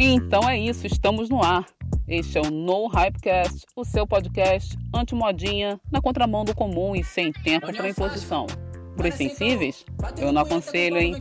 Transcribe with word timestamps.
Então 0.00 0.48
é 0.48 0.56
isso, 0.56 0.86
estamos 0.86 1.28
no 1.28 1.42
ar. 1.42 1.66
Este 2.06 2.38
é 2.38 2.40
o 2.40 2.50
No 2.50 2.86
Hypecast, 2.86 3.66
o 3.74 3.84
seu 3.84 4.06
podcast 4.06 4.78
anti-modinha, 4.94 5.80
na 5.90 6.00
contramão 6.00 6.44
do 6.44 6.54
comum 6.54 6.94
e 6.94 7.02
sem 7.02 7.32
tempo 7.32 7.72
para 7.72 7.88
imposição. 7.88 8.46
Para 8.96 9.08
os 9.08 9.14
sensíveis, 9.14 9.84
eu 10.16 10.30
não 10.30 10.42
aconselho, 10.42 10.98
hein? 10.98 11.16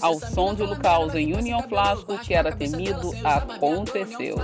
Ao 0.00 0.14
som 0.14 0.54
de 0.54 0.62
Lucaus 0.62 1.14
em 1.16 1.34
União 1.34 1.60
Flasco, 1.62 2.16
que 2.18 2.32
era 2.32 2.54
temido, 2.54 3.10
aconteceu. 3.24 4.36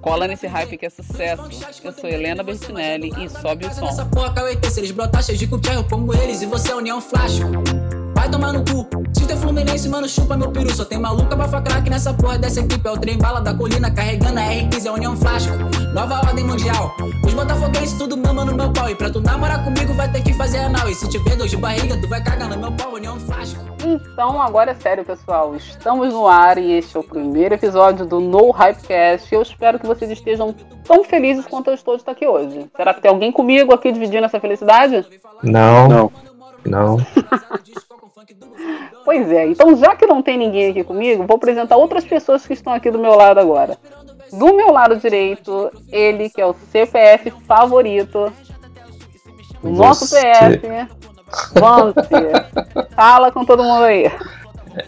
Cola 0.00 0.28
nesse 0.28 0.46
hype 0.46 0.76
que 0.78 0.86
é 0.86 0.90
sucesso. 0.90 1.48
Eu 1.82 1.92
sou 1.92 2.08
Helena 2.08 2.44
Bertinelli 2.44 3.12
e 3.18 3.28
sobe 3.28 3.66
o 3.66 3.74
som. 3.74 3.86
Essa 3.86 4.06
porra, 4.06 4.32
KWT, 4.32 4.70
se 4.70 4.80
eles 4.80 4.90
brotar 4.92 5.24
cheio 5.24 5.38
de 5.38 5.48
eu 5.50 5.84
pongo 5.84 6.14
eles 6.14 6.40
e 6.40 6.46
você 6.46 6.70
é 6.70 6.76
União 6.76 7.00
Flasco. 7.00 7.46
Vai 8.22 8.30
tomar 8.30 8.52
no 8.52 8.60
cu. 8.60 8.86
Se 9.12 9.26
teu 9.26 9.36
Fluminense, 9.36 9.88
mano, 9.88 10.08
chupa 10.08 10.36
meu 10.36 10.52
peru. 10.52 10.72
Só 10.72 10.84
tem 10.84 10.96
maluca 10.96 11.36
pra 11.36 11.60
craque 11.60 11.90
nessa 11.90 12.14
porra 12.14 12.38
dessa 12.38 12.60
equipe. 12.60 12.86
É 12.86 12.90
o 12.92 12.96
trem 12.96 13.18
bala 13.18 13.40
da 13.40 13.52
colina 13.52 13.90
carregando 13.90 14.38
a 14.38 14.44
R15, 14.44 14.86
é 14.86 14.88
a 14.88 14.92
União 14.92 15.16
Flasco. 15.16 15.52
Nova 15.92 16.20
ordem 16.24 16.44
mundial. 16.44 16.94
Os 17.26 17.34
botafoguenses 17.34 17.98
tudo 17.98 18.16
mama 18.16 18.44
no 18.44 18.54
meu 18.54 18.72
pau. 18.72 18.88
E 18.88 18.94
pra 18.94 19.10
tu 19.10 19.20
namorar 19.20 19.64
comigo 19.64 19.92
vai 19.94 20.08
ter 20.08 20.22
que 20.22 20.32
fazer 20.34 20.58
anal. 20.58 20.88
E 20.88 20.94
se 20.94 21.08
tiver 21.10 21.34
dor 21.34 21.48
de 21.48 21.56
barriga, 21.56 22.00
tu 22.00 22.06
vai 22.06 22.22
cagar 22.22 22.48
no 22.48 22.56
meu 22.56 22.70
pau, 22.70 22.94
União 22.94 23.18
Flasco. 23.18 23.58
Então, 23.84 24.40
agora 24.40 24.70
é 24.70 24.74
sério, 24.74 25.04
pessoal. 25.04 25.56
Estamos 25.56 26.12
no 26.12 26.28
ar 26.28 26.58
e 26.58 26.74
este 26.74 26.96
é 26.96 27.00
o 27.00 27.02
primeiro 27.02 27.56
episódio 27.56 28.06
do 28.06 28.20
No 28.20 28.52
Hypecast. 28.52 29.34
Eu 29.34 29.42
espero 29.42 29.80
que 29.80 29.86
vocês 29.86 30.08
estejam 30.08 30.54
tão 30.84 31.02
felizes 31.02 31.44
quanto 31.44 31.70
eu 31.70 31.74
estou 31.74 31.96
de 31.96 32.02
estar 32.02 32.12
aqui 32.12 32.24
hoje. 32.24 32.70
Será 32.76 32.94
que 32.94 33.00
tem 33.00 33.10
alguém 33.10 33.32
comigo 33.32 33.74
aqui 33.74 33.90
dividindo 33.90 34.26
essa 34.26 34.38
felicidade? 34.38 35.04
Não. 35.42 35.88
Não. 35.88 36.12
Não. 36.64 36.96
Pois 39.04 39.30
é, 39.30 39.46
então 39.46 39.76
já 39.76 39.96
que 39.96 40.06
não 40.06 40.22
tem 40.22 40.38
ninguém 40.38 40.70
aqui 40.70 40.84
comigo, 40.84 41.26
vou 41.26 41.36
apresentar 41.36 41.76
outras 41.76 42.04
pessoas 42.04 42.46
que 42.46 42.52
estão 42.52 42.72
aqui 42.72 42.90
do 42.90 42.98
meu 42.98 43.14
lado 43.14 43.40
agora. 43.40 43.76
Do 44.32 44.54
meu 44.54 44.70
lado 44.70 44.96
direito, 44.96 45.70
ele 45.90 46.30
que 46.30 46.40
é 46.40 46.46
o 46.46 46.54
CPF 46.70 47.30
favorito. 47.46 48.32
O 49.62 49.68
nosso 49.68 50.08
PF. 50.08 50.60
Vance. 51.54 52.08
Fala 52.94 53.30
com 53.30 53.44
todo 53.44 53.62
mundo 53.62 53.84
aí. 53.84 54.10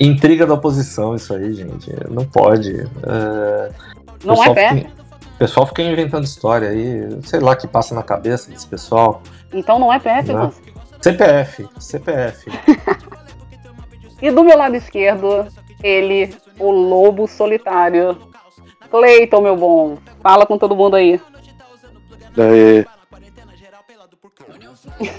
Intriga 0.00 0.46
da 0.46 0.54
oposição, 0.54 1.14
isso 1.14 1.34
aí, 1.34 1.52
gente. 1.52 1.92
Não 2.08 2.24
pode. 2.24 2.88
É... 3.02 3.70
Não 4.24 4.42
é 4.42 4.54
PF? 4.54 4.86
O 5.34 5.38
pessoal 5.38 5.66
fica 5.66 5.82
inventando 5.82 6.24
história 6.24 6.68
aí, 6.68 7.18
sei 7.24 7.40
lá 7.40 7.56
que 7.56 7.66
passa 7.66 7.94
na 7.94 8.02
cabeça 8.02 8.50
desse 8.50 8.66
pessoal. 8.66 9.20
Então 9.52 9.78
não 9.78 9.92
é 9.92 9.98
PF, 9.98 10.32
né? 10.32 10.40
Vance? 10.40 10.62
CPF, 11.00 11.68
CPF. 11.78 12.50
E 14.20 14.30
do 14.30 14.44
meu 14.44 14.56
lado 14.56 14.76
esquerdo, 14.76 15.46
ele, 15.82 16.34
o 16.58 16.70
lobo 16.70 17.26
solitário. 17.26 18.16
Cleiton, 18.90 19.40
meu 19.40 19.56
bom. 19.56 19.98
Fala 20.22 20.46
com 20.46 20.56
todo 20.56 20.76
mundo 20.76 20.96
aí. 20.96 21.20
Daí. 22.36 22.86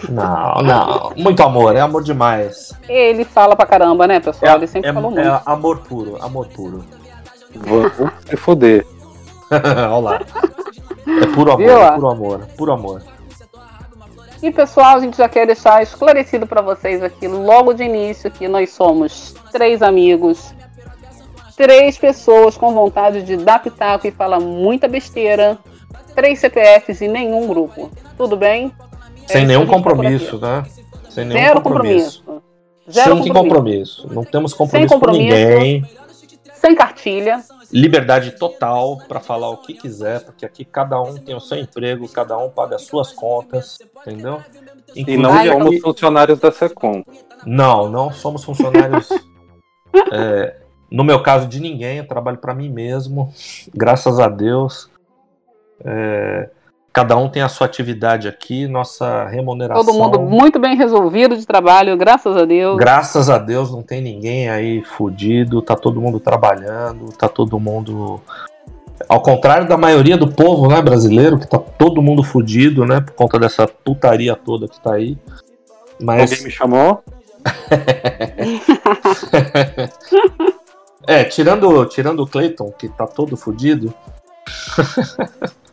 Não, 0.09 0.55
não. 0.61 1.13
Muito 1.17 1.43
amor, 1.43 1.75
é 1.75 1.81
amor 1.81 2.03
demais. 2.03 2.73
Ele 2.87 3.25
fala 3.25 3.55
pra 3.55 3.65
caramba, 3.65 4.07
né, 4.07 4.19
pessoal? 4.19 4.53
É, 4.53 4.55
ele 4.55 4.67
sempre 4.67 4.89
é, 4.89 4.93
falou 4.93 5.11
muito. 5.11 5.27
é 5.27 5.41
amor 5.45 5.79
puro, 5.79 6.17
amor 6.21 6.47
puro. 6.47 6.85
Vou 7.55 7.91
se 8.25 8.37
foder. 8.37 8.85
Olha 9.51 9.97
lá. 9.97 10.21
É 11.07 11.25
puro 11.27 11.51
amor, 11.51 11.69
é 11.69 11.91
puro 11.91 12.07
amor, 12.09 12.47
puro 12.57 12.71
amor. 12.71 13.14
E 14.45 14.51
pessoal, 14.51 14.97
a 14.97 14.99
gente 14.99 15.17
já 15.17 15.27
quer 15.27 15.47
deixar 15.47 15.81
esclarecido 15.81 16.45
para 16.45 16.61
vocês 16.61 17.01
aqui 17.01 17.27
logo 17.27 17.73
de 17.73 17.81
início 17.83 18.29
que 18.29 18.47
nós 18.47 18.71
somos 18.71 19.33
três 19.51 19.81
amigos, 19.81 20.53
três 21.57 21.97
pessoas 21.97 22.55
com 22.55 22.71
vontade 22.71 23.23
de 23.23 23.37
dar 23.37 23.57
pitaco 23.57 24.05
e 24.05 24.11
falar 24.11 24.39
muita 24.39 24.87
besteira, 24.87 25.57
três 26.13 26.37
CPFs 26.37 27.01
e 27.01 27.07
nenhum 27.07 27.47
grupo. 27.47 27.89
Tudo 28.15 28.37
bem? 28.37 28.71
É 29.27 29.31
Sem 29.33 29.37
isso 29.37 29.47
nenhum 29.47 29.61
gente 29.61 29.69
tá 29.71 29.75
compromisso, 29.77 30.37
né? 30.37 30.63
Sem 31.09 31.25
nenhum 31.25 31.41
Zero 31.41 31.61
compromisso. 31.61 32.19
compromisso. 32.23 32.45
Zero 32.87 33.15
Sem 33.23 33.33
compromisso. 33.33 34.03
compromisso. 34.03 34.13
Não 34.13 34.23
temos 34.23 34.53
compromisso, 34.53 34.93
compromisso. 34.93 35.27
com 35.27 35.33
ninguém. 35.33 35.85
Sem 36.53 36.75
cartilha. 36.75 37.43
Liberdade 37.71 38.31
total 38.31 38.97
para 39.07 39.19
falar 39.19 39.49
o 39.49 39.57
que 39.57 39.73
quiser, 39.73 40.23
porque 40.23 40.45
aqui 40.45 40.63
cada 40.63 41.01
um 41.01 41.15
tem 41.15 41.35
o 41.35 41.39
seu 41.39 41.57
emprego, 41.57 42.07
cada 42.07 42.37
um 42.37 42.49
paga 42.49 42.75
as 42.75 42.83
suas 42.83 43.11
contas, 43.11 43.79
entendeu? 44.01 44.41
E 44.95 45.17
não 45.17 45.43
somos 45.43 45.67
aqui- 45.67 45.81
funcionários 45.81 46.39
da 46.39 46.51
SECOM. 46.51 47.03
Não, 47.45 47.89
não 47.89 48.11
somos 48.11 48.43
funcionários. 48.43 49.09
é, 50.11 50.57
no 50.89 51.03
meu 51.03 51.21
caso, 51.21 51.47
de 51.47 51.59
ninguém, 51.59 51.97
eu 51.97 52.07
trabalho 52.07 52.37
para 52.37 52.53
mim 52.53 52.69
mesmo, 52.69 53.33
graças 53.73 54.19
a 54.19 54.27
Deus. 54.27 54.89
É, 55.83 56.49
cada 56.95 57.17
um 57.17 57.27
tem 57.27 57.41
a 57.41 57.49
sua 57.49 57.67
atividade 57.67 58.25
aqui, 58.25 58.69
nossa 58.69 59.25
remuneração. 59.25 59.83
Todo 59.83 59.97
mundo 59.97 60.21
muito 60.21 60.57
bem 60.57 60.77
resolvido 60.77 61.35
de 61.35 61.45
trabalho, 61.45 61.97
graças 61.97 62.37
a 62.37 62.45
Deus. 62.45 62.77
Graças 62.77 63.29
a 63.29 63.37
Deus 63.37 63.69
não 63.69 63.83
tem 63.83 64.01
ninguém 64.01 64.49
aí 64.49 64.81
fudido, 64.81 65.61
tá 65.61 65.75
todo 65.75 65.99
mundo 65.99 66.21
trabalhando, 66.21 67.11
tá 67.11 67.27
todo 67.27 67.59
mundo. 67.59 68.21
Ao 69.09 69.21
contrário 69.21 69.67
da 69.67 69.75
maioria 69.75 70.15
do 70.15 70.31
povo 70.31 70.69
né, 70.69 70.81
brasileiro, 70.81 71.37
que 71.37 71.45
tá 71.45 71.59
todo 71.59 72.01
mundo 72.01 72.23
fudido, 72.23 72.85
né? 72.85 73.01
Por 73.01 73.11
conta 73.11 73.37
dessa 73.37 73.67
putaria 73.67 74.33
toda 74.33 74.69
que 74.69 74.79
tá 74.79 74.93
aí. 74.93 75.17
Mas. 76.01 76.31
Alguém 76.31 76.45
me 76.45 76.49
chamou? 76.49 77.03
É, 81.07 81.23
tirando, 81.23 81.85
tirando 81.85 82.23
o 82.23 82.27
Clayton, 82.27 82.71
que 82.71 82.89
tá 82.89 83.05
todo 83.05 83.37
fudido. 83.37 83.93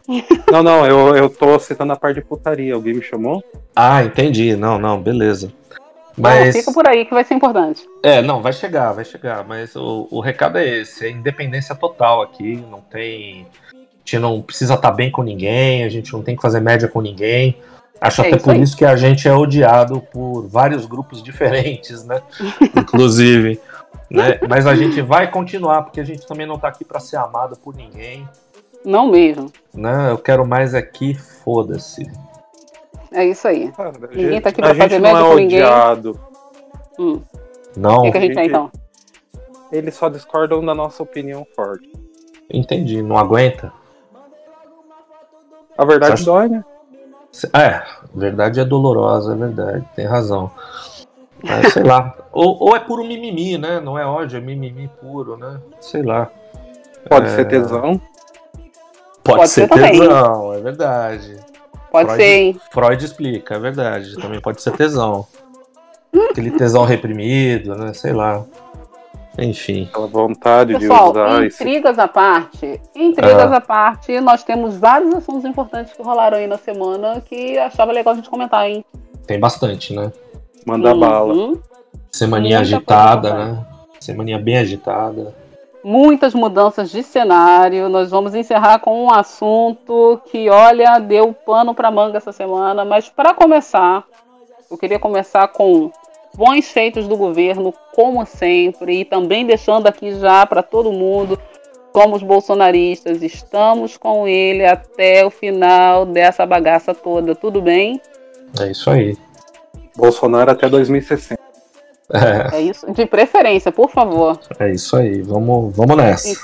Não, 0.51 0.63
não, 0.63 0.87
eu, 0.87 1.17
eu 1.17 1.31
tô 1.31 1.59
citando 1.59 1.93
a 1.93 1.97
parte 1.97 2.17
de 2.17 2.23
putaria. 2.23 2.75
Alguém 2.75 2.95
me 2.95 3.03
chamou? 3.03 3.43
Ah, 3.75 4.03
entendi. 4.03 4.57
Não, 4.57 4.79
não, 4.79 5.01
beleza. 5.01 5.53
Bom, 6.17 6.29
Mas. 6.29 6.55
fica 6.55 6.73
por 6.73 6.87
aí 6.87 7.05
que 7.05 7.15
vai 7.15 7.25
ser 7.25 7.35
importante. 7.35 7.87
É, 8.03 8.21
não, 8.21 8.43
vai 8.43 8.53
chegar, 8.53 8.93
vai 8.93 9.05
chegar. 9.05 9.45
Mas 9.47 9.75
o, 9.77 10.09
o 10.11 10.21
recado 10.21 10.59
é 10.59 10.81
esse: 10.81 11.07
é 11.07 11.11
independência 11.11 11.75
total 11.75 12.23
aqui. 12.23 12.63
Não 12.71 12.81
tem. 12.81 13.47
A 13.75 13.79
gente 14.05 14.19
não 14.19 14.43
precisa 14.43 14.75
estar 14.75 14.91
bem 14.91 15.11
com 15.11 15.23
ninguém, 15.23 15.85
a 15.85 15.89
gente 15.89 16.13
não 16.13 16.23
tem 16.23 16.35
que 16.35 16.43
fazer 16.43 16.61
média 16.61 16.89
com 16.89 17.01
ninguém. 17.01 17.57
Acho 18.01 18.23
É 18.23 18.27
até 18.27 18.37
isso 18.37 18.45
por 18.45 18.55
aí. 18.55 18.61
isso 18.61 18.77
que 18.77 18.85
a 18.85 18.97
gente 18.97 19.29
é 19.29 19.33
odiado 19.33 20.01
por 20.01 20.49
vários 20.49 20.87
grupos 20.87 21.23
diferentes, 21.23 22.05
né? 22.05 22.21
Inclusive. 22.77 23.61
né? 24.11 24.41
Mas 24.49 24.67
a 24.67 24.75
gente 24.75 25.01
vai 25.01 25.31
continuar, 25.31 25.83
porque 25.83 26.01
a 26.01 26.05
gente 26.05 26.27
também 26.27 26.45
não 26.45 26.59
tá 26.59 26.67
aqui 26.67 26.85
para 26.85 26.99
ser 26.99 27.17
amado 27.17 27.57
por 27.57 27.77
ninguém. 27.77 28.29
Não 28.85 29.09
mesmo. 29.11 29.51
Né? 29.75 30.11
Eu 30.11 30.19
quero 30.19 30.47
mais 30.47 30.75
aqui, 30.75 31.15
foda-se. 31.15 32.11
É 33.13 33.25
isso 33.27 33.47
aí. 33.47 33.71
Cara, 33.73 33.93
Ninguém 33.93 34.31
gente- 34.33 34.43
tá 34.43 34.49
aqui 34.51 34.61
pra 34.63 34.75
fazer 34.75 34.99
não 34.99 35.13
média 35.13 35.19
é 35.19 35.29
com 35.31 35.35
ninguém. 35.35 35.63
Hum. 36.99 37.21
Não, 37.77 37.99
O 37.99 38.03
que, 38.03 38.13
que 38.13 38.19
a 38.19 38.21
gente 38.21 38.35
tem 38.35 38.45
gente- 38.45 38.53
então? 38.53 38.71
Eles 39.71 39.95
só 39.95 40.09
discordam 40.09 40.65
da 40.65 40.75
nossa 40.75 41.03
opinião 41.03 41.47
forte. 41.57 41.91
entendi, 42.53 43.01
não 43.03 43.17
aguenta. 43.17 43.73
A 45.79 45.85
verdade 45.85 46.19
Você 46.21 46.25
dói, 46.27 46.49
né? 46.49 46.65
É, 47.55 47.67
a 47.77 47.87
verdade 48.15 48.61
é 48.61 48.65
dolorosa, 48.65 49.33
é 49.33 49.37
verdade, 49.37 49.89
tem 49.97 50.05
razão. 50.07 50.51
Mas, 51.43 51.73
sei 51.73 51.83
lá. 51.83 52.15
Ou, 52.33 52.57
ou 52.63 52.77
é 52.77 52.81
puro 52.81 53.05
mimimi, 53.05 53.59
né? 53.59 53.79
Não 53.81 53.99
é 53.99 54.07
ódio, 54.07 54.39
é 54.39 54.41
mimimi 54.41 54.89
puro, 55.01 55.37
né? 55.37 55.61
Sei 55.81 56.03
lá. 56.03 56.31
Pode 57.09 57.27
É. 57.27 57.31
ser 57.31 57.47
tesão. 57.47 58.01
Pode, 59.25 59.39
Pode 59.39 59.49
ser 59.51 59.61
ser 59.63 59.69
também. 59.69 60.01
tesão, 60.01 60.55
é 60.55 60.61
verdade. 60.61 61.37
Pode 61.91 62.07
Freud- 62.09 62.23
ser, 62.23 62.37
hein? 62.37 62.61
Freud 62.73 63.05
explica, 63.05 63.55
é 63.55 63.59
verdade. 63.59 64.17
Também 64.17 64.41
pode 64.41 64.61
ser 64.63 64.73
tesão. 64.73 65.27
Aquele 66.31 66.51
tesão 66.53 66.85
reprimido, 66.85 67.75
né? 67.77 67.93
Sei 67.93 68.13
lá. 68.13 68.45
Enfim. 69.39 69.89
Aquela 69.91 70.07
vontade 70.09 70.79
Pessoal, 70.79 71.13
de 71.13 71.19
usar 71.19 71.45
esse. 71.47 71.63
intrigas 71.63 71.99
à 71.99 72.07
parte, 72.09 72.81
intrigas 72.95 73.51
Ah. 73.53 73.57
à 73.57 73.61
parte, 73.61 74.21
nós 74.21 74.43
temos 74.45 74.77
vários 74.77 75.15
assuntos 75.15 75.45
importantes 75.45 75.93
que 75.95 76.03
rolaram 76.03 76.37
aí 76.37 76.47
na 76.47 76.59
semana 76.59 77.21
que 77.21 77.57
achava 77.59 77.93
legal 77.93 78.13
a 78.13 78.17
gente 78.17 78.29
comentar, 78.29 78.69
hein? 78.69 78.85
Tem 79.27 79.41
bastante, 79.41 79.95
né? 79.95 80.13
Mandar 80.67 80.95
bala. 80.95 81.33
Uhum. 81.33 81.59
Semaninha 82.11 82.59
Muita 82.59 82.77
agitada, 82.77 83.35
né? 83.35 83.67
Semaninha 84.01 84.39
bem 84.39 84.59
agitada. 84.59 85.35
Muitas 85.85 86.35
mudanças 86.35 86.91
de 86.91 87.03
cenário. 87.03 87.89
Nós 87.89 88.11
vamos 88.11 88.35
encerrar 88.35 88.79
com 88.79 89.05
um 89.05 89.13
assunto 89.13 90.21
que, 90.27 90.49
olha, 90.49 90.99
deu 90.99 91.33
pano 91.33 91.75
para 91.75 91.91
manga 91.91 92.19
essa 92.19 92.33
semana. 92.33 92.85
Mas 92.85 93.09
para 93.09 93.35
começar, 93.35 94.05
eu 94.71 94.79
queria 94.79 94.99
começar 94.99 95.49
com 95.49 95.91
bons 96.35 96.69
feitos 96.69 97.07
do 97.07 97.17
governo, 97.17 97.75
como 97.95 98.25
sempre, 98.25 99.01
e 99.01 99.05
também 99.05 99.45
deixando 99.45 99.87
aqui 99.87 100.19
já 100.19 100.47
para 100.47 100.63
todo 100.63 100.93
mundo, 100.93 101.39
como 101.93 102.17
os 102.17 102.23
bolsonaristas, 102.23 103.23
estamos 103.23 103.99
com 103.99 104.27
ele 104.27 104.65
até 104.65 105.27
o 105.27 105.31
final 105.31 106.07
dessa 106.07 106.47
bagaça 106.47 106.95
toda. 106.95 107.35
Tudo 107.35 107.61
bem? 107.61 108.01
É 108.59 108.71
isso 108.71 108.89
aí. 108.89 109.17
Bolsonaro 109.97 110.51
até 110.51 110.69
2060. 110.69 111.41
É, 112.13 112.59
É 112.59 112.61
isso. 112.61 112.91
De 112.93 113.07
preferência, 113.07 113.73
por 113.73 113.91
favor. 113.91 114.39
é 114.59 114.73
isso 114.73 114.97
aí. 114.97 115.23
Vamos, 115.23 115.75
vamos 115.77 115.97
nessa. 115.97 116.41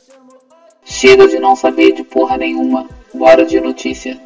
Chega 0.85 1.29
de 1.29 1.39
não 1.39 1.55
saber 1.55 1.93
de 1.93 2.03
porra 2.03 2.37
nenhuma. 2.37 2.89
Bora 3.13 3.45
de 3.45 3.61
notícia. 3.61 4.19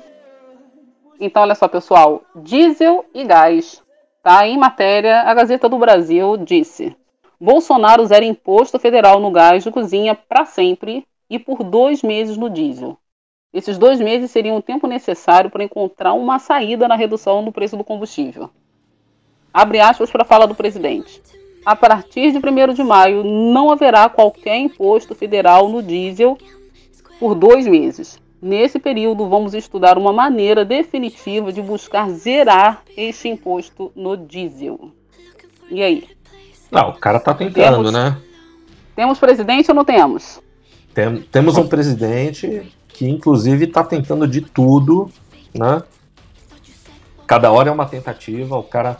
Então, 1.18 1.42
olha 1.42 1.54
só, 1.54 1.68
pessoal. 1.68 2.22
Diesel 2.36 3.04
e 3.14 3.24
gás. 3.24 3.82
Tá? 4.22 4.46
Em 4.46 4.56
matéria, 4.56 5.22
a 5.22 5.34
Gazeta 5.34 5.68
do 5.68 5.78
Brasil 5.78 6.36
disse: 6.36 6.96
Bolsonaro 7.40 8.06
zera 8.06 8.24
imposto 8.24 8.78
federal 8.78 9.18
no 9.18 9.30
gás 9.32 9.64
de 9.64 9.70
cozinha 9.70 10.14
para 10.14 10.44
sempre 10.44 11.04
e 11.28 11.38
por 11.38 11.64
dois 11.64 12.02
meses 12.02 12.36
no 12.36 12.48
diesel. 12.48 12.96
Esses 13.52 13.76
dois 13.76 14.00
meses 14.00 14.30
seriam 14.30 14.56
o 14.56 14.62
tempo 14.62 14.86
necessário 14.86 15.50
para 15.50 15.64
encontrar 15.64 16.12
uma 16.14 16.38
saída 16.38 16.86
na 16.86 16.94
redução 16.94 17.44
do 17.44 17.52
preço 17.52 17.76
do 17.76 17.84
combustível. 17.84 18.48
Abre 19.52 19.80
aspas 19.80 20.10
para 20.10 20.22
a 20.22 20.26
fala 20.26 20.46
do 20.46 20.54
presidente. 20.54 21.22
A 21.64 21.76
partir 21.76 22.32
de 22.32 22.38
1 22.38 22.74
de 22.74 22.82
maio, 22.82 23.22
não 23.22 23.70
haverá 23.70 24.08
qualquer 24.08 24.58
imposto 24.58 25.14
federal 25.14 25.68
no 25.68 25.82
diesel 25.82 26.36
por 27.20 27.34
dois 27.34 27.66
meses. 27.66 28.18
Nesse 28.40 28.80
período, 28.80 29.28
vamos 29.28 29.54
estudar 29.54 29.96
uma 29.96 30.12
maneira 30.12 30.64
definitiva 30.64 31.52
de 31.52 31.62
buscar 31.62 32.10
zerar 32.10 32.82
este 32.96 33.28
imposto 33.28 33.92
no 33.94 34.16
diesel. 34.16 34.90
E 35.70 35.80
aí? 35.80 36.08
Não, 36.68 36.88
o 36.88 36.94
cara 36.94 37.20
tá 37.20 37.32
tentando, 37.32 37.76
temos, 37.76 37.92
né? 37.92 38.18
Temos 38.96 39.18
presidente 39.20 39.70
ou 39.70 39.74
não 39.76 39.84
temos? 39.84 40.40
Tem, 40.92 41.22
temos 41.22 41.56
um 41.56 41.68
presidente 41.68 42.72
que, 42.88 43.08
inclusive, 43.08 43.66
está 43.66 43.84
tentando 43.84 44.26
de 44.26 44.40
tudo, 44.40 45.08
né? 45.54 45.82
Cada 47.26 47.52
hora 47.52 47.68
é 47.68 47.72
uma 47.72 47.86
tentativa, 47.86 48.56
o 48.56 48.64
cara, 48.64 48.98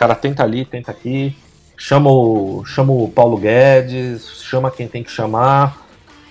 cara 0.00 0.14
tenta 0.14 0.42
ali, 0.42 0.64
tenta 0.64 0.90
aqui, 0.90 1.36
chama 1.76 2.10
o, 2.10 2.64
chama 2.64 2.90
o 2.90 3.06
Paulo 3.06 3.36
Guedes, 3.36 4.40
chama 4.42 4.70
quem 4.70 4.88
tem 4.88 5.04
que 5.04 5.10
chamar 5.10 5.86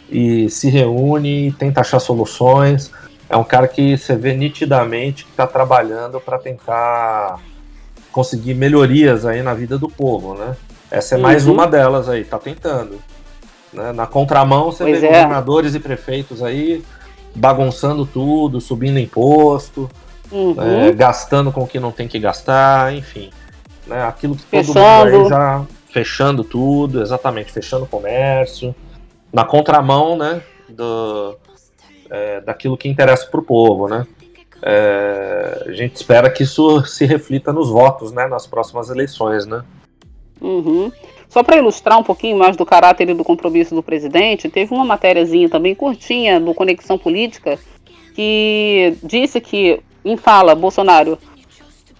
e 0.09 0.49
se 0.49 0.71
reúne, 0.71 1.51
tenta 1.51 1.81
achar 1.81 1.99
soluções. 1.99 2.91
É 3.29 3.37
um 3.37 3.43
cara 3.43 3.67
que 3.67 3.95
você 3.95 4.15
vê 4.15 4.33
nitidamente 4.33 5.23
que 5.23 5.29
está 5.29 5.45
trabalhando 5.45 6.19
para 6.19 6.39
tentar 6.39 7.39
conseguir 8.11 8.55
melhorias 8.55 9.23
aí 9.23 9.43
na 9.43 9.53
vida 9.53 9.77
do 9.77 9.87
povo, 9.87 10.33
né? 10.33 10.57
Essa 10.89 11.13
é 11.13 11.17
uhum. 11.17 11.21
mais 11.21 11.45
uma 11.45 11.67
delas 11.67 12.09
aí, 12.09 12.23
tá 12.23 12.39
tentando. 12.39 12.99
Né? 13.71 13.91
Na 13.91 14.07
contramão 14.07 14.71
você 14.71 14.83
pois 14.83 14.99
vê 14.99 15.05
é. 15.05 15.09
governadores 15.09 15.75
e 15.75 15.79
prefeitos 15.79 16.41
aí 16.41 16.83
bagunçando 17.35 18.03
tudo, 18.03 18.59
subindo 18.59 18.97
imposto, 18.97 19.87
uhum. 20.31 20.55
é, 20.59 20.91
gastando 20.91 21.51
com 21.51 21.61
o 21.61 21.67
que 21.67 21.79
não 21.79 21.91
tem 21.91 22.07
que 22.07 22.17
gastar, 22.17 22.91
enfim. 22.95 23.29
Né? 23.89 24.03
Aquilo 24.03 24.35
que 24.35 24.43
todo 24.43 24.63
fechando. 24.65 25.11
mundo 25.11 25.23
aí 25.23 25.29
já 25.29 25.65
fechando 25.91 26.43
tudo, 26.43 27.01
exatamente, 27.01 27.51
fechando 27.51 27.85
o 27.85 27.87
comércio 27.87 28.75
na 29.33 29.43
contramão, 29.43 30.17
né, 30.17 30.41
do, 30.67 31.35
é, 32.09 32.41
daquilo 32.41 32.77
que 32.77 32.87
interessa 32.87 33.27
para 33.27 33.39
o 33.39 33.43
povo, 33.43 33.87
né. 33.87 34.05
É, 34.61 35.63
a 35.67 35.71
gente 35.71 35.95
espera 35.95 36.29
que 36.29 36.43
isso 36.43 36.83
se 36.85 37.05
reflita 37.05 37.53
nos 37.53 37.69
votos, 37.69 38.11
né, 38.11 38.27
nas 38.27 38.45
próximas 38.45 38.89
eleições, 38.89 39.45
né. 39.45 39.63
Uhum. 40.41 40.91
Só 41.27 41.43
para 41.43 41.57
ilustrar 41.57 41.99
um 41.99 42.03
pouquinho 42.03 42.37
mais 42.37 42.57
do 42.57 42.65
caráter 42.65 43.09
e 43.09 43.13
do 43.13 43.23
compromisso 43.23 43.75
do 43.75 43.83
presidente, 43.83 44.49
teve 44.49 44.73
uma 44.73 44.85
matériazinha 44.85 45.49
também 45.49 45.75
curtinha 45.75 46.39
do 46.39 46.53
Conexão 46.53 46.97
Política 46.97 47.59
que 48.15 48.97
disse 49.03 49.39
que, 49.39 49.79
em 50.03 50.17
fala, 50.17 50.55
Bolsonaro 50.55 51.19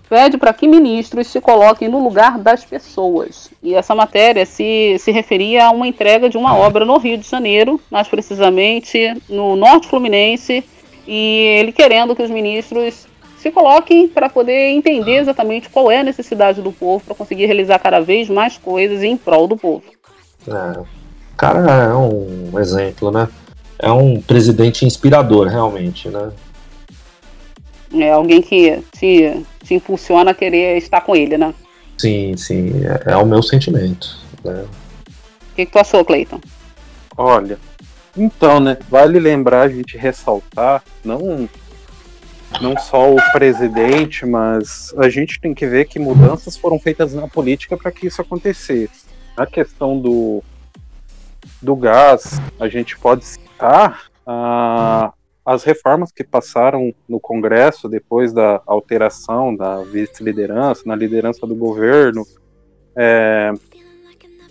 pede 0.09 0.37
para 0.37 0.53
que 0.53 0.67
ministros 0.67 1.27
se 1.27 1.39
coloquem 1.39 1.87
no 1.87 2.03
lugar 2.03 2.39
das 2.39 2.65
pessoas. 2.65 3.51
E 3.61 3.75
essa 3.75 3.93
matéria 3.93 4.45
se, 4.45 4.97
se 4.99 5.11
referia 5.11 5.67
a 5.67 5.71
uma 5.71 5.87
entrega 5.87 6.27
de 6.27 6.37
uma 6.37 6.55
obra 6.55 6.83
no 6.83 6.97
Rio 6.97 7.17
de 7.17 7.29
Janeiro, 7.29 7.79
mais 7.91 8.07
precisamente 8.07 9.13
no 9.29 9.55
Norte 9.55 9.87
Fluminense, 9.87 10.63
e 11.07 11.57
ele 11.59 11.71
querendo 11.71 12.15
que 12.15 12.23
os 12.23 12.31
ministros 12.31 13.07
se 13.37 13.51
coloquem 13.51 14.07
para 14.07 14.29
poder 14.29 14.71
entender 14.71 15.17
exatamente 15.17 15.69
qual 15.69 15.89
é 15.89 15.99
a 15.99 16.03
necessidade 16.03 16.61
do 16.61 16.71
povo 16.71 17.05
para 17.05 17.15
conseguir 17.15 17.45
realizar 17.45 17.79
cada 17.79 17.99
vez 18.01 18.29
mais 18.29 18.57
coisas 18.57 19.01
em 19.01 19.15
prol 19.15 19.47
do 19.47 19.55
povo. 19.55 19.83
É, 20.47 20.79
o 20.79 20.85
cara 21.37 21.83
é 21.85 21.93
um 21.95 22.59
exemplo, 22.59 23.11
né? 23.11 23.29
É 23.77 23.89
um 23.91 24.19
presidente 24.21 24.85
inspirador, 24.85 25.47
realmente, 25.47 26.09
né? 26.09 26.31
É 27.93 28.11
alguém 28.11 28.41
que 28.41 28.83
te, 28.91 29.41
te 29.69 29.75
impulsiona 29.75 30.31
a 30.31 30.33
querer 30.33 30.77
estar 30.77 31.01
com 31.01 31.15
ele, 31.15 31.37
né? 31.37 31.53
Sim, 31.97 32.35
sim, 32.35 32.71
é, 32.85 33.11
é 33.11 33.17
o 33.17 33.25
meu 33.25 33.43
sentimento. 33.43 34.17
Né? 34.43 34.65
O 35.51 35.55
que, 35.55 35.65
que 35.65 35.71
tu 35.71 35.77
achou, 35.77 36.03
Cleiton? 36.03 36.41
Olha, 37.15 37.59
então, 38.17 38.59
né, 38.59 38.77
vale 38.89 39.19
lembrar 39.19 39.61
a 39.63 39.69
gente 39.69 39.95
ressaltar, 39.95 40.83
não, 41.03 41.47
não 42.59 42.77
só 42.77 43.13
o 43.13 43.17
presidente, 43.31 44.25
mas 44.25 44.91
a 44.97 45.07
gente 45.07 45.39
tem 45.39 45.53
que 45.53 45.67
ver 45.67 45.85
que 45.85 45.99
mudanças 45.99 46.57
foram 46.57 46.79
feitas 46.79 47.13
na 47.13 47.27
política 47.27 47.77
para 47.77 47.91
que 47.91 48.07
isso 48.07 48.21
acontecesse. 48.21 49.07
A 49.37 49.45
questão 49.45 49.99
do, 49.99 50.43
do 51.61 51.75
gás, 51.75 52.41
a 52.59 52.67
gente 52.67 52.97
pode 52.97 53.23
citar 53.23 54.05
a, 54.25 55.13
as 55.49 55.63
reformas 55.63 56.11
que 56.11 56.23
passaram 56.23 56.93
no 57.07 57.19
Congresso 57.19 57.89
depois 57.89 58.31
da 58.31 58.61
alteração 58.67 59.55
da 59.55 59.81
vice-liderança, 59.81 60.83
na 60.85 60.95
liderança 60.95 61.47
do 61.47 61.55
governo, 61.55 62.23
é, 62.95 63.51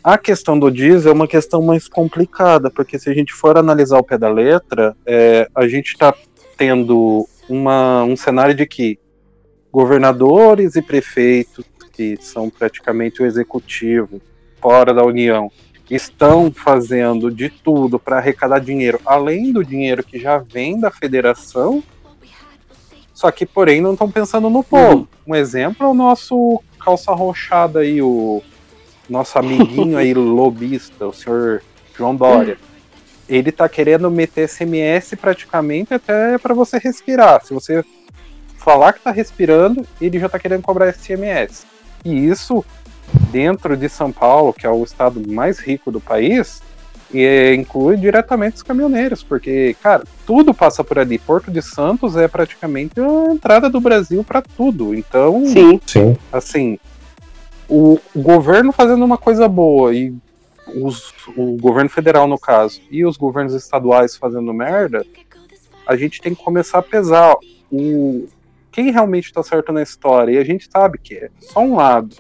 a 0.03 0.19
questão 0.19 0.59
do 0.59 0.69
diesel 0.69 1.12
é 1.12 1.15
uma 1.15 1.29
questão 1.29 1.62
mais 1.62 1.87
complicada, 1.87 2.69
porque 2.69 2.99
se 2.99 3.09
a 3.09 3.15
gente 3.15 3.33
for 3.33 3.56
analisar 3.56 3.97
o 3.97 4.03
pé 4.03 4.19
da 4.19 4.29
letra, 4.29 4.97
é, 5.06 5.49
a 5.55 5.69
gente 5.69 5.93
está 5.93 6.12
tendo 6.56 7.29
uma, 7.49 8.03
um 8.03 8.17
cenário 8.17 8.56
de 8.56 8.67
que 8.67 8.99
governadores 9.71 10.75
e 10.75 10.83
prefeitos, 10.83 11.65
que 11.93 12.17
são 12.21 12.50
praticamente 12.50 13.23
o 13.23 13.27
executivo 13.27 14.21
fora 14.61 14.93
da 14.93 15.05
União, 15.05 15.49
estão 15.90 16.52
fazendo 16.52 17.31
de 17.31 17.49
tudo 17.49 17.99
para 17.99 18.19
arrecadar 18.19 18.58
dinheiro, 18.58 19.00
além 19.05 19.52
do 19.52 19.64
dinheiro 19.64 20.02
que 20.05 20.19
já 20.19 20.38
vem 20.38 20.79
da 20.79 20.90
federação, 20.90 21.82
só 23.19 23.32
que, 23.32 23.44
porém, 23.44 23.81
não 23.81 23.94
estão 23.94 24.08
pensando 24.08 24.49
no 24.49 24.62
povo. 24.62 24.99
Uhum. 24.99 25.06
Um 25.29 25.35
exemplo 25.35 25.85
é 25.85 25.90
o 25.90 25.94
nosso 25.94 26.62
calça 26.79 27.12
rochada 27.12 27.81
aí, 27.81 28.00
o 28.00 28.40
nosso 29.11 29.37
amiguinho 29.38 29.99
aí, 29.99 30.14
lobista, 30.14 31.06
o 31.06 31.12
senhor 31.12 31.61
João 31.97 32.14
Dória. 32.14 32.57
Ele 33.28 33.50
tá 33.50 33.68
querendo 33.68 34.09
meter 34.11 34.49
SMS 34.49 35.16
praticamente 35.21 35.92
até 35.92 36.38
para 36.38 36.54
você 36.54 36.78
respirar. 36.78 37.45
Se 37.45 37.52
você 37.52 37.85
falar 38.57 38.92
que 38.92 39.00
tá 39.00 39.11
respirando, 39.11 39.85
ele 40.00 40.18
já 40.18 40.28
tá 40.28 40.38
querendo 40.38 40.62
cobrar 40.62 40.92
SMS. 40.92 41.66
E 42.04 42.26
isso 42.26 42.64
dentro 43.31 43.77
de 43.77 43.88
São 43.88 44.12
Paulo, 44.12 44.53
que 44.53 44.67
é 44.67 44.71
o 44.71 44.83
estado 44.83 45.23
mais 45.31 45.59
rico 45.59 45.91
do 45.91 46.00
país, 46.00 46.62
e 47.12 47.55
inclui 47.55 47.97
diretamente 47.97 48.57
os 48.57 48.62
caminhoneiros, 48.62 49.23
porque, 49.23 49.75
cara, 49.83 50.05
tudo 50.27 50.53
passa 50.53 50.85
por 50.85 50.99
ali. 50.99 51.19
Porto 51.19 51.50
de 51.50 51.62
Santos 51.62 52.17
é 52.17 52.29
praticamente 52.29 53.00
a 53.00 53.33
entrada 53.33 53.71
do 53.71 53.81
Brasil 53.81 54.23
para 54.23 54.43
tudo. 54.43 54.95
Então, 54.95 55.47
sim. 55.47 55.81
sim. 55.87 56.17
assim, 56.31 56.79
o, 57.69 57.99
o, 58.15 58.21
governo 58.21 58.73
fazendo 58.73 59.05
uma 59.05 59.17
coisa 59.17 59.49
boa 59.49 59.95
e 59.95 60.15
os, 60.75 61.15
o 61.35 61.57
governo 61.57 61.88
federal, 61.88 62.27
no 62.27 62.38
caso, 62.38 62.81
e 62.91 63.05
os 63.05 63.17
governos 63.17 63.55
estaduais 63.55 64.17
fazendo 64.17 64.53
merda, 64.53 65.05
a 65.87 65.97
gente 65.97 66.21
tem 66.21 66.35
que 66.35 66.45
começar 66.45 66.79
a 66.79 66.83
pesar 66.83 67.35
o 67.73 68.29
quem 68.71 68.93
realmente 68.93 69.27
está 69.27 69.43
certo 69.43 69.73
na 69.73 69.83
história. 69.83 70.33
E 70.33 70.38
a 70.38 70.45
gente 70.45 70.69
sabe 70.71 70.99
que 70.99 71.15
é 71.15 71.31
só 71.41 71.61
um 71.61 71.77
lado 71.77 72.15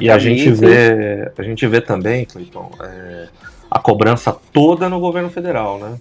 e 0.00 0.10
a, 0.10 0.14
a 0.14 0.18
gente 0.18 0.50
vê, 0.50 1.32
a 1.36 1.42
gente 1.42 1.66
vê 1.66 1.80
também, 1.80 2.24
Cleiton, 2.24 2.70
é, 2.80 3.28
a 3.70 3.78
cobrança 3.78 4.36
toda 4.52 4.88
no 4.88 5.00
governo 5.00 5.30
federal, 5.30 5.78
né? 5.78 5.98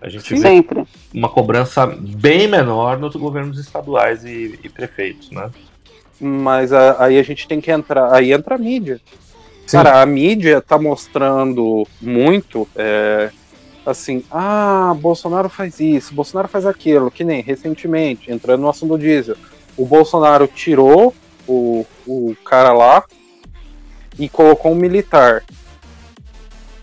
A 0.00 0.08
gente 0.08 0.28
Sim. 0.28 0.36
vê 0.36 0.40
Sempre. 0.40 0.84
uma 1.12 1.28
cobrança 1.28 1.86
bem 1.86 2.46
menor 2.46 2.98
nos 2.98 3.16
governos 3.16 3.58
estaduais 3.58 4.24
e, 4.24 4.58
e 4.62 4.68
prefeitos, 4.68 5.30
né? 5.30 5.50
Mas 6.20 6.72
a, 6.72 7.04
aí 7.04 7.18
a 7.18 7.22
gente 7.22 7.46
tem 7.48 7.60
que 7.60 7.70
entrar, 7.70 8.12
aí 8.12 8.32
entra 8.32 8.54
a 8.54 8.58
mídia. 8.58 9.00
Sim. 9.66 9.76
Cara, 9.76 10.00
a 10.00 10.06
mídia 10.06 10.60
tá 10.60 10.78
mostrando 10.78 11.86
muito, 12.00 12.66
é, 12.74 13.30
assim, 13.84 14.24
ah, 14.30 14.94
Bolsonaro 14.98 15.48
faz 15.48 15.80
isso, 15.80 16.14
Bolsonaro 16.14 16.48
faz 16.48 16.64
aquilo, 16.64 17.10
que 17.10 17.24
nem 17.24 17.42
recentemente, 17.42 18.30
entrando 18.30 18.60
no 18.60 18.68
assunto 18.68 18.96
do 18.96 18.98
diesel, 18.98 19.36
o 19.76 19.84
Bolsonaro 19.84 20.46
tirou 20.46 21.14
o, 21.46 21.84
o 22.06 22.36
cara 22.44 22.72
lá 22.72 23.04
e 24.18 24.28
colocou 24.28 24.72
um 24.72 24.74
militar. 24.74 25.44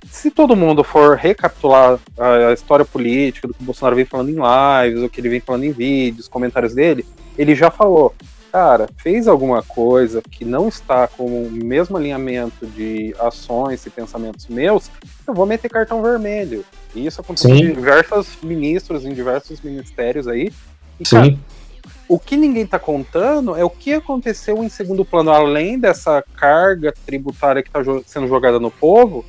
Se 0.09 0.31
todo 0.31 0.55
mundo 0.55 0.83
for 0.83 1.17
recapitular 1.17 1.99
a, 2.17 2.53
história 2.53 2.85
política 2.85 3.47
do 3.47 3.53
que 3.53 3.61
o 3.61 3.65
Bolsonaro 3.65 3.95
vem 3.95 4.05
falando 4.05 4.29
em 4.29 4.35
lives, 4.35 5.03
o 5.03 5.09
que 5.09 5.19
ele 5.19 5.29
vem 5.29 5.39
falando 5.41 5.65
em 5.65 5.71
vídeos, 5.71 6.27
comentários 6.27 6.73
dele, 6.73 7.05
ele 7.37 7.53
já 7.53 7.69
falou: 7.69 8.13
cara, 8.55 8.87
fez 8.97 9.27
alguma 9.27 9.61
coisa 9.61 10.21
que 10.21 10.45
não 10.45 10.69
está 10.69 11.07
com 11.07 11.25
o 11.25 11.51
mesmo 11.51 11.97
alinhamento 11.97 12.65
de 12.65 13.13
ações 13.19 13.85
e 13.85 13.89
pensamentos 13.89 14.47
meus, 14.47 14.89
eu 15.27 15.33
vou 15.33 15.45
meter 15.45 15.69
cartão 15.69 16.01
vermelho. 16.01 16.63
E 16.95 17.05
isso 17.05 17.19
aconteceu 17.19 17.49
com 17.49 17.57
diversos 17.57 18.37
ministros 18.41 19.03
em 19.03 19.13
diversos 19.13 19.59
ministérios 19.59 20.25
aí. 20.25 20.53
E, 20.97 21.05
Sim. 21.05 21.15
Cara, 21.15 21.37
o 22.07 22.19
que 22.19 22.35
ninguém 22.35 22.63
está 22.63 22.79
contando 22.79 23.55
é 23.55 23.63
o 23.63 23.69
que 23.69 23.93
aconteceu 23.93 24.63
em 24.63 24.69
segundo 24.69 25.03
plano, 25.03 25.31
além 25.31 25.79
dessa 25.79 26.23
carga 26.35 26.93
tributária 27.05 27.63
que 27.63 27.69
está 27.69 27.81
sendo 28.05 28.27
jogada 28.27 28.59
no 28.59 28.71
povo, 28.71 29.25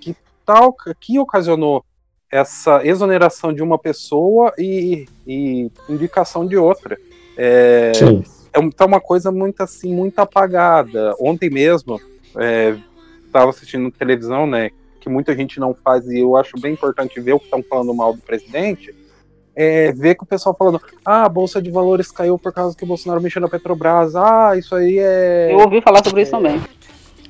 que 0.00 0.14
tal 0.44 0.74
que 1.00 1.18
ocasionou 1.18 1.84
essa 2.30 2.86
exoneração 2.86 3.52
de 3.52 3.62
uma 3.62 3.78
pessoa 3.78 4.52
e, 4.56 5.06
e 5.26 5.70
indicação 5.88 6.46
de 6.46 6.56
outra. 6.56 6.96
É, 7.36 7.92
Sim 7.94 8.22
é 8.52 8.70
tá 8.70 8.84
uma 8.84 9.00
coisa 9.00 9.30
muito 9.30 9.62
assim, 9.62 9.94
muito 9.94 10.18
apagada. 10.18 11.14
Ontem 11.20 11.50
mesmo, 11.50 12.00
estava 13.26 13.46
é, 13.46 13.48
assistindo 13.48 13.90
televisão, 13.90 14.46
né? 14.46 14.70
Que 15.00 15.08
muita 15.08 15.34
gente 15.34 15.58
não 15.58 15.74
faz, 15.74 16.06
e 16.06 16.18
eu 16.18 16.36
acho 16.36 16.60
bem 16.60 16.74
importante 16.74 17.20
ver 17.20 17.32
o 17.32 17.38
que 17.38 17.46
estão 17.46 17.62
falando 17.62 17.94
mal 17.94 18.12
do 18.12 18.20
presidente. 18.20 18.94
É, 19.62 19.92
ver 19.92 20.14
que 20.14 20.22
o 20.22 20.26
pessoal 20.26 20.56
falando, 20.58 20.80
ah, 21.04 21.26
a 21.26 21.28
Bolsa 21.28 21.60
de 21.60 21.70
Valores 21.70 22.10
caiu 22.10 22.38
por 22.38 22.50
causa 22.50 22.74
que 22.74 22.82
o 22.82 22.86
Bolsonaro 22.86 23.20
mexeu 23.20 23.42
na 23.42 23.48
Petrobras, 23.48 24.16
ah, 24.16 24.56
isso 24.56 24.74
aí 24.74 24.98
é. 24.98 25.52
Eu 25.52 25.58
ouvi 25.58 25.82
falar 25.82 26.02
sobre 26.02 26.22
isso 26.22 26.30
também. 26.30 26.58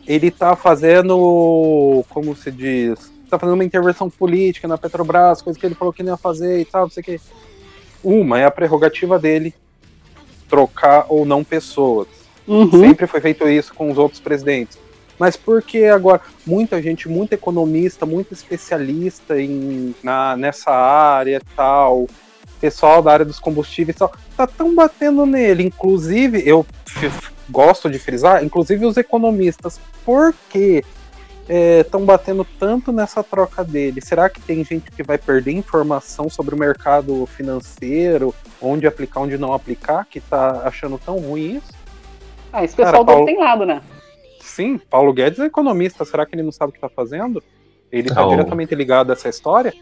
Ele 0.07 0.31
tá 0.31 0.55
fazendo, 0.55 2.05
como 2.09 2.37
se 2.37 2.53
diz, 2.53 3.13
tá 3.29 3.37
fazendo 3.37 3.55
uma 3.55 3.65
intervenção 3.65 4.09
política 4.09 4.69
na 4.69 4.79
Petrobras, 4.79 5.43
coisa 5.43 5.59
que 5.59 5.67
ele 5.67 5.75
falou 5.75 5.93
que 5.93 6.05
não 6.05 6.13
ia 6.13 6.17
fazer 6.17 6.61
e 6.61 6.65
tal, 6.65 6.83
não 6.83 6.91
sei 6.91 7.01
o 7.01 7.05
que. 7.05 7.21
Uma 8.05 8.39
é 8.39 8.45
a 8.45 8.51
prerrogativa 8.53 9.19
dele, 9.19 9.53
trocar 10.49 11.07
ou 11.09 11.27
não 11.27 11.43
pessoas. 11.43 12.07
Uhum. 12.47 12.71
Sempre 12.71 13.09
foi 13.09 13.21
feito 13.21 13.49
isso 13.49 13.75
com 13.75 13.91
os 13.91 13.99
outros 13.99 14.21
presidentes. 14.21 14.79
Mas 15.21 15.37
por 15.37 15.63
que 15.63 15.85
agora 15.85 16.23
muita 16.47 16.81
gente, 16.81 17.07
muito 17.07 17.35
economista, 17.35 18.07
muito 18.07 18.33
especialista 18.33 19.39
em, 19.39 19.95
na, 20.03 20.35
nessa 20.35 20.71
área 20.71 21.37
e 21.37 21.55
tal, 21.55 22.07
pessoal 22.59 23.03
da 23.03 23.13
área 23.13 23.27
dos 23.27 23.39
combustíveis 23.39 23.97
e 23.97 23.99
tal, 23.99 24.11
tá 24.35 24.47
tão 24.47 24.75
batendo 24.75 25.27
nele. 25.27 25.63
Inclusive, 25.65 26.43
eu 26.49 26.65
gosto 27.51 27.91
de 27.91 27.99
frisar, 27.99 28.43
inclusive 28.43 28.87
os 28.87 28.97
economistas. 28.97 29.79
Por 30.07 30.35
que 30.49 30.83
estão 31.79 32.01
é, 32.01 32.05
batendo 32.07 32.47
tanto 32.59 32.91
nessa 32.91 33.23
troca 33.23 33.63
dele? 33.63 34.01
Será 34.01 34.31
que 34.31 34.41
tem 34.41 34.65
gente 34.65 34.91
que 34.91 35.03
vai 35.03 35.19
perder 35.19 35.53
informação 35.53 36.31
sobre 36.31 36.55
o 36.55 36.59
mercado 36.59 37.27
financeiro, 37.27 38.35
onde 38.59 38.87
aplicar, 38.87 39.21
onde 39.21 39.37
não 39.37 39.53
aplicar, 39.53 40.07
que 40.07 40.17
está 40.17 40.63
achando 40.65 40.97
tão 40.97 41.19
ruim 41.19 41.57
isso? 41.57 41.75
Ah, 42.51 42.65
esse 42.65 42.75
pessoal 42.75 43.05
Cara, 43.05 43.19
Paulo... 43.19 43.27
tem 43.27 43.39
lado, 43.39 43.67
né? 43.67 43.83
Sim, 44.51 44.79
Paulo 44.79 45.13
Guedes 45.13 45.39
é 45.39 45.45
economista, 45.47 46.05
será 46.05 46.27
que 46.27 46.35
ele 46.35 46.43
não 46.43 46.51
sabe 46.51 46.71
o 46.71 46.73
que 46.73 46.79
está 46.79 46.89
fazendo? 46.89 47.41
Ele 47.91 48.09
está 48.09 48.27
oh. 48.27 48.31
diretamente 48.31 48.75
ligado 48.75 49.11
a 49.11 49.13
essa 49.13 49.29
história? 49.29 49.73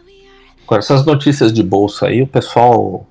Agora, 0.63 0.79
essas 0.79 1.03
notícias 1.03 1.51
de 1.51 1.63
bolsa 1.63 2.05
aí, 2.05 2.21
o 2.21 2.27
pessoal. 2.27 3.07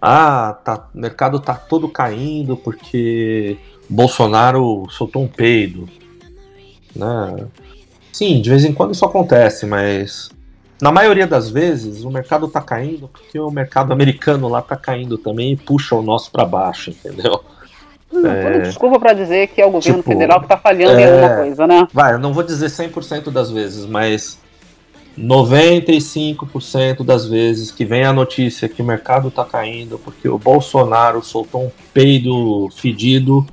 Ah, 0.00 0.58
tá, 0.64 0.88
o 0.92 0.98
mercado 0.98 1.38
tá 1.38 1.54
todo 1.54 1.86
caindo 1.86 2.56
porque 2.56 3.58
Bolsonaro 3.88 4.86
soltou 4.88 5.22
um 5.22 5.28
peido. 5.28 5.86
Né? 6.96 7.46
Sim, 8.10 8.40
de 8.40 8.48
vez 8.48 8.64
em 8.64 8.72
quando 8.72 8.94
isso 8.94 9.04
acontece, 9.04 9.66
mas 9.66 10.30
na 10.80 10.90
maioria 10.90 11.26
das 11.26 11.50
vezes 11.50 12.04
o 12.04 12.10
mercado 12.10 12.46
está 12.46 12.62
caindo 12.62 13.06
porque 13.06 13.38
o 13.38 13.50
mercado 13.50 13.92
americano 13.92 14.48
lá 14.48 14.60
está 14.60 14.76
caindo 14.76 15.18
também 15.18 15.52
e 15.52 15.56
puxa 15.56 15.94
o 15.94 16.02
nosso 16.02 16.32
para 16.32 16.46
baixo, 16.46 16.90
entendeu? 16.90 17.44
Hum, 18.28 18.32
é... 18.32 18.60
Desculpa 18.60 18.98
para 18.98 19.12
dizer 19.12 19.48
que 19.48 19.60
é 19.60 19.66
o 19.66 19.70
governo 19.70 19.98
tipo, 19.98 20.10
federal 20.10 20.38
que 20.38 20.46
está 20.46 20.56
falhando 20.56 20.98
é... 20.98 21.02
em 21.02 21.04
alguma 21.04 21.36
coisa, 21.36 21.66
né? 21.66 21.88
Vai, 21.92 22.14
eu 22.14 22.18
não 22.18 22.32
vou 22.32 22.42
dizer 22.42 22.66
100% 22.66 23.30
das 23.30 23.50
vezes, 23.50 23.86
mas 23.86 24.38
95% 25.18 27.04
das 27.04 27.26
vezes 27.26 27.70
que 27.70 27.84
vem 27.84 28.04
a 28.04 28.12
notícia 28.12 28.68
que 28.68 28.80
o 28.80 28.84
mercado 28.84 29.28
está 29.28 29.44
caindo 29.44 29.98
porque 29.98 30.28
o 30.28 30.38
Bolsonaro 30.38 31.22
soltou 31.22 31.66
um 31.66 31.70
peido 31.92 32.68
fedido, 32.74 33.46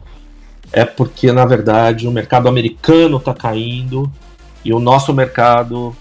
é 0.72 0.86
porque 0.86 1.32
na 1.32 1.46
verdade 1.46 2.08
o 2.08 2.12
mercado 2.12 2.48
americano 2.48 3.18
está 3.18 3.34
caindo 3.34 4.10
e 4.64 4.74
o 4.74 4.80
nosso 4.80 5.14
mercado 5.14 5.96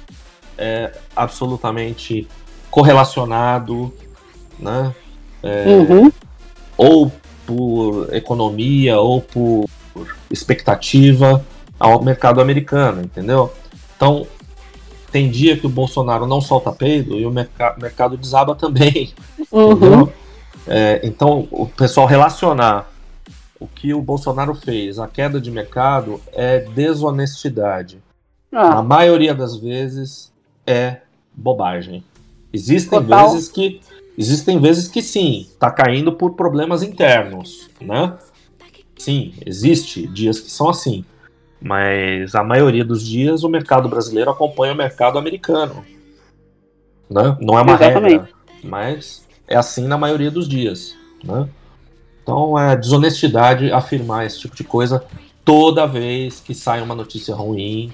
é 0.57 0.93
absolutamente 1.15 2.29
correlacionado, 2.71 3.93
né? 4.59 4.93
É, 5.43 5.65
uhum. 5.67 6.13
Ou 6.77 7.13
por 7.49 8.15
economia, 8.15 9.01
ou 9.01 9.23
por 9.23 9.65
expectativa 10.31 11.43
ao 11.81 12.03
mercado 12.03 12.43
americano, 12.43 13.01
entendeu? 13.01 13.51
Então, 13.97 14.27
tem 15.11 15.31
dia 15.31 15.57
que 15.57 15.67
o 15.67 15.71
Bolsonaro 15.71 16.27
não 16.27 16.43
solta 16.43 16.71
peido 16.71 17.17
e 17.17 17.25
o 17.25 17.31
merc 17.31 17.51
mercado 17.81 18.19
desaba 18.19 18.55
também. 18.55 19.15
Uhum. 19.51 20.07
É, 20.67 21.01
então, 21.03 21.49
o 21.51 21.67
pessoal 21.67 22.07
relacionar 22.07 22.93
o 23.59 23.67
que 23.67 23.95
o 23.95 24.03
Bolsonaro 24.03 24.55
fez, 24.55 24.99
a 24.99 25.09
queda 25.09 25.41
de 25.41 25.51
mercado, 25.51 26.21
é 26.35 26.61
desonestidade. 26.61 28.03
Ah. 28.53 28.83
maioria 28.83 29.35
das 29.35 29.57
vezes 29.57 30.31
é 30.67 30.99
bobagem. 31.33 32.05
Existem 32.53 33.01
Total. 33.01 33.31
vezes 33.31 33.49
que 33.49 33.81
existem 34.19 34.61
vezes 34.61 34.89
que 34.89 35.01
sim, 35.01 35.47
está 35.49 35.71
caindo 35.71 36.13
por 36.13 36.35
problemas 36.35 36.83
internos, 36.83 37.71
né? 37.81 38.19
Sim, 38.99 39.33
existe 39.47 40.09
dias 40.09 40.41
que 40.41 40.51
são 40.51 40.69
assim, 40.69 41.05
mas 41.63 42.35
a 42.35 42.43
maioria 42.43 42.85
dos 42.85 43.07
dias 43.07 43.45
o 43.45 43.49
mercado 43.49 43.89
brasileiro 43.89 44.31
acompanha 44.31 44.73
o 44.73 44.77
mercado 44.77 45.19
americano, 45.19 45.85
né? 47.09 47.37
Não 47.41 47.57
é 47.57 47.63
uma 47.63 47.75
Exatamente. 47.75 48.13
regra, 48.13 48.29
mas 48.65 49.25
é 49.47 49.57
assim 49.57 49.87
na 49.87 49.97
maioria 49.97 50.33
dos 50.33 50.49
dias, 50.49 50.97
né? 51.23 51.49
Então 52.21 52.59
é 52.59 52.77
desonestidade 52.77 53.73
afirmar 53.73 54.27
esse 54.27 54.41
tipo 54.41 54.57
de 54.57 54.65
coisa 54.65 55.05
toda 55.45 55.87
vez 55.87 56.41
que 56.41 56.55
sai 56.55 56.83
uma 56.83 56.95
notícia 56.95 57.35
ruim 57.35 57.91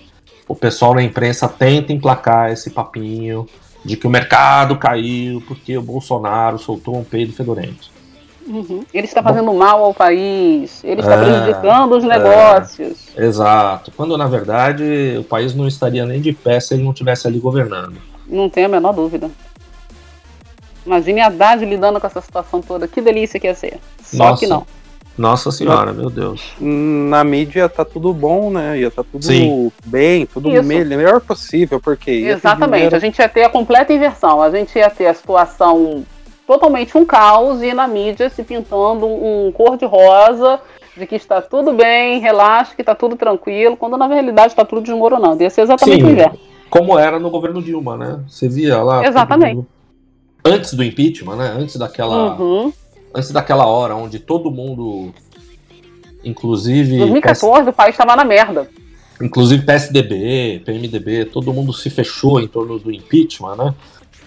o 0.47 0.55
pessoal 0.55 0.95
na 0.95 1.03
imprensa 1.03 1.49
tenta 1.49 1.93
emplacar 1.93 2.51
esse 2.51 2.71
papinho 2.71 3.47
de 3.85 3.97
que 3.97 4.07
o 4.07 4.11
mercado 4.11 4.77
caiu 4.77 5.43
porque 5.47 5.77
o 5.77 5.83
Bolsonaro 5.83 6.59
soltou 6.59 6.97
um 6.97 7.05
peido 7.05 7.33
fedorento. 7.33 7.93
Uhum. 8.47 8.85
Ele 8.93 9.07
está 9.07 9.23
fazendo 9.23 9.47
Bom, 9.47 9.57
mal 9.57 9.83
ao 9.83 9.95
país, 9.95 10.83
ele 10.85 11.01
está 11.01 11.15
é, 11.15 11.25
prejudicando 11.25 11.97
os 11.97 12.05
é. 12.05 12.07
negócios. 12.07 13.09
É, 13.17 13.25
exato. 13.25 13.91
Quando 13.97 14.17
na 14.19 14.27
verdade 14.27 15.17
o 15.19 15.25
país 15.25 15.55
não 15.55 15.67
estaria 15.67 16.05
nem 16.05 16.21
de 16.21 16.33
pé 16.33 16.61
se 16.61 16.75
ele 16.75 16.83
não 16.83 16.93
estivesse 16.93 17.27
ali 17.27 17.39
governando. 17.39 17.97
Não 18.27 18.49
tenho 18.49 18.67
a 18.67 18.71
menor 18.71 18.93
dúvida. 18.93 19.31
Imagine 20.85 21.21
a 21.21 21.27
Haddad 21.27 21.65
lidando 21.65 21.99
com 21.99 22.07
essa 22.07 22.21
situação 22.21 22.61
toda. 22.61 22.87
Que 22.87 23.01
delícia 23.01 23.41
que 23.41 23.47
ia 23.47 23.55
ser. 23.55 23.79
Só 24.03 24.31
Nossa. 24.31 24.41
que 24.41 24.47
não. 24.47 24.67
Nossa 25.17 25.53
senhora, 25.53 25.93
meu 25.93 26.11
Deus. 26.11 26.53
Na 26.61 27.23
mídia 27.23 27.69
tá 27.69 27.85
tudo 27.85 28.13
bom, 28.13 28.51
né? 28.51 28.79
Ia 28.81 28.91
tá 28.91 29.05
tudo 29.05 29.25
Sim. 29.25 29.71
bem, 29.87 30.27
tudo 30.27 30.51
Isso. 30.51 30.65
melhor 30.65 31.21
possível, 31.21 31.81
porque. 31.81 32.11
Exatamente, 32.11 32.75
dinheiro... 32.75 32.97
a 32.97 32.99
gente 32.99 33.19
ia 33.21 33.29
ter 33.29 33.45
a 33.45 33.49
completa 33.49 33.93
inversão. 33.93 34.43
A 34.43 34.51
gente 34.51 34.77
ia 34.77 34.91
ter 34.91 35.07
a 35.07 35.15
situação 35.15 36.05
totalmente 36.47 36.99
um 36.99 37.05
caos 37.05 37.63
e 37.63 37.73
na 37.73 37.87
mídia 37.87 38.29
se 38.29 38.43
pintando 38.43 39.07
um 39.07 39.51
cor 39.53 39.77
de 39.77 39.87
rosa 39.87 40.61
de 40.97 41.07
que 41.07 41.15
está 41.15 41.41
tudo 41.41 41.73
bem, 41.73 42.21
relaxa, 42.21 42.75
que 42.75 42.83
está 42.83 42.95
tudo 42.95 43.17
tranquilo, 43.17 43.77
quando 43.77 43.97
na 43.97 44.07
realidade 44.07 44.49
está 44.49 44.65
tudo 44.65 44.83
desmoronando. 44.83 45.43
Ia 45.43 45.51
ser 45.51 45.63
exatamente 45.63 46.01
Sim, 46.01 46.07
o 46.07 46.11
inverso. 46.11 46.39
Como 46.71 46.99
era 46.99 47.19
no 47.19 47.31
governo 47.31 47.63
Dilma, 47.63 47.97
né? 47.97 48.21
Você 48.29 48.49
via 48.49 48.83
lá. 48.83 49.07
Exatamente. 49.07 49.65
Antes 50.45 50.75
do 50.75 50.85
impeachment, 50.85 51.37
né? 51.37 51.55
Antes 51.57 51.77
daquela. 51.77 52.35
Uhum 52.35 52.73
antes 53.15 53.31
daquela 53.31 53.67
hora 53.67 53.95
onde 53.95 54.19
todo 54.19 54.51
mundo, 54.51 55.15
inclusive. 56.25 56.99
2014 56.99 57.63
PS... 57.63 57.69
o 57.69 57.73
país 57.73 57.95
estava 57.95 58.17
na 58.17 58.25
merda. 58.25 58.69
Inclusive 59.23 59.65
PSDB, 59.65 60.63
PMDB, 60.65 61.27
todo 61.27 61.53
mundo 61.53 61.73
se 61.73 61.89
fechou 61.89 62.41
em 62.41 62.49
torno 62.49 62.79
do 62.79 62.91
impeachment, 62.91 63.55
né? 63.57 63.75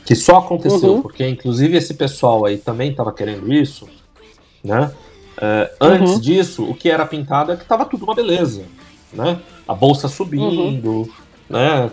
Que 0.05 0.15
só 0.15 0.37
aconteceu 0.37 0.93
uhum. 0.93 1.01
porque, 1.01 1.27
inclusive, 1.27 1.75
esse 1.75 1.93
pessoal 1.93 2.45
aí 2.45 2.57
também 2.57 2.91
estava 2.91 3.11
querendo 3.11 3.51
isso, 3.51 3.87
né? 4.63 4.89
Uh, 5.37 5.69
antes 5.81 6.13
uhum. 6.13 6.19
disso, 6.19 6.63
o 6.63 6.73
que 6.73 6.89
era 6.89 7.05
pintado 7.05 7.51
é 7.51 7.57
que 7.57 7.63
estava 7.63 7.85
tudo 7.85 8.05
uma 8.05 8.15
beleza, 8.15 8.63
né? 9.11 9.37
A 9.67 9.75
bolsa 9.75 10.07
subindo, 10.07 10.89
uhum. 10.89 11.09
né? 11.49 11.91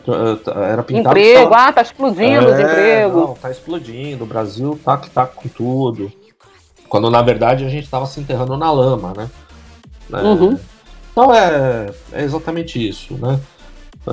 Era 0.70 0.84
pintado. 0.84 1.18
Emprego, 1.18 1.48
só... 1.48 1.54
ah, 1.54 1.72
tá 1.72 1.82
explodindo 1.82 2.48
é, 2.48 2.54
os 2.54 2.60
empregos. 2.60 3.22
Não, 3.22 3.34
tá 3.34 3.50
explodindo, 3.50 4.22
o 4.22 4.26
Brasil 4.26 4.78
tá 4.84 4.96
que 4.96 5.10
tá 5.10 5.26
com 5.26 5.48
tudo. 5.48 6.12
Quando 6.88 7.10
na 7.10 7.22
verdade 7.22 7.64
a 7.64 7.68
gente 7.68 7.84
estava 7.84 8.06
se 8.06 8.20
enterrando 8.20 8.56
na 8.56 8.70
lama, 8.70 9.12
né? 9.16 9.30
É, 10.12 10.22
uhum. 10.22 10.58
Então 11.12 11.34
é, 11.34 11.86
é 12.12 12.22
exatamente 12.22 12.88
isso, 12.88 13.14
né? 13.14 13.40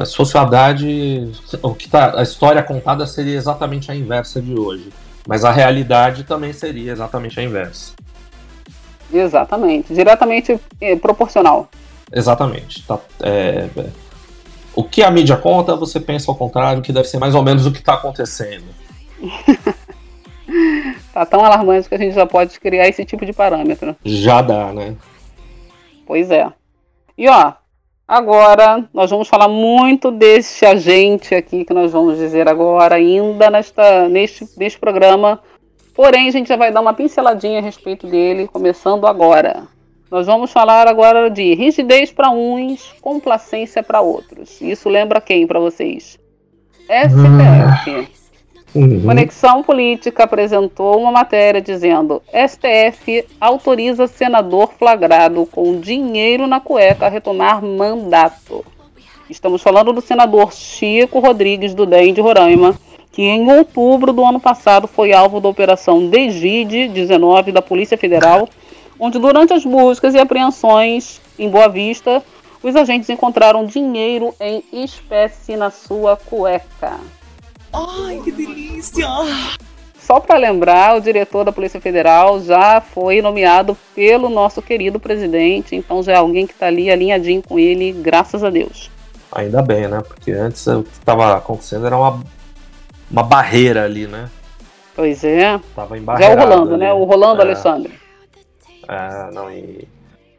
Se 0.06 0.16
fosse 0.16 0.38
o 0.38 0.40
Haddad, 0.40 1.32
o 1.62 1.76
que 1.76 1.90
tá, 1.90 2.18
a 2.18 2.24
história 2.24 2.64
contada 2.64 3.06
seria 3.06 3.36
exatamente 3.36 3.92
a 3.92 3.96
inversa 3.96 4.42
de 4.42 4.58
hoje. 4.58 4.90
Mas 5.28 5.44
a 5.44 5.52
realidade 5.52 6.24
também 6.24 6.54
seria 6.54 6.92
exatamente 6.92 7.40
a 7.40 7.44
inversa. 7.44 7.94
Exatamente. 9.12 9.94
Diretamente 9.94 10.60
eh, 10.80 10.96
proporcional. 10.96 11.70
Exatamente. 12.12 12.86
Tá, 12.88 13.00
é, 13.22 13.70
é. 13.76 13.86
o 14.74 14.84
que 14.84 15.04
a 15.04 15.12
mídia 15.12 15.36
conta, 15.36 15.76
você 15.76 16.00
pensa 16.00 16.32
ao 16.32 16.36
contrário, 16.36 16.82
que 16.82 16.94
deve 16.94 17.08
ser 17.08 17.18
mais 17.18 17.36
ou 17.36 17.44
menos 17.44 17.66
o 17.66 17.72
que 17.72 17.80
está 17.80 17.96
acontecendo. 17.96 18.66
tá 21.14 21.26
tão 21.26 21.44
alarmante 21.44 21.88
que 21.88 21.96
a 21.96 21.98
gente 21.98 22.14
já 22.14 22.26
pode 22.26 22.60
criar 22.60 22.88
esse 22.88 23.06
tipo 23.06 23.26
de 23.26 23.34
parâmetro. 23.34 23.96
Já 24.04 24.42
dá, 24.42 24.72
né? 24.72 24.96
Pois 26.06 26.30
é. 26.32 26.48
E 27.18 27.28
ó, 27.28 27.54
agora 28.08 28.88
nós 28.94 29.10
vamos 29.10 29.28
falar 29.28 29.48
muito 29.48 30.12
desse 30.12 30.66
agente 30.66 31.34
aqui 31.34 31.64
que 31.64 31.74
nós 31.74 31.92
vamos 31.92 32.18
dizer 32.18 32.48
agora, 32.48 32.96
ainda 32.96 33.50
nesta, 33.50 34.10
neste, 34.10 34.48
neste 34.58 34.80
programa. 34.80 35.40
Porém, 35.94 36.28
a 36.28 36.32
gente 36.32 36.48
já 36.48 36.56
vai 36.56 36.72
dar 36.72 36.82
uma 36.82 36.94
pinceladinha 36.94 37.60
a 37.60 37.62
respeito 37.62 38.08
dele, 38.08 38.48
começando 38.48 39.06
agora. 39.06 39.68
Nós 40.10 40.26
vamos 40.26 40.52
falar 40.52 40.88
agora 40.88 41.30
de 41.30 41.54
rigidez 41.54 42.12
para 42.12 42.30
uns, 42.32 42.94
complacência 43.02 43.82
para 43.82 44.02
outros. 44.02 44.60
Isso 44.60 44.90
lembra 44.90 45.22
quem 45.22 45.48
para 45.48 45.60
vocês? 45.60 46.20
STF. 46.90 48.21
Uhum. 48.74 49.02
Conexão 49.02 49.64
Política 49.64 50.24
apresentou 50.24 51.00
uma 51.00 51.12
matéria 51.12 51.62
dizendo: 51.62 52.22
STF 52.28 53.26
autoriza 53.40 54.08
senador 54.08 54.72
flagrado 54.80 55.46
com 55.46 55.80
dinheiro 55.80 56.48
na 56.48 56.62
cueca 56.62 57.06
a 57.06 57.10
retomar 57.10 57.64
mandato. 57.64 58.66
Estamos 59.30 59.62
falando 59.62 59.92
do 59.92 60.02
senador 60.02 60.54
Chico 60.54 61.20
Rodrigues 61.20 61.74
do 61.74 61.86
DEM 61.86 62.14
de 62.14 62.22
Roraima, 62.22 62.76
que 63.12 63.22
em 63.22 63.52
outubro 63.52 64.14
do 64.14 64.24
ano 64.24 64.40
passado 64.40 64.88
foi 64.88 65.12
alvo 65.12 65.42
da 65.42 65.50
Operação 65.50 66.08
Degide 66.08 66.88
19 66.88 67.52
da 67.52 67.62
Polícia 67.62 67.98
Federal, 67.98 68.48
onde 68.98 69.20
durante 69.20 69.54
as 69.54 69.66
buscas 69.66 70.14
e 70.16 70.20
apreensões 70.20 71.20
em 71.38 71.50
Boa 71.50 71.68
Vista, 71.68 72.24
os 72.64 72.76
agentes 72.76 73.10
encontraram 73.10 73.66
dinheiro 73.66 74.34
em 74.40 74.64
espécie 74.72 75.58
na 75.58 75.72
sua 75.72 76.16
cueca. 76.16 77.00
Ai, 77.74 78.20
que 78.24 78.32
delícia! 78.32 79.08
Só 79.98 80.20
para 80.20 80.38
lembrar, 80.38 80.98
o 80.98 81.02
diretor 81.02 81.46
da 81.46 81.52
Polícia 81.52 81.80
Federal 81.80 82.42
já 82.42 82.82
foi 82.82 83.22
nomeado 83.22 83.78
pelo 83.96 84.30
nosso 84.30 84.62
querido 84.62 85.00
presidente, 85.00 85.76
então 85.76 86.04
já 86.04 86.14
é 86.14 86.16
alguém 86.16 86.46
que 86.46 86.54
está 86.54 86.68
ali 86.68 86.90
alinhadinho 86.90 87.42
com 87.42 87.58
ele, 87.58 87.92
graças 87.92 88.44
a 88.44 88.50
Deus. 88.50 88.92
Ainda 89.32 89.62
bem, 89.62 89.88
né? 89.88 90.02
Porque 90.06 90.32
antes 90.32 90.68
o 90.68 90.84
que 90.84 90.92
estava 90.92 91.38
acontecendo 91.38 91.86
era 91.86 91.96
uma, 91.96 92.22
uma 93.10 93.24
barreira 93.24 93.86
ali, 93.86 94.08
né? 94.08 94.30
Pois 94.94 95.24
é. 95.24 95.60
Tava 95.74 95.98
já 96.20 96.26
é 96.26 96.36
o 96.36 96.40
Rolando, 96.40 96.74
ali. 96.74 96.78
né? 96.80 96.94
O 96.94 97.04
Rolando 97.06 97.42
é. 97.42 97.46
Alexandre. 97.46 97.94
É, 98.90 99.32
não, 99.32 99.50
e, 99.50 99.88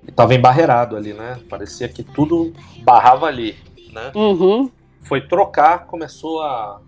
e 0.06 0.12
tava 0.12 0.34
embarreirado 0.34 0.96
ali, 0.96 1.14
né? 1.14 1.38
Parecia 1.48 1.88
que 1.88 2.02
tudo 2.02 2.52
barrava 2.82 3.26
ali, 3.26 3.56
né? 3.92 4.12
Uhum. 4.14 4.70
Foi 5.00 5.20
trocar, 5.22 5.86
começou 5.86 6.42
a 6.42 6.80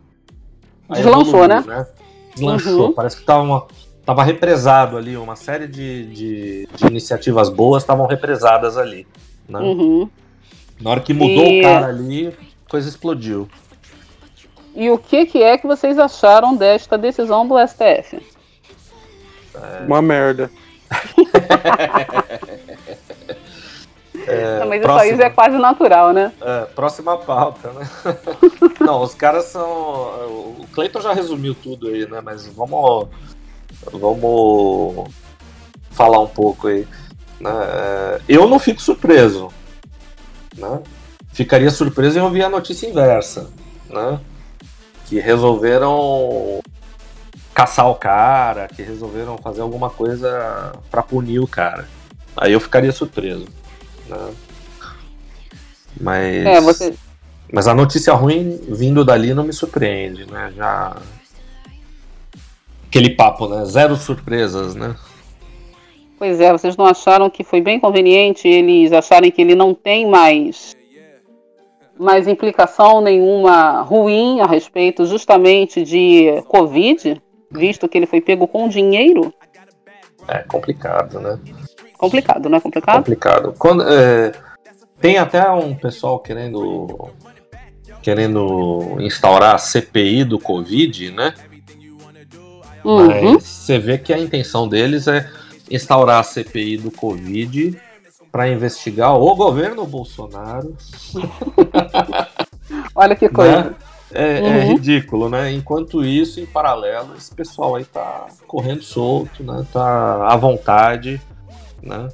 Deslanchou, 0.91 1.49
né? 1.49 1.65
né? 1.67 1.87
Deslanchou. 2.35 2.87
Uhum. 2.87 2.93
Parece 2.93 3.17
que 3.17 3.25
tava, 3.25 3.43
uma, 3.43 3.67
tava 4.05 4.23
represado 4.23 4.97
ali, 4.97 5.17
uma 5.17 5.37
série 5.37 5.67
de, 5.67 6.07
de, 6.07 6.69
de 6.75 6.87
iniciativas 6.87 7.49
boas 7.49 7.83
estavam 7.83 8.07
represadas 8.07 8.77
ali. 8.77 9.07
Né? 9.49 9.59
Uhum. 9.59 10.09
Na 10.81 10.91
hora 10.91 11.01
que 11.01 11.15
mudou 11.15 11.45
e... 11.47 11.61
o 11.61 11.63
cara 11.63 11.87
ali, 11.87 12.29
a 12.29 12.71
coisa 12.71 12.89
explodiu. 12.89 13.49
E 14.75 14.91
o 14.91 14.99
que, 14.99 15.27
que 15.27 15.43
é 15.43 15.57
que 15.57 15.67
vocês 15.67 15.99
acharam 15.99 16.57
desta 16.57 16.99
decisão 16.99 17.47
do 17.47 17.55
STF? 17.67 18.21
É... 19.55 19.85
Uma 19.87 20.03
merda. 20.03 20.51
É, 24.27 24.65
mas 24.65 24.83
próxima, 24.83 25.13
isso 25.13 25.23
aí 25.23 25.29
é 25.29 25.31
quase 25.31 25.59
natural, 25.59 26.13
né? 26.13 26.33
É, 26.41 26.65
próxima 26.67 27.17
pauta, 27.17 27.73
né? 27.73 27.89
Não, 28.81 29.03
os 29.03 29.15
caras 29.15 29.47
são. 29.47 29.65
O 29.69 30.67
Cleiton 30.73 31.01
já 31.01 31.13
resumiu 31.13 31.55
tudo 31.55 31.89
aí, 31.89 32.09
né? 32.09 32.21
Mas 32.23 32.47
vamos. 32.47 33.09
Vamos 33.93 35.11
falar 35.91 36.21
um 36.21 36.27
pouco 36.27 36.69
aí. 36.69 36.87
Né? 37.41 37.51
É, 37.51 38.21
eu 38.29 38.49
não 38.49 38.59
fico 38.59 38.81
surpreso. 38.81 39.51
Né? 40.57 40.81
Ficaria 41.33 41.71
surpreso 41.71 42.19
em 42.19 42.23
ouvir 42.23 42.45
a 42.45 42.49
notícia 42.49 42.87
inversa. 42.87 43.51
Né? 43.89 44.21
Que 45.07 45.19
resolveram 45.21 46.61
caçar 47.55 47.89
o 47.89 47.95
cara, 47.95 48.67
que 48.69 48.83
resolveram 48.83 49.39
fazer 49.39 49.61
alguma 49.61 49.89
coisa 49.89 50.73
para 50.91 51.03
punir 51.03 51.39
o 51.39 51.47
cara. 51.47 51.89
Aí 52.37 52.53
eu 52.53 52.61
ficaria 52.61 52.91
surpreso. 52.91 53.47
Né? 54.09 54.35
Mas. 56.01 56.47
É, 56.47 56.61
você... 56.61 56.95
Mas 57.53 57.69
a 57.69 57.75
notícia 57.75 58.13
ruim 58.15 58.59
vindo 58.69 59.05
dali 59.05 59.33
não 59.33 59.45
me 59.45 59.53
surpreende, 59.53 60.31
né? 60.31 60.53
Já. 60.57 60.97
Aquele 62.89 63.11
papo, 63.11 63.49
né? 63.49 63.65
Zero 63.65 63.97
surpresas, 63.97 64.75
né? 64.75 64.97
Pois 66.19 66.41
é, 66.41 66.53
vocês 66.53 66.77
não 66.77 66.87
acharam 66.87 67.29
que 67.29 67.45
foi 67.45 67.61
bem 67.61 67.79
conveniente 67.79 68.49
eles 68.49 68.93
acharem 68.93 69.31
que 69.31 69.43
ele 69.43 69.55
não 69.55 69.75
tem 69.75 70.09
mais 70.09 70.77
mais 71.99 72.27
implicação 72.27 73.01
nenhuma 73.01 73.83
ruim 73.83 74.41
a 74.41 74.47
respeito 74.47 75.07
justamente 75.07 75.85
de 75.85 76.43
Covid, 76.49 77.23
visto 77.51 77.89
que 77.89 77.97
ele 77.97 78.07
foi 78.07 78.21
pego 78.21 78.49
com 78.49 78.69
dinheiro? 78.69 79.33
É 80.27 80.39
complicado, 80.39 81.21
né? 81.21 81.39
Complicado, 82.05 82.49
não 82.49 82.59
é 82.59 82.61
complicado? 82.61 82.97
Complicado. 82.99 83.55
Quando, 83.59 83.83
é, 83.83 84.33
tem 85.01 85.19
até 85.19 85.51
um 85.51 85.75
pessoal 85.75 86.19
querendo 86.19 87.11
querendo 88.03 88.97
instaurar 89.01 89.55
a 89.55 89.59
CPI 89.59 90.25
do 90.25 90.39
Covid, 90.39 91.11
né? 91.11 91.33
Uhum. 92.85 93.33
Mas 93.33 93.45
você 93.45 93.79
vê 93.79 93.97
que 93.97 94.13
a 94.13 94.19
intenção 94.19 94.69
deles 94.69 95.09
é 95.09 95.31
instaurar 95.71 96.21
a 96.21 96.23
CPI 96.23 96.77
do 96.77 96.91
Covid 96.91 97.81
para 98.31 98.49
investigar 98.49 99.15
o 99.19 99.35
governo 99.35 99.87
Bolsonaro. 99.87 100.77
Olha 102.95 103.17
que 103.17 103.29
coisa. 103.31 103.63
Né? 103.63 103.75
É, 104.13 104.39
é 104.39 104.41
uhum. 104.41 104.49
é, 104.49 104.65
ridículo, 104.65 105.29
né? 105.31 105.53
Enquanto 105.53 106.05
isso, 106.05 106.41
em 106.41 106.47
paralelo, 106.47 107.15
esse 107.17 107.35
pessoal 107.35 107.77
aí 107.77 107.85
tá 107.85 108.27
correndo 108.47 108.83
solto, 108.83 109.43
né? 109.43 109.67
Tá 109.73 110.29
à 110.29 110.37
vontade 110.37 111.21
né? 111.85 112.09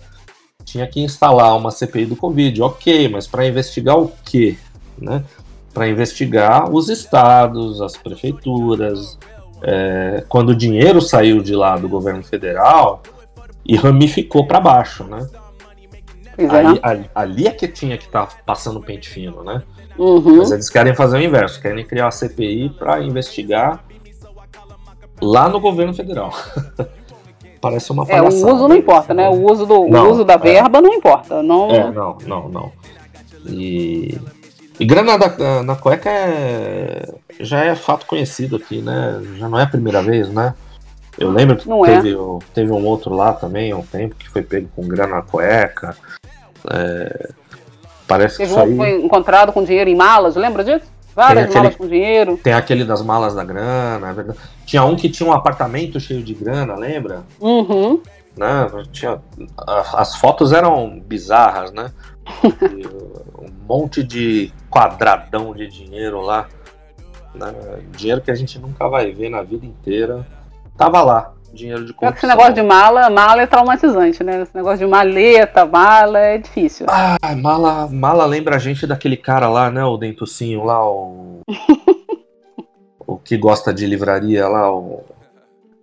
Tinha 0.64 0.86
que 0.86 1.00
instalar 1.00 1.56
uma 1.56 1.70
CPI 1.70 2.06
do 2.06 2.16
Covid, 2.16 2.62
ok, 2.62 3.08
mas 3.08 3.26
para 3.26 3.46
investigar 3.46 3.98
o 3.98 4.12
quê? 4.24 4.56
Né? 4.98 5.24
Para 5.72 5.88
investigar 5.88 6.70
os 6.70 6.88
estados, 6.88 7.80
as 7.80 7.96
prefeituras, 7.96 9.18
é, 9.62 10.24
quando 10.28 10.50
o 10.50 10.56
dinheiro 10.56 11.00
saiu 11.00 11.42
de 11.42 11.54
lá 11.54 11.76
do 11.76 11.88
governo 11.88 12.22
federal 12.22 13.02
e 13.64 13.76
ramificou 13.76 14.46
para 14.46 14.60
baixo, 14.60 15.04
né? 15.04 15.28
Aí, 16.38 16.80
ali, 16.82 17.10
ali, 17.14 17.46
é 17.46 17.50
que 17.50 17.68
tinha 17.68 17.98
que 17.98 18.06
estar 18.06 18.26
tá 18.26 18.36
passando 18.46 18.80
pente 18.80 19.08
fino, 19.08 19.42
né? 19.44 19.62
Uhum. 19.98 20.38
Mas 20.38 20.50
eles 20.50 20.70
querem 20.70 20.94
fazer 20.94 21.18
o 21.18 21.20
inverso, 21.20 21.60
querem 21.60 21.84
criar 21.84 22.08
a 22.08 22.10
CPI 22.10 22.70
para 22.70 23.02
investigar 23.02 23.84
lá 25.20 25.48
no 25.48 25.60
governo 25.60 25.92
federal. 25.92 26.32
Parece 27.60 27.92
uma 27.92 28.06
palhaçada. 28.06 28.34
É, 28.34 28.52
o 28.52 28.54
uso 28.54 28.68
não 28.68 28.76
importa, 28.76 29.12
né? 29.12 29.28
O 29.28 29.50
uso, 29.50 29.66
do, 29.66 29.86
não, 29.88 30.06
o 30.06 30.10
uso 30.10 30.24
da 30.24 30.34
é. 30.34 30.38
verba 30.38 30.78
é. 30.78 30.80
não 30.80 30.94
importa. 30.94 31.42
Não... 31.42 31.70
É, 31.70 31.90
não, 31.90 32.18
não, 32.26 32.48
não. 32.48 32.72
E, 33.46 34.18
e 34.78 34.84
grana 34.84 35.18
da, 35.18 35.62
na 35.62 35.76
cueca 35.76 36.08
é, 36.08 37.12
já 37.38 37.64
é 37.64 37.74
fato 37.74 38.06
conhecido 38.06 38.56
aqui, 38.56 38.80
né? 38.80 39.20
Já 39.36 39.48
não 39.48 39.58
é 39.58 39.64
a 39.64 39.68
primeira 39.68 40.02
vez, 40.02 40.28
né? 40.30 40.54
Eu 41.18 41.30
lembro 41.30 41.56
que 41.56 41.70
é. 41.70 41.84
teve, 41.84 42.14
é. 42.14 42.38
teve 42.54 42.72
um 42.72 42.86
outro 42.86 43.14
lá 43.14 43.34
também 43.34 43.72
há 43.72 43.76
um 43.76 43.82
tempo 43.82 44.14
que 44.14 44.28
foi 44.28 44.42
pego 44.42 44.68
com 44.74 44.86
grana 44.88 45.16
na 45.16 45.22
cueca. 45.22 45.94
É, 46.70 47.30
parece 48.06 48.38
teve 48.38 48.54
que 48.54 48.60
um 48.60 48.76
foi 48.76 49.02
encontrado 49.02 49.52
com 49.52 49.62
dinheiro 49.62 49.90
em 49.90 49.96
malas, 49.96 50.34
lembra 50.36 50.64
disso? 50.64 50.90
Várias 51.14 51.44
aquele, 51.46 51.58
malas 51.60 51.76
com 51.76 51.88
dinheiro. 51.88 52.36
Tem 52.36 52.52
aquele 52.52 52.84
das 52.84 53.02
malas 53.02 53.34
da 53.34 53.44
grana, 53.44 54.10
é 54.10 54.12
verdade. 54.12 54.38
Tinha 54.64 54.84
um 54.84 54.96
que 54.96 55.08
tinha 55.08 55.28
um 55.28 55.32
apartamento 55.32 55.98
cheio 55.98 56.22
de 56.22 56.34
grana, 56.34 56.74
lembra? 56.76 57.24
Uhum. 57.40 58.00
Né? 58.36 58.66
Tinha, 58.92 59.20
as 59.66 60.16
fotos 60.16 60.52
eram 60.52 61.00
bizarras, 61.00 61.72
né? 61.72 61.90
um 63.38 63.50
monte 63.68 64.02
de 64.02 64.52
quadradão 64.70 65.54
de 65.54 65.66
dinheiro 65.66 66.20
lá. 66.20 66.46
Né? 67.34 67.52
Dinheiro 67.96 68.20
que 68.20 68.30
a 68.30 68.34
gente 68.34 68.58
nunca 68.58 68.88
vai 68.88 69.12
ver 69.12 69.30
na 69.30 69.42
vida 69.42 69.66
inteira. 69.66 70.26
Tava 70.76 71.02
lá, 71.02 71.34
dinheiro 71.52 71.84
de 71.84 71.92
corrupção. 71.92 72.16
Esse 72.16 72.26
negócio 72.26 72.54
de 72.54 72.62
mala, 72.62 73.10
mala 73.10 73.42
é 73.42 73.46
traumatizante, 73.46 74.22
né? 74.22 74.42
Esse 74.42 74.54
negócio 74.54 74.78
de 74.78 74.86
maleta, 74.86 75.66
mala 75.66 76.18
é 76.18 76.38
difícil. 76.38 76.86
Ah, 76.88 77.16
mala, 77.36 77.88
mala 77.88 78.24
lembra 78.24 78.56
a 78.56 78.58
gente 78.58 78.86
daquele 78.86 79.16
cara 79.16 79.48
lá, 79.48 79.70
né? 79.70 79.84
O 79.84 79.96
dentucinho 79.96 80.64
lá, 80.64 80.84
o. 80.88 81.40
o 83.06 83.16
que 83.18 83.36
gosta 83.36 83.72
de 83.72 83.86
livraria 83.86 84.48
lá, 84.48 84.72
o. 84.72 85.02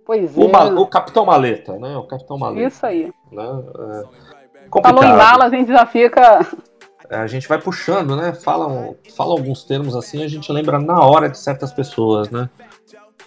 Pois 0.04 0.36
O, 0.36 0.44
é. 0.44 0.48
ma- 0.48 0.64
o 0.64 0.86
Capitão 0.86 1.26
Maleta, 1.26 1.76
né? 1.78 1.96
O 1.96 2.04
Capitão 2.04 2.38
Maleta. 2.38 2.66
Isso 2.66 2.86
aí. 2.86 3.12
Né? 3.30 3.44
É 4.72 4.82
Falou 4.82 5.04
em 5.04 5.16
mala, 5.16 5.44
a 5.46 5.50
gente 5.50 5.68
já 5.68 5.84
fica. 5.86 6.46
É, 7.10 7.16
A 7.16 7.26
gente 7.26 7.46
vai 7.48 7.58
puxando, 7.60 8.16
né? 8.16 8.32
Fala, 8.32 8.94
fala 9.16 9.32
alguns 9.32 9.64
termos 9.64 9.94
assim, 9.96 10.22
a 10.22 10.28
gente 10.28 10.50
lembra 10.52 10.78
na 10.78 11.00
hora 11.00 11.28
de 11.28 11.38
certas 11.38 11.72
pessoas, 11.72 12.30
né? 12.30 12.48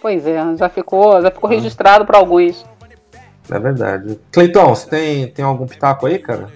Pois 0.02 0.26
é, 0.26 0.56
já 0.56 0.68
ficou, 0.68 1.22
já 1.22 1.30
ficou 1.30 1.48
registrado 1.48 2.04
para 2.04 2.18
alguns. 2.18 2.66
É 3.48 3.58
verdade. 3.58 4.18
Cleitão, 4.32 4.74
você 4.74 4.90
tem, 4.90 5.28
tem 5.28 5.44
algum 5.44 5.64
pitaco 5.64 6.06
aí, 6.06 6.18
cara? 6.18 6.48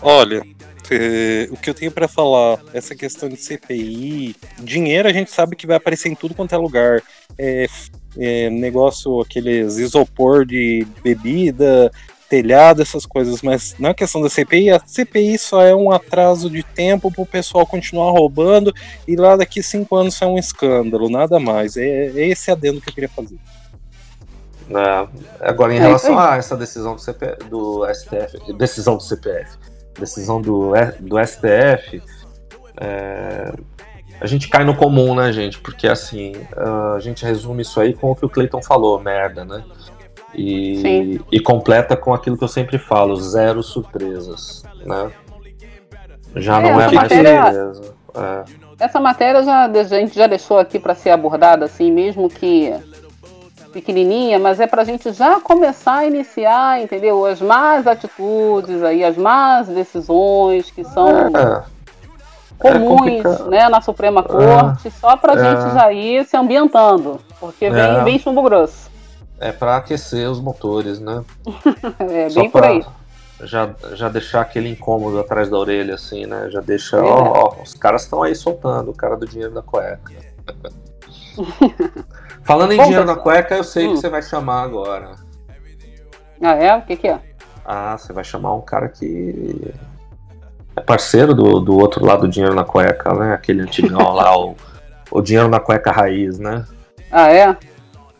Olha, 0.00 0.40
eh, 0.88 1.48
o 1.50 1.56
que 1.56 1.68
eu 1.68 1.74
tenho 1.74 1.90
pra 1.90 2.06
falar, 2.06 2.60
essa 2.72 2.94
questão 2.94 3.28
de 3.28 3.36
CPI, 3.36 4.36
dinheiro 4.60 5.08
a 5.08 5.12
gente 5.12 5.32
sabe 5.32 5.56
que 5.56 5.66
vai 5.66 5.76
aparecer 5.76 6.10
em 6.10 6.14
tudo 6.14 6.34
quanto 6.34 6.54
é 6.54 6.58
lugar. 6.58 7.02
É, 7.36 7.66
é, 8.16 8.50
negócio, 8.50 9.20
aqueles 9.20 9.78
isopor 9.78 10.46
de 10.46 10.86
bebida, 11.02 11.90
telhado, 12.32 12.80
essas 12.80 13.04
coisas, 13.04 13.42
mas 13.42 13.74
na 13.78 13.92
questão 13.92 14.22
da 14.22 14.30
CPI, 14.30 14.70
a 14.70 14.80
CPI 14.86 15.36
só 15.36 15.60
é 15.60 15.74
um 15.74 15.90
atraso 15.90 16.48
de 16.48 16.62
tempo 16.62 17.12
pro 17.12 17.26
pessoal 17.26 17.66
continuar 17.66 18.10
roubando 18.10 18.72
e 19.06 19.14
lá 19.16 19.36
daqui 19.36 19.62
cinco 19.62 19.94
anos 19.96 20.20
é 20.22 20.26
um 20.26 20.38
escândalo, 20.38 21.10
nada 21.10 21.38
mais. 21.38 21.76
É, 21.76 22.06
é 22.06 22.28
esse 22.28 22.50
adendo 22.50 22.80
que 22.80 22.88
eu 22.88 22.94
queria 22.94 23.10
fazer. 23.10 23.36
É, 24.70 25.46
agora, 25.46 25.74
em 25.74 25.76
É 25.76 25.80
relação 25.80 26.18
a 26.18 26.36
essa 26.36 26.56
decisão 26.56 26.94
do, 26.94 27.02
CP, 27.02 27.36
do 27.50 27.84
STF, 27.94 28.54
decisão 28.54 28.96
do 28.96 29.02
CPF, 29.02 29.58
decisão 30.00 30.40
do, 30.40 30.74
E- 30.74 31.02
do 31.02 31.18
STF, 31.18 32.02
é, 32.80 33.52
a 34.18 34.26
gente 34.26 34.48
cai 34.48 34.64
no 34.64 34.74
comum, 34.74 35.14
né, 35.14 35.30
gente? 35.32 35.58
Porque, 35.58 35.86
assim, 35.86 36.32
a 36.96 36.98
gente 36.98 37.26
resume 37.26 37.60
isso 37.60 37.78
aí 37.78 37.92
com 37.92 38.10
o 38.10 38.16
que 38.16 38.24
o 38.24 38.28
Cleiton 38.30 38.62
falou, 38.62 38.98
merda, 38.98 39.44
né? 39.44 39.62
E, 40.34 40.76
Sim. 40.80 41.20
e 41.30 41.38
completa 41.40 41.96
com 41.96 42.14
aquilo 42.14 42.38
que 42.38 42.44
eu 42.44 42.48
sempre 42.48 42.78
falo, 42.78 43.14
zero 43.16 43.62
surpresas, 43.62 44.62
né? 44.84 45.10
Já 46.36 46.58
É, 46.58 46.62
não 46.62 46.70
é 46.70 46.74
mais 46.74 46.92
matéria- 46.92 47.42
surpresa. 47.52 47.94
É. 48.14 48.84
Essa 48.84 48.98
matéria 49.00 49.42
já, 49.42 49.64
a 49.66 49.84
gente 49.84 50.14
já 50.14 50.26
deixou 50.26 50.58
aqui 50.58 50.78
para 50.78 50.94
ser 50.94 51.10
abordada, 51.10 51.66
assim, 51.66 51.92
mesmo 51.92 52.28
que 52.28 52.74
pequenininha, 53.72 54.38
mas 54.38 54.60
é 54.60 54.66
para 54.66 54.82
a 54.82 54.84
gente 54.84 55.12
já 55.12 55.40
começar 55.40 55.98
a 55.98 56.06
iniciar, 56.06 56.82
entendeu? 56.82 57.24
As 57.24 57.40
más 57.40 57.86
atitudes 57.86 58.82
aí, 58.82 59.02
as 59.04 59.16
más 59.16 59.66
decisões 59.68 60.70
que 60.70 60.84
são 60.84 61.08
É, 61.34 61.62
comuns, 62.58 62.98
complicado. 63.00 63.50
né, 63.50 63.68
na 63.70 63.80
Suprema 63.80 64.22
Corte, 64.22 64.90
só 64.90 65.16
para 65.16 65.32
a 65.32 65.36
É. 65.36 65.56
gente 65.62 65.74
já 65.74 65.92
ir 65.92 66.24
se 66.26 66.36
ambientando, 66.36 67.18
porque 67.40 67.70
vem, 67.70 67.80
É. 67.82 68.04
vem 68.04 68.18
chumbo 68.18 68.42
grosso. 68.42 68.90
É 69.42 69.52
para 69.52 69.76
aquecer 69.76 70.28
os 70.30 70.40
motores, 70.40 70.98
né? 71.00 71.22
É 72.00 72.28
Só 72.30 72.40
bem 72.40 72.50
por 72.50 72.64
aí. 72.64 72.84
Já, 73.44 73.70
já 73.94 74.08
deixar 74.08 74.40
aquele 74.42 74.68
incômodo 74.68 75.18
atrás 75.18 75.48
da 75.50 75.58
orelha, 75.58 75.94
assim, 75.96 76.26
né? 76.26 76.48
Já 76.50 76.60
deixa, 76.60 76.96
É. 76.96 77.00
ó, 77.00 77.32
ó, 77.58 77.62
os 77.62 77.74
caras 77.74 78.02
estão 78.02 78.22
aí 78.22 78.34
soltando, 78.36 78.90
o 78.92 78.94
cara 78.94 79.16
do 79.16 79.26
dinheiro 79.26 79.52
da 79.52 79.62
cueca. 79.62 80.12
Falando 82.44 82.72
em 82.72 82.76
Bom, 82.76 82.84
dinheiro 82.84 83.06
da 83.06 83.16
cueca, 83.16 83.54
eu 83.56 83.64
sei 83.64 83.86
Hum. 83.88 83.94
que 83.94 84.00
você 84.00 84.08
vai 84.08 84.22
chamar 84.22 84.62
agora. 84.62 85.16
Ah, 86.40 86.54
é? 86.54 86.76
O 86.76 86.82
que, 86.82 86.96
que 86.96 87.08
é? 87.08 87.18
Ah, 87.64 87.96
você 87.96 88.12
vai 88.12 88.24
chamar 88.24 88.54
um 88.54 88.60
cara 88.60 88.88
que 88.88 89.72
é 90.76 90.80
parceiro 90.80 91.34
do, 91.34 91.60
do 91.60 91.76
outro 91.78 92.04
lado 92.04 92.22
do 92.22 92.28
dinheiro 92.28 92.54
na 92.54 92.64
cueca, 92.64 93.12
né? 93.14 93.34
Aquele 93.34 93.62
antigão 93.62 94.12
lá, 94.12 94.36
o, 94.36 94.56
o 95.10 95.20
dinheiro 95.20 95.48
na 95.48 95.60
cueca 95.60 95.92
raiz, 95.92 96.38
né? 96.38 96.64
Ah, 97.10 97.32
é? 97.32 97.56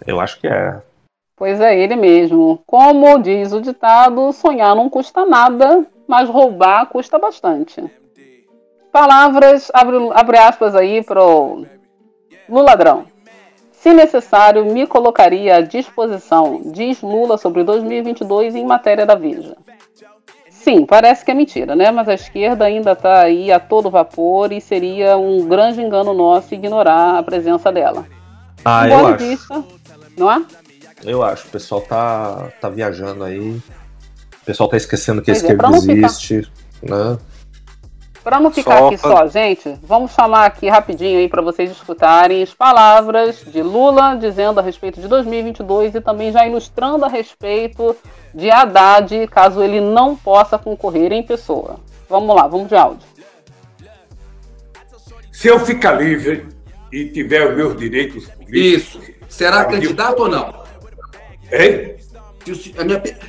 Eu 0.07 0.21
acho 0.21 0.39
que 0.41 0.47
é. 0.47 0.81
Pois 1.43 1.61
é, 1.61 1.77
ele 1.77 1.97
mesmo. 1.97 2.63
Como 2.65 3.19
diz 3.19 3.53
o 3.53 3.61
ditado, 3.61 4.33
sonhar 4.33 4.77
não 4.77 4.89
custa 4.89 5.27
nada, 5.27 5.85
mas 6.07 6.29
roubar 6.29 6.87
custa 6.87 7.19
bastante. 7.19 7.83
Palavras, 8.93 9.69
abre, 9.75 9.97
abre 10.15 10.39
aspas 10.39 10.77
aí 10.77 11.03
pro 11.03 11.67
Lula 12.49 12.67
ladrão. 12.67 13.07
Se 13.73 13.93
necessário, 13.93 14.65
me 14.67 14.87
colocaria 14.87 15.57
à 15.57 15.61
disposição, 15.61 16.63
diz 16.67 17.03
Lula 17.03 17.37
sobre 17.37 17.65
2022 17.65 18.55
em 18.55 18.65
matéria 18.65 19.05
da 19.05 19.17
Veja. 19.17 19.57
Sim, 20.49 20.87
parece 20.87 21.25
que 21.25 21.33
é 21.33 21.35
mentira, 21.35 21.75
né? 21.75 21.91
Mas 21.91 22.09
a 22.09 22.15
esquerda 22.15 22.67
ainda 22.67 22.93
está 22.93 23.21
aí 23.21 23.51
a 23.51 23.59
todo 23.59 23.91
vapor 23.91 24.53
e 24.53 24.61
seria 24.61 25.17
um 25.17 25.45
grande 25.49 25.83
engano 25.83 26.15
nosso 26.15 26.55
ignorar 26.55 27.19
a 27.19 27.23
presença 27.25 27.73
dela. 27.73 28.07
Ah, 28.65 28.87
Embora 28.87 29.21
eu 29.21 29.33
acho. 29.33 29.65
não 30.17 30.31
é? 30.31 30.41
Eu 31.05 31.23
acho. 31.23 31.47
O 31.49 31.51
pessoal 31.51 31.81
tá, 31.81 32.49
tá 32.61 32.69
viajando 32.69 33.25
aí. 33.25 33.61
O 34.41 34.45
pessoal 34.45 34.69
tá 34.69 34.77
esquecendo 34.77 35.23
que 35.23 35.31
a 35.31 35.35
Pois 35.35 35.43
é, 35.43 35.47
esquerda 35.47 35.63
pra 35.63 35.71
não 35.71 35.81
ficar- 35.81 35.93
existe, 36.07 36.51
né? 36.83 37.19
Para 38.25 38.39
não 38.39 38.53
ficar 38.53 38.79
Só 38.79 38.87
aqui 38.87 38.99
só, 38.99 39.27
gente, 39.27 39.77
vamos 39.83 40.13
chamar 40.13 40.47
aqui 40.47 40.69
rapidinho 40.69 41.19
aí 41.19 41.29
para 41.29 41.43
vocês 41.43 41.73
escutarem 41.73 42.41
as 42.41 42.55
palavras 42.55 43.43
de 43.45 43.61
Lula 43.65 44.15
dizendo 44.15 44.61
a 44.61 44.63
respeito 44.63 45.01
de 45.01 45.09
2022 45.09 45.97
e 45.97 46.01
também 46.01 46.31
já 46.31 46.47
ilustrando 46.47 47.05
a 47.05 47.09
respeito 47.09 47.97
de 48.33 48.49
Haddad, 48.49 49.27
caso 49.27 49.61
ele 49.61 49.81
não 49.81 50.15
possa 50.15 50.57
concorrer 50.57 51.11
em 51.13 51.25
pessoa. 51.25 51.81
Vamos 52.09 52.37
lá, 52.37 52.47
vamos 52.47 52.69
de 52.69 52.77
áudio. 52.77 53.05
Se 55.33 55.49
eu 55.49 55.59
ficar 55.59 55.93
livre 56.01 56.47
e 56.93 57.07
tiver 57.07 57.51
os 57.51 57.57
meus 57.57 57.77
direitos 57.77 58.27
políticos. 58.29 58.53
Isso. 58.53 59.01
Será 59.29 59.65
candidato 59.65 60.21
ou 60.21 60.29
não? 60.29 60.62
Hein? 61.53 61.97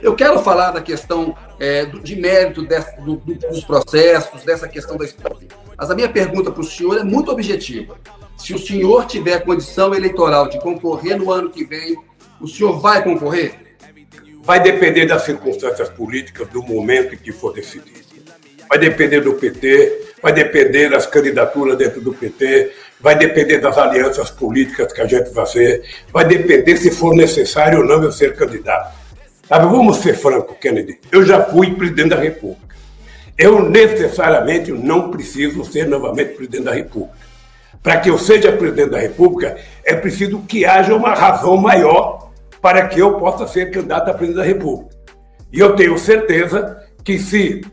Eu 0.01 0.15
quero 0.15 0.39
falar 0.39 0.71
da 0.71 0.81
questão 0.81 1.35
é, 1.59 1.85
de 1.85 2.15
mérito 2.15 2.63
do- 2.63 3.15
do- 3.17 3.35
dos 3.35 3.63
processos, 3.63 4.43
dessa 4.43 4.67
questão 4.67 4.97
da 4.97 5.05
história. 5.05 5.47
Mas 5.77 5.91
a 5.91 5.95
minha 5.95 6.09
pergunta 6.09 6.51
para 6.51 6.61
o 6.61 6.65
senhor 6.65 6.97
é 6.97 7.03
muito 7.03 7.31
objetiva. 7.31 7.95
Se 8.37 8.53
o 8.53 8.57
senhor 8.59 9.05
tiver 9.05 9.39
condição 9.43 9.93
eleitoral 9.93 10.49
de 10.49 10.59
concorrer 10.59 11.15
no 11.17 11.31
ano 11.31 11.49
que 11.51 11.63
vem, 11.63 11.95
o 12.41 12.47
senhor 12.47 12.79
vai 12.79 13.03
concorrer? 13.03 13.53
Vai 14.43 14.61
depender 14.61 15.05
das 15.05 15.23
circunstâncias 15.23 15.89
políticas 15.89 16.47
do 16.49 16.61
momento 16.63 17.13
em 17.13 17.17
que 17.17 17.31
for 17.31 17.53
decidido. 17.53 18.01
Vai 18.67 18.79
depender 18.79 19.21
do 19.21 19.33
PT, 19.33 20.13
vai 20.21 20.33
depender 20.33 20.89
das 20.89 21.05
candidaturas 21.05 21.77
dentro 21.77 22.01
do 22.01 22.13
PT, 22.13 22.71
vai 23.03 23.17
depender 23.17 23.59
das 23.59 23.77
alianças 23.77 24.31
políticas 24.31 24.93
que 24.93 25.01
a 25.01 25.05
gente 25.05 25.25
vai 25.31 25.45
fazer, 25.45 25.83
vai 26.11 26.23
depender 26.23 26.77
se 26.77 26.89
for 26.89 27.13
necessário 27.13 27.79
ou 27.79 27.85
não 27.85 28.01
eu 28.01 28.13
ser 28.13 28.33
candidato. 28.33 28.95
Sabe, 29.45 29.65
vamos 29.65 29.97
ser 29.97 30.13
franco, 30.13 30.55
Kennedy. 30.55 31.01
Eu 31.11 31.25
já 31.25 31.43
fui 31.43 31.75
presidente 31.75 32.11
da 32.11 32.15
República. 32.15 32.77
Eu 33.37 33.69
necessariamente 33.69 34.71
não 34.71 35.11
preciso 35.11 35.65
ser 35.65 35.85
novamente 35.85 36.29
presidente 36.35 36.63
da 36.63 36.73
República. 36.73 37.17
Para 37.81 37.97
que 37.97 38.09
eu 38.09 38.17
seja 38.17 38.53
presidente 38.53 38.91
da 38.91 38.99
República, 38.99 39.57
é 39.83 39.95
preciso 39.95 40.39
que 40.39 40.63
haja 40.63 40.95
uma 40.95 41.13
razão 41.13 41.57
maior 41.57 42.31
para 42.61 42.87
que 42.87 43.01
eu 43.01 43.15
possa 43.19 43.45
ser 43.45 43.69
candidato 43.69 44.09
a 44.09 44.13
presidente 44.13 44.37
da 44.37 44.45
República. 44.45 44.95
E 45.51 45.59
eu 45.59 45.75
tenho 45.75 45.97
certeza 45.97 46.81
que 47.03 47.19
se 47.19 47.65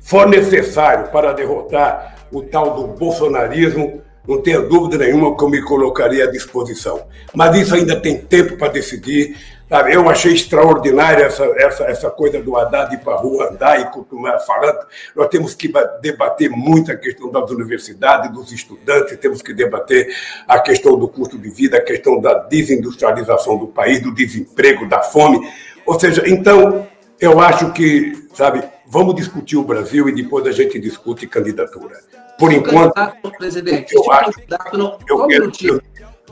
for 0.00 0.28
necessário 0.28 1.08
para 1.08 1.32
derrotar 1.32 2.14
o 2.30 2.40
tal 2.42 2.74
do 2.74 2.86
bolsonarismo, 2.86 4.00
não 4.26 4.40
tenha 4.40 4.60
dúvida 4.60 4.98
nenhuma 4.98 5.36
que 5.36 5.42
eu 5.42 5.48
me 5.48 5.62
colocaria 5.62 6.24
à 6.24 6.30
disposição. 6.30 7.06
Mas 7.34 7.56
isso 7.56 7.74
ainda 7.74 8.00
tem 8.00 8.18
tempo 8.18 8.56
para 8.56 8.72
decidir. 8.72 9.36
Sabe? 9.68 9.94
Eu 9.94 10.06
achei 10.10 10.34
extraordinária 10.34 11.24
essa, 11.24 11.44
essa, 11.56 11.84
essa 11.84 12.10
coisa 12.10 12.42
do 12.42 12.56
Haddad 12.58 12.94
ir 12.94 12.98
para 12.98 13.14
a 13.14 13.16
rua 13.16 13.48
andar 13.48 13.80
e 13.80 13.86
continuar 13.86 14.38
falando. 14.40 14.80
Nós 15.16 15.28
temos 15.28 15.54
que 15.54 15.66
ba- 15.66 15.98
debater 16.02 16.50
muito 16.50 16.92
a 16.92 16.94
questão 16.94 17.30
das 17.30 17.50
universidades, 17.50 18.30
dos 18.30 18.52
estudantes, 18.52 19.16
temos 19.16 19.40
que 19.40 19.54
debater 19.54 20.14
a 20.46 20.60
questão 20.60 20.98
do 20.98 21.08
custo 21.08 21.38
de 21.38 21.48
vida, 21.48 21.78
a 21.78 21.80
questão 21.80 22.20
da 22.20 22.34
desindustrialização 22.34 23.56
do 23.56 23.66
país, 23.66 24.02
do 24.02 24.14
desemprego, 24.14 24.86
da 24.86 25.00
fome. 25.00 25.40
Ou 25.86 25.98
seja, 25.98 26.22
então, 26.26 26.86
eu 27.18 27.40
acho 27.40 27.72
que, 27.72 28.28
sabe, 28.34 28.62
vamos 28.86 29.14
discutir 29.14 29.56
o 29.56 29.64
Brasil 29.64 30.06
e 30.06 30.14
depois 30.14 30.46
a 30.46 30.52
gente 30.52 30.78
discute 30.78 31.26
candidatura. 31.26 31.98
Por 32.38 32.52
enquanto, 32.52 32.92
candidato, 32.94 33.30
presidente, 33.38 33.94
eu 33.94 34.10
acho- 34.12 34.32
candidato 34.32 34.78
não. 34.78 34.98
eu 35.08 35.16
Só 35.18 35.24
um 35.24 35.28
quero- 35.28 35.40
minutinho. 35.42 35.80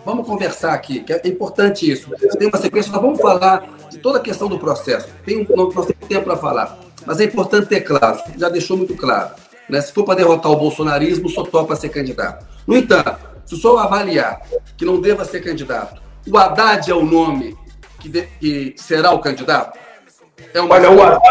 Vamos 0.04 0.26
conversar 0.26 0.72
aqui, 0.72 1.00
que 1.00 1.12
é 1.12 1.20
importante 1.26 1.90
isso. 1.90 2.10
Tem 2.38 2.48
uma 2.48 2.56
sequência, 2.58 2.90
nós 2.90 3.02
vamos 3.02 3.20
falar 3.20 3.64
de 3.90 3.98
toda 3.98 4.18
a 4.18 4.20
questão 4.20 4.48
do 4.48 4.58
processo. 4.58 5.08
Tem, 5.26 5.38
um- 5.38 5.46
nós 5.56 5.86
temos 5.86 6.06
tempo 6.08 6.24
para 6.24 6.36
falar. 6.36 6.78
Mas 7.06 7.20
é 7.20 7.24
importante 7.24 7.66
ter 7.66 7.82
claro, 7.82 8.18
já 8.36 8.48
deixou 8.48 8.76
muito 8.76 8.94
claro. 8.96 9.30
Né? 9.68 9.80
Se 9.80 9.92
for 9.92 10.04
para 10.04 10.16
derrotar 10.16 10.50
o 10.50 10.56
bolsonarismo, 10.56 11.28
só 11.28 11.42
topa 11.44 11.76
ser 11.76 11.90
candidato. 11.90 12.44
No 12.66 12.76
entanto, 12.76 13.18
se 13.46 13.54
o 13.54 13.58
senhor 13.58 13.78
avaliar 13.78 14.40
que 14.76 14.84
não 14.84 15.00
deva 15.00 15.24
ser 15.24 15.40
candidato, 15.42 16.00
o 16.26 16.36
Haddad 16.36 16.90
é 16.90 16.94
o 16.94 17.04
nome 17.04 17.56
que, 18.00 18.08
de- 18.08 18.26
que 18.40 18.74
será 18.78 19.12
o 19.12 19.18
candidato? 19.20 19.78
É 20.52 20.60
uma 20.60 20.74
olha, 20.74 20.90
o 20.90 21.02
Haddad, 21.02 21.22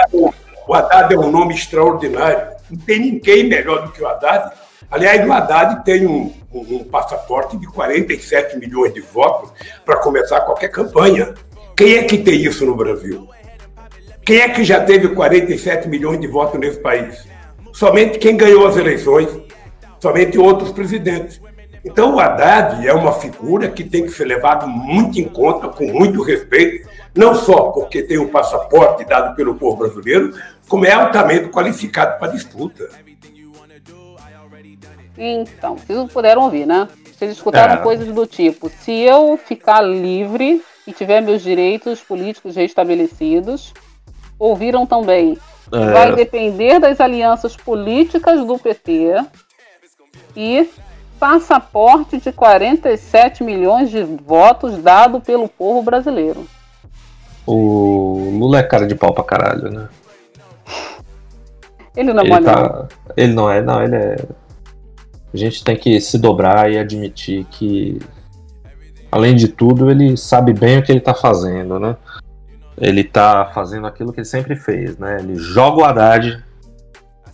o 0.67 0.73
Haddad 0.73 1.13
é 1.13 1.17
um 1.17 1.31
nome 1.31 1.53
extraordinário. 1.55 2.58
Não 2.69 2.77
tem 2.77 2.99
ninguém 2.99 3.47
melhor 3.47 3.85
do 3.85 3.91
que 3.91 4.01
o 4.01 4.07
Haddad. 4.07 4.51
Aliás, 4.91 5.27
o 5.27 5.31
Haddad 5.31 5.83
tem 5.83 6.05
um, 6.07 6.33
um- 6.53 6.75
um 6.77 6.83
passaporte 6.83 7.57
de 7.57 7.67
47 7.67 8.57
milhões 8.57 8.93
de 8.93 9.01
votos 9.01 9.51
para 9.85 9.97
começar 9.97 10.41
qualquer 10.41 10.69
campanha. 10.69 11.33
Quem 11.75 11.97
é 11.97 12.03
que 12.03 12.17
tem 12.17 12.41
isso 12.41 12.65
no 12.65 12.75
Brasil? 12.75 13.27
Quem 14.25 14.39
é 14.39 14.49
que 14.49 14.63
já 14.63 14.83
teve 14.83 15.09
47 15.09 15.87
milhões 15.87 16.19
de 16.19 16.27
votos 16.27 16.59
nesse 16.59 16.79
país? 16.79 17.25
Somente 17.73 18.19
quem 18.19 18.35
ganhou 18.37 18.67
as 18.67 18.77
eleições, 18.77 19.29
somente 19.99 20.37
outros 20.37 20.71
presidentes. 20.71 21.41
Então 21.83 22.15
o 22.15 22.19
Haddad 22.19 22.85
é 22.85 22.93
uma 22.93 23.13
figura 23.13 23.69
que 23.69 23.83
tem 23.83 24.03
que 24.03 24.11
ser 24.11 24.25
levado 24.25 24.67
muito 24.67 25.17
em 25.19 25.23
conta, 25.23 25.69
com 25.69 25.85
muito 25.87 26.21
respeito, 26.21 26.87
não 27.15 27.33
só 27.33 27.71
porque 27.71 28.03
tem 28.03 28.17
um 28.17 28.27
passaporte 28.27 29.05
dado 29.05 29.33
pelo 29.35 29.55
povo 29.55 29.77
brasileiro, 29.77 30.33
como 30.69 30.85
é 30.85 30.93
altamente 30.93 31.49
qualificado 31.49 32.17
para 32.19 32.29
a 32.29 32.31
disputa. 32.31 32.87
Então, 35.17 35.75
vocês 35.75 36.11
puderam 36.13 36.43
ouvir, 36.43 36.65
né? 36.65 36.87
Vocês 37.17 37.31
escutaram 37.33 37.73
É. 37.73 37.77
coisas 37.77 38.07
do 38.07 38.25
tipo: 38.25 38.69
se 38.69 38.91
eu 38.93 39.37
ficar 39.37 39.81
livre 39.81 40.61
e 40.87 40.93
tiver 40.93 41.21
meus 41.21 41.41
direitos 41.41 41.99
políticos 41.99 42.55
restabelecidos, 42.55 43.73
ouviram 44.37 44.85
também. 44.85 45.37
É, 45.71 45.91
Vai 45.91 46.15
depender 46.15 46.79
das 46.79 46.99
alianças 47.01 47.55
políticas 47.57 48.45
do 48.45 48.57
PT 48.57 49.23
e 50.35 50.67
passaporte 51.19 52.17
de 52.17 52.31
47 52.31 53.43
milhões 53.43 53.89
de 53.91 54.01
votos 54.03 54.77
dado 54.77 55.19
pelo 55.19 55.49
povo 55.49 55.83
brasileiro. 55.83 56.47
o 57.45 58.29
Lula 58.39 58.59
é 58.59 58.63
cara 58.63 58.87
de 58.87 58.95
pau 58.95 59.13
pra 59.13 59.23
caralho, 59.23 59.69
né? 59.69 59.89
Ele 61.95 62.13
não 62.13 62.23
é 62.23 62.27
Ele, 62.27 62.45
tá, 62.45 62.87
ele 63.17 63.33
não 63.33 63.49
é, 63.49 63.61
não, 63.61 63.83
ele 63.83 63.95
é. 63.95 64.15
A 65.33 65.37
gente 65.37 65.63
tem 65.63 65.75
que 65.75 65.99
se 66.01 66.17
dobrar 66.17 66.71
e 66.71 66.77
admitir 66.77 67.45
que, 67.45 67.99
além 69.11 69.35
de 69.35 69.47
tudo, 69.47 69.91
ele 69.91 70.17
sabe 70.17 70.53
bem 70.53 70.79
o 70.79 70.83
que 70.83 70.91
ele 70.91 70.99
tá 70.99 71.13
fazendo, 71.13 71.79
né? 71.79 71.95
Ele 72.77 73.03
tá 73.03 73.51
fazendo 73.53 73.85
aquilo 73.85 74.11
que 74.11 74.19
ele 74.19 74.25
sempre 74.25 74.55
fez, 74.55 74.97
né? 74.97 75.17
Ele 75.19 75.35
joga 75.35 75.81
o 75.81 75.85
Haddad 75.85 76.43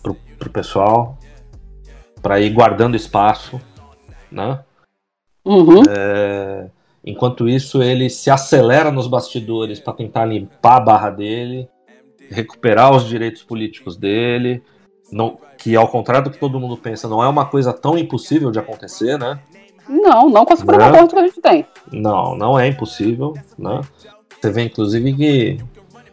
pro, 0.02 0.14
pro 0.38 0.50
pessoal 0.50 1.18
para 2.20 2.40
ir 2.40 2.50
guardando 2.50 2.96
espaço, 2.96 3.60
né? 4.30 4.60
Uhum. 5.44 5.82
É, 5.88 6.66
enquanto 7.04 7.48
isso, 7.48 7.82
ele 7.82 8.10
se 8.10 8.30
acelera 8.30 8.90
nos 8.90 9.06
bastidores 9.06 9.78
para 9.78 9.92
tentar 9.92 10.24
limpar 10.24 10.76
a 10.76 10.80
barra 10.80 11.10
dele, 11.10 11.68
recuperar 12.30 12.94
os 12.94 13.06
direitos 13.06 13.42
políticos 13.42 13.96
dele, 13.96 14.62
não, 15.10 15.38
que 15.58 15.76
ao 15.76 15.88
contrário 15.88 16.24
do 16.24 16.30
que 16.30 16.38
todo 16.38 16.60
mundo 16.60 16.76
pensa, 16.76 17.08
não 17.08 17.22
é 17.22 17.28
uma 17.28 17.46
coisa 17.46 17.72
tão 17.72 17.96
impossível 17.96 18.50
de 18.50 18.58
acontecer, 18.58 19.18
né? 19.18 19.38
Não, 19.88 20.28
não 20.28 20.44
com 20.44 20.52
a 20.52 20.56
Suprema 20.56 20.90
Não. 20.90 20.98
Corte 20.98 21.14
que 21.14 21.20
a 21.20 21.26
gente 21.26 21.40
tem. 21.40 21.66
Não, 21.92 22.36
não 22.36 22.58
é 22.58 22.66
impossível, 22.66 23.34
né? 23.56 23.80
Você 24.40 24.50
vê 24.50 24.62
inclusive 24.62 25.14
que 25.14 25.58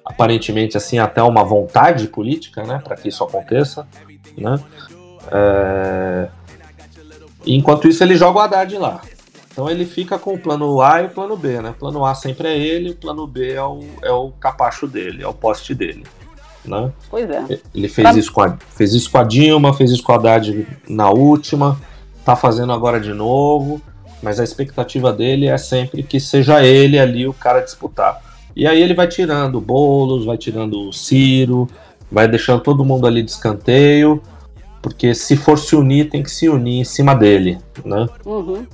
aparentemente 0.06 0.78
assim 0.78 1.00
até 1.00 1.24
uma 1.24 1.44
vontade 1.44 2.08
política, 2.08 2.64
né, 2.64 2.82
para 2.84 2.96
que 2.96 3.10
isso 3.10 3.24
aconteça, 3.24 3.88
né? 4.38 4.60
É, 5.32 6.28
Enquanto 7.46 7.88
isso 7.88 8.04
ele 8.04 8.16
joga 8.16 8.40
o 8.40 8.42
Haddad 8.42 8.78
lá. 8.78 9.02
Então 9.54 9.70
ele 9.70 9.86
fica 9.86 10.18
com 10.18 10.34
o 10.34 10.38
plano 10.40 10.82
A 10.82 11.04
e 11.04 11.06
o 11.06 11.10
plano 11.10 11.38
B, 11.38 11.62
né? 11.62 11.70
O 11.70 11.74
plano 11.76 12.04
A 12.04 12.16
sempre 12.16 12.48
é 12.48 12.58
ele, 12.58 12.90
o 12.90 12.96
plano 12.96 13.28
B 13.28 13.54
é 13.54 13.62
o, 13.64 13.82
é 14.02 14.12
o 14.12 14.32
capacho 14.32 14.88
dele, 14.88 15.22
é 15.24 15.28
o 15.28 15.34
poste 15.34 15.76
dele, 15.76 16.04
né? 16.66 16.92
Pois 17.08 17.30
é. 17.30 17.60
Ele 17.74 17.88
fez 17.88 18.10
Pra- 18.10 18.18
isso, 18.20 18.34
com 18.34 18.42
a, 18.42 18.58
fez 18.72 18.94
isso 18.96 19.12
com 19.12 19.20
a 19.20 19.24
Dilma, 19.24 19.72
fez 19.74 19.92
isso 19.92 20.02
com 20.02 20.12
a 20.12 20.16
Haddad 20.16 20.68
na 20.90 21.12
última, 21.12 21.80
tá 22.26 22.36
fazendo 22.36 22.74
agora 22.74 23.00
de 23.00 23.14
novo, 23.14 23.80
mas 24.24 24.40
a 24.40 24.44
expectativa 24.44 25.14
dele 25.14 25.46
é 25.48 25.58
sempre 25.58 26.02
que 26.02 26.20
seja 26.20 26.64
ele 26.64 26.98
ali 26.98 27.28
o 27.28 27.34
cara 27.34 27.60
a 27.60 27.64
disputar. 27.64 28.20
E 28.56 28.66
aí 28.66 28.82
ele 28.82 28.96
vai 28.96 29.08
tirando 29.08 29.56
o 29.60 29.62
Boulos, 29.62 30.26
vai 30.26 30.38
tirando 30.38 30.90
o 30.90 30.92
Ciro, 30.94 31.68
vai 32.12 32.28
deixando 32.28 32.62
todo 32.62 32.84
mundo 32.84 33.06
ali 33.06 33.22
de 33.22 33.30
escanteio, 33.30 34.20
porque 34.82 35.14
se 35.14 35.36
for 35.38 35.60
se 35.60 35.76
unir, 35.76 36.10
tem 36.10 36.24
que 36.24 36.32
se 36.32 36.50
unir 36.50 36.80
em 36.80 36.84
cima 36.84 37.14
dele, 37.14 37.60
né? 37.86 38.08
Uhum. 38.26 38.66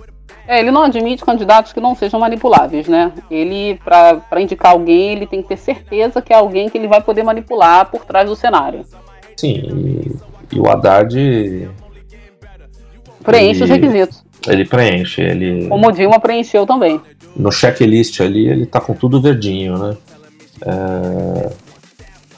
É, 0.50 0.60
ele 0.60 0.72
não 0.72 0.82
admite 0.82 1.24
candidatos 1.24 1.72
que 1.72 1.80
não 1.80 1.94
sejam 1.94 2.20
manipuláveis, 2.20 2.88
né? 2.88 3.12
Ele, 3.30 3.80
para 3.86 4.42
indicar 4.42 4.72
alguém, 4.72 5.12
ele 5.12 5.28
tem 5.28 5.44
que 5.44 5.48
ter 5.50 5.58
certeza 5.58 6.24
que 6.24 6.34
é 6.34 6.36
alguém 6.36 6.68
que 6.70 6.76
ele 6.76 6.88
vai 6.88 7.00
poder 7.02 7.22
manipular 7.22 7.86
por 7.92 8.04
trás 8.04 8.28
do 8.28 8.36
cenário. 8.36 8.84
Sim, 9.38 9.54
e, 10.52 10.56
e 10.56 10.60
o 10.60 10.68
Haddad, 10.68 11.70
Preenche 13.24 13.64
os 13.64 13.70
E- 13.70 13.74
requisitos. 13.74 14.24
ele 14.48 14.66
preenche, 14.66 15.22
ele... 15.22 15.68
Como 15.68 15.88
o 15.88 15.92
Dilma 15.92 16.20
preencheu 16.20 16.66
também. 16.66 17.00
no 17.36 17.52
checklist 17.52 18.20
ali, 18.22 18.48
ele 18.48 18.66
tá 18.66 18.82
com 18.82 18.96
tudo 18.96 19.22
verdinho, 19.22 19.78
né? 19.78 19.98
É, 20.66 21.50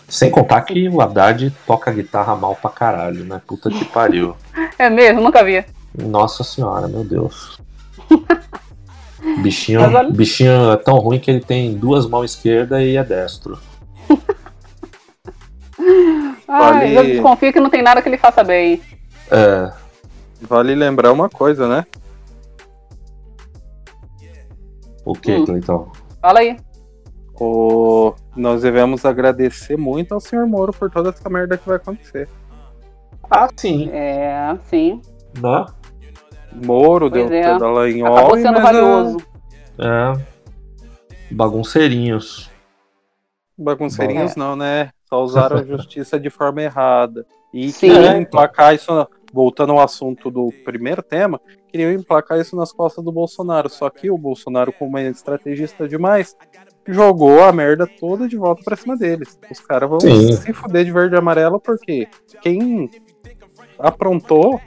Sem 0.10 0.30
contar 0.30 0.62
que 0.64 0.90
o 0.90 1.00
Haddad 1.00 1.50
toca 1.66 1.94
guitarra 1.94 2.36
mal 2.36 2.56
pra 2.56 2.70
caralho, 2.70 3.24
né? 3.24 3.40
Puta 3.48 3.70
que 3.70 3.86
pariu. 3.86 4.36
É 4.78 4.90
mesmo, 4.90 5.22
nunca 5.22 5.44
vi. 5.46 5.64
Nossa 5.96 6.44
senhora, 6.44 6.88
meu 6.88 7.04
Deus. 7.06 7.61
Bichinho, 9.44 9.82
olha- 9.82 10.10
bichinho 10.10 10.72
é 10.72 10.78
tão 10.78 10.96
ruim 10.98 11.20
que 11.20 11.30
ele 11.30 11.42
tem 11.42 11.74
duas 11.76 12.08
mãos 12.08 12.32
esquerdas 12.32 12.82
e 12.82 12.98
é 12.98 13.04
destro. 13.04 13.58
Ai, 16.48 16.74
Vale- 16.94 16.98
eu 16.98 17.04
desconfio 17.04 17.54
que 17.54 17.60
não 17.60 17.70
tem 17.70 17.82
nada 17.82 18.02
que 18.02 18.10
ele 18.10 18.18
faça 18.18 18.44
bem. 18.44 18.82
É, 19.30 19.72
Vale 20.42 20.74
lembrar 20.76 21.12
uma 21.12 21.30
coisa, 21.30 21.68
né? 21.68 21.86
o 25.06 25.14
que, 25.14 25.32
Hum. 25.36 25.46
Cleiton? 25.46 25.92
Fala 26.22 26.40
aí. 26.42 26.58
O... 27.40 28.14
Nós 28.36 28.62
devemos 28.62 29.04
agradecer 29.04 29.76
muito 29.78 30.14
ao 30.14 30.20
senhor 30.20 30.46
Moro 30.46 30.72
por 30.72 30.92
toda 30.92 31.10
essa 31.10 31.28
merda 31.30 31.58
que 31.58 31.68
vai 31.68 31.78
acontecer. 31.78 32.30
Ah, 33.30 33.50
sim, 33.56 33.90
É, 33.92 34.56
sim. 34.70 35.02
né? 35.42 35.66
Moro 36.54 37.10
Pois 37.10 37.28
deu 37.30 37.34
é. 37.38 37.54
toda 37.54 37.68
lá 37.70 37.90
em 37.90 38.02
Acabou 38.02 38.32
óleo, 38.34 38.42
sendo 38.42 38.54
mas 38.54 38.64
valioso. 38.64 39.18
É. 39.80 40.22
Bagunceirinhos. 41.32 42.50
bagunceirinhos 43.58 44.34
Bom. 44.34 44.40
não, 44.40 44.56
né? 44.56 44.90
Só 45.08 45.24
usaram 45.24 45.58
a 45.58 45.64
justiça 45.64 46.20
de 46.20 46.30
forma 46.30 46.62
errada. 46.62 47.26
E 47.54 47.72
Sim. 47.72 47.90
queriam 47.92 48.18
emplacar 48.18 48.74
isso, 48.74 48.94
na- 48.94 49.08
voltando 49.34 49.72
ao 49.74 49.80
assunto 49.80 50.30
do 50.32 50.52
primeiro 50.66 51.02
tema, 51.02 51.40
queriam 51.70 51.92
emplacar 51.92 52.40
isso 52.40 52.56
nas 52.56 52.72
costas 52.72 53.04
do 53.04 53.12
Bolsonaro. 53.12 53.70
Só 53.70 53.90
que 53.90 54.10
o 54.10 54.18
Bolsonaro, 54.18 54.74
como 54.74 54.98
é 54.98 55.08
estrategista 55.10 55.88
demais, 55.88 56.36
jogou 56.88 57.44
a 57.44 57.52
merda 57.52 57.86
toda 58.00 58.28
de 58.28 58.36
volta 58.38 58.62
pra 58.64 58.76
cima 58.76 58.98
deles. 58.98 59.38
Os 59.50 59.60
caras 59.60 59.90
vão 59.90 60.00
Sim. 60.00 60.32
se 60.34 60.54
fuder 60.54 60.84
de 60.86 60.92
verde 60.92 61.16
e 61.16 61.18
amarelo 61.20 61.60
porque 61.60 62.08
quem 62.42 62.90
aprontou 63.78 64.60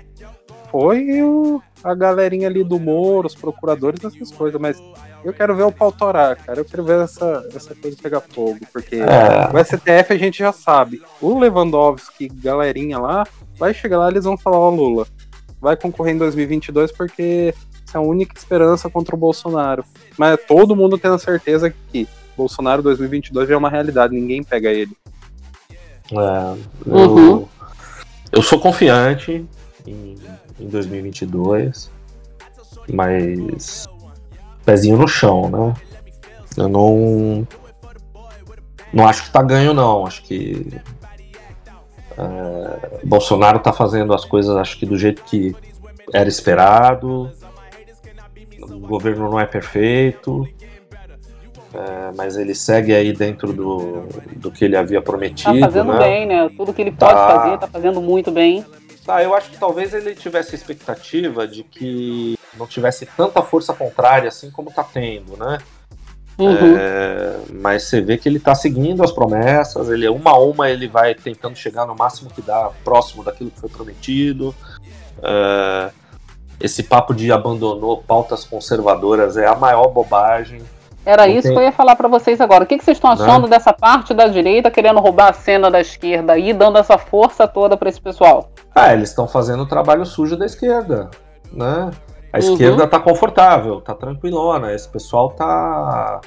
foi 0.79 1.23
o- 1.23 1.63
a 1.85 1.95
galerinha 1.95 2.49
ali 2.49 2.65
do 2.65 2.81
Moro, 2.81 3.29
os 3.29 3.35
procuradores, 3.37 4.03
essas 4.05 4.33
coisas. 4.33 4.61
Mas 4.61 4.77
eu 5.25 5.33
quero 5.33 5.55
ver 5.55 5.63
o 5.63 5.71
pau 5.71 5.93
torar, 5.93 6.35
cara. 6.37 6.59
Eu 6.59 6.65
quero 6.65 6.83
ver 6.83 6.99
essa, 7.01 7.47
essa 7.55 7.77
coisa 7.77 7.97
pegar 8.03 8.21
fogo. 8.21 8.59
Porque 8.73 8.97
É, 8.97 9.55
o 9.55 9.59
STF 9.65 10.13
a 10.13 10.19
gente 10.19 10.39
já 10.41 10.51
sabe. 10.53 11.01
O 11.23 11.39
Lewandowski, 11.39 12.27
galerinha 12.29 12.99
lá, 12.99 13.25
vai 13.57 13.73
chegar 13.73 13.99
lá 13.99 14.09
eles 14.09 14.25
vão 14.25 14.37
falar: 14.37 14.59
Ó, 14.59 14.69
Lula, 14.71 15.07
vai 15.61 15.77
concorrer 15.77 16.13
em 16.13 16.19
2022 16.19 16.91
porque 16.91 17.55
essa 17.87 17.99
é 17.99 18.01
a 18.01 18.05
única 18.05 18.37
esperança 18.37 18.91
contra 18.91 19.15
o 19.15 19.19
Bolsonaro. 19.19 19.85
Mas 20.19 20.41
todo 20.49 20.75
mundo 20.75 20.99
tendo 20.99 21.15
a 21.15 21.19
certeza 21.21 21.73
que 21.93 22.09
Bolsonaro 22.37 22.83
2022 22.83 23.49
já 23.49 23.55
é 23.55 23.59
uma 23.59 23.71
realidade, 23.71 24.13
ninguém 24.13 24.43
pega 24.43 24.71
ele. 24.73 24.97
É, 26.11 26.57
eu, 26.85 26.95
Uhum. 26.97 27.47
eu 28.33 28.43
sou 28.43 28.59
confiante 28.59 29.45
em, 29.87 30.17
em 30.59 30.69
2022, 30.69 31.91
mas 32.93 33.87
pezinho 34.65 34.97
no 34.97 35.09
chão, 35.09 35.49
né? 35.51 35.75
Eu 36.57 36.69
não 36.69 37.47
não 38.93 39.09
acho 39.09 39.25
que 39.25 39.31
tá 39.31 39.43
ganho 39.43 39.75
não, 39.75 40.07
acho 40.07 40.23
que 40.23 40.67
é, 42.17 43.01
Bolsonaro 43.05 43.59
tá 43.59 43.73
fazendo 43.73 44.15
as 44.15 44.25
coisas 44.25 44.55
acho 44.57 44.79
que 44.79 44.87
do 44.87 44.97
jeito 44.97 45.23
que 45.25 45.55
era 46.13 46.29
esperado. 46.29 47.31
O 48.63 48.79
governo 48.87 49.29
não 49.31 49.39
é 49.41 49.45
perfeito, 49.47 50.49
é, 51.75 52.13
mas 52.17 52.37
ele 52.37 52.55
segue 52.55 52.95
aí 52.95 53.13
dentro 53.13 53.53
do, 53.53 54.07
do 54.37 54.51
que 54.51 54.65
ele 54.65 54.77
havia 54.77 55.01
Tá 55.03 55.11
prometido. 55.11 55.59
fazendo 55.59 55.93
né? 55.93 55.99
bem, 55.99 56.27
né? 56.27 56.49
Tudo 56.57 56.73
que 56.73 56.81
ele 56.81 56.93
pode 56.93 57.13
Tá. 57.13 57.41
fazer, 57.41 57.59
tá 57.59 57.67
fazendo 57.67 58.01
muito 58.01 58.31
bem. 58.31 58.65
Tá, 59.05 59.23
eu 59.23 59.35
acho 59.35 59.51
que 59.51 59.59
talvez 59.59 59.93
ele 59.93 60.15
tivesse 60.15 60.55
a 60.55 60.59
expectativa 60.59 61.47
de 61.47 61.63
que 61.63 62.39
não 62.57 62.67
tivesse 62.67 63.05
tanta 63.05 63.43
força 63.43 63.75
contrária 63.75 64.29
assim 64.29 64.51
como 64.51 64.73
tá 64.73 64.83
tendo, 64.83 65.37
né? 65.37 65.59
Uhum. 66.39 66.77
É, 66.77 67.37
mas 67.53 67.85
você 67.85 68.01
vê 68.01 68.17
que 68.17 68.29
ele 68.29 68.41
tá 68.41 68.55
seguindo 68.55 69.05
as 69.05 69.13
promessas, 69.13 69.89
ele 69.89 70.09
uma 70.09 70.33
a 70.33 70.39
uma 70.39 70.69
ele 70.71 70.89
vai 70.89 71.15
tentando 71.15 71.55
chegar 71.57 71.87
no 71.87 71.95
máximo 71.95 72.31
que 72.31 72.43
dá 72.43 72.71
próximo 72.83 73.23
daquilo 73.23 73.51
que 73.51 73.61
foi 73.61 73.69
prometido. 73.69 74.55
É, 75.23 75.91
esse 76.59 76.83
papo 76.83 77.15
de 77.15 77.31
abandonou 77.31 77.99
pautas 77.99 78.45
conservadoras 78.45 79.37
é 79.37 79.47
a 79.47 79.55
maior 79.55 79.89
bobagem. 79.89 80.63
Era 81.07 81.27
Não 81.27 81.35
isso 81.35 81.43
tem- 81.43 81.53
que 81.53 81.59
eu 81.59 81.63
ia 81.65 81.73
falar 81.73 81.95
pra 81.95 82.09
vocês 82.09 82.41
agora. 82.41 82.65
O 82.65 82.67
que, 82.67 82.79
que 82.79 82.85
vocês 82.85 82.97
estão 82.97 83.11
achando 83.11 83.47
dessa 83.47 83.73
parte 83.73 84.15
da 84.15 84.27
direita 84.27 84.71
querendo 84.71 84.99
roubar 85.01 85.29
a 85.29 85.33
cena 85.35 85.71
da 85.71 85.81
esquerda 85.81 86.33
aí, 86.33 86.53
dando 86.55 86.79
essa 86.79 86.97
força 86.97 87.47
toda 87.47 87.77
pra 87.77 87.91
esse 87.91 88.01
pessoal? 88.01 88.51
Ah, 88.75 88.93
eles 88.93 89.11
estão 89.11 89.29
fazendo 89.29 89.63
o 89.63 89.67
trabalho 89.67 90.05
sujo 90.05 90.37
da 90.37 90.45
esquerda, 90.45 91.11
né? 91.53 91.91
A 92.33 92.39
Uhum. 92.39 92.53
esquerda 92.53 92.87
tá 92.89 92.99
confortável, 92.99 93.81
tá 93.81 93.95
tranquilona. 93.95 94.73
Esse 94.73 94.89
pessoal 94.89 95.31
tá, 95.31 96.21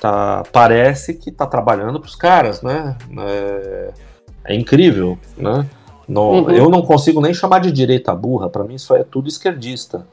tá 0.00 0.42
parece 0.50 1.14
que 1.14 1.30
tá 1.30 1.46
trabalhando 1.46 2.00
pros 2.00 2.16
caras, 2.16 2.62
né? 2.62 2.96
É, 3.20 3.90
é 4.46 4.54
incrível, 4.54 5.18
né? 5.36 5.66
Não- 6.08 6.44
Uhum. 6.44 6.50
Eu 6.50 6.70
não 6.70 6.80
consigo 6.80 7.20
nem 7.20 7.34
chamar 7.34 7.58
de 7.60 7.70
direita 7.70 8.14
burra. 8.14 8.48
Pra 8.48 8.64
mim 8.64 8.76
isso 8.76 8.94
é 8.94 9.04
tudo 9.04 9.28
esquerdista, 9.28 10.06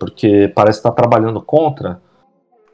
porque 0.00 0.50
parece 0.54 0.80
estar 0.80 0.90
trabalhando 0.90 1.40
contra. 1.40 2.00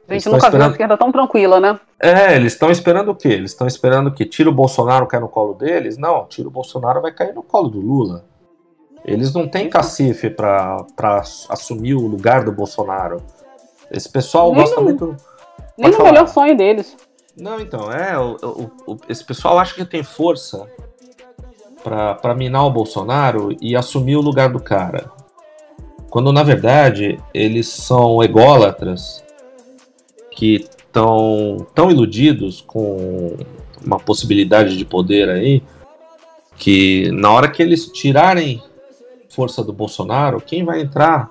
A 0.07 0.13
gente 0.13 0.25
nunca 0.25 0.37
viu 0.37 0.45
a 0.45 0.47
esperando- 0.49 0.71
esquerda 0.71 0.97
tão 0.97 1.11
tranquila, 1.11 1.59
né? 1.59 1.79
É, 1.99 2.35
eles 2.35 2.53
estão 2.53 2.69
esperando 2.69 3.09
o 3.11 3.15
quê? 3.15 3.29
Eles 3.29 3.51
estão 3.51 3.65
esperando 3.65 4.11
que 4.11 4.25
tira 4.25 4.49
o 4.49 4.53
Bolsonaro 4.53 5.07
cai 5.07 5.19
no 5.19 5.29
colo 5.29 5.53
deles? 5.53 5.97
Não, 5.97 6.25
tira 6.25 6.47
o 6.47 6.51
Bolsonaro 6.51 7.01
vai 7.01 7.11
cair 7.13 7.33
no 7.33 7.41
colo 7.41 7.69
do 7.69 7.79
Lula. 7.79 8.25
Eles 9.05 9.33
não 9.33 9.47
têm 9.47 9.69
cacife 9.69 10.29
pra 10.29 10.85
assumir 11.49 11.93
o 11.93 12.05
lugar 12.07 12.43
do 12.43 12.51
Bolsonaro. 12.51 13.21
Esse 13.91 14.09
pessoal 14.09 14.51
Nem 14.51 14.61
gosta 14.61 14.75
no- 14.77 14.83
muito. 14.83 15.15
Nem 15.77 15.91
no 15.91 15.97
falar. 15.97 16.11
melhor 16.11 16.27
sonho 16.27 16.55
deles. 16.57 16.95
Não, 17.37 17.59
então, 17.59 17.91
é. 17.91 18.17
o- 18.19 18.35
o- 18.87 18.93
o- 18.93 18.97
esse 19.09 19.23
pessoal 19.23 19.57
acha 19.57 19.73
que 19.73 19.83
tem 19.85 20.03
força 20.03 20.67
pra 21.83 22.33
minar 22.35 22.65
o 22.65 22.69
Bolsonaro 22.71 23.55
e 23.61 23.75
assumir 23.75 24.15
o 24.15 24.21
lugar 24.21 24.49
do 24.49 24.59
cara. 24.59 25.09
Quando 26.09 26.31
na 26.31 26.43
verdade 26.43 27.19
eles 27.33 27.67
são 27.69 28.21
ególatras 28.23 29.22
que 30.35 30.65
estão 30.87 31.65
tão 31.73 31.89
iludidos 31.91 32.61
com 32.61 33.35
uma 33.85 33.99
possibilidade 33.99 34.77
de 34.77 34.85
poder 34.85 35.29
aí 35.29 35.61
que 36.57 37.09
na 37.11 37.31
hora 37.31 37.49
que 37.49 37.61
eles 37.61 37.87
tirarem 37.87 38.61
força 39.29 39.63
do 39.63 39.73
Bolsonaro, 39.73 40.39
quem 40.39 40.63
vai 40.63 40.81
entrar 40.81 41.29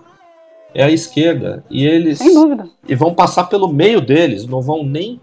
é 0.75 0.83
a 0.85 0.91
esquerda 0.91 1.65
e 1.71 1.87
eles 1.87 2.19
Sem 2.19 2.35
dúvida. 2.35 2.69
e 2.89 2.95
vão 2.95 3.15
passar 3.15 3.45
pelo 3.45 3.69
meio 3.69 4.01
deles, 4.01 4.47
não 4.47 4.61
vão 4.61 4.83
nem 4.85 5.21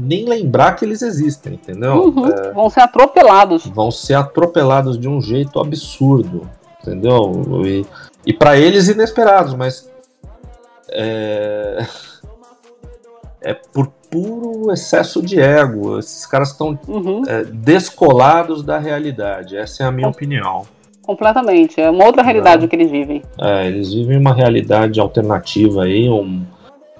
nem 0.00 0.24
lembrar 0.26 0.74
que 0.76 0.84
eles 0.84 1.02
existem, 1.02 1.54
entendeu? 1.54 2.04
Uhum. 2.04 2.26
É, 2.28 2.52
Vão 2.52 2.70
ser 2.70 2.80
atropelados. 2.80 3.66
vão 3.66 3.90
ser 3.90 4.14
atropelados 4.14 4.96
de 4.98 5.08
um 5.08 5.20
jeito 5.20 5.58
absurdo, 5.58 6.48
entendeu? 6.80 7.32
E, 7.66 7.84
e 8.24 8.32
para 8.32 8.56
eles 8.56 8.86
inesperados, 8.88 9.54
mas 9.54 9.90
é, 10.90 11.84
é 13.40 13.54
por 13.54 13.88
puro 14.10 14.72
excesso 14.72 15.22
de 15.22 15.38
ego. 15.40 15.98
Esses 15.98 16.26
caras 16.26 16.50
estão 16.50 16.78
Uhum. 16.88 17.22
é, 17.26 17.44
descolados 17.44 18.62
da 18.62 18.78
realidade. 18.78 19.56
Essa 19.56 19.84
é 19.84 19.86
a 19.86 19.92
minha 19.92 20.08
opinião. 20.08 20.66
Completamente. 21.02 21.80
É 21.80 21.90
uma 21.90 22.04
outra 22.04 22.22
realidade 22.22 22.68
que 22.68 22.76
eles 22.76 22.90
vivem. 22.90 23.22
É, 23.40 23.66
eles 23.66 23.92
vivem 23.92 24.18
uma 24.18 24.34
realidade 24.34 25.00
alternativa 25.00 25.84
aí, 25.84 26.08
um, 26.08 26.44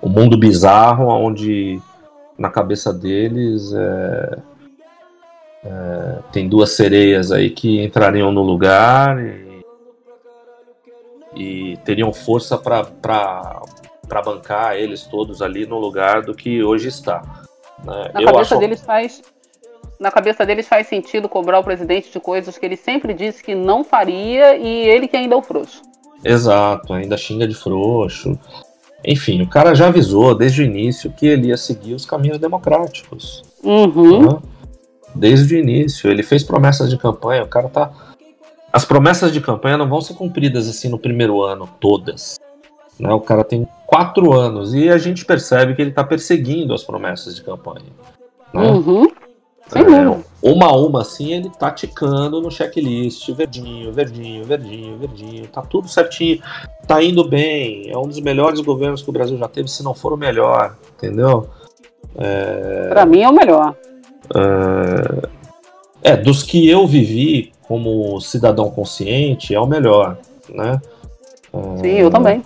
um 0.03 0.09
mundo 0.09 0.37
bizarro, 0.39 1.09
onde 1.09 1.81
na 2.39 2.49
cabeça 2.49 2.93
deles 2.93 3.73
é, 3.75 4.39
é, 5.65 6.19
tem 6.33 6.49
duas 6.49 6.71
sereias 6.71 7.33
aí 7.33 7.51
que 7.51 7.83
entrariam 7.85 8.33
no 8.33 8.43
lugar 8.43 9.19
e, 9.23 9.63
e 11.35 11.77
teriam 11.85 12.13
força 12.13 12.57
para 12.57 13.61
bancar 14.23 14.77
eles 14.77 15.05
todos 15.05 15.41
ali 15.43 15.67
no 15.67 15.79
lugar 15.79 16.23
do 16.23 16.35
que 16.35 16.63
hoje 16.63 16.89
está. 16.89 17.23
né? 17.85 18.11
Na 18.15 18.21
Eu 18.23 18.27
cabeça 18.27 18.55
acho- 18.55 18.59
deles 18.59 18.81
faz. 18.83 19.23
Na 20.01 20.11
cabeça 20.11 20.47
deles 20.47 20.69
faz 20.69 20.87
sentido 20.87 21.29
cobrar 21.29 21.59
o 21.59 21.65
presidente 21.65 22.11
de 22.13 22.21
coisas 22.21 22.57
que 22.57 22.65
ele 22.65 22.77
sempre 22.77 23.13
disse 23.13 23.43
que 23.43 23.55
não 23.55 23.83
faria 23.85 24.57
e 24.57 24.87
ele 24.89 25.09
que 25.09 25.17
ainda 25.17 25.35
é 25.35 25.39
o 25.39 25.43
frouxo. 25.43 25.83
Exato, 26.25 26.93
ainda 26.93 27.17
xinga 27.17 27.47
de 27.49 27.55
frouxo. 27.55 28.39
Enfim, 29.05 29.43
o 29.43 29.49
cara 29.49 29.75
já 29.75 29.87
avisou 29.89 30.35
desde 30.37 30.63
o 30.63 30.65
início 30.65 31.13
que 31.13 31.27
ele 31.27 31.49
ia 31.49 31.57
seguir 31.57 31.95
os 31.95 32.05
caminhos 32.07 32.39
democráticos. 32.39 33.43
Uhum. 33.63 34.23
né? 34.33 34.39
Desde 35.15 35.55
o 35.55 35.59
início. 35.59 36.11
Ele 36.11 36.23
fez 36.23 36.43
promessas 36.45 36.91
de 36.91 36.97
campanha, 36.99 37.43
o 37.43 37.49
cara 37.49 37.69
tá. 37.69 37.91
As 38.73 38.85
promessas 38.85 39.33
de 39.33 39.41
campanha 39.41 39.77
não 39.79 39.89
vão 39.89 40.01
ser 40.01 40.15
cumpridas 40.15 40.69
assim 40.69 40.89
no 40.89 40.99
primeiro 40.99 41.43
ano, 41.43 41.69
todas. 41.81 42.39
Né? 42.99 43.13
O 43.13 43.21
cara 43.21 43.45
tem 43.45 43.67
quatro 43.87 44.33
anos 44.33 44.75
e 44.75 44.89
a 44.89 44.99
gente 44.99 45.25
percebe 45.25 45.75
que 45.75 45.83
ele 45.83 45.93
tá 45.93 46.05
perseguindo 46.05 46.75
as 46.75 46.83
promessas 46.83 47.35
de 47.35 47.43
campanha. 47.43 47.87
né? 48.53 48.71
Uhum. 48.71 49.07
Sem 49.69 49.83
É, 49.83 50.19
uma 50.43 50.67
a 50.67 50.77
uma, 50.77 51.03
assim, 51.03 51.35
ele 51.35 51.51
tá 51.51 51.71
ticando 51.71 52.41
no 52.41 52.51
checklist, 52.51 53.31
verdinho, 53.33 53.93
verdinho, 53.93 54.43
verdinho, 54.45 54.97
verdinho, 54.97 55.47
tá 55.47 55.61
tudo 55.61 55.89
certinho, 55.89 56.41
tá 56.87 57.03
indo 57.03 57.29
bem, 57.29 57.91
é 57.91 57.99
um 57.99 58.09
dos 58.09 58.19
melhores 58.21 58.61
governos 58.61 59.03
que 59.03 59.11
o 59.11 59.13
Brasil 59.13 59.37
já 59.37 59.47
teve, 59.47 59.69
se 59.69 59.83
não 59.85 59.93
for 59.95 60.15
o 60.15 60.17
melhor, 60.17 60.75
entendeu? 60.97 61.51
Pra 62.89 63.05
mim 63.05 63.23
é 63.23 63.29
o 63.29 63.33
melhor. 63.33 63.77
É, 66.03 66.17
dos 66.17 66.43
que 66.43 66.67
eu 66.69 66.87
vivi 66.87 67.53
como 67.67 68.19
cidadão 68.23 68.71
consciente, 68.71 69.55
é 69.55 69.61
o 69.61 69.67
melhor, 69.67 70.17
né? 70.49 70.81
Sim, 71.83 71.99
eu 71.99 72.11
também. 72.11 72.43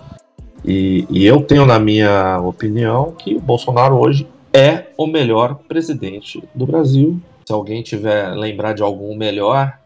E, 0.65 1.05
e 1.09 1.25
eu 1.25 1.41
tenho 1.41 1.65
na 1.65 1.77
minha 1.79 2.39
opinião 2.39 3.11
que 3.11 3.35
o 3.35 3.39
Bolsonaro 3.41 3.95
hoje 3.97 4.27
é 4.53 4.87
o 4.97 5.05
melhor 5.07 5.55
presidente 5.67 6.43
do 6.55 6.65
Brasil. 6.65 7.19
Se 7.45 7.51
alguém 7.53 7.81
tiver 7.83 8.29
lembrar 8.35 8.73
de 8.73 8.81
algum 8.81 9.15
melhor, 9.15 9.77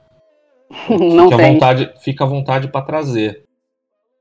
Não 0.89 1.25
fica 1.29 1.35
à 1.35 1.37
tem. 1.37 1.53
vontade, 1.53 1.93
fica 2.03 2.23
à 2.23 2.27
vontade 2.27 2.67
para 2.67 2.81
trazer. 2.85 3.43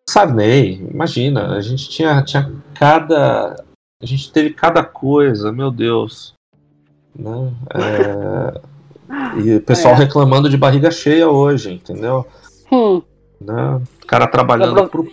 Sarney, 0.09 0.87
imagina, 0.93 1.57
a 1.57 1.61
gente 1.61 1.89
tinha, 1.91 2.23
tinha 2.23 2.51
cada. 2.75 3.63
A 4.01 4.07
gente 4.07 4.31
teve 4.33 4.51
cada 4.51 4.83
coisa, 4.85 5.51
meu 5.53 5.71
Deus. 5.71 6.33
Né? 7.15 7.53
É, 7.75 8.61
e 9.45 9.57
o 9.57 9.61
pessoal 9.61 9.95
É. 9.95 9.99
reclamando 9.99 10.49
de 10.49 10.57
barriga 10.57 10.91
cheia 10.91 11.29
hoje, 11.29 11.73
entendeu? 11.73 12.25
Hum, 12.71 13.03
Né? 13.41 13.81
O 14.03 14.07
cara 14.07 14.27
trabalhando 14.29 14.75
Pra- 14.75 14.87
pro, 14.89 15.09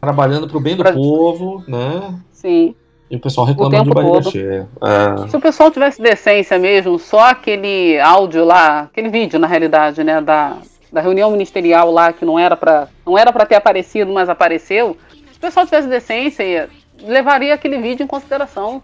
trabalhando 0.00 0.48
pro 0.48 0.60
bem 0.60 0.76
do 0.76 0.82
pra- 0.82 0.92
povo, 0.92 1.62
né? 1.66 2.14
sim. 2.32 2.74
E 3.10 3.16
o 3.16 3.20
pessoal 3.20 3.46
reclamando 3.46 3.74
de 3.76 3.82
tempo 3.84 3.94
barriga 3.94 4.12
todo. 4.22 4.30
cheia. 4.30 4.68
É, 4.82 5.28
Se 5.28 5.34
o 5.36 5.40
pessoal 5.40 5.70
tivesse 5.70 6.00
decência 6.02 6.58
mesmo, 6.58 6.98
só 6.98 7.30
aquele 7.30 7.98
áudio 8.00 8.44
lá, 8.44 8.80
aquele 8.80 9.08
vídeo 9.08 9.38
na 9.38 9.46
realidade, 9.46 10.04
né, 10.04 10.20
da, 10.20 10.58
da 10.92 11.00
reunião 11.00 11.30
ministerial 11.30 11.90
lá 11.90 12.12
que 12.12 12.26
não 12.26 12.38
era 12.38 12.54
para 12.54 12.86
não 13.06 13.16
era 13.16 13.32
para 13.32 13.46
ter 13.46 13.54
aparecido, 13.54 14.12
mas 14.12 14.28
apareceu. 14.28 14.94
Se 15.32 15.38
o 15.38 15.40
pessoal 15.40 15.64
tivesse 15.64 15.88
decência, 15.88 16.42
ia- 16.42 16.68
levaria 17.02 17.54
aquele 17.54 17.78
vídeo 17.78 18.04
em 18.04 18.06
consideração. 18.06 18.82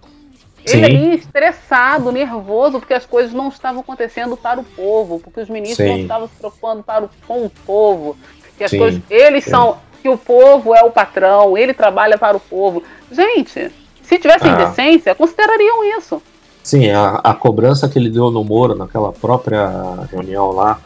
Ele 0.65 0.79
Sim. 0.79 0.85
ali 0.85 1.15
estressado, 1.17 2.11
nervoso, 2.11 2.79
porque 2.79 2.95
as 2.95 3.05
coisas 3.05 3.35
não 3.35 3.49
estavam 3.49 3.83
acontecendo 3.83 4.35
para 4.39 4.59
o 4.59 4.65
povo, 4.65 5.21
porque 5.21 5.39
os 5.41 5.51
ministros 5.51 5.87
não 5.87 5.97
Sim. 5.97 6.03
estavam 6.03 6.29
se 6.29 6.35
preocupando 6.37 6.83
para 6.83 7.05
o, 7.05 7.11
com 7.29 7.45
o 7.45 7.51
povo, 7.67 8.17
que 8.57 8.65
as 8.65 8.71
Sim. 8.71 8.79
coisas, 8.79 9.03
eles 9.11 9.45
Sim. 9.45 9.51
são, 9.51 9.77
que 10.05 10.09
o 10.11 10.19
povo 10.19 10.75
é 10.75 10.83
o 10.83 10.91
patrão, 10.91 11.57
ele 11.57 11.73
trabalha 11.73 12.19
para 12.19 12.37
o 12.37 12.41
povo. 12.41 12.83
Gente, 13.11 13.71
se 14.03 14.19
tivessem 14.19 14.51
Ah. 14.51 14.67
decência, 14.67 15.15
considerariam 15.15 15.83
isso. 15.99 16.21
Sim, 16.63 16.91
a, 16.91 17.21
a 17.25 17.33
cobrança 17.33 17.89
que 17.89 17.99
ele 17.99 18.11
deu 18.11 18.31
no 18.31 18.45
Moro 18.45 18.75
naquela 18.75 19.15
própria 19.15 19.67
reunião 20.13 20.51
lá. 20.53 20.79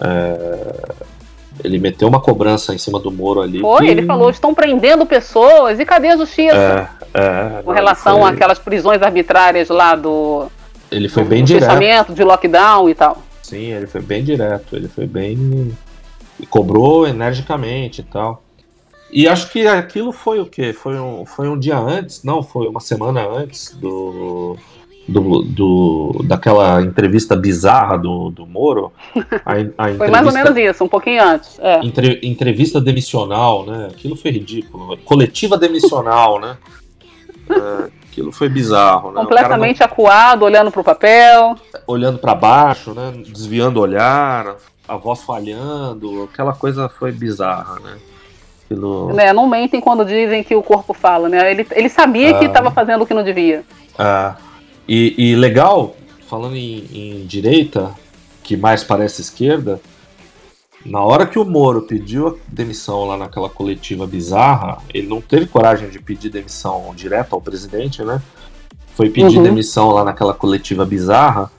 é, 0.00 0.94
ele 1.62 1.78
meteu 1.78 2.08
uma 2.08 2.20
cobrança 2.22 2.74
em 2.74 2.78
cima 2.78 2.98
do 2.98 3.10
Moro 3.10 3.42
ali. 3.42 3.60
Foi, 3.60 3.84
que- 3.84 3.90
ele 3.90 4.06
falou, 4.06 4.30
estão 4.30 4.54
prendendo 4.54 5.04
pessoas, 5.04 5.78
e 5.78 5.84
cadê 5.84 6.08
a 6.08 6.16
justiça? 6.16 6.88
É, 7.12 7.58
é, 7.58 7.62
Com 7.62 7.70
relação 7.70 8.20
foi, 8.22 8.30
àquelas 8.30 8.58
prisões 8.58 9.02
arbitrárias 9.02 9.68
lá 9.68 9.94
do, 9.94 10.46
Ele 10.90 11.06
foi 11.06 11.22
do 11.22 11.28
bem 11.28 11.44
direto. 11.44 11.66
fechamento, 11.66 12.14
de 12.14 12.24
lockdown 12.24 12.88
e 12.88 12.94
tal. 12.94 13.18
Sim, 13.42 13.72
ele 13.74 13.86
foi 13.86 14.00
bem 14.00 14.24
direto. 14.24 14.74
Ele 14.74 14.88
foi 14.88 15.06
bem. 15.06 15.76
E 16.40 16.46
cobrou 16.46 17.06
energicamente 17.06 18.00
e 18.00 18.04
tal. 18.04 18.42
E 19.12 19.26
acho 19.28 19.50
que 19.50 19.66
aquilo 19.66 20.12
foi 20.12 20.38
o 20.40 20.46
quê? 20.46 20.72
Foi 20.72 20.98
um, 20.98 21.26
foi 21.26 21.48
um 21.48 21.58
dia 21.58 21.76
antes? 21.78 22.22
Não, 22.22 22.42
foi 22.42 22.68
uma 22.68 22.80
semana 22.80 23.26
antes 23.26 23.74
do. 23.74 24.56
Do, 25.08 25.42
do, 25.42 26.20
daquela 26.24 26.80
entrevista 26.82 27.34
bizarra 27.34 27.98
do, 27.98 28.30
do 28.30 28.46
Moro. 28.46 28.92
A, 29.44 29.86
a 29.86 29.94
Foi 29.98 30.08
mais 30.08 30.24
ou 30.24 30.32
menos 30.32 30.56
isso, 30.56 30.84
um 30.84 30.88
pouquinho 30.88 31.20
antes. 31.24 31.58
É. 31.58 31.84
Entre- 31.84 32.20
entrevista 32.22 32.80
demissional, 32.80 33.66
né? 33.66 33.88
Aquilo 33.90 34.14
foi 34.14 34.30
ridículo. 34.30 34.96
Coletiva 34.98 35.56
demissional, 35.58 36.38
né? 36.40 36.56
É, 37.50 37.90
aquilo 38.08 38.30
foi 38.30 38.48
bizarro, 38.48 39.10
né? 39.10 39.18
O 39.18 39.24
Completamente 39.24 39.82
acuado, 39.82 40.44
olhando 40.44 40.70
pro 40.70 40.84
papel. 40.84 41.56
não- 41.74 41.80
olhando 41.88 42.16
pra 42.20 42.32
baixo, 42.32 42.94
né? 42.94 43.12
Desviando 43.26 43.80
o 43.80 43.82
olhar, 43.82 44.54
a 44.90 44.96
voz 44.96 45.22
falhando, 45.22 46.28
aquela 46.32 46.52
coisa 46.52 46.88
foi 46.88 47.12
bizarra, 47.12 47.78
né? 47.80 47.96
Aquilo... 48.64 49.12
Né, 49.12 49.32
não 49.32 49.48
mentem 49.48 49.80
quando 49.80 50.04
dizem 50.04 50.42
que 50.42 50.54
o 50.54 50.62
corpo 50.62 50.92
fala, 50.92 51.28
né? 51.28 51.50
Ele, 51.50 51.66
ele 51.72 51.88
sabia 51.88 52.34
que 52.38 52.44
Ah. 52.44 52.48
estava 52.48 52.70
fazendo 52.70 53.02
o 53.02 53.06
que 53.06 53.14
não 53.14 53.22
devia. 53.22 53.64
Ah, 53.98 54.36
e, 54.88 55.14
e 55.16 55.36
legal, 55.36 55.94
falando 56.28 56.56
em, 56.56 56.84
em 56.92 57.26
direita, 57.26 57.92
que 58.42 58.56
mais 58.56 58.82
parece 58.82 59.20
esquerda, 59.20 59.80
na 60.84 61.00
hora 61.02 61.26
que 61.26 61.38
o 61.38 61.44
Moro 61.44 61.82
pediu 61.82 62.28
a 62.28 62.34
demissão 62.48 63.04
lá 63.04 63.16
naquela 63.16 63.48
coletiva 63.48 64.06
bizarra, 64.06 64.78
ele 64.92 65.06
não 65.06 65.20
teve 65.20 65.46
coragem 65.46 65.88
de 65.88 66.00
pedir 66.00 66.30
demissão 66.30 66.92
direto 66.96 67.34
ao 67.34 67.40
presidente, 67.40 68.02
né? 68.02 68.20
Foi 68.96 69.08
pedir 69.10 69.36
Uhum. 69.38 69.42
demissão 69.44 69.90
lá 69.90 70.02
naquela 70.04 70.34
coletiva 70.34 70.84
bizarra. 70.84 71.50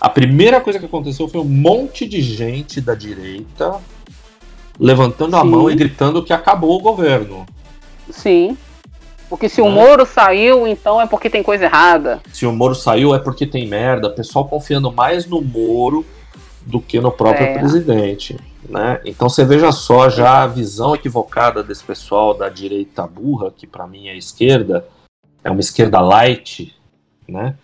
A 0.00 0.08
primeira 0.08 0.60
coisa 0.60 0.78
que 0.78 0.84
aconteceu 0.86 1.26
foi 1.28 1.40
um 1.40 1.44
monte 1.44 2.06
de 2.06 2.20
gente 2.20 2.80
da 2.80 2.94
direita 2.94 3.80
levantando 4.78 5.36
a 5.36 5.40
Sim. 5.40 5.48
mão 5.48 5.70
e 5.70 5.74
gritando 5.74 6.22
que 6.22 6.32
acabou 6.32 6.78
o 6.78 6.82
governo. 6.82 7.46
Sim. 8.10 8.56
Porque 9.28 9.48
se 9.48 9.60
o? 9.60 9.68
Moro 9.68 10.06
saiu, 10.06 10.66
então 10.68 11.00
é 11.00 11.06
porque 11.06 11.28
tem 11.30 11.42
coisa 11.42 11.64
errada. 11.64 12.20
se 12.32 12.46
o 12.46 12.52
Moro 12.52 12.74
saiu 12.74 13.14
é 13.14 13.18
porque 13.18 13.46
tem 13.46 13.66
merda, 13.66 14.08
o 14.08 14.14
pessoal 14.14 14.46
confiando 14.46 14.92
mais 14.92 15.26
no 15.26 15.40
Moro 15.40 16.04
do 16.64 16.80
que 16.80 17.00
no 17.00 17.10
próprio 17.10 17.46
É. 17.46 17.58
presidente. 17.58 18.36
Né? 18.68 19.00
Então 19.04 19.28
você 19.28 19.44
veja 19.44 19.70
só 19.72 20.08
já 20.08 20.42
a 20.42 20.46
visão 20.46 20.94
equivocada 20.94 21.62
desse 21.62 21.84
pessoal 21.84 22.34
da 22.34 22.48
direita 22.48 23.06
burra, 23.06 23.52
que 23.56 23.66
pra 23.66 23.86
mim 23.86 24.08
é 24.08 24.12
a 24.12 24.16
esquerda, 24.16 24.84
é 25.42 25.50
uma 25.50 25.60
esquerda 25.60 26.00
light, 26.00 26.74
né? 27.28 27.54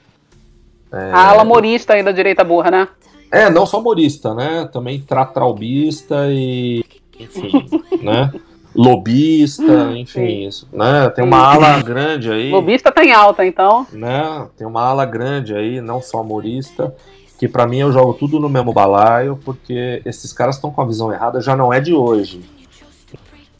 A 0.92 1.30
ala 1.30 1.44
morista 1.44 1.94
aí 1.94 2.02
da 2.02 2.12
direita 2.12 2.44
burra, 2.44 2.70
né? 2.70 2.88
É, 3.30 3.48
não 3.48 3.64
só 3.64 3.80
morista, 3.80 4.34
né? 4.34 4.68
Também 4.70 5.00
tratraubista 5.00 6.26
e. 6.30 6.84
Enfim, 7.18 7.66
né? 8.02 8.30
Lobista, 8.74 9.92
enfim, 9.94 10.46
isso, 10.46 10.66
né? 10.72 11.08
Tem 11.10 11.22
uma 11.22 11.38
ala 11.38 11.82
grande 11.82 12.30
aí 12.30 12.50
Lobista 12.50 12.90
tá 12.90 13.04
em 13.04 13.12
alta, 13.12 13.44
então. 13.44 13.86
né? 13.92 14.48
Tem 14.56 14.66
uma 14.66 14.82
ala 14.82 15.04
grande 15.04 15.54
aí, 15.54 15.80
não 15.80 16.00
só 16.00 16.22
humorista, 16.22 16.94
que 17.38 17.46
pra 17.46 17.66
mim 17.66 17.78
eu 17.78 17.92
jogo 17.92 18.14
tudo 18.14 18.40
no 18.40 18.48
mesmo 18.48 18.72
balaio, 18.72 19.38
porque 19.44 20.00
esses 20.06 20.32
caras 20.32 20.56
estão 20.56 20.70
com 20.70 20.80
a 20.80 20.86
visão 20.86 21.12
errada, 21.12 21.40
já 21.40 21.54
não 21.54 21.72
é 21.72 21.80
de 21.80 21.92
hoje. 21.92 22.40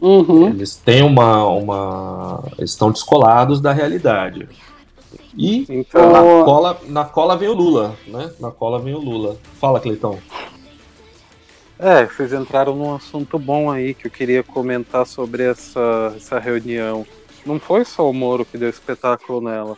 Uhum. 0.00 0.48
Eles 0.48 0.76
têm 0.76 1.02
uma. 1.02 1.46
uma 1.46 2.44
eles 2.58 2.70
estão 2.70 2.90
descolados 2.90 3.60
da 3.60 3.72
realidade. 3.72 4.48
E 5.36 5.64
Então, 5.68 6.10
na 6.12 6.20
cola, 6.44 6.80
na 6.88 7.04
cola 7.04 7.36
vem 7.36 7.48
o 7.48 7.54
Lula, 7.54 7.96
né? 8.06 8.30
Na 8.38 8.50
cola 8.50 8.78
vem 8.78 8.94
o 8.94 8.98
Lula. 8.98 9.36
Fala, 9.60 9.80
Cleitão. 9.80 10.18
é, 11.78 12.04
vocês 12.06 12.32
entraram 12.32 12.74
num 12.76 12.94
assunto 12.94 13.38
bom 13.38 13.70
aí 13.70 13.94
que 13.94 14.06
eu 14.06 14.10
queria 14.10 14.42
comentar 14.42 15.06
sobre 15.06 15.44
essa, 15.44 16.12
essa 16.16 16.38
reunião. 16.38 17.06
Não 17.44 17.58
foi 17.58 17.84
só 17.84 18.08
o 18.08 18.12
Moro 18.14 18.44
que 18.44 18.56
deu 18.58 18.68
espetáculo 18.68 19.40
nela. 19.40 19.76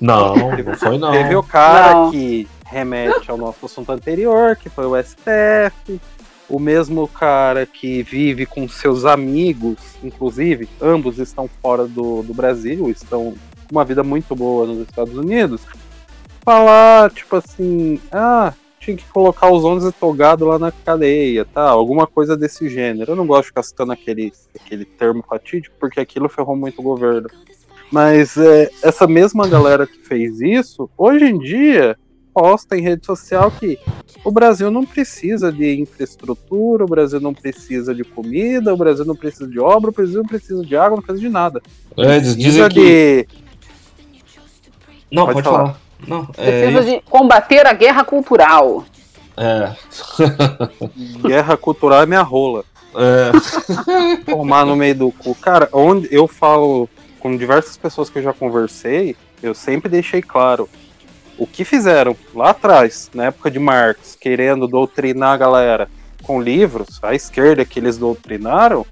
Não, 0.00 0.34
não 0.64 0.74
foi 0.74 0.98
não. 0.98 1.12
Teve 1.12 1.36
o 1.36 1.42
cara 1.42 1.94
Não. 1.94 2.10
que 2.10 2.48
remete 2.64 3.30
ao 3.30 3.36
nosso 3.36 3.66
assunto 3.66 3.90
anterior, 3.92 4.56
que 4.56 4.68
foi 4.70 4.86
o 4.86 4.96
STF. 5.02 6.00
O 6.48 6.58
mesmo 6.58 7.06
cara 7.08 7.64
que 7.66 8.02
vive 8.02 8.44
com 8.46 8.68
seus 8.68 9.04
amigos, 9.04 9.78
inclusive, 10.02 10.68
ambos 10.80 11.18
estão 11.18 11.48
fora 11.62 11.86
do, 11.86 12.22
do 12.22 12.34
Brasil, 12.34 12.90
estão 12.90 13.34
uma 13.72 13.84
vida 13.84 14.02
muito 14.02 14.36
boa 14.36 14.66
nos 14.66 14.86
Estados 14.86 15.16
Unidos. 15.16 15.62
Falar, 16.44 17.10
tipo 17.10 17.36
assim, 17.36 17.98
ah, 18.12 18.52
tinha 18.78 18.96
que 18.96 19.04
colocar 19.06 19.50
os 19.50 19.64
11 19.64 19.90
togados 19.92 20.46
lá 20.46 20.58
na 20.58 20.70
cadeia, 20.70 21.46
tá? 21.46 21.62
Alguma 21.62 22.06
coisa 22.06 22.36
desse 22.36 22.68
gênero. 22.68 23.12
Eu 23.12 23.16
não 23.16 23.26
gosto 23.26 23.44
de 23.44 23.48
ficar 23.48 23.62
citando 23.62 23.92
aquele, 23.92 24.30
aquele 24.54 24.84
termo 24.84 25.24
fatídico, 25.26 25.74
porque 25.80 26.00
aquilo 26.00 26.28
ferrou 26.28 26.54
muito 26.54 26.80
o 26.80 26.84
governo. 26.84 27.28
Mas 27.90 28.36
é, 28.36 28.70
essa 28.82 29.06
mesma 29.06 29.48
galera 29.48 29.86
que 29.86 29.98
fez 30.00 30.40
isso, 30.40 30.90
hoje 30.96 31.24
em 31.24 31.38
dia, 31.38 31.96
posta 32.34 32.76
em 32.76 32.82
rede 32.82 33.06
social 33.06 33.50
que 33.50 33.78
o 34.24 34.30
Brasil 34.30 34.70
não 34.70 34.84
precisa 34.84 35.52
de 35.52 35.80
infraestrutura, 35.80 36.84
o 36.84 36.88
Brasil 36.88 37.20
não 37.20 37.34
precisa 37.34 37.94
de 37.94 38.04
comida, 38.04 38.72
o 38.72 38.76
Brasil 38.76 39.04
não 39.04 39.14
precisa 39.14 39.46
de 39.46 39.60
obra, 39.60 39.90
o 39.90 39.92
Brasil 39.92 40.18
não 40.18 40.28
precisa 40.28 40.64
de 40.64 40.76
água, 40.76 40.96
não 40.96 41.02
precisa 41.02 41.26
de 41.26 41.32
nada. 41.32 41.62
É, 41.96 42.16
eles 42.16 42.36
dizem 42.36 42.64
Precisa 42.64 42.68
que. 42.68 43.26
Não, 45.12 45.26
Pode 45.26 45.34
pode, 45.34 45.44
falar. 45.44 45.58
falar. 45.58 45.76
Não, 46.06 46.28
é, 46.36 46.62
Precisa 46.72 46.82
de 46.90 47.00
combater 47.08 47.66
a 47.66 47.72
guerra 47.72 48.02
cultural. 48.04 48.84
é, 49.36 49.72
Guerra 51.28 51.56
cultural 51.56 52.02
é 52.02 52.06
minha 52.06 52.22
rola. 52.22 52.64
é, 52.96 54.24
Tomar 54.30 54.66
no 54.66 54.74
meio 54.76 54.94
do 54.94 55.12
cu. 55.12 55.34
Cara, 55.36 55.68
onde 55.72 56.08
eu 56.10 56.26
falo 56.26 56.88
com 57.20 57.36
diversas 57.36 57.76
pessoas 57.76 58.10
que 58.10 58.18
eu 58.18 58.22
já 58.22 58.32
conversei, 58.32 59.14
eu 59.42 59.54
sempre 59.54 59.88
deixei 59.88 60.20
claro. 60.22 60.68
O 61.38 61.46
que 61.46 61.64
fizeram 61.64 62.16
lá 62.34 62.50
atrás, 62.50 63.10
na 63.14 63.26
época 63.26 63.50
de 63.50 63.58
Marx, 63.58 64.16
querendo 64.20 64.66
doutrinar 64.68 65.34
a 65.34 65.36
galera 65.36 65.88
com 66.22 66.40
livros, 66.40 66.98
a 67.02 67.14
esquerda 67.14 67.64
que 67.64 67.78
eles 67.80 67.96
doutrinaram, 67.98 68.84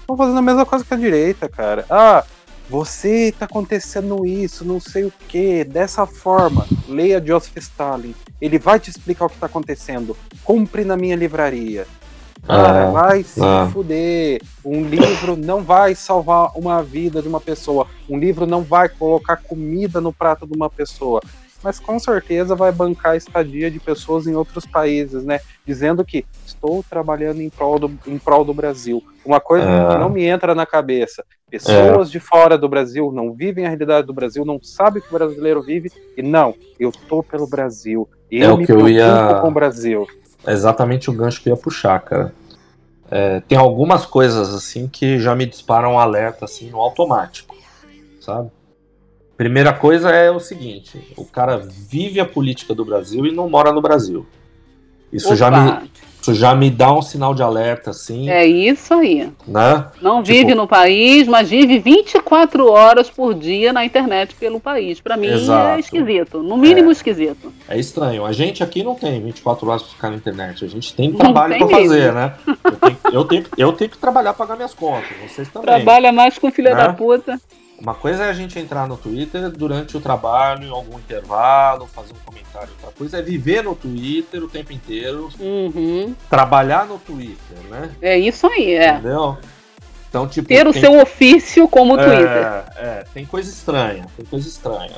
estão 0.00 0.16
fazendo 0.16 0.38
a 0.38 0.42
mesma 0.42 0.66
coisa 0.66 0.84
que 0.84 0.94
a 0.94 0.96
direita, 0.96 1.48
cara. 1.48 1.84
Ah, 1.90 2.24
você 2.70 3.34
tá 3.36 3.46
acontecendo 3.46 4.24
isso, 4.24 4.64
não 4.64 4.78
sei 4.78 5.02
o 5.04 5.12
que, 5.26 5.64
dessa 5.64 6.06
forma. 6.06 6.64
Leia 6.88 7.20
Joseph 7.24 7.56
Stalin. 7.56 8.14
Ele 8.40 8.60
vai 8.60 8.78
te 8.78 8.88
explicar 8.90 9.26
o 9.26 9.28
que 9.28 9.38
tá 9.38 9.46
acontecendo. 9.46 10.16
Compre 10.44 10.84
na 10.84 10.96
minha 10.96 11.16
livraria. 11.16 11.84
Cara, 12.46 12.86
Ah, 12.86 12.90
vai 12.90 13.24
se 13.24 13.40
ah. 13.42 13.68
fuder. 13.72 14.40
Um 14.64 14.84
livro 14.84 15.36
não 15.36 15.64
vai 15.64 15.96
salvar 15.96 16.52
uma 16.54 16.80
vida 16.80 17.20
de 17.20 17.26
uma 17.26 17.40
pessoa. 17.40 17.88
Um 18.08 18.16
livro 18.16 18.46
não 18.46 18.62
vai 18.62 18.88
colocar 18.88 19.36
comida 19.36 20.00
no 20.00 20.12
prato 20.12 20.46
de 20.46 20.54
uma 20.54 20.70
pessoa. 20.70 21.20
Mas 21.62 21.78
com 21.78 21.98
certeza 21.98 22.54
vai 22.54 22.72
bancar 22.72 23.12
a 23.12 23.16
estadia 23.16 23.70
de 23.70 23.78
pessoas 23.78 24.26
em 24.26 24.34
outros 24.34 24.64
países, 24.64 25.24
né? 25.24 25.40
Dizendo 25.66 26.04
que 26.04 26.24
estou 26.46 26.82
trabalhando 26.88 27.40
em 27.42 27.50
prol 27.50 27.78
do, 27.78 27.98
em 28.06 28.18
prol 28.18 28.44
do 28.44 28.54
Brasil. 28.54 29.02
Uma 29.24 29.40
coisa 29.40 29.68
É. 29.68 29.88
que 29.88 29.98
não 29.98 30.08
me 30.08 30.24
entra 30.24 30.54
na 30.54 30.64
cabeça. 30.64 31.24
Pessoas 31.50 32.10
de 32.10 32.18
fora 32.20 32.56
do 32.56 32.68
Brasil 32.68 33.10
não 33.12 33.32
vivem 33.34 33.66
a 33.66 33.68
realidade 33.68 34.06
do 34.06 34.12
Brasil, 34.14 34.44
não 34.44 34.58
sabem 34.62 35.00
o 35.00 35.04
que 35.04 35.14
o 35.14 35.18
brasileiro 35.18 35.60
vive. 35.62 35.90
E 36.16 36.22
não, 36.22 36.54
eu 36.78 36.90
tô 37.08 37.22
pelo 37.22 37.46
Brasil. 37.46 38.08
Eu 38.30 38.50
É 38.50 38.52
o 38.52 38.56
me 38.56 38.64
que 38.66 38.72
eu 38.72 38.88
ia- 38.88 39.38
com 39.42 39.48
o 39.48 39.52
Brasil. 39.52 40.06
É 40.46 40.52
exatamente 40.52 41.10
o 41.10 41.12
gancho 41.12 41.42
que 41.42 41.50
eu 41.50 41.54
ia 41.54 41.60
puxar, 41.60 42.00
cara. 42.00 42.32
É, 43.10 43.40
tem 43.40 43.58
algumas 43.58 44.06
coisas 44.06 44.54
assim 44.54 44.86
que 44.88 45.18
já 45.18 45.34
me 45.34 45.44
disparam 45.44 45.94
um 45.94 45.98
alerta 45.98 46.44
assim 46.44 46.70
no 46.70 46.78
automático, 46.80 47.56
sabe? 48.20 48.48
Primeira 49.40 49.72
coisa 49.72 50.10
é 50.10 50.30
o 50.30 50.38
seguinte: 50.38 51.00
o 51.16 51.24
cara 51.24 51.56
vive 51.56 52.20
a 52.20 52.26
política 52.26 52.74
do 52.74 52.84
Brasil 52.84 53.24
e 53.24 53.32
não 53.32 53.48
mora 53.48 53.72
no 53.72 53.80
Brasil. 53.80 54.26
Isso 55.10 55.34
já 55.34 55.50
me, 55.50 55.90
isso 56.20 56.34
já 56.34 56.54
me 56.54 56.68
dá 56.68 56.92
um 56.92 57.00
sinal 57.00 57.34
de 57.34 57.42
alerta, 57.42 57.88
assim, 57.88 58.28
É 58.28 58.44
isso 58.46 58.92
aí. 58.92 59.32
né? 59.48 59.86
Não 60.02 60.22
Tipo- 60.22 60.36
vive 60.36 60.54
no 60.54 60.68
país, 60.68 61.26
mas 61.26 61.48
vive 61.48 61.78
24 61.78 62.70
horas 62.70 63.08
por 63.08 63.32
dia 63.32 63.72
na 63.72 63.82
internet 63.82 64.34
pelo 64.34 64.60
país. 64.60 65.00
Pra 65.00 65.16
mim 65.16 65.28
Exato. 65.28 65.68
é 65.68 65.80
esquisito. 65.80 66.42
No 66.42 66.58
mínimo 66.58 66.90
É. 66.90 66.92
esquisito. 66.92 67.50
É 67.66 67.78
estranho. 67.78 68.26
A 68.26 68.32
gente 68.32 68.62
aqui 68.62 68.82
não 68.84 68.94
tem 68.94 69.22
24 69.22 69.66
horas 69.70 69.82
pra 69.84 69.90
ficar 69.92 70.10
na 70.10 70.16
internet. 70.16 70.62
A 70.66 70.68
gente 70.68 70.94
tem 70.94 71.10
trabalho 71.14 71.56
pra 71.56 71.66
fazer, 71.78 72.12
né? 72.12 72.34
Eu 72.46 72.76
tenho, 72.76 72.98
eu, 73.10 73.24
tenho, 73.24 73.44
eu 73.56 73.72
tenho 73.72 73.90
que 73.90 73.96
trabalhar 73.96 74.34
pra 74.34 74.44
pagar 74.44 74.56
minhas 74.56 74.74
contas. 74.74 75.08
Vocês 75.26 75.48
também. 75.48 75.66
Trabalha 75.66 76.12
mais 76.12 76.36
com 76.36 76.50
filha 76.52 76.74
Né? 76.74 76.82
da 76.88 76.92
puta. 76.92 77.40
Uma 77.80 77.94
coisa 77.94 78.24
é 78.24 78.28
a 78.28 78.32
gente 78.34 78.58
entrar 78.58 78.86
no 78.86 78.96
Twitter 78.96 79.48
durante 79.50 79.96
o 79.96 80.00
trabalho, 80.00 80.64
em 80.64 80.70
algum 80.70 80.98
intervalo, 80.98 81.86
fazer 81.86 82.12
um 82.12 82.24
comentário. 82.26 82.68
Outra 82.74 82.90
coisa 82.96 83.18
é 83.18 83.22
viver 83.22 83.64
no 83.64 83.74
Twitter 83.74 84.42
o 84.44 84.48
tempo 84.48 84.72
inteiro, 84.72 85.30
Uhum. 85.40 86.14
trabalhar 86.28 86.86
no 86.86 86.98
Twitter, 86.98 87.56
né? 87.70 87.90
É 88.02 88.18
isso 88.18 88.46
aí, 88.46 88.74
é. 88.74 88.90
Entendeu? 88.92 89.38
Então, 90.08 90.28
tipo. 90.28 90.48
Ter 90.48 90.66
o 90.66 90.72
tem- 90.72 90.82
seu 90.82 91.00
ofício 91.00 91.66
como 91.68 91.96
Twitter. 91.96 92.18
É, 92.18 92.64
é, 92.76 93.04
tem 93.14 93.24
coisa 93.24 93.48
estranha, 93.48 94.04
tem 94.16 94.26
coisa 94.26 94.46
estranha. 94.46 94.96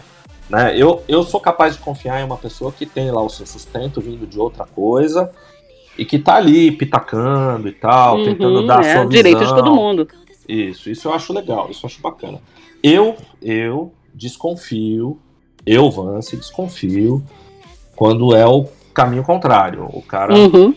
Né? 0.50 0.76
Eu, 0.76 1.04
eu 1.06 1.22
sou 1.22 1.38
capaz 1.40 1.74
de 1.74 1.80
confiar 1.80 2.20
em 2.20 2.24
uma 2.24 2.36
pessoa 2.36 2.72
que 2.72 2.84
tem 2.84 3.10
lá 3.12 3.22
o 3.22 3.28
seu 3.30 3.46
sustento 3.46 4.00
vindo 4.00 4.26
de 4.26 4.38
outra 4.40 4.66
coisa 4.66 5.30
e 5.96 6.04
que 6.04 6.18
tá 6.18 6.34
ali 6.34 6.72
pitacando 6.72 7.68
e 7.68 7.72
tal, 7.72 8.16
Uhum, 8.18 8.24
tentando 8.24 8.66
dar 8.66 8.78
a 8.78 8.80
é, 8.80 8.82
sua 8.82 8.92
visão. 9.06 9.08
direito 9.08 9.38
de 9.44 9.54
todo 9.54 9.72
mundo. 9.74 10.08
Isso, 10.48 10.90
isso 10.90 11.06
eu 11.08 11.14
acho 11.14 11.32
legal, 11.32 11.70
isso 11.70 11.86
eu 11.86 11.88
acho 11.88 12.00
bacana. 12.02 12.40
Eu, 12.82 13.16
eu 13.40 13.92
desconfio, 14.14 15.18
eu, 15.64 15.90
Vance, 15.90 16.36
desconfio 16.36 17.24
quando 17.96 18.34
é 18.34 18.46
o 18.46 18.66
caminho 18.92 19.22
contrário. 19.22 19.84
O 19.92 20.02
cara 20.02 20.34
Uhum, 20.34 20.74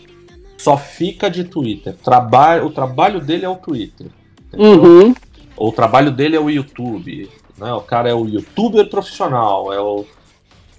só 0.56 0.76
fica 0.76 1.28
de 1.30 1.44
Twitter. 1.44 1.94
Trabalho, 2.02 2.66
o 2.66 2.70
trabalho 2.70 3.20
dele 3.20 3.44
é 3.44 3.48
o 3.48 3.56
Twitter. 3.56 4.06
uhum. 4.52 5.14
O 5.56 5.72
trabalho 5.72 6.10
dele 6.10 6.36
é 6.36 6.40
o 6.40 6.50
YouTube. 6.50 7.30
Né? 7.58 7.72
O 7.72 7.80
cara 7.80 8.08
é 8.10 8.14
o 8.14 8.26
youtuber 8.26 8.88
profissional. 8.88 9.72
É 9.72 9.80
o... 9.80 10.04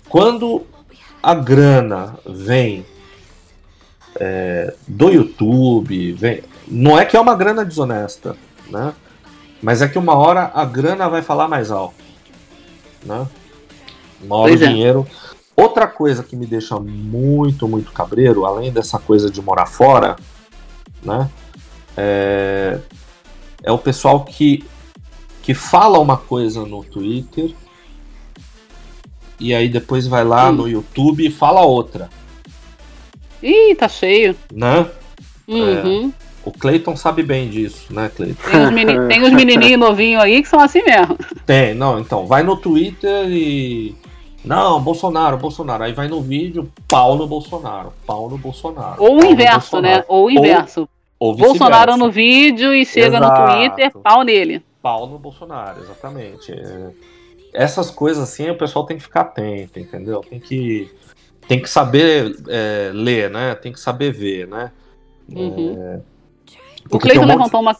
Quando 0.07 0.65
a 1.21 1.33
grana 1.33 2.17
vem 2.25 2.85
é, 4.19 4.73
do 4.87 5.09
YouTube, 5.09 6.11
vem... 6.13 6.41
não 6.67 6.97
é 6.97 7.05
que 7.05 7.17
é 7.17 7.19
uma 7.19 7.35
grana 7.35 7.65
desonesta. 7.65 8.35
né? 8.69 8.93
Mas 9.61 9.81
é 9.81 9.87
que 9.87 9.97
uma 9.97 10.15
hora 10.15 10.51
a 10.53 10.63
grana 10.65 11.09
vai 11.09 11.21
falar 11.21 11.47
mais 11.47 11.71
alto, 11.71 11.95
né? 13.03 13.27
Uma 14.21 14.35
hora 14.37 14.49
Pois 14.49 14.61
o 14.61 14.65
é. 14.65 14.67
dinheiro. 14.67 15.07
Outra 15.55 15.87
coisa 15.87 16.23
que 16.23 16.35
me 16.35 16.45
deixa 16.45 16.79
muito, 16.79 17.67
muito 17.67 17.91
cabreiro, 17.91 18.45
além 18.45 18.71
dessa 18.71 18.99
coisa 18.99 19.29
de 19.31 19.41
morar 19.41 19.65
fora, 19.65 20.15
né? 21.03 21.29
É, 21.95 22.79
é 23.63 23.71
o 23.71 23.77
pessoal 23.79 24.23
que, 24.23 24.63
que 25.41 25.55
fala 25.55 25.97
uma 25.97 26.15
coisa 26.17 26.63
no 26.63 26.83
Twitter 26.83 27.51
e 29.39 29.53
aí 29.53 29.67
depois 29.67 30.05
vai 30.07 30.23
lá 30.23 30.49
Hum. 30.49 30.53
no 30.53 30.67
YouTube 30.69 31.25
e 31.25 31.31
fala 31.31 31.61
outra, 31.61 32.09
Ih, 33.41 33.75
tá 33.75 33.87
cheio. 33.87 34.35
né? 34.51 34.87
Uhum. 35.47 36.11
O 36.47 36.51
Clayton 36.51 36.95
sabe 36.95 37.23
bem 37.23 37.49
disso, 37.49 37.93
né, 37.93 38.09
Clayton? 38.15 38.41
Tem, 38.49 38.63
os 38.65 38.71
meni- 38.71 39.07
tem 39.09 39.21
os 39.21 39.31
menininhos 39.31 39.77
novinhos 39.79 40.23
aí 40.23 40.41
que 40.41 40.47
são 40.47 40.61
assim 40.61 40.81
mesmo. 40.81 41.17
Tem, 41.45 41.73
não, 41.73 41.99
então, 41.99 42.25
vai 42.25 42.41
no 42.41 42.55
Twitter 42.55 43.25
e. 43.29 43.93
Não, 44.45 44.79
Bolsonaro, 44.79 45.35
Bolsonaro. 45.37 45.83
Aí 45.83 45.91
vai 45.91 46.07
no 46.07 46.21
vídeo, 46.21 46.71
pau 46.87 47.17
no 47.17 47.27
Bolsonaro, 47.27 47.91
pau 48.05 48.29
no 48.29 48.37
Bolsonaro. 48.37 48.95
Ou 49.03 49.21
o 49.21 49.25
inverso, 49.25 49.81
né? 49.81 49.95
Bolsonaro. 49.95 50.05
Ou 50.07 50.25
o 50.27 50.31
inverso. 50.31 50.89
Ou 51.19 51.35
vice-versa. 51.35 51.59
Bolsonaro 51.59 51.97
no 51.97 52.09
vídeo 52.09 52.73
e 52.73 52.85
chega 52.85 53.17
Exato. 53.17 53.41
no 53.41 53.57
Twitter, 53.57 53.91
pau 53.97 54.23
nele. 54.23 54.61
Pau 54.81 55.05
no 55.05 55.19
Bolsonaro, 55.19 55.81
exatamente. 55.81 56.53
É, 56.53 56.91
Essas 57.53 57.91
coisas 57.91 58.23
assim, 58.23 58.49
o 58.49 58.57
pessoal 58.57 58.85
tem 58.85 58.95
que 58.95 59.03
ficar 59.03 59.21
atento, 59.21 59.79
entendeu? 59.79 60.21
Tem 60.21 60.39
que, 60.39 60.89
tem 61.45 61.61
que 61.61 61.69
saber 61.69 62.37
é, 62.47 62.91
ler, 62.93 63.29
né? 63.29 63.53
Tem 63.55 63.73
que 63.73 63.79
saber 63.81 64.13
ver, 64.13 64.47
né? 64.47 64.71
Uhum. 65.29 66.01
O 66.91 66.99
Cleiton 66.99 67.21
um 67.23 67.27
monte- 67.27 67.35
levantou 67.37 67.61
uma. 67.61 67.75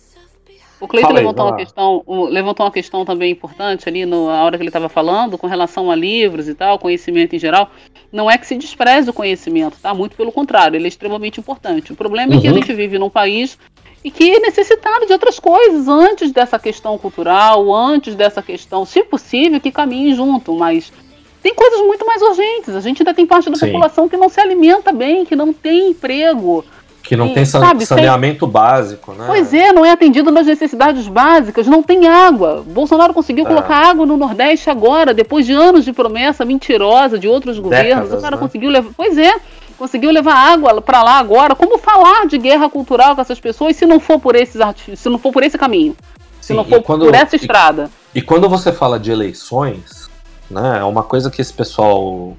O 0.80 0.88
Cleiton 0.88 1.10
aí, 1.10 1.16
levantou 1.16 1.46
uma 1.46 1.52
lá. 1.52 1.58
questão, 1.58 2.04
levantou 2.30 2.66
uma 2.66 2.72
questão 2.72 3.04
também 3.04 3.32
importante 3.32 3.90
ali 3.90 4.06
no- 4.06 4.28
na 4.28 4.44
hora 4.44 4.58
que 4.58 4.62
ele 4.62 4.70
estava 4.70 4.88
falando, 4.88 5.38
com 5.38 5.48
relação 5.48 5.90
a 5.90 5.96
livros 5.96 6.48
e 6.48 6.54
tal, 6.54 6.78
conhecimento 6.78 7.36
em 7.36 7.40
geral. 7.40 7.72
Não 8.12 8.30
é 8.30 8.38
que 8.38 8.46
se 8.46 8.56
despreze 8.56 9.10
o 9.10 9.14
conhecimento, 9.14 9.78
tá? 9.82 9.94
Muito 9.94 10.16
pelo 10.16 10.32
contrário, 10.32 10.78
ele 10.78 10.86
é 10.86 10.88
extremamente 10.88 11.40
importante. 11.40 11.92
O 11.92 11.96
problema 11.96 12.36
é 12.36 12.40
que 12.40 12.48
a 12.48 12.52
Uhum. 12.52 12.58
gente 12.58 12.74
vive 12.74 13.00
num 13.00 13.10
país 13.10 13.58
e 14.04 14.12
que 14.12 14.36
é 14.36 14.40
necessitado 14.40 15.08
de 15.08 15.14
outras 15.14 15.40
coisas 15.40 15.88
antes 15.88 16.32
dessa 16.32 16.60
questão 16.60 16.96
cultural, 16.98 17.74
antes 17.74 18.14
dessa 18.14 18.44
questão, 18.44 18.86
se 18.86 19.04
possível, 19.04 19.60
que 19.60 19.72
caminhem 19.72 20.14
junto, 20.14 20.54
mas 20.54 20.94
tem 21.42 21.56
coisas 21.56 21.82
muito 21.88 22.06
mais 22.06 22.22
urgentes. 22.22 22.76
A 22.76 22.82
gente 22.82 23.02
ainda 23.02 23.16
tem 23.16 23.26
parte 23.26 23.50
da 23.50 23.56
Sim. 23.56 23.66
população 23.68 24.08
que 24.08 24.16
não 24.16 24.30
se 24.30 24.40
alimenta 24.40 24.92
bem, 24.92 25.26
que 25.26 25.36
não 25.36 25.52
tem 25.52 25.90
emprego. 25.90 26.64
Que 27.08 27.16
não 27.16 27.28
e, 27.28 27.34
tem 27.34 27.46
sa- 27.46 27.60
sabe, 27.60 27.86
saneamento 27.86 28.46
básico, 28.46 29.14
né? 29.14 29.24
Pois 29.28 29.54
é, 29.54 29.72
não 29.72 29.86
é 29.86 29.92
atendido 29.92 30.30
nas 30.30 30.46
necessidades 30.46 31.08
básicas, 31.08 31.66
não 31.66 31.82
tem 31.82 32.08
água. 32.08 32.64
Bolsonaro 32.68 33.14
conseguiu 33.14 33.46
É. 33.46 33.48
colocar 33.48 33.76
água 33.90 34.06
no 34.06 34.18
Nordeste 34.18 34.70
agora, 34.70 35.14
depois 35.14 35.46
de 35.46 35.54
anos 35.54 35.86
de 35.86 35.94
promessa 35.94 36.44
mentirosa 36.44 37.18
de 37.18 37.28
outros 37.28 37.58
governos. 37.60 38.12
o 38.12 38.20
cara 38.22 38.36
né? 38.36 38.42
conseguiu 38.42 38.70
levar. 38.70 38.92
Pois 38.98 39.18
é, 39.18 39.34
conseguiu 39.78 40.12
levar 40.12 40.34
água 40.36 40.82
pra 40.82 41.02
lá 41.02 41.18
agora. 41.18 41.56
Como 41.56 41.78
falar 41.78 42.28
de 42.28 42.38
guerra 42.38 42.70
cultural 42.70 43.16
com 43.16 43.22
essas 43.22 43.40
pessoas 43.40 43.76
se 43.76 43.86
não 43.86 44.00
for 44.00 44.20
por 44.20 44.36
esses 44.36 44.60
artifícios, 44.60 45.00
se 45.00 45.08
não 45.10 45.18
for 45.18 45.32
por 45.32 45.44
esse 45.44 45.58
caminho, 45.58 45.96
se 46.42 46.48
Sim, 46.50 46.56
não 46.56 46.64
e 46.64 46.70
for 46.70 46.82
quando- 46.84 47.06
por 47.06 47.16
essa 47.16 47.36
e- 47.36 47.40
estrada? 47.40 47.90
E 48.14 48.22
quando 48.22 48.50
você 48.50 48.72
fala 48.74 49.00
de 49.00 49.12
eleições, 49.12 50.10
né, 50.52 50.80
é 50.80 50.84
uma 50.84 51.04
coisa 51.04 51.30
que 51.32 51.42
esse 51.42 51.54
pessoal 51.54 52.36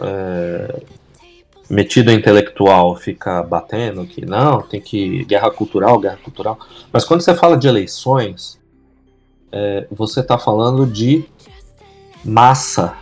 é, 0.00 0.80
metido 1.72 2.12
intelectual 2.12 2.94
fica 2.96 3.42
batendo 3.42 4.04
que 4.04 4.26
não, 4.26 4.60
tem 4.60 4.78
que 4.78 5.24
guerra 5.24 5.50
cultural, 5.50 5.98
guerra 5.98 6.18
cultural. 6.22 6.58
Mas 6.92 7.02
quando 7.02 7.22
você 7.22 7.34
fala 7.34 7.56
de 7.56 7.66
eleições, 7.66 8.60
é, 9.50 9.86
você 9.90 10.20
está 10.20 10.36
falando 10.36 10.84
de 10.86 11.24
massa, 12.22 12.94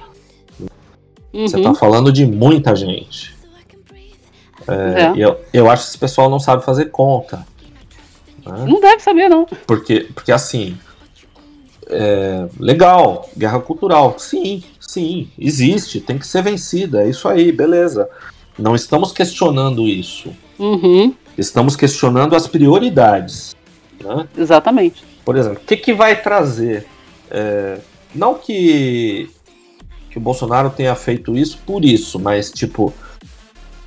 você 1.33 1.57
Uhum, 1.57 1.63
está 1.63 1.75
falando 1.75 2.13
de 2.13 2.25
muita 2.25 2.77
gente. 2.77 3.35
É, 4.69 5.03
é. 5.03 5.13
eu, 5.17 5.41
eu 5.53 5.69
acho 5.69 5.83
que 5.83 5.89
esse 5.91 5.99
pessoal 5.99 6.31
não 6.31 6.39
sabe 6.39 6.65
fazer 6.65 6.87
conta. 6.87 7.39
né? 8.47 8.67
Não 8.69 8.81
deve 8.81 9.03
saber, 9.03 9.29
não. 9.29 9.47
Porque, 9.67 10.09
porque 10.15 10.31
assim, 10.31 10.79
é, 11.89 12.49
legal, 12.57 13.29
guerra 13.37 13.59
cultural, 13.59 14.17
sim, 14.17 14.63
sim, 14.81 15.29
existe, 15.37 16.01
tem 16.01 16.19
que 16.19 16.27
ser 16.27 16.43
vencida, 16.43 17.03
é 17.03 17.11
isso 17.11 17.29
aí, 17.29 17.51
beleza. 17.51 18.09
Não 18.59 18.75
estamos 18.75 19.13
questionando 19.13 19.87
isso, 19.89 20.31
Uhum, 20.59 21.15
estamos 21.39 21.75
questionando 21.77 22.37
as 22.37 22.47
prioridades. 22.47 23.57
Né? 24.03 24.27
exatamente. 24.37 25.03
Por 25.25 25.37
exemplo, 25.37 25.61
o 25.63 25.67
que, 25.67 25.77
que 25.77 25.93
vai 25.95 26.21
trazer? 26.21 26.87
é, 27.31 27.79
não 28.15 28.35
que, 28.35 29.31
que 30.11 30.19
o 30.19 30.21
Bolsonaro 30.21 30.71
tenha 30.71 30.95
feito 30.95 31.37
isso 31.37 31.59
por 31.65 31.85
isso, 31.85 32.19
mas 32.19 32.51
tipo. 32.51 32.93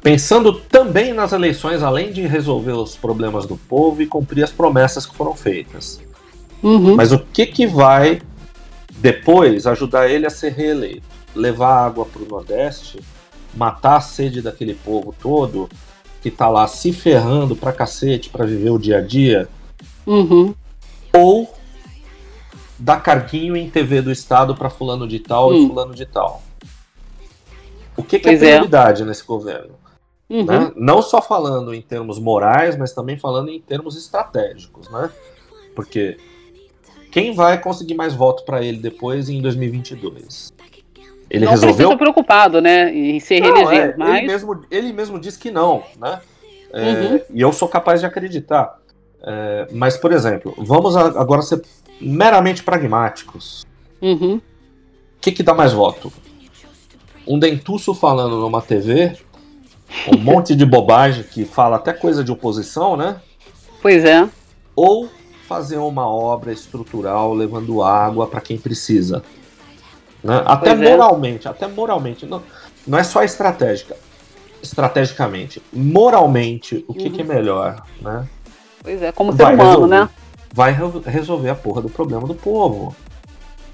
Pensando 0.01 0.51
também 0.53 1.13
nas 1.13 1.31
eleições, 1.31 1.81
além 1.81 2.11
de 2.11 2.23
resolver 2.23 2.73
os 2.73 2.93
problemas 2.93 3.45
do 3.45 3.55
povo 3.55 4.01
e 4.01 4.05
cumprir 4.05 4.43
as 4.43 4.51
promessas 4.51 5.05
que 5.05 5.15
foram 5.15 5.33
feitas. 5.33 6.01
Uhum, 6.61 6.95
Mas 6.95 7.13
o 7.13 7.19
que 7.19 7.45
que 7.45 7.65
vai 7.65 8.21
depois 8.97 9.65
ajudar 9.65 10.09
ele 10.09 10.25
a 10.25 10.29
ser 10.29 10.51
reeleito? 10.51 11.03
Levar 11.33 11.85
água 11.85 12.05
para 12.05 12.21
o 12.21 12.25
Nordeste, 12.25 12.99
matar 13.55 13.97
a 13.97 14.01
sede 14.01 14.41
daquele 14.41 14.73
povo 14.73 15.13
todo 15.21 15.69
que 16.21 16.31
tá 16.31 16.47
lá 16.49 16.67
se 16.67 16.93
ferrando 16.93 17.55
pra 17.55 17.73
cacete 17.73 18.29
pra 18.29 18.45
viver 18.45 18.69
o 18.69 18.77
dia 18.79 18.97
a 18.99 19.01
dia, 19.01 19.47
uhum, 20.05 20.53
ou 21.13 21.53
dar 22.79 23.01
carguinho 23.01 23.55
em 23.55 23.69
TV 23.69 24.01
do 24.01 24.11
Estado 24.11 24.55
pra 24.55 24.69
fulano 24.69 25.07
de 25.07 25.19
tal 25.19 25.53
e 25.53 25.57
Hum. 25.59 25.67
fulano 25.67 25.93
de 25.93 26.05
tal? 26.05 26.41
O 27.95 28.03
que, 28.03 28.19
que 28.19 28.29
é 28.29 28.33
é. 28.33 28.37
prioridade 28.37 29.03
nesse 29.05 29.23
governo? 29.25 29.75
uhum. 30.29 30.45
né? 30.45 30.71
Não 30.75 31.01
só 31.01 31.21
falando 31.21 31.73
em 31.73 31.81
termos 31.81 32.17
morais, 32.19 32.75
mas 32.75 32.93
também 32.93 33.17
falando 33.17 33.49
em 33.49 33.59
termos 33.61 33.95
estratégicos, 33.95 34.89
né? 34.89 35.09
Porque 35.75 36.17
quem 37.11 37.33
vai 37.35 37.59
conseguir 37.61 37.93
mais 37.93 38.13
voto 38.13 38.43
para 38.43 38.63
ele 38.63 38.79
depois 38.79 39.29
em 39.29 39.41
2022? 39.41 40.52
Ele 41.33 41.45
não 41.45 41.51
resolveu? 41.51 41.75
precisa 41.75 41.97
preocupado, 41.97 42.61
né, 42.61 42.93
em 42.93 43.19
se 43.19 43.39
reeleger, 43.39 43.89
é, 43.89 43.95
mas... 43.97 44.17
ele, 44.19 44.27
mesmo, 44.27 44.61
ele 44.69 44.93
mesmo 44.93 45.19
diz 45.19 45.35
que 45.35 45.49
não, 45.49 45.83
né? 45.99 46.21
É, 46.71 46.91
Uhum. 46.91 47.21
E 47.33 47.41
eu 47.41 47.51
sou 47.51 47.67
capaz 47.67 47.99
de 47.99 48.05
acreditar. 48.05 48.79
É, 49.25 49.67
mas, 49.71 49.95
por 49.97 50.11
exemplo, 50.11 50.53
vamos 50.57 50.95
a- 50.97 51.19
agora 51.19 51.41
ser 51.41 51.61
meramente 51.99 52.61
pragmáticos. 52.63 53.65
Uhum, 54.01 54.35
O 54.35 54.41
que, 55.21 55.31
que 55.31 55.41
dá 55.43 55.53
mais 55.53 55.71
voto? 55.73 56.11
Um 57.25 57.39
dentuço 57.39 57.93
falando 57.95 58.37
numa 58.41 58.61
TV, 58.61 59.15
um 60.13 60.17
monte 60.19 60.55
de 60.55 60.65
bobagem 60.65 61.23
que 61.23 61.45
fala 61.45 61.77
até 61.77 61.93
coisa 61.93 62.23
de 62.23 62.31
oposição, 62.31 62.95
né? 62.97 63.15
pois 63.81 64.03
é. 64.05 64.27
Ou 64.75 65.09
fazer 65.47 65.77
uma 65.77 66.07
obra 66.07 66.51
estrutural 66.51 67.33
levando 67.33 67.81
água 67.83 68.27
para 68.27 68.41
quem 68.41 68.57
precisa. 68.57 69.23
Né? 70.23 70.41
Até 70.45 70.75
Pois 70.75 70.81
é. 70.87 70.89
moralmente, 70.95 71.47
até 71.47 71.67
moralmente. 71.67 72.25
Não, 72.25 72.41
não 72.87 72.97
é 72.97 73.03
só 73.03 73.23
estratégica. 73.23 73.95
Estrategicamente. 74.61 75.61
Moralmente, 75.71 76.85
o 76.87 76.93
que, 76.93 77.09
que 77.09 77.21
é 77.21 77.23
melhor? 77.25 77.83
Né? 78.01 78.25
Pois 78.81 79.01
é, 79.01 79.11
como 79.11 79.31
ser 79.33 79.43
Vai 79.43 79.53
humano, 79.55 79.69
resolver. 79.71 79.95
né? 79.95 80.09
Vai 80.53 80.71
re- 80.71 81.01
resolver 81.05 81.49
a 81.49 81.55
porra 81.55 81.81
do 81.81 81.89
problema 81.89 82.25
do 82.27 82.33
povo. 82.35 82.95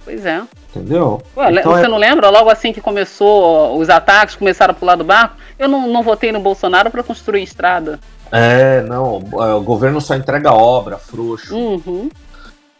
Pois 0.03 0.25
é. 0.25 0.41
Entendeu? 0.75 1.21
Ué, 1.37 1.51
Então 1.51 1.73
você 1.73 1.85
é- 1.85 1.87
não 1.87 1.97
lembra? 1.97 2.29
Logo 2.29 2.49
assim 2.49 2.73
que 2.73 2.81
começou 2.81 3.77
os 3.77 3.89
ataques, 3.89 4.35
começaram 4.35 4.71
a 4.71 4.75
pular 4.75 4.95
do 4.95 5.03
barco, 5.03 5.35
eu 5.59 5.67
não, 5.67 5.87
não 5.87 6.01
votei 6.01 6.31
no 6.31 6.39
Bolsonaro 6.39 6.89
para 6.89 7.03
construir 7.03 7.43
estrada. 7.43 7.99
É, 8.31 8.81
não, 8.81 9.21
é, 9.33 9.53
o 9.53 9.61
governo 9.61 9.99
só 9.99 10.15
entrega 10.15 10.51
obra, 10.53 10.97
frouxo. 10.97 11.55
Uhum. 11.55 12.09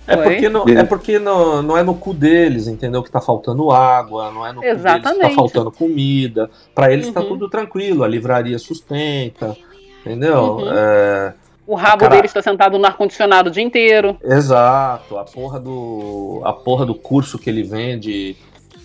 É 0.09 0.15
Foi. 0.15 0.23
porque, 0.33 0.49
não, 0.49 0.63
é 0.67 0.83
porque 0.83 1.19
não, 1.19 1.61
não 1.61 1.77
é 1.77 1.83
no 1.83 1.93
cu 1.93 2.13
deles, 2.13 2.67
entendeu? 2.67 3.03
Que 3.03 3.11
tá 3.11 3.21
faltando 3.21 3.69
água, 3.71 4.31
não 4.31 4.45
é 4.45 4.49
no 4.49 4.55
cu 4.55 4.61
deles 4.61 4.77
que 4.77 4.83
tá 4.83 4.97
Exatamente. 4.97 5.35
faltando 5.35 5.71
comida. 5.71 6.49
Pra 6.73 6.91
eles 6.91 7.11
tá 7.11 7.19
Uhum. 7.21 7.27
tudo 7.27 7.49
tranquilo, 7.49 8.03
a 8.03 8.07
livraria 8.07 8.57
sustenta, 8.57 9.55
entendeu? 10.01 10.57
Uhum. 10.57 10.71
É, 10.73 11.33
O 11.67 11.75
rabo 11.75 11.99
Cara- 11.99 12.15
dele 12.15 12.25
está 12.25 12.41
sentado 12.41 12.79
no 12.79 12.85
ar-condicionado 12.87 13.49
o 13.49 13.51
dia 13.51 13.61
inteiro. 13.63 14.17
exato, 14.23 15.17
a 15.17 15.23
porra 15.23 15.59
do. 15.59 16.41
A 16.43 16.51
porra 16.53 16.85
do 16.85 16.95
curso 16.95 17.37
que 17.37 17.47
ele 17.49 17.61
vende 17.61 18.35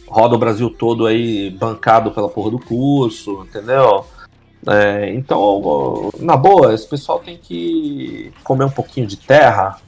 roda 0.06 0.34
o 0.34 0.38
Brasil 0.38 0.68
todo 0.68 1.06
aí 1.06 1.48
bancado 1.50 2.10
pela 2.10 2.28
porra 2.28 2.50
do 2.50 2.58
curso, 2.58 3.46
entendeu? 3.48 4.04
É, 4.66 5.10
então, 5.14 6.10
na 6.20 6.36
boa, 6.36 6.72
esse 6.74 6.86
pessoal 6.86 7.18
tem 7.18 7.36
que 7.38 8.32
comer 8.44 8.64
um 8.66 8.70
pouquinho 8.70 9.06
de 9.06 9.16
terra, 9.16 9.78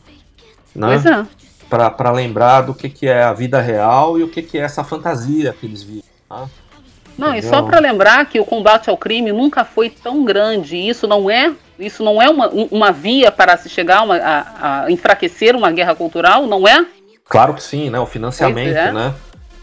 né? 0.77 0.89
Pois 0.89 1.07
é. 1.07 1.27
Pra 1.69 2.13
lembrar 2.13 2.61
do 2.61 2.73
que, 2.73 2.89
que 2.89 3.09
é 3.09 3.25
a 3.25 3.33
vida 3.33 3.61
real 3.61 4.19
e 4.19 4.23
o 4.23 4.29
que, 4.29 4.41
que 4.41 4.57
é 4.57 4.61
essa 4.61 4.85
fantasia 4.85 5.55
que 5.59 5.67
eles 5.67 5.83
vivem. 5.83 6.05
tá? 6.29 6.47
Não, 7.19 7.35
e 7.35 7.43
só 7.43 7.63
para 7.63 7.79
lembrar 7.81 8.27
que 8.27 8.39
o 8.39 8.45
combate 8.45 8.91
ao 8.91 8.97
crime 8.97 9.33
nunca 9.33 9.65
foi 9.65 9.89
tão 9.89 10.25
grande. 10.25 10.77
Isso 10.77 11.09
não 11.09 11.31
é, 11.31 11.53
isso 11.79 12.05
não 12.05 12.21
é 12.21 12.29
uma, 12.29 12.49
uma 12.71 12.93
via 12.93 13.33
para 13.33 13.57
se 13.57 13.69
chegar 13.69 14.03
uma, 14.03 14.17
a, 14.17 14.85
a, 14.85 14.91
enfraquecer 14.91 15.57
uma 15.57 15.73
guerra 15.73 15.95
cultural, 15.95 16.47
não 16.47 16.69
é? 16.69 16.85
Claro 17.29 17.55
que 17.55 17.63
sim, 17.63 17.89
né? 17.89 17.99
O 17.99 18.07
financiamento, 18.07 18.67
pois 18.67 18.77
é. 18.77 18.93
né? 18.93 19.15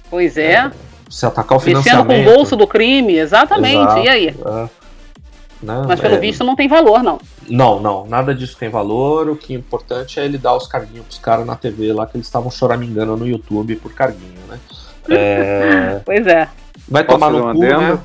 Pois 0.09 0.37
é. 0.37 0.51
é. 0.53 0.71
Se 1.09 1.25
atacar 1.27 1.57
o 1.57 1.61
financiamento. 1.61 2.07
Mexendo 2.07 2.25
com 2.25 2.31
o 2.31 2.35
bolso 2.35 2.55
do 2.55 2.65
crime, 2.65 3.15
exatamente. 3.17 3.83
Exato, 3.83 3.99
e 3.99 4.09
aí? 4.09 4.27
É. 4.29 4.69
Não, 5.61 5.85
Mas 5.87 5.99
pelo 5.99 6.15
é... 6.15 6.19
visto 6.19 6.43
não 6.43 6.55
tem 6.55 6.67
valor, 6.67 7.03
não. 7.03 7.19
Não, 7.49 7.79
não, 7.79 8.05
nada 8.05 8.33
disso 8.33 8.57
tem 8.57 8.69
valor. 8.69 9.29
O 9.29 9.35
que 9.35 9.53
é 9.53 9.57
importante 9.57 10.19
é 10.19 10.25
ele 10.25 10.37
dar 10.37 10.55
os 10.55 10.67
carguinhos 10.67 11.05
pros 11.05 11.19
caras 11.19 11.45
na 11.45 11.55
TV 11.55 11.93
lá, 11.93 12.05
que 12.05 12.17
eles 12.17 12.27
estavam 12.27 12.49
choramingando 12.49 13.15
no 13.17 13.27
YouTube 13.27 13.75
por 13.77 13.93
carguinho, 13.93 14.41
né? 14.47 14.59
É... 15.09 16.01
pois 16.05 16.25
é. 16.27 16.47
Vai 16.87 17.03
Posso 17.03 17.19
tomar 17.19 17.31
no 17.31 17.53
cu, 17.53 17.59
né? 17.59 17.99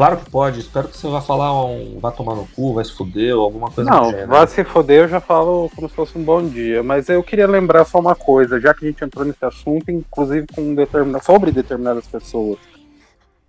Claro 0.00 0.16
que 0.16 0.30
pode. 0.30 0.60
Espero 0.60 0.88
que 0.88 0.96
você 0.96 1.08
vá 1.08 1.20
falar 1.20 1.52
um 1.62 1.98
vai 2.00 2.12
tomar 2.12 2.34
no 2.34 2.46
cu, 2.56 2.72
vai 2.74 2.84
se 2.84 2.92
fuder 2.92 3.36
ou 3.36 3.44
alguma 3.44 3.70
coisa 3.70 3.90
Não, 3.90 4.26
vai 4.26 4.46
se 4.46 4.64
fuder 4.64 5.02
eu 5.02 5.08
já 5.08 5.20
falo 5.20 5.70
como 5.76 5.88
se 5.88 5.94
fosse 5.94 6.16
um 6.16 6.22
bom 6.22 6.42
dia. 6.42 6.82
Mas 6.82 7.08
eu 7.08 7.22
queria 7.22 7.46
lembrar 7.46 7.84
só 7.84 7.98
uma 7.98 8.14
coisa, 8.14 8.58
já 8.58 8.72
que 8.72 8.86
a 8.86 8.88
gente 8.88 9.04
entrou 9.04 9.26
nesse 9.26 9.44
assunto, 9.44 9.90
inclusive 9.90 10.46
com 10.54 10.74
determina... 10.74 11.20
sobre 11.20 11.52
determinadas 11.52 12.06
pessoas. 12.06 12.58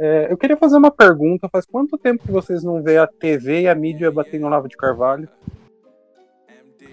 É, 0.03 0.31
eu 0.31 0.37
queria 0.37 0.57
fazer 0.57 0.77
uma 0.77 0.89
pergunta. 0.89 1.47
Faz 1.47 1.63
quanto 1.63 1.95
tempo 1.95 2.23
que 2.25 2.31
vocês 2.31 2.63
não 2.63 2.81
vê 2.81 2.97
a 2.97 3.05
TV 3.05 3.61
e 3.61 3.67
a 3.67 3.75
mídia 3.75 4.11
batendo 4.11 4.49
Lava 4.49 4.67
de 4.67 4.75
Carvalho? 4.75 5.29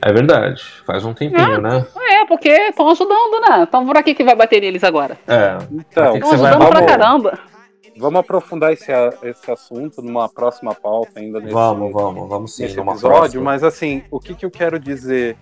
É 0.03 0.13
verdade, 0.13 0.63
faz 0.87 1.05
um 1.07 1.15
tempinho, 1.15 1.41
é, 1.41 1.61
né? 1.61 1.87
É, 1.97 2.27
porque 2.27 2.51
estão 2.51 2.89
ajudando, 2.91 3.41
né? 3.41 3.65
Então 3.67 3.85
por 3.85 3.97
aqui 3.97 4.15
que 4.15 4.23
vai 4.23 4.37
bater 4.37 4.61
neles 4.61 4.85
agora. 4.85 5.19
É. 5.27 5.57
Então, 5.73 6.15
estão 6.15 6.33
ajudando 6.33 6.59
vai... 6.59 6.71
pra 6.71 6.87
caramba. 6.87 7.39
Vamos 7.97 8.21
aprofundar 8.21 8.73
esse, 8.73 8.93
esse 9.23 9.51
assunto 9.51 10.03
numa 10.03 10.29
próxima 10.29 10.73
pauta 10.75 11.19
ainda 11.19 11.41
nesse, 11.41 11.53
vamos, 11.53 11.91
vamos, 11.93 12.29
vamos 12.29 12.55
sim, 12.55 12.65
nesse 12.65 12.79
episódio, 12.79 13.43
mas 13.43 13.65
assim, 13.65 14.05
o 14.09 14.21
que, 14.21 14.35
que 14.35 14.47
eu 14.47 14.51
quero 14.51 14.79
dizer? 14.79 15.37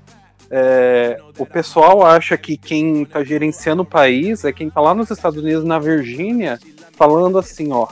É, 0.50 1.18
o 1.36 1.44
pessoal 1.44 2.06
acha 2.06 2.38
que 2.38 2.56
quem 2.56 3.02
está 3.02 3.22
gerenciando 3.24 3.82
o 3.82 3.86
país 3.86 4.44
é 4.44 4.52
quem 4.52 4.68
está 4.68 4.80
lá 4.80 4.94
nos 4.94 5.10
Estados 5.10 5.42
Unidos, 5.42 5.64
na 5.64 5.78
Virgínia, 5.78 6.58
falando 6.96 7.38
assim, 7.38 7.72
ó, 7.72 7.86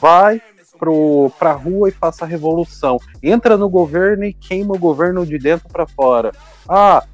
vai 0.00 0.40
pro, 0.78 1.30
pra 1.38 1.52
rua 1.52 1.88
e 1.88 1.92
faça 1.92 2.24
a 2.24 2.28
revolução. 2.28 2.98
Entra 3.22 3.56
no 3.56 3.68
governo 3.68 4.24
e 4.24 4.32
queima 4.32 4.74
o 4.74 4.78
governo 4.78 5.26
de 5.26 5.38
dentro 5.38 5.68
para 5.68 5.86
fora. 5.86 6.32
Ah, 6.68 7.04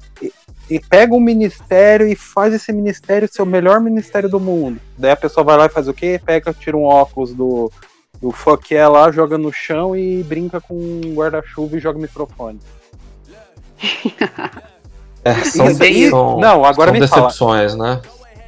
e 0.69 0.79
pega 0.79 1.13
um 1.13 1.19
ministério 1.19 2.07
e 2.07 2.15
faz 2.15 2.53
esse 2.53 2.71
ministério 2.71 3.27
ser 3.29 3.41
o 3.41 3.45
melhor 3.45 3.81
ministério 3.81 4.29
do 4.29 4.39
mundo. 4.39 4.79
Daí 4.97 5.11
a 5.11 5.17
pessoa 5.17 5.43
vai 5.43 5.57
lá 5.57 5.65
e 5.65 5.69
faz 5.69 5.87
o 5.89 5.93
quê? 5.93 6.19
Pega, 6.23 6.53
tira 6.53 6.77
um 6.77 6.83
óculos 6.83 7.33
do, 7.33 7.69
do 8.21 8.31
fuck 8.31 8.73
é 8.73 8.87
lá, 8.87 9.11
joga 9.11 9.37
no 9.37 9.51
chão 9.51 9.95
e 9.95 10.23
brinca 10.23 10.61
com 10.61 10.75
um 10.75 11.13
guarda-chuva 11.13 11.75
e 11.75 11.79
joga 11.79 11.99
microfone. 11.99 12.59
é, 15.25 15.33
são, 15.43 15.67
isso, 15.67 16.09
são, 16.11 16.39
não, 16.39 16.63
agora 16.63 16.91
são 16.91 16.93
me 16.93 16.99
decepções, 17.01 17.73
fala. 17.73 17.95
né? 17.95 18.01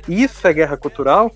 Isso 0.07 0.47
é 0.47 0.53
guerra 0.53 0.77
cultural? 0.77 1.29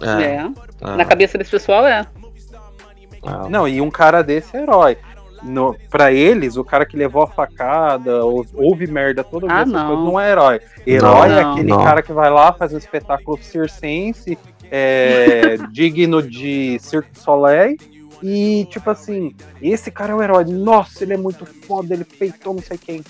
É. 0.00 0.22
é. 0.22 0.50
é. 0.80 0.96
Na 0.96 1.04
cabeça 1.04 1.38
desse 1.38 1.50
pessoal 1.50 1.86
é. 1.86 2.00
é. 2.00 3.48
Não, 3.48 3.66
e 3.66 3.80
um 3.80 3.90
cara 3.90 4.22
desse 4.22 4.56
é 4.56 4.62
herói 4.62 4.98
no, 5.42 5.76
pra 5.90 6.12
eles, 6.12 6.56
o 6.56 6.64
cara 6.64 6.84
que 6.84 6.96
levou 6.96 7.22
a 7.22 7.26
facada, 7.26 8.24
ou, 8.24 8.44
houve 8.54 8.86
merda 8.86 9.22
todas 9.22 9.50
ah, 9.50 9.64
não. 9.64 9.86
coisas, 9.86 10.04
não 10.04 10.20
é 10.20 10.30
herói. 10.30 10.60
Herói 10.86 11.28
não, 11.28 11.36
é 11.36 11.42
aquele 11.42 11.68
não. 11.68 11.84
cara 11.84 12.02
que 12.02 12.12
vai 12.12 12.30
lá, 12.30 12.52
faz 12.52 12.72
um 12.72 12.78
espetáculo 12.78 13.38
circense, 13.40 14.38
é, 14.70 15.56
digno 15.70 16.22
de 16.22 16.78
Cirque 16.80 17.12
du 17.12 17.18
Soleil, 17.18 17.76
e 18.22 18.66
tipo 18.70 18.90
assim, 18.90 19.34
esse 19.60 19.90
cara 19.90 20.12
é 20.12 20.16
o 20.16 20.22
herói. 20.22 20.44
Nossa, 20.44 21.04
ele 21.04 21.14
é 21.14 21.18
muito 21.18 21.44
foda, 21.46 21.94
ele 21.94 22.04
peitou 22.04 22.54
não 22.54 22.62
sei 22.62 22.78
quem. 22.78 23.04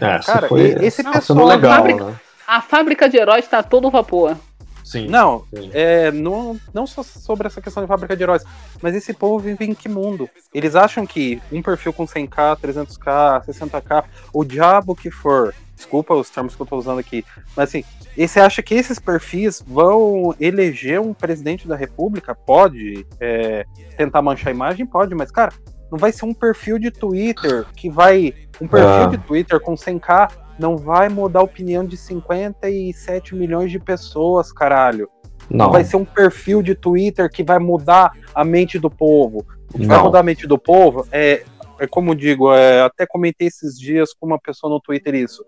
É, 0.00 0.18
cara, 0.18 0.48
foi, 0.48 0.76
esse 0.80 1.02
pessoal. 1.02 1.46
Legal, 1.46 1.72
a, 1.72 1.76
fábrica, 1.76 2.04
né? 2.04 2.20
a 2.46 2.60
fábrica 2.60 3.08
de 3.08 3.16
heróis 3.16 3.46
tá 3.48 3.62
todo 3.62 3.90
vapor. 3.90 4.36
Sim. 4.84 5.08
Não, 5.08 5.44
sim. 5.54 5.70
É, 5.72 6.10
não, 6.10 6.58
não 6.72 6.86
só 6.86 7.02
sobre 7.02 7.46
essa 7.46 7.60
questão 7.60 7.82
de 7.82 7.86
fábrica 7.86 8.16
de 8.16 8.22
heróis, 8.22 8.44
mas 8.80 8.94
esse 8.94 9.12
povo 9.12 9.38
vive 9.38 9.64
em 9.64 9.74
que 9.74 9.88
mundo? 9.88 10.28
Eles 10.52 10.74
acham 10.74 11.06
que 11.06 11.40
um 11.50 11.62
perfil 11.62 11.92
com 11.92 12.06
100k, 12.06 12.58
300k, 12.60 13.44
60k, 13.46 14.04
o 14.32 14.44
diabo 14.44 14.94
que 14.94 15.10
for, 15.10 15.54
desculpa 15.74 16.14
os 16.14 16.30
termos 16.30 16.54
que 16.54 16.62
eu 16.62 16.66
tô 16.66 16.76
usando 16.76 16.98
aqui, 16.98 17.24
mas 17.56 17.68
assim, 17.68 17.84
e 18.16 18.28
você 18.28 18.40
acha 18.40 18.62
que 18.62 18.74
esses 18.74 18.98
perfis 18.98 19.62
vão 19.66 20.34
eleger 20.38 21.00
um 21.00 21.14
presidente 21.14 21.66
da 21.66 21.74
república? 21.74 22.34
Pode. 22.34 23.06
É, 23.18 23.64
tentar 23.96 24.20
manchar 24.20 24.48
a 24.48 24.54
imagem? 24.54 24.84
Pode, 24.84 25.14
mas, 25.14 25.30
cara, 25.30 25.52
não 25.90 25.98
vai 25.98 26.12
ser 26.12 26.26
um 26.26 26.34
perfil 26.34 26.78
de 26.78 26.90
Twitter 26.90 27.64
que 27.74 27.88
vai. 27.88 28.34
Um 28.60 28.68
perfil 28.68 29.04
ah. 29.04 29.06
de 29.06 29.18
Twitter 29.18 29.58
com 29.60 29.74
100k 29.74 30.30
não 30.58 30.76
vai 30.76 31.08
mudar 31.08 31.40
a 31.40 31.44
opinião 31.44 31.84
de 31.84 31.96
57 31.96 33.34
milhões 33.34 33.70
de 33.70 33.78
pessoas, 33.78 34.52
caralho. 34.52 35.08
Não. 35.50 35.66
não 35.66 35.72
vai 35.72 35.84
ser 35.84 35.96
um 35.96 36.04
perfil 36.04 36.62
de 36.62 36.74
Twitter 36.74 37.30
que 37.30 37.42
vai 37.42 37.58
mudar 37.58 38.12
a 38.34 38.44
mente 38.44 38.78
do 38.78 38.90
povo. 38.90 39.44
O 39.74 39.78
que 39.78 39.86
não. 39.86 39.96
vai 39.96 40.04
mudar 40.04 40.20
a 40.20 40.22
mente 40.22 40.46
do 40.46 40.58
povo 40.58 41.06
é, 41.10 41.44
é 41.78 41.86
como 41.86 42.14
digo, 42.14 42.52
é, 42.52 42.82
até 42.82 43.06
comentei 43.06 43.48
esses 43.48 43.78
dias 43.78 44.14
com 44.14 44.26
uma 44.26 44.38
pessoa 44.38 44.72
no 44.72 44.80
Twitter 44.80 45.14
isso. 45.14 45.44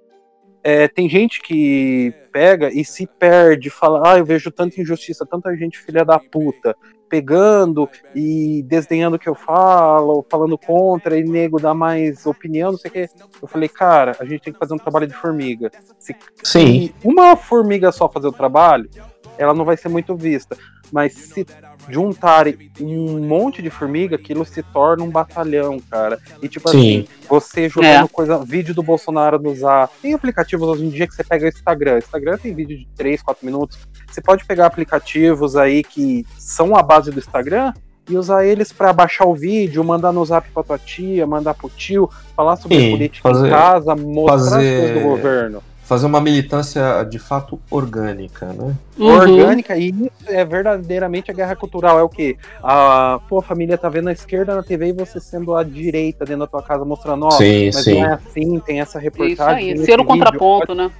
É, 0.62 0.88
tem 0.88 1.08
gente 1.10 1.42
que 1.42 2.12
pega 2.32 2.70
e 2.72 2.84
se 2.84 3.06
perde, 3.06 3.68
fala, 3.68 4.14
ah, 4.14 4.18
eu 4.18 4.24
vejo 4.24 4.50
tanta 4.50 4.80
injustiça, 4.80 5.26
tanta 5.26 5.54
gente 5.56 5.78
filha 5.78 6.04
da 6.04 6.18
puta, 6.18 6.74
pegando 7.14 7.88
e 8.12 8.64
desdenhando 8.64 9.14
o 9.14 9.18
que 9.20 9.28
eu 9.28 9.36
falo, 9.36 10.26
falando 10.28 10.58
contra, 10.58 11.16
e 11.16 11.22
nego 11.22 11.60
dá 11.60 11.72
mais 11.72 12.26
opinião, 12.26 12.72
não 12.72 12.78
sei 12.78 12.90
o 12.90 12.92
que. 12.92 13.08
Eu 13.40 13.46
falei, 13.46 13.68
cara, 13.68 14.16
a 14.18 14.24
gente 14.24 14.42
tem 14.42 14.52
que 14.52 14.58
fazer 14.58 14.74
um 14.74 14.78
trabalho 14.78 15.06
de 15.06 15.14
formiga. 15.14 15.70
Se, 15.96 16.16
Sim. 16.42 16.88
Se 16.88 16.94
uma 17.04 17.36
formiga 17.36 17.92
só 17.92 18.08
fazer 18.08 18.26
o 18.26 18.32
trabalho, 18.32 18.90
ela 19.38 19.54
não 19.54 19.64
vai 19.64 19.76
ser 19.76 19.88
muito 19.88 20.16
vista. 20.16 20.56
Mas 20.92 21.14
se 21.14 21.46
juntarem 21.88 22.70
um 22.80 23.18
monte 23.26 23.62
de 23.62 23.70
formiga, 23.70 24.16
aquilo 24.16 24.44
se 24.44 24.62
torna 24.62 25.04
um 25.04 25.10
batalhão, 25.10 25.78
cara. 25.90 26.18
E 26.42 26.48
tipo 26.48 26.68
Sim. 26.68 26.78
assim, 26.78 27.08
você 27.28 27.68
jogando 27.68 28.06
é. 28.06 28.08
coisa, 28.08 28.38
vídeo 28.44 28.74
do 28.74 28.82
Bolsonaro 28.82 29.38
no 29.38 29.54
Zap. 29.54 29.92
Tem 30.00 30.14
aplicativos 30.14 30.68
hoje 30.68 30.84
em 30.84 30.90
dia 30.90 31.06
que 31.06 31.14
você 31.14 31.24
pega 31.24 31.46
o 31.46 31.48
Instagram. 31.48 31.98
Instagram 31.98 32.38
tem 32.38 32.54
vídeo 32.54 32.78
de 32.78 32.88
3, 32.96 33.22
4 33.22 33.44
minutos. 33.44 33.78
Você 34.10 34.20
pode 34.20 34.44
pegar 34.44 34.66
aplicativos 34.66 35.56
aí 35.56 35.82
que 35.82 36.26
são 36.38 36.76
a 36.76 36.82
base 36.82 37.10
do 37.10 37.18
Instagram 37.18 37.72
e 38.08 38.16
usar 38.16 38.44
eles 38.44 38.72
para 38.72 38.92
baixar 38.92 39.24
o 39.26 39.34
vídeo, 39.34 39.82
mandar 39.82 40.12
no 40.12 40.24
zap 40.24 40.48
pra 40.50 40.62
tua 40.62 40.78
tia, 40.78 41.26
mandar 41.26 41.54
pro 41.54 41.70
tio, 41.70 42.10
falar 42.36 42.56
sobre 42.56 42.78
Sim, 42.78 42.90
política 42.90 43.28
fazer, 43.28 43.46
em 43.46 43.50
casa, 43.50 43.96
mostrar 43.96 44.38
fazer... 44.38 44.74
as 44.74 44.80
coisas 44.80 45.02
do 45.02 45.08
governo 45.08 45.62
fazer 45.84 46.06
uma 46.06 46.20
militância 46.20 47.04
de 47.04 47.18
fato 47.18 47.60
orgânica, 47.70 48.46
né? 48.46 48.74
Uhum. 48.98 49.06
Orgânica, 49.06 49.76
e 49.76 49.90
isso 49.90 50.10
é 50.26 50.44
verdadeiramente 50.44 51.30
a 51.30 51.34
guerra 51.34 51.54
cultural. 51.54 51.98
É 51.98 52.02
o 52.02 52.08
que? 52.08 52.36
A 52.62 53.20
tua 53.28 53.42
família 53.42 53.76
tá 53.76 53.88
vendo 53.88 54.08
a 54.08 54.12
esquerda 54.12 54.54
na 54.54 54.62
TV 54.62 54.88
e 54.88 54.92
você 54.92 55.20
sendo 55.20 55.54
a 55.54 55.62
direita 55.62 56.24
dentro 56.24 56.40
da 56.40 56.46
tua 56.46 56.62
casa 56.62 56.84
mostrando, 56.84 57.26
ó, 57.26 57.30
sim, 57.32 57.66
mas 57.66 57.84
sim. 57.84 58.00
não 58.00 58.10
é 58.10 58.14
assim, 58.14 58.58
tem 58.60 58.80
essa 58.80 58.98
reportagem. 58.98 59.72
Isso 59.72 59.82
aí, 59.82 59.86
ser 59.86 60.00
o 60.00 60.04
contraponto, 60.04 60.74
né? 60.74 60.90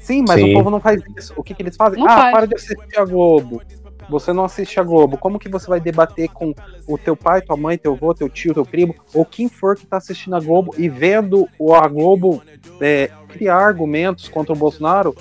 Sim, 0.00 0.24
mas 0.26 0.40
sim. 0.40 0.50
o 0.50 0.54
povo 0.58 0.70
não 0.70 0.80
faz 0.80 1.00
isso. 1.16 1.32
O 1.36 1.44
que, 1.44 1.54
que 1.54 1.62
eles 1.62 1.76
fazem? 1.76 2.00
Não 2.00 2.08
ah, 2.08 2.16
faz. 2.16 2.32
para 2.32 2.46
de 2.46 2.54
assistir 2.56 2.98
a 2.98 3.04
Globo. 3.04 3.62
Você 4.08 4.32
não 4.32 4.44
assiste 4.44 4.78
a 4.78 4.82
Globo. 4.82 5.16
Como 5.16 5.38
que 5.38 5.48
você 5.48 5.66
vai 5.66 5.80
debater 5.80 6.28
com 6.28 6.54
o 6.86 6.98
teu 6.98 7.16
pai, 7.16 7.42
tua 7.42 7.56
mãe, 7.56 7.78
teu 7.78 7.94
avô, 7.94 8.14
teu 8.14 8.28
tio, 8.28 8.54
teu 8.54 8.64
primo, 8.64 8.94
ou 9.14 9.24
quem 9.24 9.48
for 9.48 9.76
que 9.76 9.84
está 9.84 9.96
assistindo 9.96 10.36
a 10.36 10.40
Globo 10.40 10.74
e 10.76 10.88
vendo 10.88 11.48
a 11.74 11.88
Globo 11.88 12.42
é, 12.80 13.10
criar 13.28 13.58
argumentos 13.58 14.28
contra 14.28 14.52
o 14.52 14.56
Bolsonaro? 14.56 15.14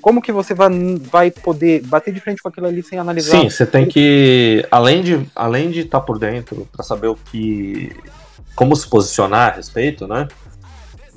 Como 0.00 0.22
que 0.22 0.30
você 0.30 0.54
vai, 0.54 0.68
vai 1.00 1.30
poder 1.32 1.82
bater 1.82 2.14
de 2.14 2.20
frente 2.20 2.40
com 2.40 2.48
aquilo 2.48 2.68
ali 2.68 2.80
sem 2.80 2.96
analisar? 2.96 3.40
Sim, 3.40 3.50
você 3.50 3.66
tem 3.66 3.86
que, 3.86 4.64
além 4.70 5.02
de 5.02 5.28
além 5.34 5.68
de 5.68 5.80
estar 5.80 5.98
tá 5.98 6.06
por 6.06 6.16
dentro 6.16 6.68
para 6.70 6.84
saber 6.84 7.08
o 7.08 7.16
que, 7.16 7.90
como 8.54 8.76
se 8.76 8.88
posicionar 8.88 9.50
a 9.50 9.56
respeito, 9.56 10.06
né? 10.06 10.28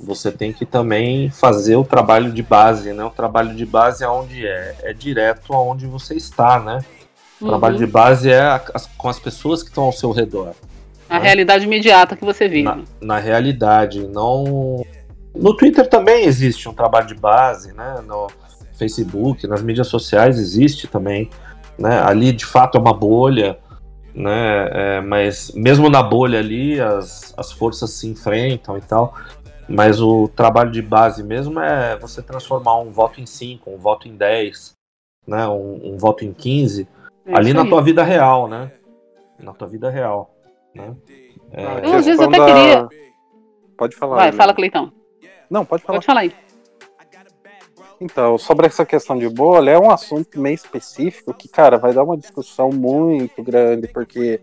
Você 0.02 0.32
tem 0.32 0.52
que 0.52 0.64
também 0.64 1.30
fazer 1.30 1.76
o 1.76 1.84
trabalho 1.84 2.32
de 2.32 2.42
base, 2.42 2.92
né? 2.92 3.04
O 3.04 3.10
trabalho 3.10 3.54
de 3.54 3.66
base 3.66 4.02
é 4.02 4.08
onde 4.08 4.46
é, 4.46 4.76
é 4.82 4.92
direto 4.92 5.52
aonde 5.52 5.86
você 5.86 6.14
está, 6.14 6.58
né? 6.58 6.78
O 7.40 7.44
uhum. 7.44 7.50
trabalho 7.50 7.78
de 7.78 7.86
base 7.86 8.30
é 8.30 8.40
a, 8.40 8.62
as, 8.74 8.86
com 8.86 9.08
as 9.08 9.18
pessoas 9.18 9.62
que 9.62 9.68
estão 9.68 9.84
ao 9.84 9.92
seu 9.92 10.10
redor. 10.10 10.54
A 11.08 11.18
né? 11.18 11.24
realidade 11.24 11.64
imediata 11.64 12.16
que 12.16 12.24
você 12.24 12.48
vive. 12.48 12.62
Na, 12.62 12.78
na, 13.00 13.18
realidade, 13.18 14.06
não. 14.06 14.84
No 15.34 15.56
Twitter 15.56 15.88
também 15.88 16.24
existe 16.24 16.68
um 16.68 16.72
trabalho 16.72 17.06
de 17.06 17.14
base, 17.14 17.72
né? 17.72 18.02
No 18.06 18.28
Facebook, 18.78 19.46
nas 19.46 19.62
mídias 19.62 19.88
sociais 19.88 20.38
existe 20.38 20.86
também, 20.86 21.28
né? 21.78 22.00
Ali 22.00 22.32
de 22.32 22.46
fato 22.46 22.78
é 22.78 22.80
uma 22.80 22.94
bolha, 22.94 23.58
né? 24.14 24.68
É, 24.72 25.00
mas 25.00 25.52
mesmo 25.54 25.90
na 25.90 26.02
bolha 26.02 26.38
ali, 26.38 26.80
as, 26.80 27.34
as 27.36 27.52
forças 27.52 27.90
se 27.90 28.06
enfrentam 28.06 28.78
e 28.78 28.80
tal. 28.80 29.14
Mas 29.70 30.00
o 30.00 30.28
trabalho 30.28 30.70
de 30.70 30.82
base 30.82 31.22
mesmo 31.22 31.60
é 31.60 31.96
você 31.96 32.20
transformar 32.22 32.78
um 32.80 32.90
voto 32.90 33.20
em 33.20 33.26
5, 33.26 33.70
um 33.70 33.76
voto 33.78 34.08
em 34.08 34.16
10, 34.16 34.72
né, 35.26 35.46
um, 35.46 35.92
um 35.94 35.96
voto 35.96 36.24
em 36.24 36.32
15, 36.32 36.88
É 37.24 37.36
ali 37.36 37.52
na 37.52 37.62
aí. 37.62 37.68
tua 37.68 37.80
vida 37.80 38.02
real, 38.02 38.48
né? 38.48 38.72
Na 39.38 39.52
tua 39.52 39.68
vida 39.68 39.88
real. 39.88 40.34
Né? 40.74 40.94
É, 41.52 41.64
Eu, 41.86 41.94
às 41.94 42.04
vezes, 42.06 42.20
até 42.20 42.44
queria- 42.44 42.88
Pode 43.76 43.96
falar. 43.96 44.16
Vai, 44.16 44.32
fala, 44.32 44.52
Cleitão. 44.52 44.92
Não, 45.48 45.64
pode 45.64 45.82
falar. 45.82 45.96
Pode 45.98 46.06
falar 46.06 46.20
aí. 46.20 46.34
Então, 48.00 48.38
sobre 48.38 48.66
essa 48.66 48.84
questão 48.84 49.18
de 49.18 49.28
bolha, 49.28 49.72
é 49.72 49.78
um 49.78 49.90
assunto 49.90 50.40
meio 50.40 50.54
específico 50.54 51.34
que, 51.34 51.48
cara, 51.48 51.76
vai 51.76 51.92
dar 51.92 52.02
uma 52.02 52.16
discussão 52.16 52.70
muito 52.70 53.42
grande, 53.42 53.88
porque 53.88 54.40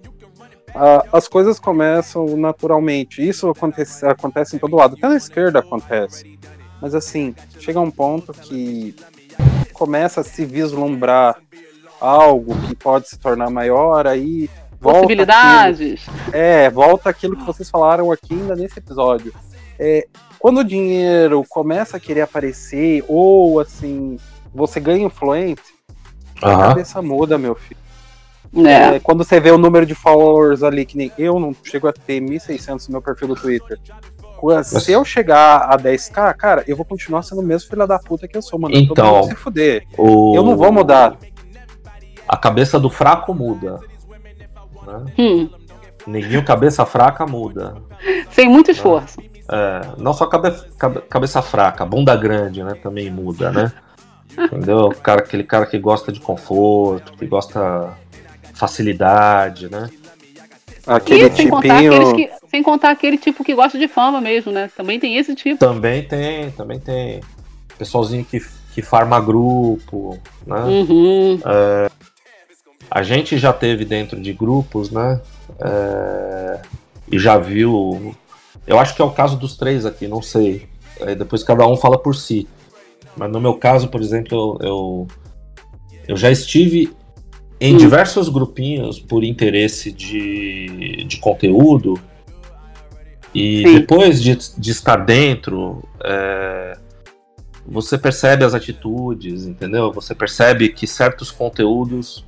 ah, 0.76 1.04
as 1.12 1.28
coisas 1.28 1.60
começam 1.60 2.26
naturalmente. 2.38 3.28
Isso 3.28 3.50
acontece, 3.50 4.06
acontece 4.06 4.56
em 4.56 4.60
todo 4.60 4.76
lado, 4.76 4.96
até 4.98 5.08
na 5.08 5.16
esquerda 5.18 5.60
acontece. 5.60 6.38
Mas 6.82 6.94
assim, 6.94 7.34
chega 7.60 7.80
um 7.80 7.90
ponto 7.92 8.34
que 8.34 8.96
começa 9.74 10.22
a 10.22 10.24
se 10.24 10.46
vislumbrar 10.46 11.38
algo 12.00 12.56
que 12.68 12.76
pode 12.76 13.10
se 13.10 13.18
tornar 13.18 13.50
maior, 13.50 14.06
aí 14.06 14.50
volta 14.80 15.00
aquilo- 15.06 15.26
Possibilidades. 15.26 16.06
é, 16.32 16.70
volta 16.70 17.10
aquilo 17.10 17.36
que 17.36 17.44
vocês 17.44 17.70
falaram 17.70 18.12
aqui 18.12 18.34
ainda 18.34 18.56
nesse 18.56 18.78
episódio. 18.78 19.34
É, 19.80 20.08
quando 20.38 20.60
o 20.60 20.64
dinheiro 20.64 21.44
começa 21.50 21.98
a 21.98 22.00
querer 22.00 22.22
aparecer, 22.22 23.04
ou 23.08 23.60
assim, 23.60 24.18
você 24.54 24.80
ganha 24.80 25.06
influência, 25.06 25.64
a 26.42 26.50
aham. 26.52 26.68
cabeça 26.70 27.02
muda, 27.02 27.38
meu 27.40 27.56
filho. 27.56 27.80
É. 28.56 28.96
É, 28.96 29.00
quando 29.00 29.24
você 29.24 29.40
vê 29.40 29.52
o 29.52 29.58
número 29.58 29.86
de 29.86 29.94
followers 29.96 30.64
ali, 30.64 30.86
que 30.86 30.98
nem 30.98 31.12
eu 31.18 31.40
não 31.40 31.56
chego 31.64 31.88
a 31.88 31.94
ter 31.94 32.20
1.600 32.22 32.88
no 32.88 32.94
meu 32.94 33.02
perfil 33.02 33.28
do 33.30 33.36
Twitter. 33.36 33.80
Se 34.64 34.92
eu 34.92 35.04
chegar 35.04 35.62
a 35.62 35.76
10k, 35.78 36.34
cara, 36.36 36.64
eu 36.68 36.76
vou 36.76 36.86
continuar 36.86 37.24
sendo 37.24 37.42
o 37.42 37.44
mesmo 37.44 37.70
filho 37.70 37.88
da 37.88 37.98
puta 37.98 38.28
que 38.28 38.38
eu 38.38 38.42
sou, 38.42 38.60
mano. 38.60 38.74
Todo 38.76 38.92
Então, 38.92 39.16
mundo 39.16 39.30
se 39.30 39.36
fuder. 39.36 39.84
O- 39.98 40.34
Eu 40.36 40.44
não 40.44 40.56
vou 40.56 40.72
mudar. 40.72 41.18
A 42.28 42.38
cabeça 42.38 42.80
do 42.80 42.90
fraco 42.90 43.34
muda. 43.34 43.80
Né? 44.86 45.06
Hum, 45.18 45.50
Neguinho 46.06 46.46
cabeça 46.46 46.86
fraca 46.86 47.26
muda. 47.26 47.76
sem 48.32 48.48
muito 48.48 48.70
esforço. 48.72 49.20
É, 49.52 49.82
não 49.98 50.14
só 50.14 50.26
cabe, 50.28 50.54
cabe- 50.78 51.02
cabeça 51.10 51.42
fraca, 51.42 51.86
bunda 51.86 52.16
grande, 52.16 52.64
né? 52.64 52.76
Também 52.76 53.10
muda, 53.10 53.52
né? 53.52 53.72
Entendeu? 54.38 54.90
Cara, 55.02 55.22
aquele 55.22 55.44
cara 55.44 55.66
que 55.66 55.80
gosta 55.80 56.12
de 56.12 56.20
conforto, 56.20 57.14
que 57.14 57.26
gosta 57.26 57.90
facilidade, 58.58 59.70
né? 59.70 59.90
Aquele 60.86 61.28
E 61.28 61.36
sem 61.36 61.50
contar, 61.50 61.82
tipinho. 61.82 62.16
que, 62.16 62.30
sem 62.50 62.64
contar 62.64 62.92
aquele 62.92 63.18
tipo 63.18 63.44
que 63.44 63.54
gosta 63.54 63.78
de 63.78 63.88
fama 63.88 64.22
mesmo, 64.22 64.52
né? 64.52 64.70
Também 64.76 65.00
tem 65.00 65.18
esse 65.18 65.36
tipo. 65.36 65.60
Também 65.60 66.08
tem, 66.08 66.50
também 66.52 66.80
tem. 66.80 67.22
Pessoalzinho 67.78 68.24
que, 68.24 68.42
que 68.74 68.82
farma 68.82 69.20
grupo, 69.20 70.18
né? 70.46 70.62
Uhum. 70.62 71.40
A 72.90 73.04
gente 73.04 73.38
já 73.38 73.52
teve 73.52 73.84
dentro 73.84 74.20
de 74.20 74.32
grupos, 74.32 74.90
né? 74.90 75.22
É, 75.60 76.62
e 77.12 77.20
já 77.20 77.38
viu. 77.38 78.16
Eu 78.66 78.80
acho 78.80 78.96
que 78.96 79.02
é 79.02 79.06
o 79.06 79.12
caso 79.12 79.38
dos 79.38 79.58
três 79.58 79.86
aqui, 79.86 80.08
não 80.08 80.22
sei. 80.22 80.68
Aí 81.02 81.16
depois 81.16 81.44
cada 81.44 81.68
um 81.68 81.76
fala 81.76 81.98
por 81.98 82.16
si. 82.16 82.48
Mas 83.16 83.32
no 83.32 83.42
meu 83.42 83.56
caso, 83.56 83.90
por 83.90 84.00
exemplo, 84.00 84.58
eu, 84.62 84.68
eu, 84.68 85.08
eu 86.08 86.18
já 86.18 86.32
estive 86.32 86.96
em 87.60 87.74
Hum. 87.74 87.78
diversos 87.78 88.30
grupinhos 88.30 89.00
por 89.00 89.24
interesse 89.24 89.92
de, 89.92 91.04
de 91.06 91.18
conteúdo. 91.18 92.00
E 93.34 93.64
Sim. 93.66 93.74
depois 93.80 94.22
de, 94.22 94.36
de 94.58 94.72
estar 94.72 94.98
dentro, 94.98 95.84
é, 96.04 96.78
você 97.66 97.98
percebe 97.98 98.46
as 98.46 98.54
atitudes, 98.54 99.46
entendeu? 99.46 99.92
Você 99.92 100.16
percebe 100.16 100.70
que 100.70 100.88
certos 100.88 101.30
conteúdos 101.30 102.26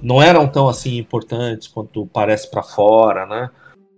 não 0.00 0.20
eram 0.20 0.48
tão 0.48 0.68
assim 0.68 0.96
importantes 0.96 1.68
quanto 1.68 2.06
parece 2.06 2.50
para 2.50 2.62
fora, 2.62 3.26
né? 3.26 3.50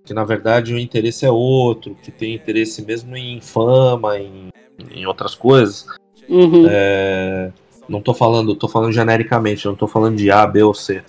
Que 0.05 0.13
na 0.13 0.25
verdade 0.25 0.75
o 0.75 0.79
interesse 0.79 1.25
é 1.25 1.31
outro, 1.31 1.97
que 2.03 2.11
tem 2.11 2.35
interesse 2.35 2.83
mesmo 2.83 3.17
em 3.17 3.41
fama, 3.41 4.19
em, 4.19 4.51
em 4.91 5.07
outras 5.07 5.35
coisas. 5.35 5.87
Uhum. 6.29 6.67
É, 6.69 7.51
não 7.89 8.01
tô 8.01 8.15
falando, 8.15 8.55
tô 8.55 8.69
falando 8.69 8.93
genericamente, 8.93 9.67
não 9.67 9.75
tô 9.75 9.87
falando 9.87 10.17
de 10.17 10.31
A, 10.31 10.47
B 10.47 10.63
ou 10.63 10.75
C, 10.75 11.03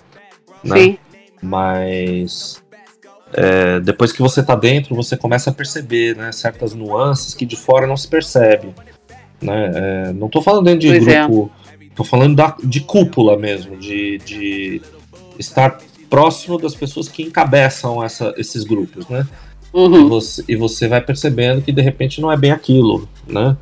né? 0.62 0.76
Sim. 0.78 0.98
Mas 1.42 2.62
é, 3.32 3.80
depois 3.80 4.12
que 4.12 4.22
você 4.22 4.42
tá 4.42 4.54
dentro, 4.54 4.94
você 4.94 5.16
começa 5.16 5.50
a 5.50 5.52
perceber, 5.52 6.16
né, 6.16 6.32
certas 6.32 6.74
nuances 6.74 7.34
que 7.34 7.44
de 7.44 7.56
fora 7.56 7.86
não 7.86 7.96
se 7.96 8.08
percebe, 8.08 8.74
né? 9.40 9.70
É, 9.74 10.12
não 10.12 10.28
tô 10.28 10.40
falando 10.40 10.64
dentro 10.64 10.80
de 10.80 10.88
Pois 10.88 11.06
é. 11.08 11.26
grupo, 11.26 11.50
tô 11.94 12.04
falando 12.04 12.36
da, 12.36 12.56
de 12.62 12.80
cúpula 12.80 13.36
mesmo, 13.36 13.76
de, 13.76 14.18
de 14.18 14.82
estar 15.38 15.78
próximo 16.08 16.58
das 16.58 16.74
pessoas 16.74 17.08
que 17.08 17.22
encabeçam 17.22 18.02
essa, 18.02 18.32
esses 18.36 18.64
grupos, 18.64 19.08
né? 19.08 19.26
E 19.74 19.78
Uhum. 19.78 20.08
você, 20.08 20.42
e 20.48 20.56
você 20.56 20.88
vai 20.88 21.02
percebendo 21.02 21.60
que 21.60 21.70
de 21.70 21.82
repente 21.82 22.20
não 22.20 22.32
é 22.32 22.36
bem 22.36 22.50
aquilo, 22.50 23.06
né? 23.26 23.54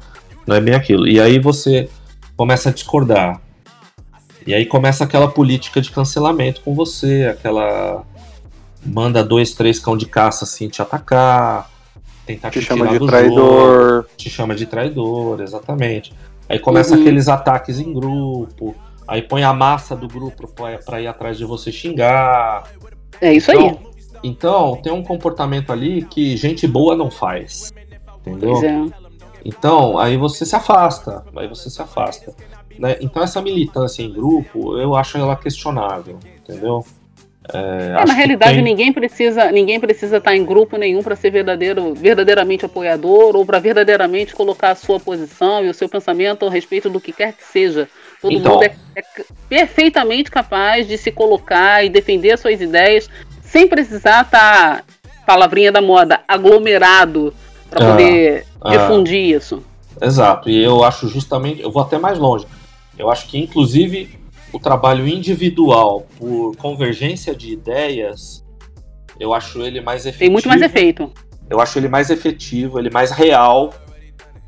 Não 0.46 0.54
é 0.54 0.60
bem 0.60 0.74
aquilo. 0.74 1.08
E 1.08 1.20
aí 1.20 1.40
você 1.40 1.88
começa 2.36 2.68
a 2.70 2.72
discordar. 2.72 3.40
E 4.46 4.54
aí 4.54 4.66
começa 4.66 5.04
aquela 5.04 5.28
política 5.28 5.80
de 5.80 5.90
cancelamento 5.90 6.60
com 6.60 6.74
você, 6.74 7.26
aquela 7.30 8.04
manda 8.84 9.24
dois, 9.24 9.52
três 9.54 9.78
cão 9.78 9.96
de 9.96 10.04
caça 10.06 10.44
assim 10.44 10.68
te 10.68 10.82
atacar, 10.82 11.70
tentar 12.26 12.50
Te 12.50 12.60
te, 12.60 12.66
chama 12.66 12.84
tirar 12.84 12.92
de 12.92 12.98
do 12.98 13.06
traidor. 13.06 14.02
jogo, 14.02 14.08
te 14.16 14.28
chama 14.28 14.54
de 14.54 14.66
traidor, 14.66 15.40
exatamente. 15.40 16.12
Aí 16.48 16.58
começa 16.58 16.94
Uhum. 16.94 17.00
aqueles 17.00 17.26
ataques 17.28 17.78
em 17.80 17.90
grupo, 17.92 18.74
aí 19.08 19.22
põe 19.22 19.42
a 19.42 19.52
massa 19.54 19.96
do 19.96 20.06
grupo 20.06 20.46
pra, 20.48 20.76
pra 20.78 21.00
ir 21.00 21.06
atrás 21.06 21.38
de 21.38 21.44
você 21.46 21.72
xingar. 21.72 22.64
É 23.22 23.32
isso 23.32 23.50
aí. 23.50 23.56
Então, 23.58 23.80
então, 24.22 24.76
tem 24.82 24.92
um 24.92 25.02
comportamento 25.02 25.72
ali 25.72 26.02
que 26.04 26.36
gente 26.36 26.66
boa 26.66 26.94
não 26.94 27.10
faz. 27.10 27.72
Entendeu? 28.20 28.50
Pois 28.52 28.62
é. 28.62 29.03
Então, 29.44 29.98
aí 29.98 30.16
você 30.16 30.46
se 30.46 30.56
afasta. 30.56 31.24
Aí 31.36 31.46
você 31.48 31.68
se 31.68 31.80
afasta. 31.82 32.32
né? 32.78 32.96
Então, 33.00 33.22
essa 33.22 33.40
militância 33.42 34.02
em 34.02 34.12
grupo, 34.12 34.78
eu 34.78 34.94
acho 34.96 35.18
ela 35.18 35.36
questionável. 35.36 36.18
Entendeu? 36.38 36.84
É, 37.52 37.94
É, 38.00 38.06
na 38.06 38.14
realidade, 38.14 38.54
tem- 38.54 38.62
ninguém 38.64 38.90
precisa 38.90 39.52
ninguém 39.52 39.78
precisa 39.78 40.16
estar 40.16 40.34
em 40.34 40.42
grupo 40.42 40.78
nenhum 40.78 41.02
para 41.02 41.14
ser 41.14 41.30
verdadeiro, 41.30 41.92
verdadeiramente 41.94 42.64
apoiador 42.64 43.36
ou 43.36 43.44
para 43.44 43.58
verdadeiramente 43.58 44.34
colocar 44.34 44.70
a 44.70 44.74
sua 44.74 44.98
posição 44.98 45.62
e 45.62 45.68
o 45.68 45.74
seu 45.74 45.86
pensamento 45.86 46.46
a 46.46 46.50
respeito 46.50 46.88
do 46.88 46.98
que 46.98 47.12
quer 47.12 47.34
que 47.34 47.44
seja. 47.44 47.86
Todo 48.22 48.32
Então. 48.32 48.52
mundo 48.54 48.64
é, 48.64 48.74
é 48.96 49.02
perfeitamente 49.46 50.30
capaz 50.30 50.88
de 50.88 50.96
se 50.96 51.12
colocar 51.12 51.84
e 51.84 51.90
defender 51.90 52.32
as 52.32 52.40
suas 52.40 52.62
ideias 52.62 53.10
sem 53.42 53.68
precisar 53.68 54.22
estar, 54.24 54.82
palavrinha 55.26 55.70
da 55.70 55.82
moda, 55.82 56.20
aglomerado 56.26 57.34
para 57.74 57.86
Ah, 57.88 57.90
poder 57.90 58.46
ah. 58.60 58.70
difundir 58.70 59.36
isso. 59.36 59.62
Exato, 60.00 60.48
e 60.50 60.62
eu 60.62 60.82
acho 60.84 61.08
justamente, 61.08 61.62
eu 61.62 61.70
vou 61.70 61.82
até 61.82 61.98
mais 61.98 62.18
longe. 62.18 62.46
Eu 62.98 63.10
acho 63.10 63.26
que, 63.28 63.38
inclusive, 63.38 64.18
o 64.52 64.58
trabalho 64.58 65.06
individual 65.06 66.06
por 66.18 66.56
convergência 66.56 67.34
de 67.34 67.52
ideias, 67.52 68.44
eu 69.18 69.34
acho 69.34 69.62
ele 69.62 69.80
mais 69.80 70.02
efetivo. 70.06 70.20
Tem 70.20 70.30
muito 70.30 70.48
mais 70.48 70.62
efeito. 70.62 71.10
Eu 71.48 71.60
acho 71.60 71.78
ele 71.78 71.88
mais 71.88 72.10
efetivo, 72.10 72.78
ele 72.78 72.90
mais 72.90 73.10
real 73.10 73.72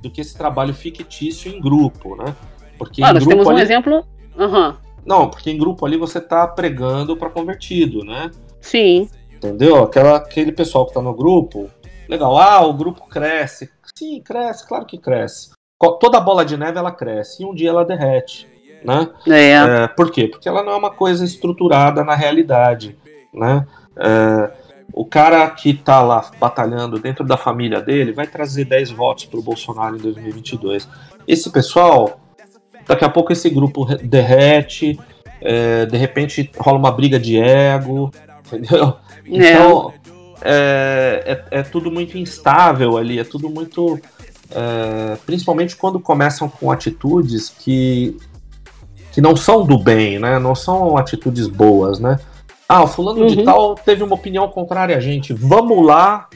do 0.00 0.10
que 0.10 0.20
esse 0.20 0.36
trabalho 0.36 0.72
fictício 0.74 1.50
em 1.52 1.60
grupo, 1.60 2.16
né? 2.16 2.34
Porque 2.78 3.02
Ah, 3.02 3.12
nós 3.12 3.24
grupo 3.24 3.30
temos 3.30 3.46
um 3.46 3.50
ali... 3.50 3.62
exemplo. 3.62 4.04
Aham. 4.38 4.76
Não, 5.04 5.28
porque 5.30 5.50
em 5.50 5.58
grupo 5.58 5.86
ali 5.86 5.96
você 5.96 6.20
tá 6.20 6.46
pregando 6.46 7.16
para 7.16 7.30
convertido, 7.30 8.04
né? 8.04 8.30
Sim. 8.60 9.08
Entendeu? 9.32 9.82
Aquela, 9.82 10.16
aquele 10.16 10.50
pessoal 10.50 10.86
que 10.86 10.94
tá 10.94 11.00
no 11.00 11.14
grupo, 11.14 11.70
legal, 12.08 12.38
ah, 12.38 12.64
o 12.66 12.72
grupo 12.72 13.06
cresce. 13.08 13.70
Sim, 13.94 14.20
cresce, 14.20 14.66
claro 14.66 14.84
que 14.86 14.98
cresce. 14.98 15.50
Toda 16.00 16.20
bola 16.20 16.44
de 16.44 16.56
neve 16.56 16.78
ela 16.78 16.90
cresce 16.90 17.42
e 17.42 17.46
um 17.46 17.54
dia 17.54 17.68
ela 17.70 17.84
derrete, 17.84 18.48
né? 18.82 19.08
É. 19.28 19.84
É, 19.84 19.88
por 19.88 20.10
quê? 20.10 20.28
Porque 20.28 20.48
ela 20.48 20.62
não 20.62 20.72
é 20.72 20.76
uma 20.76 20.90
coisa 20.90 21.24
estruturada 21.24 22.02
na 22.02 22.14
realidade, 22.14 22.96
né? 23.32 23.66
É, 23.98 24.50
o 24.92 25.04
cara 25.04 25.48
que 25.50 25.74
tá 25.74 26.00
lá 26.00 26.30
batalhando 26.40 26.98
dentro 26.98 27.24
da 27.24 27.36
família 27.36 27.82
dele 27.82 28.12
vai 28.12 28.26
trazer 28.26 28.64
10 28.64 28.90
votos 28.92 29.26
pro 29.26 29.42
Bolsonaro 29.42 29.96
em 29.96 30.00
2022. 30.00 30.88
Esse 31.28 31.50
pessoal, 31.50 32.20
daqui 32.86 33.04
a 33.04 33.08
pouco 33.10 33.32
esse 33.32 33.50
grupo 33.50 33.82
re- 33.84 33.96
derrete, 33.98 34.98
é, 35.42 35.84
de 35.84 35.96
repente 35.98 36.50
rola 36.56 36.78
uma 36.78 36.90
briga 36.92 37.18
de 37.18 37.38
ego, 37.38 38.10
entendeu? 38.46 38.96
Então, 39.26 39.92
é, 40.46 41.44
é, 41.50 41.58
é 41.58 41.62
tudo 41.62 41.90
muito 41.90 42.16
instável 42.16 42.96
ali, 42.96 43.18
é 43.18 43.24
tudo 43.24 43.48
muito. 43.50 43.98
é, 44.50 45.16
principalmente 45.26 45.74
quando 45.76 45.98
começam 45.98 46.48
com 46.48 46.70
atitudes 46.70 47.48
que, 47.50 48.16
que 49.12 49.20
não 49.20 49.34
são 49.36 49.66
do 49.66 49.76
bem, 49.78 50.18
né? 50.18 50.38
Não 50.38 50.54
são 50.54 50.96
atitudes 50.96 51.48
boas, 51.48 51.98
né? 51.98 52.18
Ah, 52.68 52.82
o 52.84 52.86
fulano 52.86 53.26
de 53.26 53.38
Uhum. 53.38 53.44
tal 53.44 53.74
teve 53.74 54.02
uma 54.02 54.14
opinião 54.14 54.48
contrária 54.48 54.96
a 54.96 55.00
gente. 55.00 55.32
Vamos 55.32 55.84
lá 55.84 56.28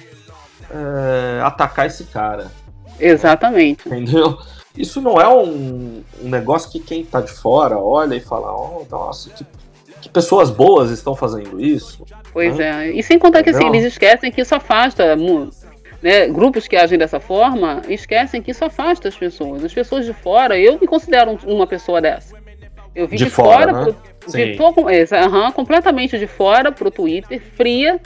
é, 0.71 1.41
atacar 1.43 1.87
esse 1.87 2.05
cara, 2.05 2.51
Exatamente. 2.99 3.87
entendeu? 3.87 4.39
Isso 4.77 5.01
não 5.01 5.21
é 5.21 5.29
um, 5.29 6.03
um 6.23 6.29
negócio 6.29 6.71
que 6.71 6.79
quem 6.81 7.05
tá 7.05 7.21
de 7.21 7.33
fora 7.33 7.77
olha 7.79 8.15
e 8.15 8.21
fala, 8.21 8.53
oh, 8.55 8.85
nossa, 8.91 9.31
que 9.31 9.45
que 10.01 10.09
pessoas 10.09 10.49
boas 10.49 10.91
estão 10.91 11.15
fazendo 11.15 11.61
isso. 11.61 12.07
Pois 12.33 12.59
é. 12.61 12.91
E 12.91 13.03
sem 13.03 13.18
contar 13.18 13.43
que 13.43 13.51
assim, 13.51 13.66
eles 13.66 13.85
esquecem 13.85 14.31
que 14.31 14.41
isso 14.41 14.55
afasta. 14.55 15.16
Né, 16.03 16.28
grupos 16.28 16.66
que 16.66 16.76
agem 16.76 16.99
dessa 16.99 17.20
forma 17.20 17.83
esquecem 17.87 18.41
que 18.41 18.53
isso 18.53 18.64
afasta 18.64 19.09
as 19.09 19.16
pessoas. 19.16 19.62
As 19.62 19.72
pessoas 19.74 20.07
de 20.07 20.14
fora, 20.14 20.59
eu 20.59 20.78
me 20.81 20.87
considero 20.87 21.33
um- 21.33 21.55
uma 21.57 21.66
pessoa 21.66 22.01
dessa. 22.01 22.35
Eu 22.95 23.07
vim 23.07 23.16
De 23.16 23.24
de, 23.24 23.31
fora, 23.31 23.70
fora, 23.70 23.72
né? 23.87 23.95
pro- 24.18 24.33
de, 24.33 24.57
tô, 24.57 24.74
aham, 25.16 25.53
completamente 25.53 26.18
de 26.18 26.26
fora 26.26 26.72
pro 26.72 26.91
Twitter, 26.91 27.41
fria, 27.55 28.01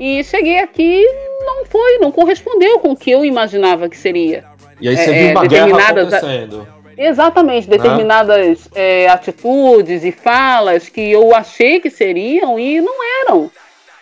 e 0.00 0.24
cheguei 0.24 0.58
aqui 0.58 1.02
e 1.02 1.44
não 1.44 1.66
foi, 1.66 1.98
não 1.98 2.10
correspondeu 2.10 2.78
com 2.78 2.92
o 2.92 2.96
que 2.96 3.10
eu 3.10 3.24
imaginava 3.26 3.90
que 3.90 3.96
seria. 3.98 4.44
E 4.80 4.88
aí 4.88 4.96
você 4.96 5.10
É, 5.10 5.12
viu 5.12 5.30
uma 5.32 5.46
guerra 5.46 5.66
determinadas- 5.66 6.14
acontecendo. 6.14 6.66
Exatamente, 6.96 7.68
Né? 7.68 7.76
determinadas 7.76 8.68
é, 8.74 9.06
atitudes 9.08 10.02
e 10.04 10.12
falas 10.12 10.88
que 10.88 11.10
eu 11.12 11.34
achei 11.34 11.78
que 11.80 11.90
seriam 11.90 12.58
e 12.58 12.80
não 12.80 12.94
eram. 13.26 13.50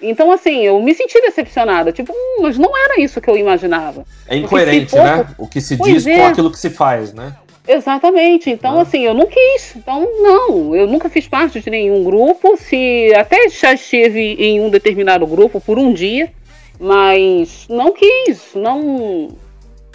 Então, 0.02 0.32
assim, 0.32 0.62
eu 0.62 0.80
me 0.82 0.92
senti 0.94 1.20
decepcionada. 1.20 1.92
Tipo, 1.92 2.12
hum, 2.12 2.42
mas 2.42 2.58
não 2.58 2.76
era 2.76 3.00
isso 3.00 3.20
que 3.20 3.30
eu 3.30 3.36
imaginava. 3.36 4.04
É 4.28 4.36
incoerente, 4.36 4.90
for- 4.90 5.02
né? 5.04 5.26
O 5.38 5.46
que 5.46 5.60
se 5.60 5.76
Pois 5.76 5.92
diz 5.92 6.06
é. 6.06 6.16
com 6.18 6.26
aquilo 6.26 6.50
que 6.50 6.58
se 6.58 6.70
faz, 6.70 7.12
né? 7.14 7.34
Exatamente. 7.68 8.50
Então, 8.50 8.78
Ah. 8.78 8.82
assim, 8.82 9.02
eu 9.04 9.14
não 9.14 9.26
quis. 9.26 9.76
Então, 9.76 10.06
não, 10.20 10.74
eu 10.74 10.86
nunca 10.88 11.08
fiz 11.08 11.28
parte 11.28 11.60
de 11.60 11.70
nenhum 11.70 12.02
grupo. 12.02 12.56
Se 12.56 13.12
até 13.14 13.48
já 13.48 13.72
estive 13.74 14.34
em 14.38 14.60
um 14.60 14.68
determinado 14.68 15.24
grupo 15.26 15.60
por 15.60 15.78
um 15.78 15.92
dia, 15.92 16.32
mas 16.80 17.66
não 17.70 17.92
quis, 17.92 18.50
não, 18.56 19.28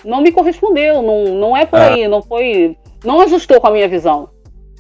não 0.05 0.21
me 0.21 0.31
correspondeu. 0.31 1.01
Não, 1.01 1.25
não 1.35 1.57
é 1.57 1.65
por 1.65 1.77
Ah. 1.79 1.93
aí, 1.93 2.07
não 2.07 2.21
foi, 2.23 2.77
não 3.03 3.19
ajustou 3.21 3.59
com 3.59 3.67
a 3.67 3.71
minha 3.71 3.87
visão. 3.89 4.29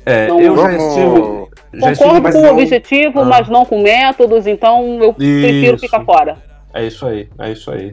É, 0.07 0.27
Não, 0.27 0.39
eu 0.39 0.55
já 0.57 0.71
estive. 0.73 1.47
Já 1.73 1.91
estive, 1.91 2.09
Concordo 2.09 2.21
mas 2.23 2.35
com 2.35 2.41
o 2.41 2.51
objetivo, 2.53 3.19
Ah. 3.21 3.25
mas 3.25 3.49
não 3.49 3.65
com 3.65 3.81
métodos. 3.81 4.47
Então, 4.47 4.99
eu 5.03 5.13
prefiro 5.13 5.75
Isso. 5.75 5.85
ficar 5.85 6.03
fora. 6.05 6.37
É 6.73 6.85
isso 6.85 7.05
aí, 7.05 7.27
é 7.39 7.51
isso 7.51 7.69
aí. 7.71 7.91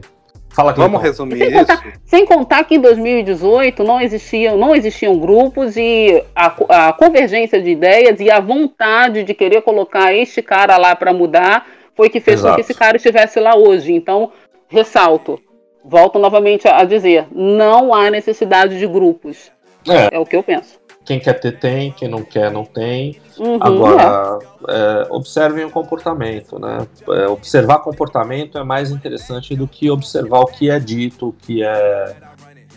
Fala, 0.49 0.71
Vamos 0.71 1.01
resumir 1.01 1.37
Sem 1.37 1.47
isso? 1.49 1.57
contar, 1.59 1.83
sem 2.05 2.25
contar 2.25 2.63
que 2.63 2.75
em 2.75 2.79
2018 2.79 3.83
não 3.83 3.99
existiam, 3.99 4.57
não 4.57 4.73
existiam 4.73 5.17
grupos 5.19 5.75
e 5.75 6.23
a, 6.33 6.87
a 6.87 6.93
convergência 6.93 7.61
de 7.61 7.71
ideias 7.71 8.21
e 8.21 8.31
a 8.31 8.39
vontade 8.39 9.23
de 9.23 9.33
querer 9.33 9.61
colocar 9.63 10.13
este 10.13 10.41
cara 10.41 10.77
lá 10.77 10.95
para 10.95 11.11
mudar 11.11 11.65
foi 11.93 12.09
que 12.09 12.21
fez 12.21 12.39
com 12.39 12.47
Exato. 12.47 12.55
que 12.55 12.61
esse 12.61 12.73
cara 12.73 12.95
estivesse 12.95 13.37
lá 13.41 13.53
hoje. 13.57 13.91
Então, 13.93 14.31
ressalto, 14.69 15.37
volto 15.83 16.17
novamente 16.19 16.67
a 16.69 16.85
dizer, 16.85 17.25
não 17.33 17.93
há 17.93 18.09
necessidade 18.09 18.79
de 18.79 18.87
grupos. 18.87 19.51
É, 19.89 20.15
É 20.15 20.19
o 20.19 20.25
que 20.25 20.37
eu 20.37 20.43
penso. 20.43 20.79
Quem 21.05 21.19
quer 21.19 21.33
ter 21.33 21.59
tem, 21.59 21.91
quem 21.91 22.09
não 22.09 22.23
quer 22.23 22.51
não 22.51 22.65
tem. 22.65 23.19
Uhum, 23.37 23.57
Agora, 23.61 24.39
é, 24.67 25.07
observem 25.11 25.63
o 25.63 25.69
comportamento, 25.69 26.57
né? 26.59 26.87
É, 27.09 27.27
observar 27.27 27.79
comportamento 27.79 28.57
é 28.57 28.63
mais 28.63 28.89
interessante 28.89 29.55
do 29.55 29.67
que 29.67 29.89
observar 29.89 30.39
o 30.39 30.47
que 30.47 30.69
é 30.69 30.79
dito, 30.79 31.29
o 31.29 31.33
que 31.33 31.63
é 31.63 32.15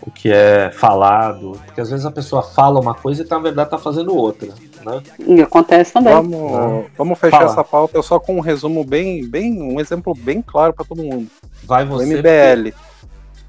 o 0.01 0.09
que 0.09 0.31
é 0.31 0.71
falado, 0.71 1.59
porque 1.65 1.81
às 1.81 1.89
vezes 1.89 2.05
a 2.05 2.11
pessoa 2.11 2.41
fala 2.41 2.79
uma 2.79 2.93
coisa 2.93 3.21
e 3.21 3.29
na 3.29 3.37
verdade 3.37 3.69
tá 3.69 3.77
fazendo 3.77 4.15
outra, 4.15 4.47
né? 4.85 5.01
é. 5.19 5.23
E 5.33 5.41
acontece 5.41 5.91
também. 5.91 6.13
Vamos, 6.13 6.85
vamos 6.97 7.19
fechar 7.19 7.39
Fala. 7.39 7.51
essa 7.51 7.63
pauta 7.65 8.01
só 8.01 8.17
com 8.17 8.37
um 8.37 8.39
resumo 8.39 8.85
bem, 8.85 9.27
bem, 9.27 9.61
um 9.61 9.77
exemplo 9.77 10.13
bem 10.15 10.41
claro 10.41 10.73
para 10.73 10.85
todo 10.85 11.03
mundo. 11.03 11.27
Vai 11.63 11.83
O 11.83 11.87
você. 11.87 12.05
MBL. 12.05 12.73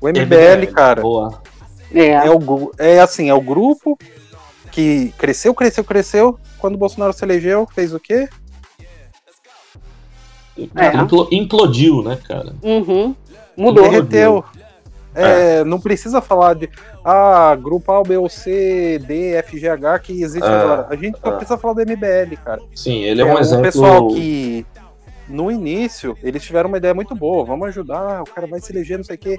O 0.00 0.08
MBL, 0.08 0.72
cara, 0.74 1.00
Boa. 1.00 1.40
É. 1.94 2.08
é, 2.08 2.30
o, 2.30 2.72
é 2.78 3.00
assim, 3.00 3.28
é 3.28 3.34
o 3.34 3.40
grupo 3.40 3.96
que 4.70 5.12
cresceu, 5.18 5.54
cresceu, 5.54 5.84
cresceu. 5.84 6.38
Quando 6.58 6.74
o 6.74 6.78
Bolsonaro 6.78 7.12
se 7.12 7.24
elegeu, 7.24 7.66
fez 7.74 7.92
o 7.94 8.00
quê? 8.00 8.28
É. 10.76 10.96
Implo- 10.96 11.28
implodiu, 11.30 12.02
né, 12.02 12.18
cara? 12.26 12.54
Uhum. 12.62 13.14
Mudou. 13.56 13.84
Derreteu. 13.84 14.44
É, 15.14 15.64
Não 15.64 15.80
precisa 15.80 16.20
falar 16.20 16.54
de 16.54 16.68
ah, 17.04 17.56
grupo 17.60 17.90
A, 17.92 18.02
B, 18.02 18.16
ou 18.16 18.28
C, 18.28 18.98
D, 19.04 19.32
F, 19.36 19.58
G, 19.58 19.68
H 19.68 19.98
que 19.98 20.22
existe 20.22 20.46
É, 20.46 20.48
agora. 20.48 20.86
A 20.88 20.94
gente 20.96 21.18
só 21.18 21.30
é. 21.30 21.36
precisa 21.36 21.58
falar 21.58 21.74
do 21.74 21.80
MBL, 21.82 22.36
cara. 22.44 22.60
Sim, 22.74 23.02
ele 23.02 23.20
é 23.20 23.24
um 23.24 23.34
um 23.34 23.38
exemplo. 23.38 23.62
pessoal 23.64 24.08
que 24.08 24.64
no 25.28 25.50
início 25.50 26.16
eles 26.22 26.42
tiveram 26.42 26.68
uma 26.68 26.78
ideia 26.78 26.94
muito 26.94 27.14
boa. 27.14 27.44
Vamos 27.44 27.68
ajudar, 27.68 28.22
o 28.22 28.24
cara 28.24 28.46
vai 28.46 28.60
se 28.60 28.72
eleger, 28.72 28.98
não 28.98 29.04
sei 29.04 29.16
o 29.16 29.18
quê. 29.18 29.36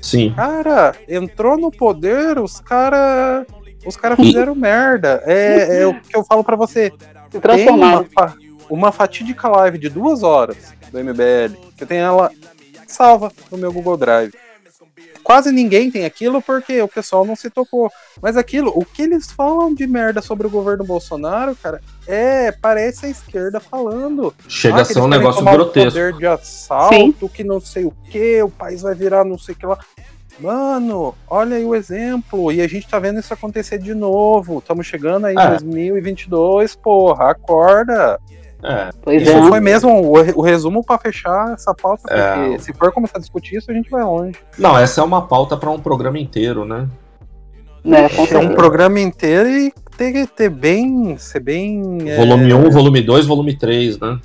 Sim. 0.00 0.32
Cara, 0.34 0.94
entrou 1.08 1.56
no 1.56 1.70
poder, 1.70 2.38
os 2.38 2.58
cara, 2.60 3.46
os 3.84 3.96
caras 3.96 4.18
fizeram 4.18 4.54
merda. 4.54 5.22
É, 5.26 5.82
é 5.82 5.86
o 5.86 5.94
que 6.00 6.16
eu 6.16 6.24
falo 6.24 6.42
pra 6.44 6.56
você. 6.56 6.90
Se 7.30 7.30
Tem 7.30 7.40
transformaram. 7.40 8.06
uma, 8.16 8.36
uma 8.68 8.92
fatídica 8.92 9.48
live 9.48 9.78
de 9.78 9.88
duas 9.88 10.22
horas 10.22 10.72
do 10.90 10.98
MBL. 11.02 11.54
que 11.76 11.82
Eu 11.84 11.86
tenho 11.86 12.04
ela 12.04 12.30
salva 12.86 13.32
no 13.50 13.58
meu 13.58 13.72
Google 13.72 13.96
Drive. 13.96 14.32
Quase 15.22 15.52
ninguém 15.52 15.88
tem 15.88 16.04
aquilo 16.04 16.42
porque 16.42 16.82
o 16.82 16.88
pessoal 16.88 17.24
não 17.24 17.36
se 17.36 17.48
tocou. 17.48 17.88
Mas 18.20 18.36
aquilo, 18.36 18.72
o 18.74 18.84
que 18.84 19.02
eles 19.02 19.30
falam 19.30 19.72
de 19.72 19.86
merda 19.86 20.20
sobre 20.20 20.48
o 20.48 20.50
governo 20.50 20.82
Bolsonaro, 20.84 21.54
cara, 21.54 21.80
é, 22.08 22.50
parece 22.50 23.06
a 23.06 23.08
esquerda 23.08 23.60
falando. 23.60 24.34
Chega 24.48 24.78
Ah, 24.78 24.82
a 24.82 24.84
ser 24.84 24.98
um 24.98 25.06
negócio 25.06 25.44
grotesco. 25.44 25.90
Poder 25.92 26.12
de 26.14 26.26
assalto, 26.26 27.28
que 27.28 27.44
não 27.44 27.60
sei 27.60 27.84
o 27.84 27.92
que, 28.10 28.42
o 28.42 28.50
país 28.50 28.82
vai 28.82 28.96
virar 28.96 29.24
não 29.24 29.38
sei 29.38 29.54
o 29.54 29.58
que 29.58 29.64
lá. 29.64 29.78
Mano, 30.40 31.14
olha 31.28 31.56
aí 31.56 31.64
o 31.64 31.74
exemplo. 31.74 32.50
E 32.52 32.60
a 32.60 32.66
gente 32.68 32.88
tá 32.88 32.98
vendo 32.98 33.20
isso 33.20 33.32
acontecer 33.32 33.78
de 33.78 33.94
novo. 33.94 34.58
Estamos 34.58 34.86
chegando 34.86 35.26
aí 35.26 35.34
em 35.34 35.38
É. 35.40 35.48
2022, 35.50 36.74
porra, 36.76 37.30
acorda. 37.30 38.18
É, 38.64 38.90
Pois 39.02 39.22
Isso 39.22 39.32
é. 39.32 39.42
foi 39.48 39.58
mesmo 39.58 39.90
o, 39.90 40.12
o 40.38 40.40
resumo 40.40 40.84
pra 40.84 40.96
fechar 40.96 41.52
essa 41.52 41.74
pauta, 41.74 42.02
porque 42.04 42.54
É. 42.54 42.58
se 42.58 42.72
for 42.72 42.92
começar 42.92 43.18
a 43.18 43.20
discutir 43.20 43.56
isso, 43.56 43.68
a 43.70 43.74
gente 43.74 43.90
vai 43.90 44.04
longe. 44.04 44.36
Não, 44.56 44.78
essa 44.78 45.00
é 45.00 45.04
uma 45.04 45.26
pauta 45.26 45.56
para 45.56 45.68
um 45.68 45.80
programa 45.80 46.16
inteiro, 46.18 46.64
né? 46.64 46.88
Né, 47.84 48.08
com 48.10 48.24
É 48.24 48.38
um 48.38 48.54
programa 48.54 49.00
inteiro 49.00 49.48
e 49.48 49.72
ter 49.96 50.12
que 50.12 50.26
ter 50.28 50.48
bem. 50.48 51.18
ser 51.18 51.40
bem. 51.40 52.08
é, 52.08 52.16
Volume 52.16 52.54
1, 52.54 52.70
volume 52.70 53.00
2, 53.02 53.26
volume 53.26 53.56
3, 53.56 53.98
né? 53.98 54.20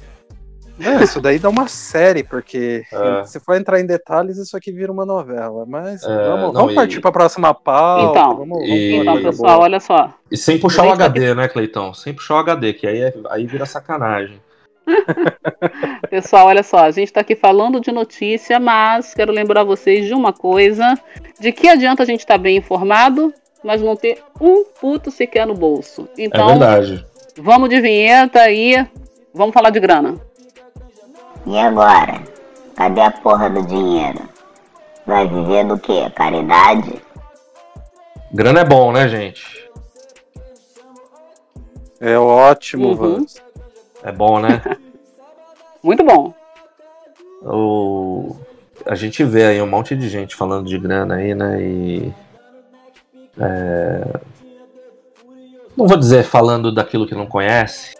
É, 0.79 1.03
isso 1.03 1.19
daí 1.19 1.39
dá 1.39 1.49
uma 1.49 1.67
série, 1.67 2.23
porque 2.23 2.83
É. 2.93 3.23
se 3.25 3.39
for 3.39 3.55
entrar 3.55 3.79
em 3.79 3.85
detalhes, 3.85 4.37
isso 4.37 4.55
aqui 4.55 4.71
vira 4.71 4.91
uma 4.91 5.05
novela. 5.05 5.65
Mas 5.67 6.03
É, 6.03 6.07
vamos, 6.07 6.41
não, 6.47 6.53
vamos 6.53 6.71
e- 6.73 6.75
partir 6.75 6.99
para 7.01 7.09
a 7.09 7.13
próxima 7.13 7.53
pauta. 7.53 8.11
Então, 8.19 8.35
vamos, 8.37 8.49
vamos 8.59 8.69
e- 8.69 8.95
Então, 8.97 9.21
pessoal, 9.21 9.53
boa. 9.55 9.63
olha 9.65 9.79
só. 9.79 10.13
E 10.31 10.37
sem 10.37 10.59
puxar 10.59 10.85
o 10.85 10.91
HD, 10.91 11.33
né, 11.33 11.47
Cleitão? 11.47 11.93
Sem 11.93 12.13
puxar 12.13 12.35
o 12.35 12.39
HD, 12.39 12.73
que 12.73 12.85
aí, 12.87 13.01
é- 13.01 13.13
aí 13.29 13.45
vira 13.47 13.65
sacanagem. 13.65 14.39
Pessoal, 16.09 16.47
olha 16.47 16.63
só, 16.63 16.79
a 16.85 16.91
gente 16.91 17.07
está 17.07 17.21
aqui 17.21 17.35
falando 17.35 17.79
de 17.81 17.91
notícia, 17.91 18.59
mas 18.59 19.13
quero 19.13 19.31
lembrar 19.31 19.63
vocês 19.63 20.05
de 20.05 20.13
uma 20.13 20.31
coisa: 20.31 20.97
de 21.39 21.51
que 21.51 21.67
adianta 21.67 22.03
a 22.03 22.05
gente 22.05 22.21
estar 22.21 22.37
bem 22.37 22.57
informado, 22.57 23.33
mas 23.63 23.81
não 23.81 23.95
ter 23.95 24.19
um 24.39 24.63
puto 24.79 25.11
sequer 25.11 25.45
no 25.45 25.53
bolso. 25.53 26.07
É 26.17 26.23
Então, 26.23 26.47
verdade. 26.49 27.05
vamos 27.37 27.69
de 27.69 27.81
vinheta 27.81 28.49
e 28.49 28.85
vamos 29.33 29.53
falar 29.53 29.69
de 29.71 29.79
grana. 29.79 30.15
E 31.47 31.57
agora? 31.57 32.21
Cadê 32.75 33.01
a 33.01 33.09
porra 33.11 33.49
do 33.49 33.65
dinheiro? 33.65 34.19
Vai 35.05 35.25
viver 35.27 35.65
do 35.65 35.79
quê? 35.79 36.09
Caridade? 36.13 37.01
Grana 38.33 38.59
é 38.59 38.65
bom, 38.65 38.91
né, 38.91 39.07
gente? 39.07 39.65
É 42.01 42.17
ótimo, 42.17 42.89
Uhum. 42.89 42.95
Vans. 42.95 43.41
É 44.03 44.11
bom, 44.11 44.39
né? 44.39 44.61
Muito 45.81 46.03
bom. 46.03 46.33
o... 47.43 48.35
A 48.85 48.95
gente 48.95 49.23
vê 49.23 49.45
aí 49.45 49.61
um 49.61 49.67
monte 49.67 49.95
de 49.95 50.07
gente 50.07 50.35
falando 50.35 50.67
de 50.67 50.77
grana 50.77 51.15
aí, 51.15 51.33
né? 51.33 51.61
E. 51.61 52.13
é, 53.39 54.19
Não 55.75 55.87
vou 55.87 55.97
dizer 55.97 56.23
falando 56.23 56.71
daquilo 56.73 57.07
que 57.07 57.15
não 57.15 57.25
conhece, 57.25 57.95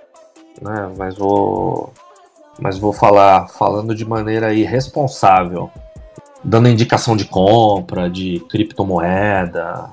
né? 0.62 0.92
Mas 0.98 1.18
vou. 1.18 1.92
Mas 2.60 2.78
vou 2.78 2.92
falar 2.92 3.48
falando 3.48 3.94
de 3.94 4.06
maneira 4.06 4.54
irresponsável. 4.54 5.70
Dando 6.44 6.70
indicação 6.70 7.16
de 7.16 7.26
compra, 7.26 8.10
de 8.10 8.40
criptomoeda. 8.50 9.92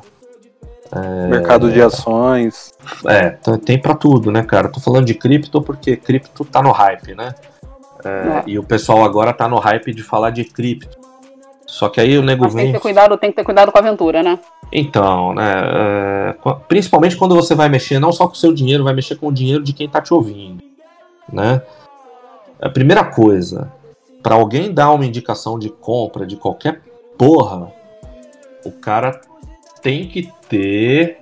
Mercado 1.29 1.73
de 1.73 1.83
ações. 1.83 2.73
É, 3.07 3.31
tem 3.65 3.79
pra 3.79 3.95
tudo, 3.95 4.31
né, 4.31 4.43
cara? 4.43 4.69
Tô 4.69 4.79
falando 4.81 5.07
de 5.07 5.15
cripto 5.15 5.61
porque 5.61 5.97
cripto 5.97 6.45
tá 6.45 6.63
no 6.63 6.71
hype, 6.71 7.15
né? 7.15 7.35
É, 8.05 8.09
É. 8.09 8.43
E 8.47 8.59
o 8.59 8.63
pessoal 8.63 9.03
agora 9.03 9.33
tá 9.33 9.49
no 9.49 9.59
hype 9.59 9.93
de 9.93 10.03
falar 10.03 10.31
de 10.31 10.45
cripto. 10.45 11.05
Só 11.67 11.89
que 11.89 12.01
aí 12.01 12.17
o 12.19 12.23
nego 12.23 12.45
Mas 12.45 12.55
tem 12.55 12.65
vem. 12.65 12.73
que 12.73 12.79
ter 12.79 12.83
cuidado, 12.83 13.17
tem 13.17 13.31
que 13.31 13.37
ter 13.37 13.45
cuidado 13.45 13.73
com 13.73 13.79
a 13.79 13.81
aventura, 13.81 14.23
né? 14.23 14.39
Então, 14.73 15.35
né? 15.35 15.53
é, 15.55 16.35
principalmente 16.69 17.17
quando 17.17 17.35
você 17.35 17.55
vai 17.55 17.69
mexer 17.69 17.99
não 17.99 18.13
só 18.13 18.27
com 18.27 18.35
o 18.35 18.37
seu 18.37 18.53
dinheiro, 18.53 18.85
vai 18.85 18.95
mexer 18.95 19.17
com 19.17 19.29
o 19.29 19.33
dinheiro 19.33 19.65
de 19.65 19.73
quem 19.73 19.89
tá 19.89 20.01
te 20.01 20.13
ouvindo, 20.13 20.63
né? 21.33 21.63
A 22.65 22.71
primeira 22.71 23.05
coisa, 23.05 23.71
pra 24.23 24.37
alguém 24.37 24.73
dar 24.73 24.91
uma 24.91 25.05
indicação 25.05 25.59
de 25.59 25.69
compra 25.69 26.27
de 26.27 26.35
qualquer 26.35 26.81
porra, 27.19 27.71
o 28.65 28.73
cara 28.73 29.21
tem 29.83 30.09
que 30.09 30.33
ter 30.49 31.19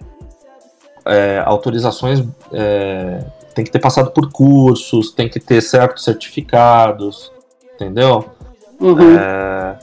é, 1.05 1.43
autorizações 1.45 2.25
é, 2.53 3.25
tem 3.57 3.65
que 3.65 3.73
ter 3.73 3.81
passado 3.81 4.13
por 4.13 4.31
cursos, 4.31 5.11
tem 5.11 5.29
que 5.29 5.41
ter 5.41 5.61
certos 5.61 6.05
certificados, 6.05 7.33
entendeu? 7.75 8.25
Uhum. 8.81 9.19
É, 9.19 9.79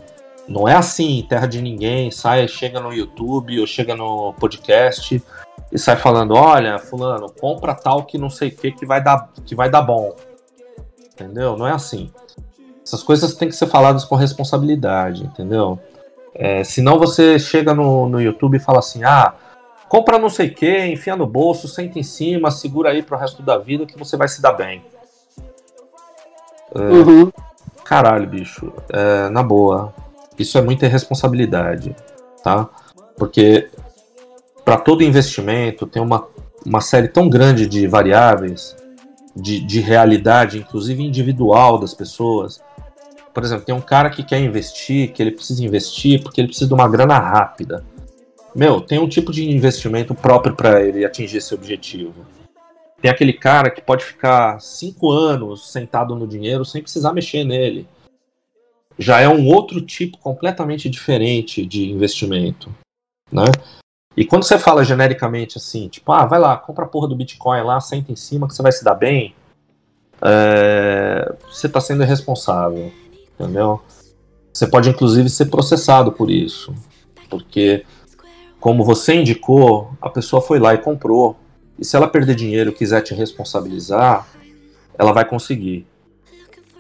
não 0.48 0.66
é 0.66 0.78
assim, 0.78 1.26
terra 1.28 1.46
de 1.46 1.62
ninguém, 1.62 2.10
sai, 2.10 2.48
chega 2.48 2.80
no 2.80 2.94
YouTube 2.94 3.60
ou 3.60 3.68
chega 3.68 3.98
no 3.98 4.34
podcast 4.40 5.22
e 5.70 5.78
sai 5.78 5.98
falando, 5.98 6.36
olha, 6.36 6.80
fulano, 6.80 7.30
compra 7.30 7.76
tal 7.76 8.06
que 8.06 8.18
não 8.18 8.30
sei 8.30 8.48
o 8.48 8.56
que 8.56 8.72
que 8.72 8.86
vai 8.86 9.04
dar, 9.04 9.30
que 9.46 9.54
vai 9.54 9.70
dar 9.70 9.82
bom. 9.82 10.16
Entendeu? 11.20 11.58
Não 11.58 11.68
é 11.68 11.72
assim. 11.72 12.12
Essas 12.84 13.04
coisas 13.04 13.34
têm 13.36 13.50
que 13.50 13.56
ser 13.56 13.68
faladas 13.68 14.06
com 14.06 14.16
responsabilidade, 14.16 15.24
entendeu? 15.24 15.78
É, 16.34 16.64
senão 16.64 16.98
você 16.98 17.38
chega 17.38 17.74
no, 17.74 18.08
no 18.08 18.22
YouTube 18.22 18.58
e 18.58 18.60
fala 18.60 18.80
assim, 18.80 19.04
ah, 19.04 19.34
compra 19.88 20.18
não 20.18 20.30
sei 20.30 20.48
o 20.48 20.54
que, 20.54 20.86
enfia 20.86 21.16
no 21.16 21.28
bolso, 21.28 21.68
senta 21.68 22.00
em 22.00 22.04
cima, 22.04 22.50
segura 22.50 22.90
aí 22.90 23.04
pro 23.04 23.18
resto 23.18 23.44
da 23.44 23.58
vida 23.58 23.86
que 23.86 23.98
você 23.98 24.16
vai 24.16 24.28
se 24.28 24.42
dar 24.42 24.54
bem. 24.54 24.82
É, 26.74 26.80
Uhum. 26.80 27.32
Caralho, 27.84 28.28
bicho, 28.28 28.72
é, 28.90 29.30
na 29.30 29.42
boa, 29.42 29.94
isso 30.38 30.58
é 30.60 30.62
muita 30.62 30.86
irresponsabilidade, 30.86 31.96
tá? 32.44 32.70
Porque 33.18 33.68
para 34.64 34.78
todo 34.78 35.04
investimento 35.04 35.88
tem 35.88 36.00
uma, 36.00 36.28
uma 36.64 36.82
série 36.82 37.08
tão 37.08 37.28
grande 37.28 37.66
de 37.66 37.88
variáveis, 37.88 38.76
de, 39.42 39.60
de 39.60 39.80
realidade, 39.80 40.58
inclusive 40.58 41.04
individual 41.04 41.78
das 41.78 41.94
pessoas. 41.94 42.62
Por 43.34 43.44
exemplo, 43.44 43.66
tem 43.66 43.76
um 43.76 43.82
cara 43.82 44.10
que 44.10 44.24
quer 44.24 44.40
investir, 44.40 45.14
que 45.14 45.22
ele 45.22 45.32
precisa 45.32 45.64
investir 45.64 46.22
porque 46.22 46.42
ele 46.42 46.48
precisa 46.48 46.68
de 46.68 46.74
uma 46.74 46.88
grana 46.88 47.18
rápida. 47.18 47.84
Meu, 48.56 48.82
tem 48.82 49.00
um 49.00 49.08
tipo 49.08 49.32
de 49.32 49.50
investimento 49.50 50.16
próprio 50.16 50.56
para 50.56 50.82
ele 50.82 51.06
atingir 51.06 51.38
esse 51.38 51.54
objetivo. 51.54 52.26
Tem 53.02 53.10
aquele 53.10 53.34
cara 53.34 53.70
que 53.70 53.82
pode 53.82 54.04
ficar 54.04 54.60
cinco 54.60 55.12
anos 55.12 55.72
sentado 55.72 56.16
no 56.16 56.28
dinheiro 56.28 56.66
sem 56.66 56.82
precisar 56.82 57.14
mexer 57.14 57.44
nele. 57.44 57.88
Já 58.98 59.22
é 59.22 59.30
um 59.30 59.48
outro 59.48 59.80
tipo 59.80 60.18
completamente 60.18 60.90
diferente 60.90 61.66
de 61.66 61.90
investimento, 61.90 62.70
né? 63.32 63.46
E 64.20 64.26
quando 64.26 64.44
você 64.44 64.60
fala 64.60 64.84
genericamente 64.84 65.58
assim, 65.58 65.88
tipo, 65.88 66.12
ah, 66.12 66.26
vai 66.26 66.38
lá, 66.40 66.58
compra 66.58 66.84
a 66.84 66.88
porra 66.90 67.08
do 67.08 67.16
Bitcoin 67.16 67.64
lá, 67.64 67.80
senta 67.80 68.12
em 68.12 68.18
cima 68.18 68.50
que 68.50 68.54
você 68.54 68.62
vai 68.62 68.74
se 68.74 68.84
dar 68.84 68.94
bem, 68.94 69.34
é, 70.22 71.36
você 71.50 71.68
está 71.68 71.80
sendo 71.80 72.04
irresponsável, 72.04 72.92
entendeu? 73.40 73.82
Você 74.52 74.68
pode 74.68 74.90
inclusive 74.90 75.30
ser 75.30 75.46
processado 75.46 76.12
por 76.12 76.30
isso, 76.30 76.76
porque 77.30 77.86
como 78.60 78.84
você 78.84 79.14
indicou, 79.14 79.94
a 80.02 80.10
pessoa 80.10 80.42
foi 80.42 80.60
lá 80.60 80.74
e 80.74 80.80
comprou. 80.80 81.38
E 81.80 81.86
se 81.86 81.96
ela 81.96 82.06
perder 82.06 82.36
dinheiro 82.36 82.72
e 82.72 82.74
quiser 82.74 83.02
te 83.02 83.14
responsabilizar, 83.14 84.28
ela 84.98 85.14
vai 85.14 85.24
conseguir, 85.24 85.88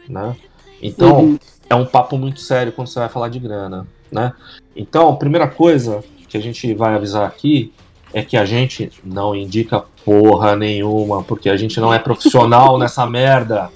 né? 0.09 0.35
Então, 0.81 1.19
Uhum. 1.21 1.39
é 1.69 1.75
um 1.75 1.85
papo 1.85 2.17
muito 2.17 2.41
sério 2.41 2.73
quando 2.73 2.89
você 2.89 2.99
vai 2.99 3.07
falar 3.07 3.29
de 3.29 3.39
grana, 3.39 3.87
né? 4.11 4.33
Então, 4.75 5.07
a 5.07 5.15
primeira 5.15 5.47
coisa 5.47 6.03
que 6.29 6.37
a 6.37 6.41
gente 6.41 6.73
vai 6.73 6.93
avisar 6.93 7.27
aqui 7.27 7.73
é 8.13 8.21
que 8.23 8.37
a 8.37 8.45
gente 8.45 8.91
não 9.03 9.35
indica 9.35 9.83
porra 10.05 10.55
nenhuma, 10.55 11.23
porque 11.23 11.49
a 11.49 11.57
gente 11.57 11.79
não 11.79 11.93
é 11.93 11.99
profissional 11.99 12.77
nessa 12.79 13.05
merda, 13.05 13.69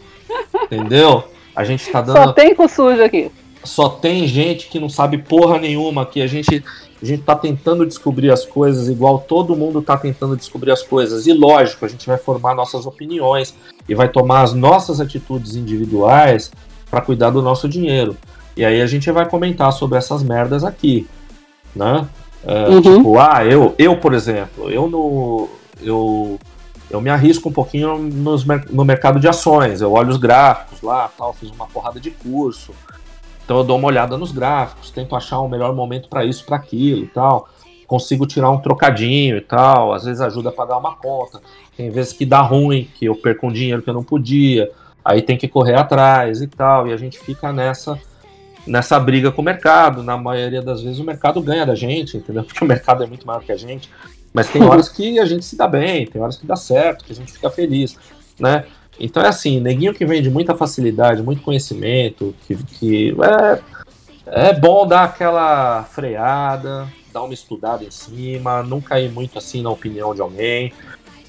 entendeu? 0.63 1.23
A 1.55 1.63
gente 1.63 1.91
tá 1.91 2.01
dando 2.01 2.17
Só 2.17 2.33
tem 2.33 2.55
com 2.55 2.67
sujo 2.67 3.03
aqui. 3.03 3.31
só 3.63 3.89
tem 3.89 4.27
gente 4.27 4.67
que 4.67 4.79
não 4.79 4.89
sabe 4.89 5.19
porra 5.19 5.59
nenhuma 5.59 6.01
aqui. 6.01 6.21
A 6.21 6.27
gente, 6.27 6.63
a 7.01 7.05
gente 7.05 7.21
tá 7.21 7.35
tentando 7.35 7.85
descobrir 7.85 8.31
as 8.31 8.43
coisas 8.43 8.87
igual 8.87 9.19
todo 9.19 9.55
mundo 9.55 9.81
tá 9.81 9.95
tentando 9.95 10.35
descobrir 10.35 10.71
as 10.71 10.81
coisas. 10.81 11.27
E 11.27 11.33
lógico, 11.33 11.85
a 11.85 11.87
gente 11.87 12.07
vai 12.07 12.17
formar 12.17 12.55
nossas 12.55 12.87
opiniões 12.87 13.53
e 13.87 13.93
vai 13.93 14.09
tomar 14.09 14.41
as 14.41 14.53
nossas 14.53 14.99
atitudes 14.99 15.55
individuais 15.55 16.51
para 16.89 17.01
cuidar 17.01 17.29
do 17.29 17.41
nosso 17.41 17.69
dinheiro. 17.69 18.17
E 18.57 18.65
aí 18.65 18.81
a 18.81 18.87
gente 18.87 19.11
vai 19.11 19.27
comentar 19.29 19.71
sobre 19.73 19.97
essas 19.97 20.23
merdas 20.23 20.63
aqui, 20.63 21.07
né? 21.75 22.07
É, 22.45 22.69
Uhum. 22.69 22.81
Tipo, 22.81 23.19
ah, 23.19 23.45
eu, 23.45 23.73
eu, 23.77 23.97
por 23.97 24.13
exemplo, 24.13 24.69
eu 24.69 24.87
no. 24.87 25.49
Eu, 25.81 26.39
eu 26.89 27.01
me 27.01 27.09
arrisco 27.09 27.49
um 27.49 27.51
pouquinho 27.51 27.97
nos, 27.97 28.45
no 28.69 28.85
mercado 28.85 29.19
de 29.19 29.27
ações. 29.27 29.81
Eu 29.81 29.91
olho 29.93 30.09
os 30.09 30.17
gráficos 30.17 30.81
lá, 30.81 31.09
tal, 31.17 31.33
fiz 31.33 31.49
uma 31.49 31.67
porrada 31.67 31.99
de 31.99 32.11
curso. 32.11 32.73
Então 33.43 33.57
eu 33.57 33.63
dou 33.63 33.77
uma 33.77 33.87
olhada 33.87 34.17
nos 34.17 34.31
gráficos, 34.31 34.89
tento 34.89 35.15
achar 35.15 35.39
o 35.39 35.49
melhor 35.49 35.73
momento 35.73 36.07
para 36.07 36.23
isso, 36.23 36.45
para 36.45 36.55
aquilo 36.55 37.03
e 37.03 37.07
tal. 37.07 37.49
Consigo 37.87 38.25
tirar 38.25 38.49
um 38.49 38.59
trocadinho 38.59 39.37
e 39.37 39.41
tal, 39.41 39.93
às 39.93 40.05
vezes 40.05 40.21
ajuda 40.21 40.49
a 40.49 40.51
pagar 40.51 40.77
uma 40.77 40.95
conta. 40.95 41.41
Tem 41.75 41.89
vezes 41.89 42.13
que 42.13 42.25
dá 42.25 42.41
ruim, 42.41 42.87
que 42.95 43.05
eu 43.05 43.15
perco 43.15 43.47
um 43.47 43.51
dinheiro 43.51 43.81
que 43.81 43.89
eu 43.89 43.93
não 43.93 44.03
podia, 44.03 44.71
aí 45.03 45.21
tem 45.21 45.37
que 45.37 45.47
correr 45.47 45.75
atrás 45.75 46.41
e 46.41 46.47
tal, 46.47 46.87
e 46.87 46.93
a 46.93 46.97
gente 46.97 47.19
fica 47.19 47.51
nessa 47.51 47.99
nessa 48.65 48.99
briga 48.99 49.31
com 49.31 49.41
o 49.41 49.45
mercado. 49.45 50.03
Na 50.03 50.17
maioria 50.17 50.61
das 50.61 50.81
vezes 50.81 50.99
o 50.99 51.03
mercado 51.03 51.41
ganha 51.41 51.65
da 51.65 51.75
gente, 51.75 52.17
entendeu? 52.17 52.43
Porque 52.45 52.63
o 52.63 52.67
mercado 52.67 53.03
é 53.03 53.07
muito 53.07 53.25
maior 53.25 53.43
que 53.43 53.51
a 53.51 53.57
gente. 53.57 53.89
Mas 54.33 54.49
tem 54.49 54.63
horas 54.65 54.89
que 54.89 55.19
a 55.19 55.25
gente 55.25 55.45
se 55.45 55.55
dá 55.55 55.67
bem, 55.67 56.05
tem 56.05 56.21
horas 56.21 56.37
que 56.37 56.45
dá 56.45 56.55
certo, 56.55 57.05
que 57.05 57.11
a 57.11 57.15
gente 57.15 57.31
fica 57.31 57.49
feliz, 57.49 57.97
né? 58.39 58.65
Então 58.99 59.23
é 59.23 59.27
assim, 59.27 59.59
neguinho 59.59 59.93
que 59.93 60.05
vem 60.05 60.21
de 60.21 60.29
muita 60.29 60.55
facilidade, 60.55 61.23
muito 61.23 61.41
conhecimento, 61.41 62.35
que, 62.45 62.55
que 62.55 63.15
é, 64.27 64.49
é 64.49 64.53
bom 64.53 64.87
dar 64.87 65.05
aquela 65.05 65.83
freada, 65.83 66.87
dar 67.11 67.23
uma 67.23 67.33
estudada 67.33 67.83
em 67.83 67.89
cima, 67.89 68.61
não 68.61 68.79
cair 68.79 69.11
muito 69.11 69.37
assim 69.37 69.63
na 69.63 69.71
opinião 69.71 70.13
de 70.13 70.21
alguém, 70.21 70.71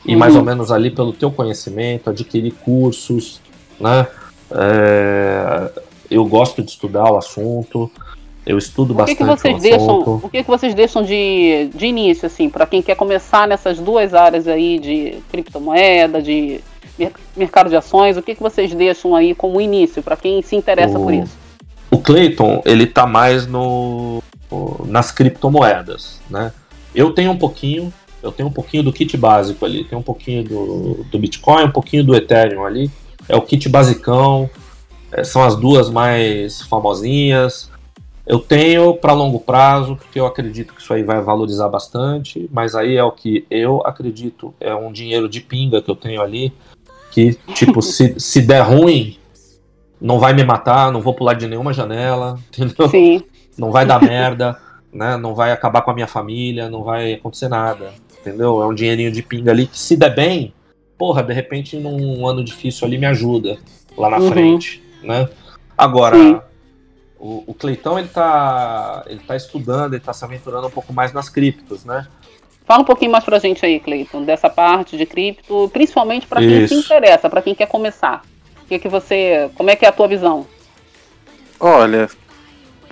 e 0.04 0.12
Uhum. 0.12 0.18
mais 0.18 0.36
ou 0.36 0.42
menos 0.42 0.70
ali 0.70 0.90
pelo 0.90 1.12
teu 1.12 1.30
conhecimento, 1.30 2.10
adquirir 2.10 2.52
cursos, 2.52 3.40
né? 3.80 4.06
É, 4.50 5.70
eu 6.10 6.24
gosto 6.24 6.62
de 6.62 6.70
estudar 6.70 7.10
o 7.12 7.16
assunto, 7.16 7.90
eu 8.46 8.58
estudo 8.58 8.92
O 8.92 9.04
que, 9.06 9.14
bastante 9.14 9.16
que 9.18 9.24
vocês 9.24 9.56
o 9.56 9.60
deixam? 9.60 10.00
assunto. 10.02 10.26
O 10.26 10.28
que, 10.28 10.42
que 10.42 10.48
vocês 10.50 10.74
deixam 10.74 11.02
de, 11.02 11.70
de 11.74 11.86
início, 11.86 12.26
assim, 12.26 12.48
para 12.50 12.66
quem 12.66 12.82
quer 12.82 12.94
começar 12.94 13.48
nessas 13.48 13.78
duas 13.78 14.12
áreas 14.14 14.46
aí 14.46 14.78
de 14.78 15.18
criptomoeda, 15.30 16.20
de 16.20 16.60
mer- 16.98 17.12
mercado 17.36 17.70
de 17.70 17.76
ações? 17.76 18.16
O 18.16 18.22
que, 18.22 18.34
que 18.34 18.42
vocês 18.42 18.74
deixam 18.74 19.14
aí 19.16 19.34
como 19.34 19.60
início 19.60 20.02
para 20.02 20.16
quem 20.16 20.42
se 20.42 20.54
interessa 20.56 20.98
O- 20.98 21.04
por 21.04 21.14
isso? 21.14 21.36
O 21.90 21.98
Clayton, 21.98 22.60
ele 22.64 22.86
tá 22.86 23.06
mais 23.06 23.46
no 23.46 24.22
nas 24.86 25.10
criptomoedas, 25.10 26.20
né? 26.30 26.52
Eu 26.94 27.12
tenho 27.12 27.32
um 27.32 27.36
pouquinho, 27.36 27.92
eu 28.22 28.30
tenho 28.30 28.48
um 28.48 28.52
pouquinho 28.52 28.82
do 28.84 28.92
kit 28.92 29.16
básico 29.16 29.64
ali, 29.64 29.84
tem 29.84 29.98
um 29.98 30.02
pouquinho 30.02 30.44
do, 30.44 31.04
do 31.10 31.18
Bitcoin, 31.18 31.64
um 31.64 31.70
pouquinho 31.72 32.04
do 32.04 32.14
Ethereum 32.14 32.64
ali. 32.64 32.90
É 33.28 33.34
o 33.34 33.42
kit 33.42 33.68
basicão, 33.68 34.48
são 35.22 35.42
as 35.44 35.54
duas 35.54 35.88
mais 35.90 36.62
famosinhas. 36.62 37.70
Eu 38.26 38.38
tenho 38.38 38.94
para 38.94 39.12
longo 39.12 39.38
prazo, 39.38 39.96
porque 39.96 40.18
eu 40.18 40.26
acredito 40.26 40.74
que 40.74 40.80
isso 40.80 40.92
aí 40.94 41.02
vai 41.02 41.20
valorizar 41.20 41.68
bastante, 41.68 42.48
mas 42.50 42.74
aí 42.74 42.96
é 42.96 43.04
o 43.04 43.12
que 43.12 43.46
eu 43.50 43.82
acredito, 43.84 44.54
é 44.58 44.74
um 44.74 44.90
dinheiro 44.90 45.28
de 45.28 45.40
pinga 45.42 45.82
que 45.82 45.90
eu 45.90 45.94
tenho 45.96 46.22
ali, 46.22 46.50
que, 47.10 47.34
tipo, 47.54 47.80
se, 47.82 48.18
se 48.18 48.40
der 48.40 48.62
ruim, 48.62 49.18
não 50.00 50.18
vai 50.18 50.32
me 50.32 50.42
matar, 50.42 50.90
não 50.90 51.02
vou 51.02 51.12
pular 51.14 51.34
de 51.34 51.46
nenhuma 51.46 51.72
janela, 51.74 52.38
entendeu? 52.48 52.88
Sim. 52.88 53.22
Não 53.58 53.70
vai 53.70 53.84
dar 53.86 54.02
merda, 54.02 54.58
né? 54.92 55.16
Não 55.16 55.34
vai 55.34 55.52
acabar 55.52 55.82
com 55.82 55.90
a 55.90 55.94
minha 55.94 56.06
família, 56.08 56.68
não 56.70 56.82
vai 56.82 57.14
acontecer 57.14 57.48
nada, 57.48 57.92
entendeu? 58.20 58.62
É 58.62 58.66
um 58.66 58.74
dinheirinho 58.74 59.12
de 59.12 59.22
pinga 59.22 59.50
ali 59.52 59.66
que 59.66 59.78
se 59.78 59.96
der 59.96 60.14
bem, 60.14 60.52
porra, 60.98 61.22
de 61.22 61.32
repente 61.32 61.76
num 61.76 62.26
ano 62.26 62.42
difícil 62.42 62.86
ali 62.86 62.96
me 62.98 63.06
ajuda 63.06 63.58
lá 63.96 64.08
na 64.10 64.18
Uhum. 64.18 64.30
frente, 64.30 64.82
né? 65.04 65.28
Agora, 65.76 66.16
Sim. 66.16 66.40
o, 67.18 67.44
o 67.46 67.54
Cleitão, 67.54 67.98
ele 67.98 68.08
tá, 68.08 69.04
ele 69.06 69.20
tá 69.20 69.36
estudando, 69.36 69.94
ele 69.94 70.02
tá 70.02 70.12
se 70.12 70.24
aventurando 70.24 70.66
um 70.66 70.70
pouco 70.70 70.92
mais 70.92 71.12
nas 71.12 71.28
criptos, 71.28 71.84
né? 71.84 72.06
Fala 72.64 72.82
um 72.82 72.86
pouquinho 72.86 73.12
mais 73.12 73.24
pra 73.24 73.38
gente 73.38 73.64
aí, 73.64 73.78
Cleiton, 73.78 74.24
dessa 74.24 74.48
parte 74.48 74.96
de 74.96 75.04
cripto, 75.04 75.68
principalmente 75.72 76.26
para 76.26 76.40
quem 76.40 76.66
se 76.66 76.74
interessa, 76.74 77.28
para 77.28 77.42
quem 77.42 77.54
quer 77.54 77.66
começar. 77.66 78.22
O 78.62 78.66
que, 78.66 78.78
que 78.78 78.88
você. 78.88 79.50
Como 79.54 79.68
é 79.68 79.76
que 79.76 79.84
é 79.84 79.88
a 79.88 79.92
tua 79.92 80.08
visão? 80.08 80.46
Olha, 81.60 82.08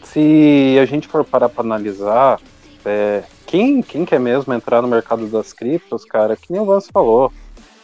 se 0.02 0.76
a 0.80 0.84
gente 0.84 1.08
for 1.08 1.24
parar 1.24 1.48
para 1.48 1.64
analisar, 1.64 2.38
é, 2.84 3.22
quem, 3.46 3.82
quem 3.82 4.04
quer 4.04 4.20
mesmo 4.20 4.52
entrar 4.52 4.82
no 4.82 4.88
mercado 4.88 5.26
das 5.26 5.54
criptos, 5.54 6.04
cara, 6.04 6.36
que 6.36 6.52
nem 6.52 6.60
o 6.60 6.66
Vance 6.66 6.90
falou, 6.92 7.32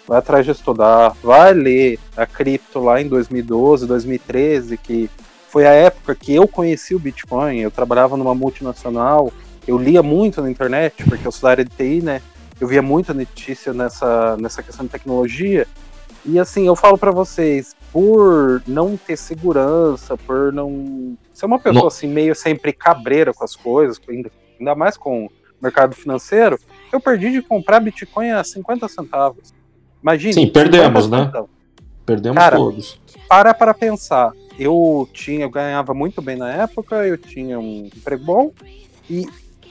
vai 0.09 0.18
atrás 0.18 0.46
de 0.46 0.52
estudar, 0.52 1.14
vai 1.22 1.52
ler 1.52 1.98
a 2.16 2.24
cripto 2.24 2.80
lá 2.80 2.98
em 2.98 3.06
2012, 3.06 3.86
2013, 3.86 4.78
que 4.78 5.11
foi 5.50 5.66
a 5.66 5.72
época 5.72 6.14
que 6.14 6.34
eu 6.34 6.48
conheci 6.48 6.94
o 6.94 6.98
Bitcoin, 6.98 7.59
eu 7.59 7.70
trabalhava 7.70 8.16
numa 8.16 8.34
multinacional, 8.34 9.30
eu 9.66 9.76
lia 9.76 10.02
muito 10.02 10.40
na 10.40 10.50
internet, 10.50 11.04
porque 11.04 11.26
eu 11.26 11.30
sou 11.30 11.42
da 11.42 11.50
área 11.50 11.64
de 11.64 11.70
TI, 11.70 12.02
né? 12.02 12.22
Eu 12.59 12.66
via 12.66 12.80
muita 12.80 13.12
notícia 13.12 13.74
nessa, 13.74 14.34
nessa 14.38 14.62
questão 14.62 14.86
de 14.86 14.90
tecnologia, 14.90 15.66
e 16.24 16.38
assim, 16.38 16.66
eu 16.66 16.74
falo 16.74 16.96
para 16.96 17.11
vocês, 17.11 17.76
por 17.92 18.62
não 18.66 18.96
ter 18.96 19.16
segurança, 19.16 20.16
por 20.16 20.52
não 20.52 21.16
ser 21.32 21.46
uma 21.46 21.59
pessoa 21.59 21.82
Não. 21.82 21.88
assim 21.88 22.09
meio 22.09 22.34
sempre 22.34 22.72
cabreira 22.72 23.34
com 23.34 23.44
as 23.44 23.54
coisas, 23.54 24.00
ainda, 24.09 24.30
ainda 24.59 24.74
mais 24.74 24.96
com 24.96 25.26
o 25.26 25.30
mercado 25.61 25.94
financeiro, 25.94 26.59
eu 26.90 26.98
perdi 26.98 27.30
de 27.30 27.42
comprar 27.42 27.80
Bitcoin 27.80 28.30
a 28.30 28.42
50 28.42 28.88
centavos. 28.88 29.57
Imagine. 30.03 30.32
Sim, 30.32 30.46
perdemos, 30.49 31.05
50 31.05 31.40
né? 31.40 31.46
Perdemos 32.07 32.38
Cara, 32.38 32.57
todos. 32.57 33.01
Para 33.28 33.53
para 33.53 33.74
pensar. 33.74 34.32
Eu 34.59 35.09
tinha, 35.12 35.44
eu 35.44 35.51
ganhava 35.51 35.94
muito 35.94 36.20
bem 36.20 36.36
na 36.36 36.51
época, 36.51 37.07
eu 37.07 37.16
tinha 37.16 37.59
um 37.61 37.88
emprego 37.94 38.24
bom 38.24 38.53
e 39.09 39.26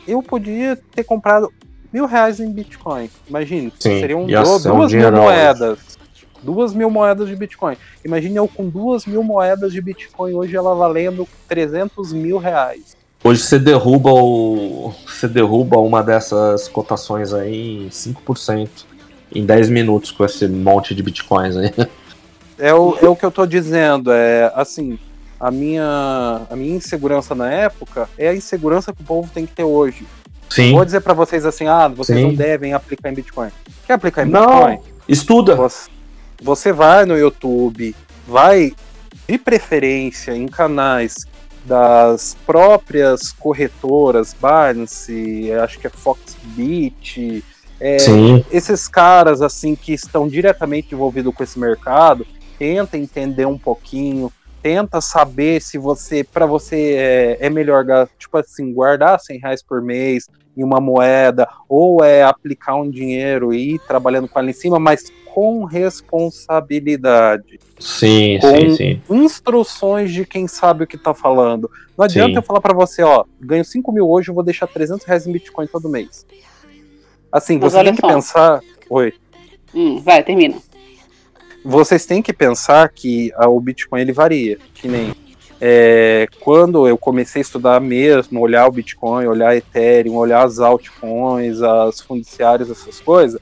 eu 0.07 0.23
podia 0.23 0.79
ter 0.95 1.03
comprado 1.03 1.51
mil 1.91 2.05
reais 2.05 2.39
em 2.39 2.51
Bitcoin. 2.51 3.09
Imagine, 3.27 3.73
Sim, 3.79 3.99
seriam 3.99 4.23
um 4.23 4.27
duas 4.27 4.93
mil 4.93 5.11
moedas. 5.11 5.97
Duas 6.41 6.73
mil 6.73 6.89
moedas 6.89 7.27
de 7.27 7.35
Bitcoin. 7.35 7.75
Imagine 8.05 8.35
eu 8.37 8.47
com 8.47 8.69
duas 8.69 9.05
mil 9.05 9.23
moedas 9.23 9.73
de 9.73 9.81
Bitcoin 9.81 10.33
hoje 10.33 10.55
ela 10.55 10.73
valendo 10.75 11.27
300 11.47 12.13
mil 12.13 12.37
reais. 12.37 12.95
Hoje 13.23 13.41
você 13.41 13.57
derruba 13.57 14.11
o. 14.11 14.93
Você 15.05 15.27
derruba 15.27 15.79
uma 15.79 16.03
dessas 16.03 16.67
cotações 16.67 17.33
aí 17.33 17.87
em 17.87 17.89
5% 17.89 18.69
em 19.33 19.45
10 19.45 19.69
minutos 19.69 20.11
com 20.11 20.23
esse 20.25 20.47
monte 20.47 20.95
de 20.95 21.03
bitcoins 21.03 21.55
aí. 21.55 21.73
É 22.59 22.73
o, 22.73 22.97
é 22.99 23.07
o 23.07 23.15
que 23.15 23.23
eu 23.23 23.29
tô 23.29 23.45
dizendo, 23.45 24.11
é 24.11 24.51
assim, 24.55 24.97
a 25.39 25.51
minha, 25.51 26.41
a 26.49 26.55
minha 26.55 26.75
insegurança 26.75 27.35
na 27.35 27.51
época 27.51 28.09
é 28.17 28.29
a 28.29 28.35
insegurança 28.35 28.91
que 28.91 28.99
o 29.03 29.05
povo 29.05 29.29
tem 29.31 29.45
que 29.45 29.53
ter 29.53 29.63
hoje. 29.63 30.07
Sim. 30.49 30.73
Vou 30.73 30.83
dizer 30.83 31.01
pra 31.01 31.13
vocês 31.13 31.45
assim, 31.45 31.67
ah, 31.67 31.87
vocês 31.87 32.17
Sim. 32.17 32.25
não 32.25 32.33
devem 32.33 32.73
aplicar 32.73 33.11
em 33.11 33.13
Bitcoin. 33.13 33.49
Quer 33.85 33.93
aplicar 33.93 34.25
em 34.25 34.31
Não. 34.31 34.41
Bitcoin? 34.41 34.79
Estuda. 35.07 35.55
Você, 35.55 35.89
você 36.41 36.73
vai 36.73 37.05
no 37.05 37.15
YouTube, 37.15 37.95
vai 38.27 38.73
de 39.27 39.37
preferência 39.37 40.35
em 40.35 40.47
canais 40.47 41.27
das 41.65 42.35
próprias 42.45 43.33
corretoras, 43.33 44.33
Binance, 44.33 45.51
acho 45.61 45.77
que 45.79 45.87
é 45.87 45.89
Foxbit, 45.89 47.43
é, 47.79 47.97
esses 48.51 48.87
caras 48.87 49.41
assim 49.41 49.75
que 49.75 49.93
estão 49.93 50.27
diretamente 50.27 50.93
envolvidos 50.93 51.33
com 51.33 51.43
esse 51.43 51.59
mercado, 51.59 52.25
tenta 52.57 52.97
entender 52.97 53.45
um 53.45 53.57
pouquinho, 53.57 54.31
tenta 54.61 54.99
saber 54.99 55.61
se 55.61 55.77
você, 55.77 56.23
para 56.23 56.45
você 56.45 56.95
é, 56.97 57.45
é 57.47 57.49
melhor, 57.49 57.85
tipo 58.17 58.37
assim, 58.37 58.73
guardar 58.73 59.19
100 59.19 59.39
reais 59.39 59.63
por 59.63 59.81
mês 59.81 60.27
em 60.57 60.63
uma 60.63 60.81
moeda, 60.81 61.47
ou 61.69 62.03
é 62.03 62.23
aplicar 62.23 62.75
um 62.75 62.89
dinheiro 62.89 63.53
e 63.53 63.75
ir 63.75 63.79
trabalhando 63.87 64.27
com 64.27 64.39
ela 64.39 64.49
em 64.49 64.53
cima, 64.53 64.79
mas 64.79 65.11
com 65.31 65.65
responsabilidade 65.65 67.59
Sim, 67.79 68.39
Com- 68.41 68.49
sim, 68.49 68.75
sim. 68.75 69.01
instruções 69.07 70.11
de 70.11 70.25
quem 70.25 70.47
sabe 70.47 70.83
o 70.83 70.87
que 70.87 70.97
tá 70.97 71.13
falando. 71.13 71.69
Não 71.95 72.05
adianta 72.05 72.31
Sim. 72.31 72.35
eu 72.37 72.41
falar 72.41 72.59
pra 72.59 72.73
você, 72.73 73.03
ó, 73.03 73.23
ganho 73.39 73.63
5 73.63 73.91
mil 73.91 74.09
hoje, 74.09 74.29
eu 74.31 74.33
vou 74.35 74.43
deixar 74.43 74.65
300 74.65 75.05
reais 75.05 75.27
em 75.27 75.31
Bitcoin 75.31 75.67
todo 75.67 75.87
mês. 75.87 76.25
Assim, 77.31 77.57
Mas 77.57 77.73
você 77.73 77.83
tem 77.83 77.95
que 77.95 78.01
só. 78.01 78.07
pensar. 78.07 78.61
Oi. 78.89 79.13
Hum, 79.73 79.99
vai, 79.99 80.23
termina. 80.23 80.55
Vocês 81.63 82.05
têm 82.05 82.21
que 82.21 82.31
pensar 82.31 82.89
que 82.89 83.31
ah, 83.35 83.49
o 83.49 83.59
Bitcoin 83.59 84.01
ele 84.01 84.13
varia. 84.13 84.57
Que 84.73 84.87
nem 84.87 85.13
é, 85.59 86.27
quando 86.39 86.87
eu 86.87 86.97
comecei 86.97 87.39
a 87.39 87.43
estudar 87.43 87.81
mesmo, 87.81 88.39
olhar 88.39 88.67
o 88.67 88.71
Bitcoin, 88.71 89.25
olhar 89.25 89.55
Ethereum, 89.55 90.15
olhar 90.15 90.45
as 90.45 90.59
altcoins, 90.59 91.61
as 91.61 91.99
fundiciárias, 91.99 92.69
essas 92.69 92.99
coisas, 92.99 93.41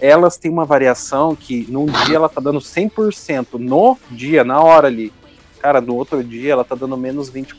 elas 0.00 0.36
têm 0.36 0.50
uma 0.50 0.64
variação 0.64 1.36
que 1.36 1.66
num 1.70 1.86
dia 1.86 2.16
ela 2.16 2.28
tá 2.28 2.40
dando 2.40 2.58
100% 2.58 3.46
no 3.54 3.96
dia, 4.10 4.42
na 4.42 4.60
hora 4.60 4.88
ali. 4.88 5.12
Cara, 5.60 5.80
no 5.80 5.94
outro 5.94 6.22
dia 6.22 6.52
ela 6.52 6.64
tá 6.64 6.74
dando 6.74 6.96
menos 6.96 7.30
20%. 7.30 7.54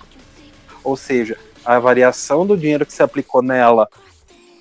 Ou 0.84 0.96
seja, 0.96 1.38
a 1.66 1.80
variação 1.80 2.46
do 2.46 2.56
dinheiro 2.56 2.86
que 2.86 2.94
você 2.94 3.02
aplicou 3.02 3.42
nela 3.42 3.90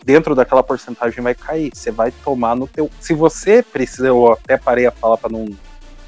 dentro 0.05 0.35
daquela 0.35 0.63
porcentagem 0.63 1.23
vai 1.23 1.35
cair. 1.35 1.71
Você 1.75 1.91
vai 1.91 2.13
tomar 2.13 2.55
no 2.55 2.69
teu. 2.69 2.91
Se 3.01 3.15
você 3.15 3.63
precisa, 3.63 4.07
eu 4.09 4.33
até 4.33 4.57
parei 4.57 4.87
a 4.87 4.91
fala 4.91 5.17
para 5.17 5.31
não 5.31 5.49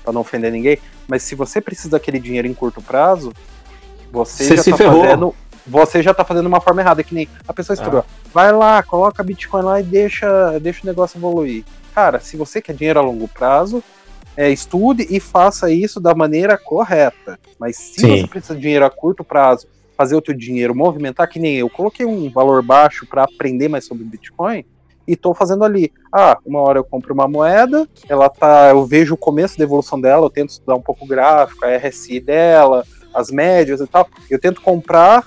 para 0.03 0.13
não 0.13 0.21
ofender 0.21 0.53
ninguém, 0.53 0.79
mas 1.09 1.25
se 1.25 1.35
você 1.35 1.61
precisa 1.61 1.91
daquele 1.91 2.21
dinheiro 2.21 2.47
em 2.47 2.55
curto 2.55 2.81
prazo, 2.81 3.33
você, 4.13 4.45
Você 4.45 4.57
já 4.57 4.63
se 4.63 4.71
tá 4.71 4.77
ferrou. 4.77 5.03
fazendo. 5.03 5.35
Você 5.67 6.01
já 6.01 6.15
tá 6.15 6.25
fazendo 6.25 6.47
uma 6.47 6.61
forma 6.61 6.81
errada, 6.81 7.03
que 7.03 7.13
nem 7.13 7.29
a 7.49 7.53
pessoa 7.53 7.75
estudou. 7.75 8.05
Vai 8.33 8.53
lá, 8.53 8.81
coloca 8.85 9.21
Bitcoin 9.25 9.63
lá 9.63 9.81
e 9.81 9.83
deixa, 9.83 10.61
deixa 10.61 10.85
o 10.85 10.87
negócio 10.87 11.19
evoluir. 11.19 11.65
Cara, 11.93 12.21
se 12.21 12.37
você 12.37 12.63
quer 12.63 12.73
dinheiro 12.73 13.01
a 13.01 13.03
longo 13.03 13.27
prazo, 13.27 13.83
é, 14.37 14.49
estude 14.49 15.05
e 15.11 15.19
faça 15.19 15.69
isso 15.69 15.99
da 15.99 16.15
maneira 16.15 16.57
correta. 16.57 17.37
Mas 17.59 17.77
se 17.77 18.01
Sim. 18.01 18.21
você 18.21 18.27
precisa 18.29 18.55
de 18.55 18.61
dinheiro 18.61 18.85
a 18.85 18.91
curto 18.91 19.25
prazo, 19.25 19.67
fazer 19.97 20.15
o 20.17 20.21
teu 20.21 20.35
dinheiro 20.35 20.75
movimentar, 20.75 21.29
que 21.29 21.39
nem 21.39 21.57
eu, 21.57 21.71
coloquei 21.71 22.05
um 22.05 22.31
valor 22.31 22.63
baixo 22.63 23.07
para 23.07 23.25
aprender 23.25 23.69
mais 23.69 23.85
sobre 23.87 24.05
Bitcoin 24.05 24.65
e 25.09 25.17
tô 25.17 25.33
fazendo 25.33 25.65
ali. 25.65 25.93
Ah, 26.13 26.37
uma 26.45 26.61
hora 26.61 26.79
eu 26.79 26.85
compro 26.85 27.15
uma 27.15 27.29
moeda, 27.29 27.89
ela 28.09 28.29
tá, 28.29 28.71
eu 28.71 28.85
vejo 28.85 29.15
o 29.15 29.19
começo 29.19 29.57
da 29.57 29.65
evolução 29.65 30.01
dela, 30.01 30.27
eu 30.27 30.31
tento 30.31 30.51
estudar 30.51 30.75
um 30.75 30.83
pouco 30.83 31.05
o 31.05 31.09
gráfico, 31.09 31.65
a 31.65 31.77
RSI 31.77 32.21
dela, 32.21 32.85
as 33.15 33.31
médias 33.31 33.81
e 33.81 33.87
tal. 33.87 34.07
Eu 34.29 34.39
tento 34.39 34.61
comprar, 34.61 35.27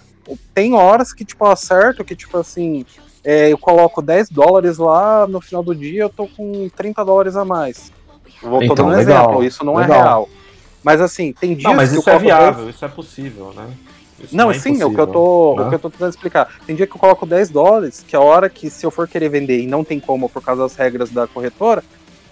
tem 0.53 0.73
horas 0.73 1.13
que 1.13 1.25
tipo 1.25 1.45
eu 1.45 1.51
acerto 1.51 2.03
que 2.03 2.15
tipo 2.15 2.37
assim, 2.37 2.85
é, 3.23 3.51
eu 3.51 3.57
coloco 3.57 4.01
10 4.01 4.29
dólares 4.29 4.77
lá, 4.77 5.25
no 5.25 5.41
final 5.41 5.63
do 5.63 5.73
dia 5.73 6.03
eu 6.03 6.09
tô 6.09 6.27
com 6.27 6.69
30 6.75 7.03
dólares 7.03 7.35
a 7.35 7.43
mais. 7.45 7.91
Vou 8.41 8.61
Então, 8.61 8.75
dando 8.75 8.87
um 8.87 8.95
legal, 8.95 9.23
exemplo, 9.25 9.43
isso 9.43 9.65
não 9.65 9.75
legal. 9.75 9.97
é 9.97 10.01
real. 10.03 10.29
Mas 10.83 11.01
assim, 11.01 11.33
tem 11.33 11.55
dias 11.55 11.63
Não, 11.63 11.75
mas 11.75 11.89
que 11.89 11.95
eu 11.95 11.99
isso 11.99 12.09
é 12.09 12.13
coloco 12.13 12.27
10 12.29 12.39
viável, 12.39 12.69
isso 12.69 12.85
é 12.85 12.87
possível, 12.87 13.53
né? 13.55 13.67
Isso 14.21 14.35
não, 14.35 14.51
é 14.51 14.53
sim, 14.53 14.81
é 14.81 14.85
o 14.85 14.93
que 14.93 14.99
eu 14.99 15.07
tô, 15.07 15.55
né? 15.57 15.65
o 15.65 15.69
que 15.69 15.75
eu 15.75 15.79
tô 15.79 15.89
tentando 15.89 16.09
explicar. 16.09 16.47
Tem 16.65 16.75
dia 16.75 16.85
que 16.87 16.93
eu 16.93 16.99
coloco 16.99 17.25
10 17.25 17.49
dólares, 17.49 18.03
que 18.07 18.15
a 18.15 18.19
hora 18.19 18.49
que 18.49 18.69
se 18.69 18.85
eu 18.85 18.91
for 18.91 19.07
querer 19.07 19.29
vender 19.29 19.59
e 19.61 19.67
não 19.67 19.83
tem 19.83 19.99
como 19.99 20.29
por 20.29 20.41
causa 20.43 20.63
das 20.63 20.75
regras 20.75 21.09
da 21.09 21.27
corretora, 21.27 21.83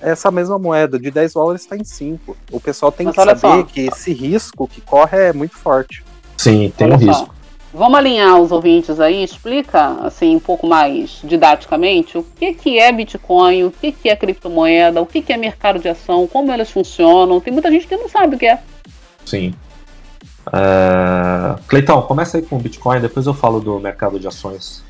essa 0.02 0.30
mesma 0.30 0.60
moeda 0.60 1.00
de 1.00 1.10
10 1.10 1.34
dólares 1.34 1.62
está 1.62 1.76
em 1.76 1.84
5. 1.84 2.38
O 2.52 2.60
pessoal 2.60 2.92
tem 2.92 3.08
Mas 3.08 3.16
que 3.16 3.24
saber 3.24 3.40
só. 3.40 3.64
que 3.64 3.82
esse 3.82 4.14
risco 4.14 4.68
que 4.68 4.82
corre 4.82 5.30
é 5.30 5.34
muito 5.34 5.56
forte. 5.56 6.04
Sim, 6.38 6.72
tem 6.76 6.88
Olha 6.88 6.96
um 6.98 7.00
só. 7.00 7.06
risco. 7.08 7.38
Vamos 7.74 8.00
alinhar 8.00 8.40
os 8.40 8.52
ouvintes 8.52 9.00
aí, 9.00 9.24
explica 9.24 9.98
assim 10.02 10.36
um 10.36 10.40
pouco 10.40 10.66
mais 10.66 11.20
didaticamente 11.24 12.18
o 12.18 12.24
que, 12.24 12.54
que 12.54 12.80
é 12.80 12.92
Bitcoin, 12.92 13.66
o 13.66 13.72
que, 13.72 13.92
que 13.92 14.10
é 14.10 14.16
criptomoeda, 14.16 15.02
o 15.02 15.06
que, 15.06 15.22
que 15.22 15.34
é 15.34 15.38
mercado 15.38 15.78
de 15.78 15.90
ação, 15.90 16.26
como 16.28 16.52
elas 16.52 16.72
funcionam. 16.72 17.40
Tem 17.42 17.52
muita 17.52 17.70
gente 17.70 17.86
que 17.86 17.96
não 17.98 18.08
sabe 18.08 18.36
o 18.36 18.40
que 18.40 18.48
é. 18.48 18.60
Sim. 19.26 19.54
É... 20.54 21.60
Cleitão, 21.68 22.02
começa 22.02 22.38
aí 22.38 22.44
com 22.44 22.58
o 22.58 22.60
Bitcoin, 22.60 23.02
depois 23.02 23.26
eu 23.26 23.34
falo 23.34 23.60
do 23.60 23.80
mercado 23.80 24.20
de 24.20 24.28
ações. 24.28 24.84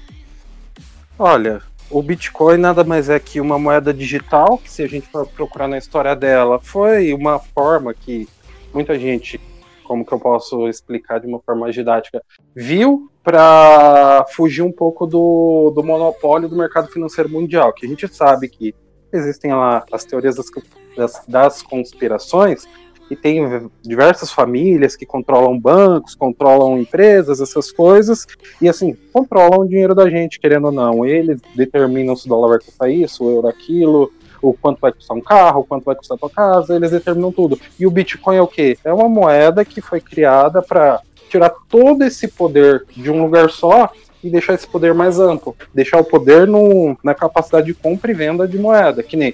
Olha, 1.18 1.62
o 1.90 2.02
Bitcoin 2.02 2.58
nada 2.58 2.84
mais 2.84 3.10
é 3.10 3.20
que 3.20 3.40
uma 3.40 3.58
moeda 3.58 3.94
digital, 3.94 4.58
que 4.58 4.70
se 4.70 4.84
a 4.84 4.88
gente 4.88 5.08
for 5.08 5.26
procurar 5.28 5.68
na 5.68 5.78
história 5.78 6.16
dela, 6.16 6.60
foi 6.60 7.14
uma 7.14 7.40
forma 7.40 7.94
que 7.94 8.28
muita 8.74 9.00
gente, 9.00 9.40
como 9.84 10.06
que 10.06 10.14
eu 10.14 10.20
posso 10.20 10.68
explicar 10.68 11.20
de 11.20 11.28
uma 11.28 11.40
forma 11.40 11.72
didática, 11.72 12.22
viu 12.56 13.10
para 13.24 14.26
fugir 14.30 14.62
um 14.62 14.72
pouco 14.72 15.06
do, 15.06 15.72
do 15.76 15.84
monopólio 15.84 16.48
do 16.48 16.56
mercado 16.56 16.88
financeiro 16.88 17.30
mundial, 17.30 17.74
que 17.74 17.86
a 17.86 17.90
gente 17.90 18.08
sabe 18.08 18.48
que 18.48 18.76
existem 19.12 19.54
lá 19.54 19.84
as 19.92 20.04
teorias 20.04 20.36
das, 20.36 20.46
das, 20.96 21.26
das 21.28 21.62
conspirações, 21.62 22.68
e 23.10 23.16
tem 23.16 23.70
diversas 23.82 24.32
famílias 24.32 24.96
que 24.96 25.06
controlam 25.06 25.58
bancos, 25.58 26.16
controlam 26.16 26.80
empresas, 26.80 27.40
essas 27.40 27.72
coisas, 27.72 28.26
e 28.62 28.68
assim, 28.68 28.96
controlam 29.14 29.62
o 29.62 29.68
dinheiro 29.68 29.96
da 29.96 30.10
gente, 30.10 30.40
querendo 30.40 30.66
ou 30.66 30.72
não. 30.72 31.06
Eles 31.06 31.40
determinam 31.56 32.16
se 32.16 32.26
o 32.26 32.30
dólar 32.30 32.50
vai 32.50 32.60
custar 32.60 32.92
isso, 32.92 33.24
o 33.24 33.32
euro 33.32 33.48
aquilo, 33.48 34.12
o 34.42 34.54
quanto 34.54 34.80
vai 34.80 34.92
custar 34.92 35.16
um 35.16 35.22
carro, 35.22 35.62
o 35.62 35.64
quanto 35.64 35.86
vai 35.86 35.96
custar 35.96 36.16
a 36.16 36.20
tua 36.20 36.30
casa, 36.30 36.76
eles 36.76 36.92
determinam 36.92 37.32
tudo. 37.32 37.60
E 37.80 37.88
o 37.88 37.92
Bitcoin 37.92 38.36
é 38.36 38.42
o 38.42 38.48
quê? 38.48 38.78
É 38.84 38.94
uma 38.94 39.10
moeda 39.10 39.66
que 39.66 39.82
foi 39.82 40.00
criada 40.00 40.62
para 40.62 41.02
tirar 41.30 41.52
todo 41.70 42.04
esse 42.04 42.28
poder 42.28 42.86
de 42.96 43.12
um 43.12 43.24
lugar 43.24 43.50
só 43.50 43.92
e 44.24 44.30
deixar 44.30 44.54
esse 44.54 44.68
poder 44.68 44.94
mais 44.94 45.20
amplo. 45.20 45.56
Deixar 45.74 46.00
o 46.00 46.04
poder 46.04 46.48
no, 46.48 46.98
na 47.04 47.14
capacidade 47.14 47.68
de 47.68 47.74
compra 47.74 48.12
e 48.12 48.14
venda 48.14 48.48
de 48.48 48.58
moeda, 48.58 49.04
que 49.04 49.18
nem 49.18 49.34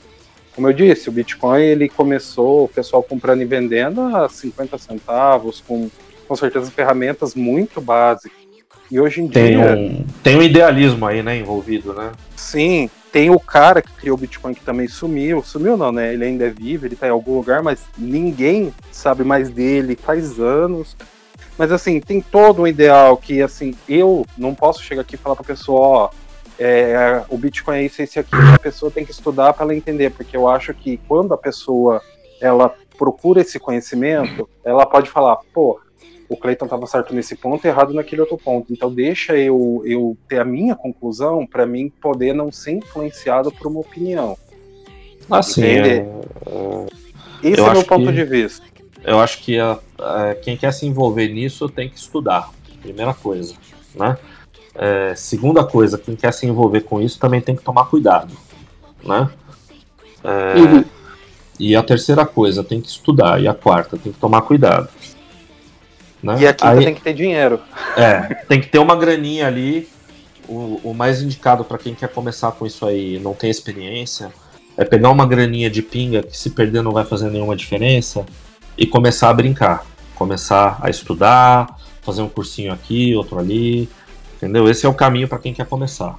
como 0.55 0.67
eu 0.67 0.73
disse, 0.73 1.09
o 1.09 1.11
Bitcoin 1.11 1.61
ele 1.61 1.89
começou 1.89 2.65
o 2.65 2.67
pessoal 2.67 3.01
comprando 3.03 3.41
e 3.41 3.45
vendendo 3.45 4.01
a 4.01 4.29
50 4.29 4.77
centavos, 4.77 5.63
com, 5.65 5.89
com 6.27 6.35
certeza 6.35 6.69
ferramentas 6.71 7.35
muito 7.35 7.81
básicas. 7.81 8.43
E 8.91 8.99
hoje 8.99 9.21
em 9.21 9.27
Tem 9.27 9.57
dia, 9.57 9.75
um, 9.75 10.05
tem 10.21 10.37
um 10.37 10.41
idealismo 10.41 11.05
aí, 11.05 11.23
né, 11.23 11.37
envolvido, 11.37 11.93
né? 11.93 12.11
sim, 12.35 12.89
tem 13.11 13.29
o 13.29 13.39
cara 13.39 13.81
que 13.81 13.91
criou 13.93 14.17
o 14.17 14.19
Bitcoin 14.19 14.55
que 14.55 14.63
também 14.63 14.87
sumiu. 14.87 15.43
Sumiu 15.43 15.77
não, 15.77 15.91
né? 15.91 16.13
Ele 16.13 16.25
ainda 16.25 16.45
é 16.45 16.49
vivo, 16.49 16.87
ele 16.87 16.95
tá 16.95 17.07
em 17.07 17.11
algum 17.11 17.35
lugar, 17.35 17.61
mas 17.61 17.85
ninguém 17.95 18.73
sabe 18.91 19.23
mais 19.23 19.51
dele 19.51 19.95
faz 19.95 20.39
anos. 20.39 20.97
Mas 21.55 21.71
assim, 21.71 21.99
tem 21.99 22.19
todo 22.19 22.63
um 22.63 22.67
ideal 22.67 23.15
que 23.15 23.39
assim, 23.41 23.75
eu 23.87 24.25
não 24.35 24.55
posso 24.55 24.83
chegar 24.83 25.01
aqui 25.01 25.13
e 25.13 25.17
falar 25.17 25.35
pra 25.35 25.43
pessoa, 25.43 25.79
ó, 25.79 26.09
é, 26.59 27.23
o 27.29 27.37
Bitcoin 27.37 27.77
é 27.77 27.83
isso, 27.83 28.01
esse 28.01 28.19
aqui. 28.19 28.35
A 28.53 28.59
pessoa 28.59 28.91
tem 28.91 29.05
que 29.05 29.11
estudar 29.11 29.53
para 29.53 29.63
ela 29.65 29.75
entender, 29.75 30.11
porque 30.11 30.35
eu 30.35 30.47
acho 30.47 30.73
que 30.73 30.97
quando 31.07 31.33
a 31.33 31.37
pessoa 31.37 32.01
ela 32.41 32.73
procura 32.97 33.41
esse 33.41 33.59
conhecimento, 33.59 34.47
ela 34.63 34.85
pode 34.85 35.09
falar, 35.09 35.37
pô, 35.53 35.79
o 36.29 36.37
Cleiton 36.37 36.65
estava 36.65 36.85
certo 36.87 37.13
nesse 37.13 37.35
ponto 37.35 37.65
e 37.65 37.67
errado 37.67 37.93
naquele 37.93 38.21
outro 38.21 38.37
ponto. 38.37 38.71
Então 38.71 38.93
deixa 38.93 39.35
eu, 39.37 39.81
eu 39.85 40.17
ter 40.27 40.39
a 40.39 40.45
minha 40.45 40.75
conclusão 40.75 41.45
para 41.45 41.65
mim 41.65 41.89
poder 42.01 42.33
não 42.33 42.51
ser 42.51 42.71
influenciado 42.73 43.51
por 43.51 43.67
uma 43.67 43.79
opinião. 43.79 44.37
Assim, 45.29 45.61
Entende? 45.61 46.05
eu, 46.45 46.87
Esse 47.41 47.59
Eu 47.59 47.65
é 47.67 47.69
o 47.69 47.73
meu 47.73 47.83
ponto 47.83 48.05
que- 48.07 48.11
de 48.13 48.23
vista. 48.23 48.65
eu 49.03 49.19
acho 49.19 49.39
que 49.43 49.59
a- 49.59 49.77
a- 49.99 50.35
quem 50.35 50.55
quer 50.55 50.71
se 50.73 50.85
envolver 50.85 51.27
nisso 51.27 51.67
tem 51.69 51.89
que 51.89 51.97
estudar, 51.97 52.49
primeira 52.81 53.13
coisa, 53.13 53.53
né? 53.95 54.17
É, 54.75 55.13
segunda 55.15 55.63
coisa, 55.63 55.97
quem 55.97 56.15
quer 56.15 56.33
se 56.33 56.45
envolver 56.45 56.81
com 56.81 56.99
isso 57.01 57.19
também 57.19 57.39
tem 57.41 57.55
que 57.55 57.63
tomar 57.63 57.85
cuidado, 57.85 58.33
né? 59.03 59.29
É, 60.23 60.55
Uhum. 60.59 60.85
E 61.59 61.75
a 61.75 61.83
terceira 61.83 62.25
coisa, 62.25 62.63
tem 62.63 62.81
que 62.81 62.87
estudar. 62.87 63.41
E 63.41 63.47
a 63.47 63.53
quarta, 63.53 63.97
tem 63.97 64.11
que 64.11 64.19
tomar 64.19 64.41
cuidado. 64.41 64.89
Né? 66.21 66.37
E 66.39 66.47
aqui 66.47 66.65
Aí- 66.65 66.83
tem 66.85 66.95
que 66.95 67.01
ter 67.01 67.13
dinheiro. 67.13 67.59
É, 67.95 68.33
tem 68.47 68.59
que 68.59 68.67
ter 68.67 68.79
uma 68.79 68.95
graninha 68.95 69.47
ali. 69.47 69.87
O, 70.47 70.81
o 70.83 70.93
mais 70.93 71.21
indicado 71.21 71.63
para 71.63 71.77
quem 71.77 71.93
quer 71.95 72.09
começar 72.09 72.51
com 72.51 72.65
isso 72.65 72.85
aí 72.85 73.15
e 73.15 73.19
não 73.19 73.33
tem 73.33 73.49
experiência 73.49 74.29
é 74.75 74.83
pegar 74.83 75.09
uma 75.09 75.25
graninha 75.25 75.69
de 75.69 75.81
pinga 75.81 76.21
que 76.21 76.35
se 76.35 76.49
perder 76.49 76.81
não 76.81 76.91
vai 76.91 77.05
fazer 77.05 77.29
nenhuma 77.29 77.55
diferença 77.55 78.25
e 78.77 78.85
começar 78.85 79.29
a 79.29 79.33
brincar. 79.33 79.85
Começar 80.15 80.79
a 80.81 80.89
estudar, 80.89 81.77
fazer 82.01 82.21
um 82.21 82.27
cursinho 82.27 82.73
aqui, 82.73 83.15
outro 83.15 83.39
ali. 83.39 83.87
Entendeu? 84.43 84.69
Esse 84.69 84.85
é 84.85 84.89
o 84.89 84.93
caminho 84.93 85.27
para 85.27 85.39
quem 85.39 85.53
quer 85.53 85.65
começar. 85.65 86.17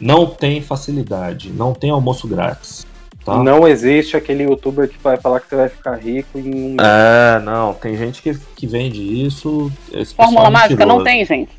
Não 0.00 0.26
tem 0.26 0.62
facilidade, 0.62 1.50
não 1.50 1.74
tem 1.74 1.90
almoço 1.90 2.26
grátis. 2.26 2.86
Tá? 3.24 3.42
Não 3.42 3.68
existe 3.68 4.16
aquele 4.16 4.44
youtuber 4.44 4.88
que 4.88 4.96
vai 5.02 5.18
falar 5.18 5.40
que 5.40 5.48
você 5.48 5.56
vai 5.56 5.68
ficar 5.68 5.96
rico 5.96 6.38
em 6.38 6.72
um 6.72 6.76
É, 6.80 7.40
não, 7.40 7.74
tem 7.74 7.96
gente 7.96 8.22
que, 8.22 8.34
que 8.56 8.66
vende 8.66 9.02
isso. 9.26 9.70
Fórmula 10.16 10.46
é 10.46 10.50
mágica 10.50 10.86
não 10.86 11.04
tem, 11.04 11.24
gente. 11.24 11.50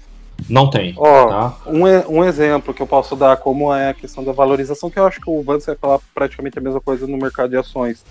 Não 0.49 0.69
tem. 0.69 0.95
Ó, 0.98 1.27
Tá? 1.27 1.57
Um, 1.68 1.84
um 2.18 2.23
exemplo 2.23 2.73
que 2.73 2.81
eu 2.81 2.88
posso 2.88 3.15
dar 3.15 3.38
como 3.38 3.73
é 3.73 3.90
a 3.90 3.94
questão 3.94 4.23
da 4.23 4.31
valorização, 4.31 4.90
que 4.90 4.98
eu 4.98 5.06
acho 5.06 5.19
que 5.19 5.30
o 5.30 5.44
Vance 5.44 5.68
vai 5.68 5.76
falar 5.76 5.99
praticamente 6.15 6.57
a 6.57 6.61
mesma 6.61 6.80
coisa 6.80 7.06
no 7.06 7.18
mercado 7.18 7.49
de 7.49 7.57
ações. 7.57 8.03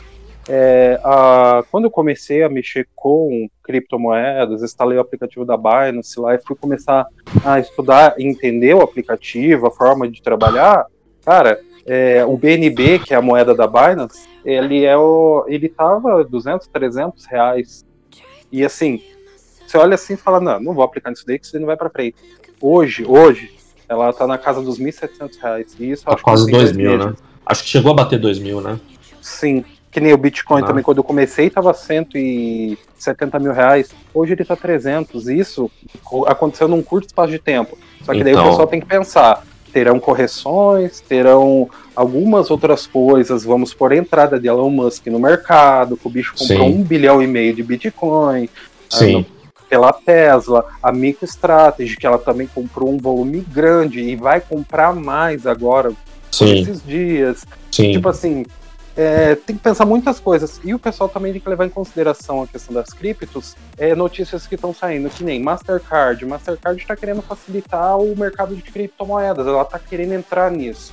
É, 0.49 0.99
a- 1.05 1.63
quando 1.71 1.85
eu 1.85 1.91
comecei 1.91 2.43
a 2.43 2.49
mexer 2.49 2.89
com 2.97 3.49
criptomoedas, 3.63 4.63
instalei 4.63 4.97
o 4.97 5.01
aplicativo 5.01 5.45
da 5.45 5.57
Binance 5.57 6.19
lá 6.19 6.35
e 6.35 6.39
fui 6.39 6.57
começar 6.57 7.07
a 7.45 7.59
estudar 7.61 8.15
entender 8.19 8.75
o 8.75 8.81
aplicativo, 8.81 9.67
a 9.67 9.71
forma 9.71 10.09
de 10.09 10.23
trabalhar, 10.23 10.87
cara, 11.25 11.61
é, 11.87 12.25
o 12.25 12.37
BNB, 12.37 12.99
que 13.01 13.13
é 13.13 13.17
a 13.17 13.23
moeda 13.23 13.55
da 13.55 13.67
Binance, 13.67 14.27
ele 14.45 14.85
é 14.85 14.97
o, 14.97 15.45
ele 15.49 15.69
tava 15.69 16.25
200, 16.25 16.67
300 16.69 17.27
reais. 17.27 17.85
E 18.51 18.65
assim, 18.65 19.03
você 19.67 19.77
olha 19.77 19.95
assim 19.97 20.15
e 20.15 20.17
fala, 20.17 20.41
não, 20.41 20.59
não 20.61 20.75
vou 20.75 20.83
aplicar 20.85 21.11
nisso 21.11 21.25
daí, 21.27 21.39
que 21.39 21.45
isso 21.47 21.59
não 21.59 21.67
vai 21.67 21.77
para 21.77 21.91
frente. 21.91 22.17
Hoje, 22.61 23.05
hoje, 23.07 23.55
ela 23.87 24.13
tá 24.13 24.27
na 24.27 24.39
casa 24.39 24.63
dos 24.63 24.79
1.700 24.79 25.37
reais. 25.41 25.77
E 25.79 25.91
isso 25.91 26.05
Tá 26.05 26.11
acho 26.13 26.19
que 26.19 26.25
quase 26.25 26.45
tem 26.47 26.53
2 26.55 26.65
dois 26.73 26.77
mil, 26.77 26.91
meses. 26.93 27.07
né? 27.07 27.15
Acho 27.45 27.63
que 27.65 27.69
chegou 27.69 27.93
a 27.93 27.95
bater 27.95 28.19
2 28.19 28.39
mil, 28.39 28.61
né? 28.63 28.79
Sim. 29.21 29.65
Que 29.99 30.05
nem 30.05 30.13
o 30.13 30.17
Bitcoin 30.17 30.63
Ah. 30.63 30.67
também, 30.67 30.85
quando 30.85 30.99
eu 30.99 31.03
comecei, 31.05 31.51
tava 31.51 31.75
170 31.75 33.37
mil 33.41 33.53
reais. 33.53 33.91
Hoje 34.15 34.33
ele 34.35 34.45
tá 34.45 34.55
300. 34.55 35.27
Isso 35.29 35.69
aconteceu 36.29 36.69
num 36.69 36.81
curto 36.83 37.09
espaço 37.09 37.33
de 37.33 37.39
tempo. 37.41 37.77
Só 38.05 38.13
que 38.13 38.23
daí 38.23 38.33
Então. 38.33 38.47
o 38.47 38.51
pessoal 38.51 38.69
tem 38.69 38.79
que 38.79 38.87
pensar. 38.87 39.43
Terão 39.73 39.99
correções, 39.99 41.01
terão 41.01 41.69
algumas 41.97 42.49
outras 42.49 42.87
coisas, 42.87 43.43
vamos 43.45 43.75
por 43.75 43.91
entrada 43.93 44.39
de 44.39 44.47
Elon 44.47 44.71
Musk 44.71 45.07
no 45.09 45.19
mercado, 45.19 45.97
que 45.97 46.07
o 46.07 46.11
bicho 46.11 46.35
comprou 46.39 46.69
Sim. 46.69 46.75
um 46.79 46.83
bilhão 46.85 47.21
e 47.21 47.27
meio 47.27 47.53
de 47.53 47.63
Bitcoin, 47.65 48.49
Sim. 48.89 49.27
pela 49.69 49.93
Tesla, 49.93 50.65
a 50.81 50.91
MicroStrategy, 50.93 51.97
que 51.97 52.07
ela 52.07 52.19
também 52.19 52.47
comprou 52.47 52.89
um 52.89 52.99
volume 52.99 53.41
grande 53.41 54.01
e 54.01 54.15
vai 54.17 54.41
comprar 54.41 54.95
mais 54.95 55.45
agora, 55.47 55.93
Sim, 56.31 56.61
esses 56.63 56.83
dias. 56.87 57.45
sim. 57.71 57.93
Tipo 57.93 58.09
assim, 58.09 58.47
é, 58.99 59.37
tem 59.37 59.55
que 59.57 59.63
pensar 59.63 59.85
muitas 59.85 60.19
coisas. 60.19 60.61
E 60.65 60.75
o 60.75 60.79
pessoal 60.79 61.09
também 61.09 61.31
tem 61.33 61.41
que 61.41 61.49
levar 61.49 61.65
em 61.65 61.71
consideração 61.71 62.43
a 62.43 62.47
questão 62.49 62.75
das 62.75 62.89
criptos, 62.91 63.55
é, 63.79 63.95
notícias 63.95 64.45
que 64.45 64.57
estão 64.57 64.75
saindo, 64.75 65.09
que 65.09 65.23
nem 65.23 65.41
Mastercard. 65.41 66.27
Mastercard 66.27 66.83
está 66.83 66.97
querendo 66.97 67.23
facilitar 67.23 67.97
o 67.97 68.17
mercado 68.19 68.57
de 68.57 68.63
criptomoedas, 68.63 69.47
ela 69.47 69.63
está 69.63 69.79
querendo 69.79 70.15
entrar 70.15 70.51
nisso. 70.51 70.93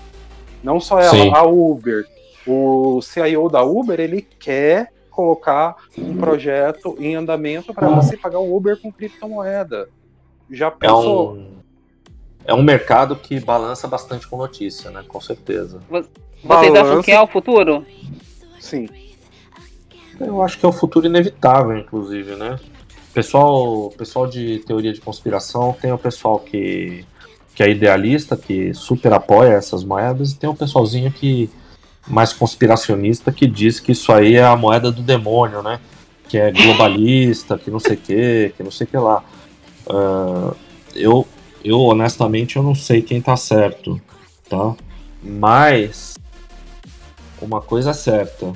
Não 0.63 0.79
só 0.79 0.99
ela, 0.99 1.11
Sim. 1.15 1.31
a 1.33 1.41
Uber. 1.43 2.05
O 2.45 3.01
CIO 3.01 3.49
da 3.49 3.63
Uber, 3.63 3.99
ele 3.99 4.21
quer 4.21 4.91
colocar 5.09 5.75
um 5.97 6.15
projeto 6.17 6.95
em 6.99 7.15
andamento 7.15 7.73
para 7.73 7.87
você 7.87 8.15
pagar 8.15 8.37
o 8.39 8.55
Uber 8.55 8.79
com 8.79 8.91
criptomoeda. 8.91 9.89
Já 10.51 10.67
É 10.67 10.71
pensou? 10.71 11.33
um, 11.33 11.55
é 12.45 12.53
um 12.53 12.61
mercado 12.61 13.15
que 13.15 13.39
balança 13.39 13.87
bastante 13.87 14.27
com 14.27 14.37
notícia, 14.37 14.91
né? 14.91 15.03
Com 15.07 15.19
certeza. 15.19 15.81
Vocês 15.89 16.05
acham 16.43 16.73
Balança- 16.73 17.03
que 17.03 17.11
é 17.11 17.21
o 17.21 17.27
futuro? 17.27 17.85
Sim. 18.59 18.87
Eu 20.19 20.41
acho 20.41 20.57
que 20.57 20.65
é 20.65 20.69
o 20.69 20.71
futuro 20.71 21.05
inevitável, 21.07 21.77
inclusive, 21.77 22.35
né? 22.35 22.57
Pessoal, 23.13 23.91
pessoal 23.97 24.27
de 24.27 24.59
teoria 24.59 24.93
de 24.93 25.01
conspiração 25.01 25.75
tem 25.81 25.91
o 25.91 25.97
pessoal 25.97 26.39
que, 26.39 27.05
que 27.53 27.63
é 27.63 27.69
idealista, 27.69 28.35
que 28.37 28.73
super 28.73 29.11
apoia 29.13 29.53
essas 29.53 29.83
moedas, 29.83 30.31
e 30.31 30.37
tem 30.37 30.49
o 30.49 30.55
pessoalzinho 30.55 31.11
que 31.11 31.49
mais 32.07 32.31
conspiracionista 32.33 33.31
que 33.31 33.47
diz 33.47 33.79
que 33.79 33.91
isso 33.93 34.11
aí 34.11 34.35
é 34.35 34.43
a 34.43 34.55
moeda 34.55 34.91
do 34.91 35.01
demônio, 35.01 35.61
né? 35.63 35.79
Que 36.27 36.37
é 36.37 36.51
globalista, 36.51 37.57
que 37.57 37.71
não 37.71 37.79
sei 37.79 37.93
o 37.93 37.97
que, 37.97 38.53
que 38.55 38.63
não 38.63 38.71
sei 38.71 38.85
o 38.85 38.89
que 38.89 38.97
lá. 38.97 39.23
Ah, 39.89 40.53
eu, 40.95 41.25
eu, 41.65 41.79
honestamente, 41.79 42.55
eu 42.57 42.63
não 42.63 42.75
sei 42.75 43.01
quem 43.01 43.21
tá 43.21 43.35
certo, 43.35 43.99
tá? 44.49 44.75
Mas 45.21 46.15
uma 47.41 47.61
coisa 47.61 47.89
é 47.91 47.93
certa, 47.93 48.53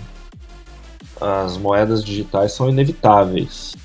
as 1.19 1.57
moedas 1.57 2.03
digitais 2.03 2.53
são 2.53 2.69
inevitáveis. 2.69 3.75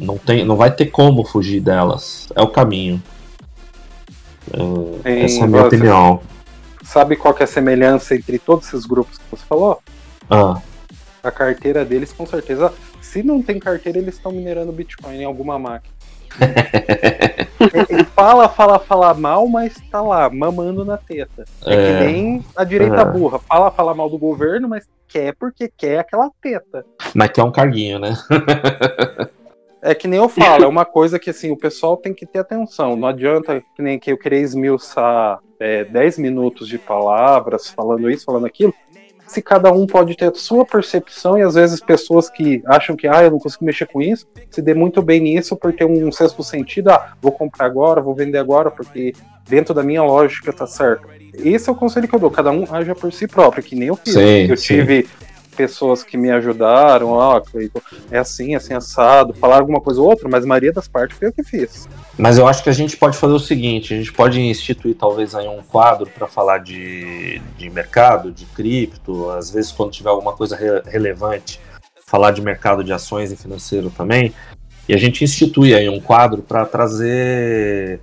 Não, 0.00 0.16
tem, 0.16 0.44
não 0.44 0.56
vai 0.56 0.70
ter 0.74 0.86
como 0.86 1.24
fugir 1.24 1.60
delas. 1.60 2.28
É 2.36 2.40
o 2.40 2.48
caminho. 2.48 3.02
É, 4.52 5.02
Tem- 5.02 5.22
essa 5.24 5.40
é 5.40 5.42
a 5.42 5.46
minha 5.48 5.66
opinião. 5.66 6.22
Sabe 6.84 7.16
qual 7.16 7.34
que 7.34 7.42
é 7.42 7.44
a 7.44 7.48
semelhança 7.48 8.14
entre 8.14 8.38
todos 8.38 8.68
esses 8.68 8.86
grupos 8.86 9.18
que 9.18 9.24
você 9.30 9.44
falou? 9.44 9.82
Ah, 10.30 10.60
A 11.22 11.30
carteira 11.32 11.84
deles, 11.84 12.12
com 12.12 12.24
certeza. 12.24 12.72
Se 13.02 13.22
não 13.22 13.42
tem 13.42 13.58
carteira, 13.58 13.98
eles 13.98 14.14
estão 14.14 14.30
minerando 14.32 14.72
Bitcoin 14.72 15.16
em 15.16 15.24
alguma 15.24 15.58
máquina. 15.58 15.92
Ele 17.88 18.04
fala, 18.04 18.48
fala, 18.48 18.78
fala 18.78 19.14
mal, 19.14 19.46
mas 19.48 19.74
tá 19.90 20.00
lá, 20.00 20.30
mamando 20.30 20.84
na 20.84 20.96
teta. 20.96 21.44
É, 21.66 21.74
É. 21.74 21.76
que 21.76 22.04
nem 22.04 22.44
a 22.56 22.64
direita 22.64 23.02
É. 23.02 23.04
burra. 23.04 23.38
Fala, 23.40 23.70
fala 23.70 23.94
mal 23.94 24.08
do 24.08 24.18
governo, 24.18 24.68
mas 24.68 24.86
quer 25.08 25.34
porque 25.34 25.70
quer 25.76 25.98
aquela 25.98 26.30
teta. 26.40 26.84
mas 27.14 27.30
que 27.30 27.40
é 27.40 27.44
um 27.44 27.52
carguinho, 27.52 27.98
né? 27.98 28.14
É 29.80 29.94
que 29.94 30.08
nem 30.08 30.18
eu 30.18 30.28
falo, 30.28 30.64
é 30.64 30.66
uma 30.66 30.84
coisa 30.84 31.20
que 31.20 31.30
assim, 31.30 31.52
o 31.52 31.56
pessoal 31.56 31.96
tem 31.96 32.12
que 32.12 32.26
ter 32.26 32.40
atenção. 32.40 32.96
Não 32.96 33.06
adianta 33.06 33.62
que 33.76 33.80
nem 33.80 33.96
que 33.96 34.10
eu 34.10 34.18
querer 34.18 34.40
esmiuçar 34.40 35.38
é, 35.60 35.84
10 35.84 36.18
minutos 36.18 36.66
de 36.66 36.76
palavras 36.78 37.68
falando 37.70 38.10
isso, 38.10 38.24
falando 38.24 38.44
aquilo. 38.44 38.74
Se 39.28 39.42
cada 39.42 39.70
um 39.70 39.86
pode 39.86 40.16
ter 40.16 40.30
a 40.30 40.34
sua 40.34 40.64
percepção 40.64 41.38
e 41.38 41.42
às 41.42 41.54
vezes 41.54 41.80
pessoas 41.80 42.28
que 42.28 42.62
acham 42.66 42.96
que 42.96 43.06
ah, 43.06 43.22
eu 43.22 43.30
não 43.30 43.38
consigo 43.38 43.64
mexer 43.64 43.86
com 43.86 44.00
isso, 44.00 44.26
se 44.50 44.60
dê 44.62 44.74
muito 44.74 45.02
bem 45.02 45.20
nisso 45.20 45.54
por 45.54 45.72
ter 45.72 45.84
um 45.84 46.10
sexto 46.10 46.42
sentido, 46.42 46.90
ah, 46.90 47.12
vou 47.20 47.30
comprar 47.30 47.66
agora, 47.66 48.00
vou 48.00 48.14
vender 48.14 48.38
agora, 48.38 48.70
porque 48.70 49.12
dentro 49.48 49.74
da 49.74 49.82
minha 49.82 50.02
lógica 50.02 50.52
tá 50.52 50.66
certo. 50.66 51.06
Esse 51.34 51.68
é 51.68 51.72
o 51.72 51.76
conselho 51.76 52.08
que 52.08 52.14
eu 52.14 52.18
dou, 52.18 52.30
cada 52.30 52.50
um 52.50 52.64
haja 52.74 52.94
por 52.94 53.12
si 53.12 53.28
próprio, 53.28 53.62
que 53.62 53.76
nem 53.76 53.88
eu 53.88 53.96
fiz. 53.96 54.14
Sim, 54.14 54.46
eu 54.48 54.56
sim. 54.56 54.66
tive 54.66 55.08
pessoas 55.58 56.04
que 56.04 56.16
me 56.16 56.30
ajudaram, 56.30 57.08
ó, 57.08 57.40
Cleiton, 57.40 57.80
é 58.12 58.18
assim, 58.18 58.54
assim, 58.54 58.72
assado, 58.74 59.34
falar 59.34 59.58
alguma 59.58 59.80
coisa 59.80 60.00
ou 60.00 60.06
outra, 60.06 60.28
mas 60.28 60.46
maioria 60.46 60.72
das 60.72 60.86
partes 60.86 61.18
foi 61.18 61.26
eu 61.26 61.32
que 61.32 61.42
fiz. 61.42 61.88
Mas 62.16 62.38
eu 62.38 62.46
acho 62.46 62.62
que 62.62 62.70
a 62.70 62.72
gente 62.72 62.96
pode 62.96 63.18
fazer 63.18 63.32
o 63.32 63.40
seguinte: 63.40 63.92
a 63.92 63.96
gente 63.96 64.12
pode 64.12 64.40
instituir 64.40 64.94
talvez 64.94 65.34
aí 65.34 65.48
um 65.48 65.60
quadro 65.60 66.08
para 66.08 66.28
falar 66.28 66.58
de, 66.58 67.42
de 67.56 67.68
mercado, 67.70 68.30
de 68.30 68.46
cripto, 68.46 69.30
às 69.30 69.50
vezes 69.50 69.72
quando 69.72 69.90
tiver 69.90 70.10
alguma 70.10 70.32
coisa 70.32 70.54
re- 70.54 70.82
relevante, 70.86 71.60
falar 72.06 72.30
de 72.30 72.40
mercado 72.40 72.84
de 72.84 72.92
ações 72.92 73.32
e 73.32 73.36
financeiro 73.36 73.90
também. 73.90 74.32
E 74.88 74.94
a 74.94 74.96
gente 74.96 75.24
institui 75.24 75.74
aí 75.74 75.88
um 75.88 76.00
quadro 76.00 76.40
para 76.40 76.64
trazer 76.64 78.00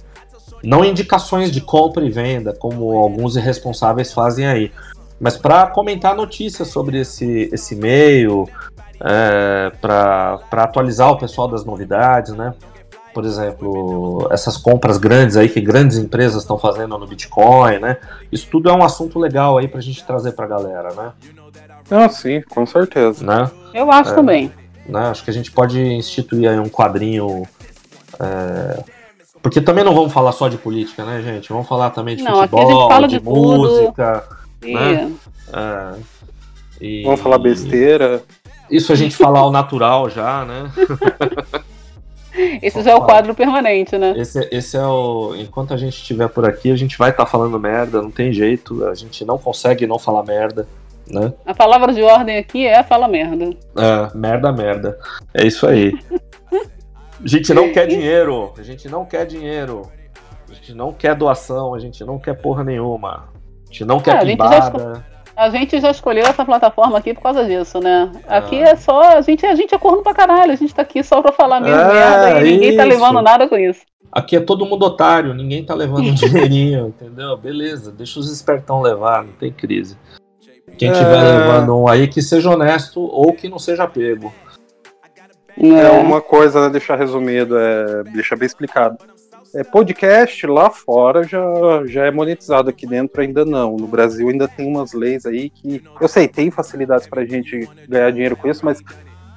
não 0.61 0.83
indicações 0.83 1.51
de 1.51 1.61
compra 1.61 2.03
e 2.03 2.09
venda, 2.09 2.51
como 2.53 2.97
alguns 2.97 3.37
irresponsáveis 3.37 4.11
fazem 4.11 4.45
aí, 4.45 4.71
mas 5.19 5.37
para 5.37 5.67
comentar 5.67 6.15
notícias 6.15 6.67
sobre 6.69 6.99
esse, 6.99 7.49
esse 7.53 7.75
meio, 7.75 8.47
é, 8.99 9.71
para 9.81 10.39
atualizar 10.51 11.11
o 11.11 11.17
pessoal 11.17 11.47
das 11.47 11.63
novidades, 11.65 12.33
né? 12.33 12.53
Por 13.13 13.23
exemplo, 13.23 14.27
essas 14.29 14.57
compras 14.57 14.97
grandes 14.97 15.37
aí 15.37 15.47
que 15.47 15.61
grandes 15.61 15.97
empresas 15.97 16.41
estão 16.41 16.57
fazendo 16.57 16.97
no 16.97 17.07
Bitcoin, 17.07 17.79
né? 17.79 17.97
Isso 18.29 18.47
tudo 18.51 18.69
é 18.69 18.73
um 18.73 18.83
assunto 18.83 19.17
legal 19.19 19.57
aí 19.57 19.67
para 19.69 19.79
a 19.79 19.81
gente 19.81 20.03
trazer 20.05 20.33
para 20.33 20.45
a 20.45 20.49
galera, 20.49 20.89
né? 20.93 21.11
Ah, 21.89 22.09
sim, 22.09 22.41
com 22.49 22.65
certeza. 22.65 23.23
né? 23.25 23.49
Eu 23.73 23.89
acho 23.91 24.11
É. 24.11 24.15
também. 24.15 24.51
né? 24.87 24.99
Acho 25.07 25.23
que 25.23 25.29
a 25.29 25.33
gente 25.33 25.49
pode 25.51 25.79
instituir 25.81 26.49
aí 26.49 26.59
um 26.59 26.67
quadrinho. 26.69 27.43
é, 28.19 28.83
Porque 29.41 29.61
também 29.61 29.83
não 29.83 29.93
vamos 29.95 30.11
falar 30.11 30.31
só 30.31 30.47
de 30.49 30.57
política, 30.57 31.05
né, 31.05 31.21
gente? 31.21 31.49
Vamos 31.49 31.67
falar 31.67 31.91
também 31.91 32.15
de 32.15 32.23
Não, 32.23 32.41
aqui 32.41 32.55
a 32.55 32.59
futebol, 32.59 32.79
gente 32.81 32.93
fala 32.93 33.07
de, 33.07 33.17
de 33.19 33.23
tudo. 33.23 33.33
música, 33.57 34.23
E- 34.29 34.44
Né? 34.73 35.11
É, 35.53 35.93
e- 36.81 37.03
Vamos 37.03 37.21
falar 37.21 37.37
besteira. 37.37 38.23
Isso 38.69 38.91
a 38.91 38.95
gente 38.95 39.15
falar 39.15 39.39
ao 39.41 39.51
natural 39.51 40.09
já, 40.09 40.43
né? 40.43 40.71
Esse 42.61 42.81
já 42.83 42.91
é 42.91 42.95
o 42.95 43.01
quadro 43.01 43.33
permanente, 43.33 43.97
né? 43.97 44.13
Esse, 44.17 44.47
esse 44.51 44.75
é 44.75 44.85
o. 44.85 45.33
Enquanto 45.37 45.73
a 45.73 45.77
gente 45.77 45.93
estiver 45.95 46.27
por 46.27 46.45
aqui, 46.45 46.69
a 46.71 46.75
gente 46.75 46.97
vai 46.97 47.09
estar 47.11 47.25
falando 47.25 47.57
merda, 47.59 48.01
não 48.01 48.11
tem 48.11 48.33
jeito. 48.33 48.85
A 48.85 48.93
gente 48.93 49.23
não 49.23 49.37
consegue 49.37 49.87
não 49.87 49.97
falar 49.97 50.23
merda, 50.23 50.67
né? 51.07 51.31
A 51.45 51.53
palavra 51.53 51.93
de 51.93 52.01
ordem 52.01 52.37
aqui 52.37 52.65
é 52.65 52.83
fala 52.83 53.07
merda. 53.07 53.51
É, 53.77 54.17
merda, 54.17 54.51
merda. 54.51 54.99
É 55.33 55.45
isso 55.45 55.65
aí. 55.65 55.93
A 57.23 57.27
gente 57.27 57.53
não 57.53 57.71
quer 57.71 57.87
dinheiro. 57.87 58.53
A 58.57 58.63
gente 58.63 58.89
não 58.89 59.05
quer 59.05 59.25
dinheiro. 59.25 59.83
A 60.49 60.53
gente 60.53 60.73
não 60.73 60.91
quer 60.91 61.15
doação. 61.15 61.73
A 61.73 61.79
gente 61.79 62.03
não 62.03 62.19
quer 62.19 62.33
porra 62.33 62.63
nenhuma. 62.65 63.29
A 63.65 63.71
gente 63.71 63.85
não 63.85 63.99
quer 63.99 64.15
É, 64.15 64.19
a 64.19 64.25
gente 64.25 64.37
já 64.37 64.71
pimbada. 64.71 65.05
A 65.35 65.49
gente 65.49 65.79
já 65.81 65.91
escolheu 65.91 66.25
essa 66.25 66.45
plataforma 66.45 66.97
aqui 66.97 67.13
por 67.13 67.21
causa 67.21 67.43
disso, 67.43 67.79
né? 67.81 68.09
Aqui 68.27 68.63
Ah. 68.63 68.69
é 68.69 68.75
só. 68.77 69.17
A 69.17 69.21
gente, 69.21 69.45
a 69.45 69.53
gente 69.53 69.75
é 69.75 69.77
corno 69.77 70.01
pra 70.01 70.13
caralho. 70.13 70.53
A 70.53 70.55
gente 70.55 70.73
tá 70.73 70.81
aqui 70.81 71.03
só 71.03 71.21
pra 71.21 71.33
falar 71.33 71.59
mesmo 71.59 71.75
É, 71.77 71.93
merda 71.93 72.41
e 72.47 72.51
ninguém 72.53 72.77
tá 72.77 72.85
isso. 72.87 72.93
levando 72.97 73.21
nada 73.21 73.47
com 73.49 73.57
isso. 73.57 73.81
Aqui 74.11 74.37
é 74.37 74.39
todo 74.39 74.65
mundo 74.65 74.85
otário. 74.85 75.33
Ninguém 75.33 75.65
tá 75.65 75.73
levando 75.75 76.09
dinheirinho, 76.15 76.87
entendeu? 76.87 77.35
Beleza, 77.35 77.91
deixa 77.91 78.17
os 78.17 78.31
espertão 78.31 78.81
levar, 78.81 79.25
não 79.25 79.33
tem 79.33 79.51
crise. 79.51 79.97
Quem 80.77 80.89
É. 80.89 80.93
tiver 80.93 81.21
levando 81.21 81.77
um 81.77 81.87
aí, 81.87 82.07
que 82.07 82.21
seja 82.21 82.49
honesto 82.49 83.01
ou 83.01 83.33
que 83.33 83.49
não 83.49 83.59
seja 83.59 83.85
pego. 83.87 84.33
É 85.57 85.89
uma 85.89 86.21
coisa, 86.21 86.61
né, 86.65 86.69
deixar 86.69 86.97
resumido, 86.97 87.57
é, 87.57 88.03
deixar 88.03 88.35
bem 88.35 88.45
explicado. 88.45 88.97
É, 89.55 89.63
podcast 89.63 90.45
lá 90.45 90.69
fora 90.69 91.23
já, 91.23 91.41
já 91.85 92.05
é 92.05 92.11
monetizado, 92.11 92.69
aqui 92.69 92.85
dentro 92.85 93.21
ainda 93.21 93.45
não. 93.45 93.77
No 93.77 93.87
Brasil 93.87 94.27
ainda 94.27 94.47
tem 94.49 94.67
umas 94.67 94.91
leis 94.93 95.25
aí 95.25 95.49
que. 95.49 95.81
Eu 95.99 96.07
sei, 96.09 96.27
tem 96.27 96.51
facilidades 96.51 97.07
pra 97.07 97.25
gente 97.25 97.67
ganhar 97.87 98.11
dinheiro 98.11 98.35
com 98.35 98.49
isso, 98.49 98.65
mas 98.65 98.83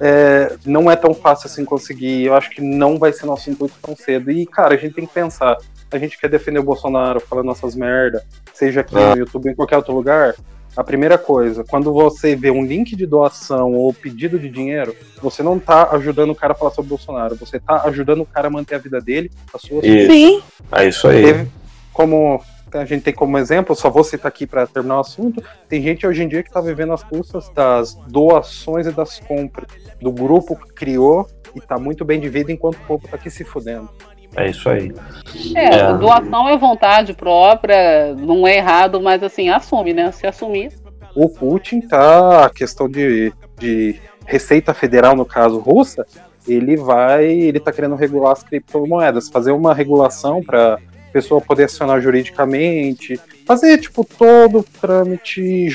é, 0.01 0.55
não 0.65 0.91
é 0.91 0.95
tão 0.95 1.13
fácil 1.13 1.47
assim 1.47 1.63
conseguir. 1.63 2.25
Eu 2.25 2.35
acho 2.35 2.49
que 2.49 2.61
não 2.61 2.97
vai 2.97 3.13
ser 3.13 3.25
nosso 3.25 3.49
intuito 3.49 3.75
tão 3.81 3.95
cedo. 3.95 4.29
E, 4.29 4.45
cara, 4.45 4.75
a 4.75 4.77
gente 4.77 4.93
tem 4.93 5.05
que 5.05 5.13
pensar. 5.13 5.55
A 5.91 5.97
gente 5.97 6.19
quer 6.19 6.29
defender 6.29 6.59
o 6.59 6.63
Bolsonaro, 6.63 7.19
falando 7.19 7.45
nossas 7.47 7.73
merda, 7.75 8.23
seja 8.53 8.81
aqui 8.81 8.95
Ah. 8.97 9.11
no 9.15 9.19
YouTube 9.19 9.45
ou 9.47 9.51
em 9.51 9.55
qualquer 9.55 9.77
outro 9.77 9.93
lugar. 9.93 10.35
A 10.75 10.83
primeira 10.83 11.17
coisa, 11.17 11.63
quando 11.63 11.91
você 11.91 12.35
vê 12.35 12.51
um 12.51 12.63
link 12.63 12.95
de 12.95 13.05
doação 13.05 13.73
ou 13.73 13.93
pedido 13.93 14.39
de 14.39 14.49
dinheiro, 14.49 14.95
você 15.21 15.43
não 15.43 15.59
tá 15.59 15.89
ajudando 15.91 16.29
o 16.29 16.35
cara 16.35 16.53
a 16.53 16.55
falar 16.55 16.71
sobre 16.71 16.87
o 16.87 16.89
Bolsonaro, 16.89 17.35
você 17.35 17.59
tá 17.59 17.83
ajudando 17.85 18.21
o 18.21 18.25
cara 18.25 18.47
a 18.47 18.51
manter 18.51 18.75
a 18.75 18.79
vida 18.79 19.01
dele, 19.01 19.31
a 19.53 19.57
sua 19.57 19.85
Isso. 19.85 20.11
Sim, 20.11 20.41
É 20.71 20.87
isso 20.87 21.07
aí. 21.07 21.23
Teve 21.23 21.47
como 21.91 22.41
a 22.71 22.85
gente 22.85 23.01
tem 23.01 23.13
como 23.13 23.37
exemplo, 23.37 23.75
só 23.75 23.89
vou 23.89 24.03
citar 24.03 24.27
aqui 24.27 24.45
para 24.45 24.67
terminar 24.67 24.97
o 24.97 24.99
assunto, 24.99 25.43
tem 25.67 25.81
gente 25.81 26.05
hoje 26.05 26.23
em 26.23 26.27
dia 26.27 26.43
que 26.43 26.49
está 26.49 26.61
vivendo 26.61 26.93
as 26.93 27.03
custas 27.03 27.49
das 27.49 27.95
doações 28.07 28.85
e 28.85 28.91
das 28.91 29.19
compras 29.19 29.67
do 29.99 30.11
grupo 30.11 30.55
que 30.55 30.71
criou 30.73 31.27
e 31.55 31.59
tá 31.59 31.79
muito 31.79 32.05
bem 32.05 32.19
de 32.19 32.29
vida 32.29 32.51
enquanto 32.51 32.75
o 32.75 32.85
povo 32.85 33.07
tá 33.07 33.15
aqui 33.15 33.31
se 33.31 33.43
fudendo. 33.43 33.89
É 34.35 34.49
isso 34.49 34.69
aí. 34.69 34.93
é, 35.55 35.75
É. 35.75 35.93
doação 35.93 36.47
é 36.47 36.57
vontade 36.57 37.13
própria, 37.13 38.13
não 38.15 38.47
é 38.47 38.57
errado, 38.57 39.01
mas 39.01 39.23
assim, 39.23 39.49
assume, 39.49 39.93
né? 39.93 40.11
Se 40.11 40.27
assumir. 40.27 40.71
O 41.15 41.27
Putin 41.27 41.81
tá 41.81 42.45
a 42.45 42.49
questão 42.49 42.87
de, 42.87 43.33
de 43.57 43.99
Receita 44.25 44.73
Federal, 44.73 45.15
no 45.15 45.25
caso 45.25 45.59
russa, 45.59 46.05
ele 46.47 46.77
vai, 46.77 47.25
ele 47.25 47.59
tá 47.59 47.71
querendo 47.71 47.95
regular 47.95 48.33
as 48.33 48.43
criptomoedas, 48.43 49.29
fazer 49.29 49.51
uma 49.51 49.73
regulação 49.73 50.41
para 50.43 50.77
pessoa 51.11 51.41
poder 51.41 51.63
acionar 51.63 51.99
juridicamente, 51.99 53.19
fazer 53.45 53.79
tipo 53.79 54.05
todo 54.05 54.59
o 54.59 54.63
trâmite 54.63 55.67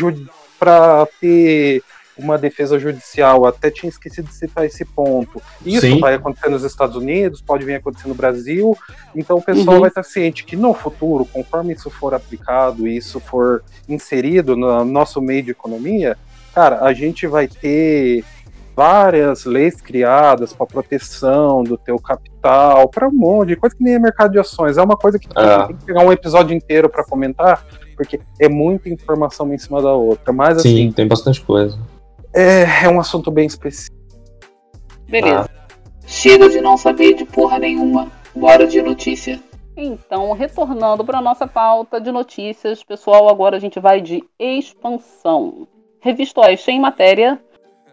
para 0.58 1.06
ter 1.20 1.82
uma 2.18 2.38
defesa 2.38 2.78
judicial. 2.78 3.46
Até 3.46 3.70
tinha 3.70 3.88
esquecido 3.90 4.28
de 4.28 4.34
citar 4.34 4.64
esse 4.64 4.84
ponto. 4.84 5.40
Isso 5.64 5.80
Sim. 5.82 6.00
vai 6.00 6.14
acontecer 6.14 6.48
nos 6.48 6.62
Estados 6.64 6.96
Unidos, 6.96 7.40
pode 7.40 7.64
vir 7.64 7.74
acontecer 7.74 8.08
no 8.08 8.14
Brasil. 8.14 8.76
Então 9.14 9.36
o 9.38 9.42
pessoal 9.42 9.74
Uhum. 9.76 9.80
vai 9.80 9.88
estar 9.88 10.02
ciente 10.02 10.44
que 10.44 10.56
no 10.56 10.72
futuro, 10.74 11.24
conforme 11.24 11.72
isso 11.72 11.90
for 11.90 12.14
aplicado 12.14 12.86
e 12.86 12.96
isso 12.96 13.18
for 13.20 13.62
inserido 13.88 14.56
no 14.56 14.84
nosso 14.84 15.20
meio 15.20 15.42
de 15.42 15.50
economia, 15.50 16.16
cara, 16.54 16.80
a 16.84 16.92
gente 16.92 17.26
vai 17.26 17.48
ter 17.48 18.24
várias 18.76 19.44
leis 19.44 19.80
criadas 19.80 20.52
para 20.52 20.66
proteção 20.66 21.62
do 21.62 21.76
teu 21.78 21.96
capital, 21.98 22.88
para 22.88 23.08
um 23.08 23.12
monte 23.12 23.48
de 23.50 23.56
coisa 23.56 23.74
que 23.76 23.82
nem 23.84 23.94
é 23.94 23.98
mercado 24.00 24.32
de 24.32 24.38
ações. 24.38 24.76
É 24.76 24.82
uma 24.82 24.96
coisa 24.96 25.16
que 25.18 25.28
É. 25.36 25.66
tem 25.66 25.76
que 25.76 25.84
pegar 25.84 26.00
um 26.04 26.10
episódio 26.12 26.56
inteiro 26.56 26.88
para 26.88 27.04
comentar, 27.04 27.64
porque 27.96 28.20
é 28.40 28.48
muita 28.48 28.88
informação 28.88 29.46
uma 29.46 29.54
em 29.54 29.58
cima 29.58 29.80
da 29.80 29.92
outra. 29.92 30.32
Mas 30.32 30.60
Sim, 30.62 30.74
assim, 30.86 30.92
tem 30.92 31.06
bastante 31.06 31.40
coisa. 31.40 31.78
É, 32.34 32.84
é 32.84 32.88
um 32.88 33.00
assunto 33.00 33.30
bem 33.30 33.46
específico. 33.46 33.96
Beleza. 35.08 35.48
Chega 36.06 36.48
de 36.48 36.60
não 36.60 36.76
saber 36.76 37.14
de 37.14 37.24
porra 37.24 37.58
nenhuma. 37.58 38.10
Bora 38.34 38.66
de 38.66 38.82
notícia. 38.82 39.40
Então, 39.76 40.32
retornando 40.32 41.04
para 41.04 41.20
nossa 41.20 41.46
pauta 41.46 42.00
de 42.00 42.12
notícias, 42.12 42.82
pessoal, 42.82 43.28
agora 43.28 43.56
a 43.56 43.60
gente 43.60 43.80
vai 43.80 44.00
de 44.00 44.22
expansão. 44.38 45.66
Revista 46.00 46.40
Oeste 46.40 46.70
em 46.70 46.80
matéria. 46.80 47.40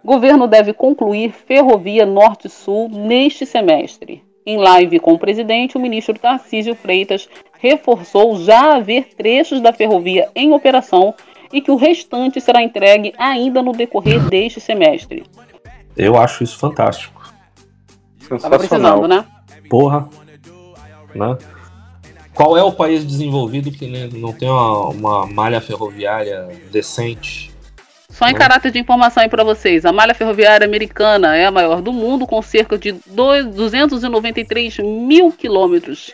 Governo 0.04 0.48
deve 0.48 0.74
concluir 0.74 1.32
Ferrovia 1.32 2.06
Norte-Sul 2.06 2.90
neste 2.90 3.46
semestre. 3.46 4.24
Em 4.46 4.58
live 4.58 5.00
com 5.00 5.14
o 5.14 5.20
presidente, 5.20 5.78
o 5.78 5.80
ministro 5.80 6.18
Tarcísio 6.18 6.76
Freitas 6.76 7.30
reforçou 7.60 8.36
já 8.38 8.76
haver 8.76 9.14
trechos 9.16 9.62
da 9.62 9.72
ferrovia 9.72 10.30
em 10.36 10.52
operação 10.52 11.14
e 11.52 11.62
que 11.62 11.72
o 11.72 11.76
restante 11.76 12.40
será 12.42 12.62
entregue 12.62 13.14
ainda 13.18 13.62
no 13.62 13.72
decorrer 13.72 14.20
deste 14.30 14.60
semestre. 14.60 15.24
Eu 15.96 16.18
acho 16.18 16.44
isso 16.44 16.58
fantástico. 16.58 17.22
Tava 18.30 18.40
Sensacional. 18.60 19.00
precisando, 19.02 19.08
né? 19.08 19.26
Porra. 19.70 20.08
Né? 21.14 21.38
Qual 22.34 22.58
é 22.58 22.64
o 22.64 22.72
país 22.72 23.06
desenvolvido 23.06 23.72
que 23.72 23.86
nem- 23.88 24.08
não 24.10 24.32
tem 24.32 24.50
uma, 24.50 24.88
uma 24.90 25.28
malha 25.28 25.60
ferroviária 25.60 26.48
decente? 26.72 27.52
Só 28.10 28.28
em 28.28 28.34
Né? 28.34 28.40
caráter 28.40 28.72
de 28.72 28.80
informação 28.80 29.22
aí 29.24 29.30
para 29.30 29.44
vocês, 29.44 29.86
a 29.86 29.92
malha 29.92 30.14
ferroviária 30.14 30.66
americana 30.66 31.36
é 31.36 31.46
a 31.46 31.52
maior 31.52 31.82
do 31.82 31.92
mundo, 31.92 32.26
com 32.26 32.42
cerca 32.42 32.78
de 32.78 32.94
dois- 33.08 33.46
293 33.48 34.78
mil 34.80 35.32
quilômetros 35.32 36.14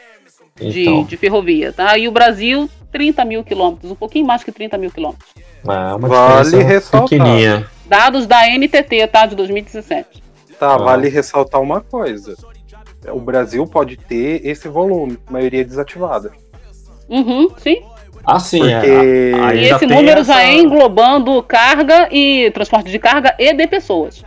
de, 0.60 0.82
Então, 0.82 1.04
de 1.04 1.18
ferrovia, 1.18 1.72
tá? 1.72 1.96
E 1.98 2.08
o 2.08 2.12
Brasil, 2.12 2.68
30 2.92 3.26
mil 3.26 3.44
quilômetros, 3.44 3.92
um 3.92 3.96
pouquinho 3.96 4.26
mais 4.26 4.44
que 4.44 4.52
30 4.52 4.78
mil 4.78 4.92
quilômetros. 4.92 5.30
é 5.68 5.96
uma 5.96 6.08
Vale 6.08 6.64
ressaltar. 6.64 7.10
pequenininha. 7.10 7.68
Dados 7.86 8.26
da 8.28 8.48
NTT, 8.50 9.08
tá? 9.08 9.26
De 9.26 9.36
2017. 9.36 10.24
Tá, 10.60 10.74
Ah. 10.74 10.78
vale 10.78 11.10
ressaltar 11.10 11.62
uma 11.62 11.82
coisa. 11.82 12.36
O 13.10 13.20
Brasil 13.20 13.66
pode 13.68 13.96
ter 13.98 14.46
esse 14.46 14.68
volume, 14.68 15.18
maioria 15.30 15.64
desativada. 15.64 16.32
Uhum, 17.08 17.48
sim. 17.58 17.82
Ah, 18.26 18.40
sim, 18.40 18.60
Porque 18.60 18.74
é. 18.74 19.30
E 19.32 19.34
Ainda 19.36 19.76
esse 19.76 19.86
número 19.86 20.20
essa- 20.20 20.34
já 20.34 20.44
é 20.44 20.54
englobando 20.58 21.42
carga 21.44 22.10
e 22.12 22.52
transporte 22.52 22.92
de 22.92 23.00
carga 23.00 23.34
e 23.40 23.54
de 23.54 23.68
pessoas. 23.68 24.22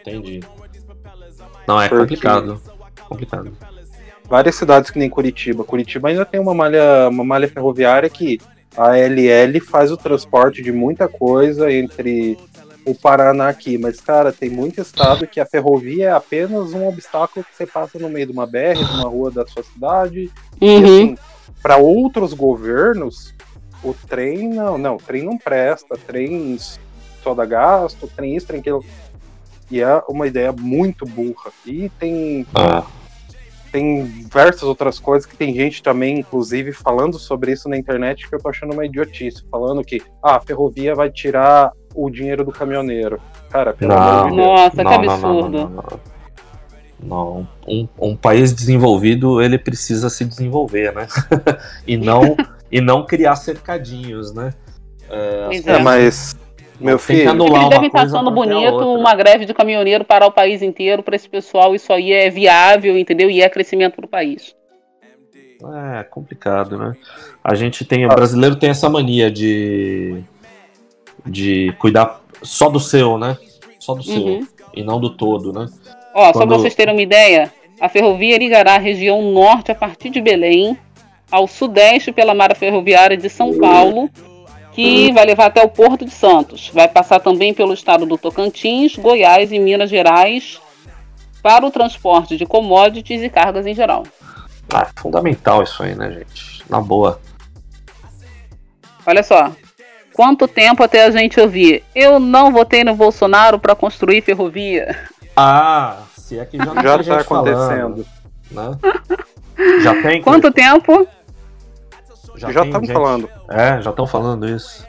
Entendi. 0.00 0.40
Não, 1.66 1.80
é 1.80 1.88
Porque- 1.88 2.02
complicado. 2.02 2.60
Complicado. 3.08 3.52
Várias 4.28 4.54
cidades 4.54 4.90
que 4.90 4.98
nem 4.98 5.08
Curitiba. 5.08 5.64
Curitiba 5.64 6.08
ainda 6.08 6.24
tem 6.24 6.40
uma 6.40 6.54
malha, 6.54 7.08
uma 7.08 7.24
malha 7.24 7.48
ferroviária 7.48 8.08
que 8.08 8.40
a 8.76 8.96
LL 8.96 9.58
faz 9.60 9.90
o 9.90 9.96
transporte 9.96 10.62
de 10.62 10.70
muita 10.70 11.08
coisa 11.08 11.72
entre 11.72 12.38
o 12.84 12.94
Paraná 12.94 13.48
aqui, 13.48 13.76
mas 13.76 14.00
cara, 14.00 14.32
tem 14.32 14.48
muito 14.48 14.80
estado 14.80 15.26
que 15.26 15.40
a 15.40 15.46
ferrovia 15.46 16.06
é 16.08 16.12
apenas 16.12 16.72
um 16.72 16.86
obstáculo 16.88 17.44
que 17.44 17.54
você 17.54 17.66
passa 17.66 17.98
no 17.98 18.08
meio 18.08 18.26
de 18.26 18.32
uma 18.32 18.46
BR, 18.46 18.76
de 18.76 18.94
uma 18.94 19.08
rua 19.08 19.30
da 19.30 19.46
sua 19.46 19.62
cidade. 19.62 20.30
E 20.60 20.68
Uhum. 20.70 20.84
assim, 20.84 21.18
para 21.62 21.76
outros 21.76 22.32
governos, 22.32 23.34
o 23.82 23.92
trem 23.92 24.48
não, 24.48 24.78
não, 24.78 24.94
o 24.96 24.98
trem 24.98 25.22
não 25.22 25.36
presta, 25.36 25.96
trem 26.06 26.56
só 27.22 27.34
dá 27.34 27.44
gasto, 27.44 28.08
trem 28.16 28.36
isso, 28.36 28.46
trem 28.46 28.60
aquilo. 28.60 28.84
E 29.70 29.82
é 29.82 30.02
uma 30.08 30.26
ideia 30.26 30.50
muito 30.52 31.04
burra. 31.04 31.50
E 31.66 31.90
tem 31.98 32.46
Ah, 32.54 32.84
tem 33.70 34.04
diversas 34.04 34.62
outras 34.62 34.98
coisas 34.98 35.26
que 35.26 35.36
tem 35.36 35.54
gente 35.54 35.82
também, 35.82 36.18
inclusive, 36.18 36.72
falando 36.72 37.18
sobre 37.18 37.52
isso 37.52 37.68
na 37.68 37.76
internet 37.76 38.28
que 38.28 38.34
eu 38.34 38.38
tô 38.40 38.48
achando 38.48 38.72
uma 38.72 38.84
idiotice, 38.84 39.44
falando 39.50 39.84
que 39.84 40.02
ah, 40.22 40.36
a 40.36 40.40
ferrovia 40.40 40.94
vai 40.94 41.10
tirar 41.10 41.72
o 41.94 42.10
dinheiro 42.10 42.44
do 42.44 42.52
caminhoneiro. 42.52 43.20
Cara, 43.50 43.72
pelo 43.72 43.94
Não. 43.94 43.98
amor 43.98 44.30
de 44.30 44.36
Deus. 44.36 44.46
Nossa, 44.46 44.76
que 44.76 44.84
não, 44.84 44.90
não, 44.90 45.02
não, 45.02 45.12
absurdo. 45.12 45.50
não, 45.50 45.68
não, 45.70 46.00
não. 47.00 47.48
Um, 47.66 47.88
um 47.98 48.16
país 48.16 48.52
desenvolvido, 48.52 49.40
ele 49.40 49.58
precisa 49.58 50.10
se 50.10 50.24
desenvolver, 50.24 50.94
né? 50.94 51.06
e, 51.86 51.96
não, 51.96 52.36
e 52.70 52.80
não 52.80 53.06
criar 53.06 53.36
cercadinhos, 53.36 54.32
né? 54.32 54.52
É, 55.08 55.46
Pois 55.46 55.66
É, 55.66 55.82
mas, 55.82 56.36
meu 56.80 56.98
Tem 56.98 57.06
que 57.06 57.12
filho, 57.22 57.30
anular 57.30 57.50
Eles 57.52 57.62
uma 57.64 57.70
devem 57.70 57.86
estar 57.88 58.02
achando 58.02 58.30
bonito 58.30 58.94
uma 58.94 59.14
greve 59.14 59.44
de 59.44 59.54
caminhoneiro 59.54 60.04
para 60.04 60.26
o 60.26 60.30
país 60.32 60.62
inteiro, 60.62 61.02
para 61.02 61.16
esse 61.16 61.28
pessoal, 61.28 61.74
isso 61.74 61.92
aí 61.92 62.12
é 62.12 62.30
viável, 62.30 62.96
entendeu? 62.96 63.30
E 63.30 63.42
é 63.42 63.48
crescimento 63.48 63.96
para 63.96 64.04
o 64.06 64.08
país. 64.08 64.54
É 65.98 66.04
complicado, 66.04 66.78
né? 66.78 66.94
A 67.42 67.54
gente 67.56 67.84
tem. 67.84 68.04
O 68.06 68.08
brasileiro 68.08 68.54
tem 68.56 68.70
essa 68.70 68.88
mania 68.88 69.28
de. 69.30 70.22
de 71.26 71.74
cuidar 71.78 72.20
só 72.42 72.68
do 72.68 72.78
seu, 72.78 73.18
né? 73.18 73.36
Só 73.80 73.94
do 73.94 74.08
Uhum. 74.08 74.40
seu. 74.42 74.48
E 74.74 74.84
não 74.84 75.00
do 75.00 75.10
todo, 75.10 75.52
né? 75.52 75.66
Ó, 76.14 76.26
só 76.26 76.32
Quando- 76.32 76.48
para 76.48 76.58
vocês 76.58 76.74
terem 76.76 76.94
uma 76.94 77.02
ideia, 77.02 77.52
a 77.80 77.88
ferrovia 77.88 78.38
ligará 78.38 78.74
a 78.76 78.78
região 78.78 79.20
norte 79.32 79.72
a 79.72 79.74
partir 79.74 80.10
de 80.10 80.20
Belém, 80.20 80.78
ao 81.30 81.48
sudeste 81.48 82.12
pela 82.12 82.34
malha 82.34 82.54
ferroviária 82.54 83.16
de 83.16 83.28
São 83.28 83.58
Paulo, 83.58 84.08
que 84.84 85.12
vai 85.12 85.24
levar 85.24 85.46
até 85.46 85.62
o 85.64 85.68
Porto 85.68 86.04
de 86.04 86.10
Santos. 86.12 86.70
Vai 86.72 86.86
passar 86.86 87.18
também 87.18 87.52
pelo 87.52 87.72
estado 87.74 88.06
do 88.06 88.16
Tocantins, 88.16 88.96
Goiás 88.96 89.50
e 89.50 89.58
Minas 89.58 89.90
Gerais 89.90 90.60
para 91.42 91.66
o 91.66 91.70
transporte 91.70 92.36
de 92.36 92.46
commodities 92.46 93.22
e 93.22 93.28
cargas 93.28 93.66
em 93.66 93.74
geral. 93.74 94.04
Ah, 94.72 94.86
é 94.88 95.00
fundamental 95.00 95.62
isso 95.62 95.82
aí, 95.82 95.94
né, 95.94 96.12
gente? 96.12 96.62
Na 96.70 96.80
boa. 96.80 97.20
Olha 99.04 99.22
só. 99.22 99.50
Quanto 100.12 100.46
tempo 100.46 100.82
até 100.82 101.04
a 101.04 101.10
gente 101.10 101.40
ouvir? 101.40 101.82
Eu 101.94 102.20
não 102.20 102.52
votei 102.52 102.84
no 102.84 102.94
Bolsonaro 102.94 103.58
para 103.58 103.74
construir 103.74 104.20
ferrovia. 104.22 104.96
Ah, 105.36 106.02
se 106.16 106.38
é 106.38 106.44
que 106.44 106.56
já 106.56 106.66
não 106.74 106.82
Já 106.82 106.98
tem 106.98 107.06
tá 107.06 107.18
gente 107.18 107.24
falando, 107.24 107.48
acontecendo. 107.48 108.06
né? 108.50 108.78
Já 109.82 110.02
tem. 110.02 110.22
Quanto 110.22 110.52
tempo? 110.52 111.06
Já 112.38 112.64
gente- 112.64 112.92
falando. 112.92 113.28
É, 113.50 113.80
já 113.82 113.90
estão 113.90 114.06
falando 114.06 114.48
isso. 114.48 114.86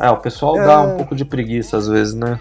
É, 0.00 0.10
o 0.10 0.16
pessoal 0.16 0.58
É. 0.58 0.66
dá 0.66 0.80
um 0.80 0.96
pouco 0.96 1.14
de 1.14 1.24
preguiça 1.24 1.76
às 1.76 1.86
vezes, 1.86 2.14
né? 2.14 2.40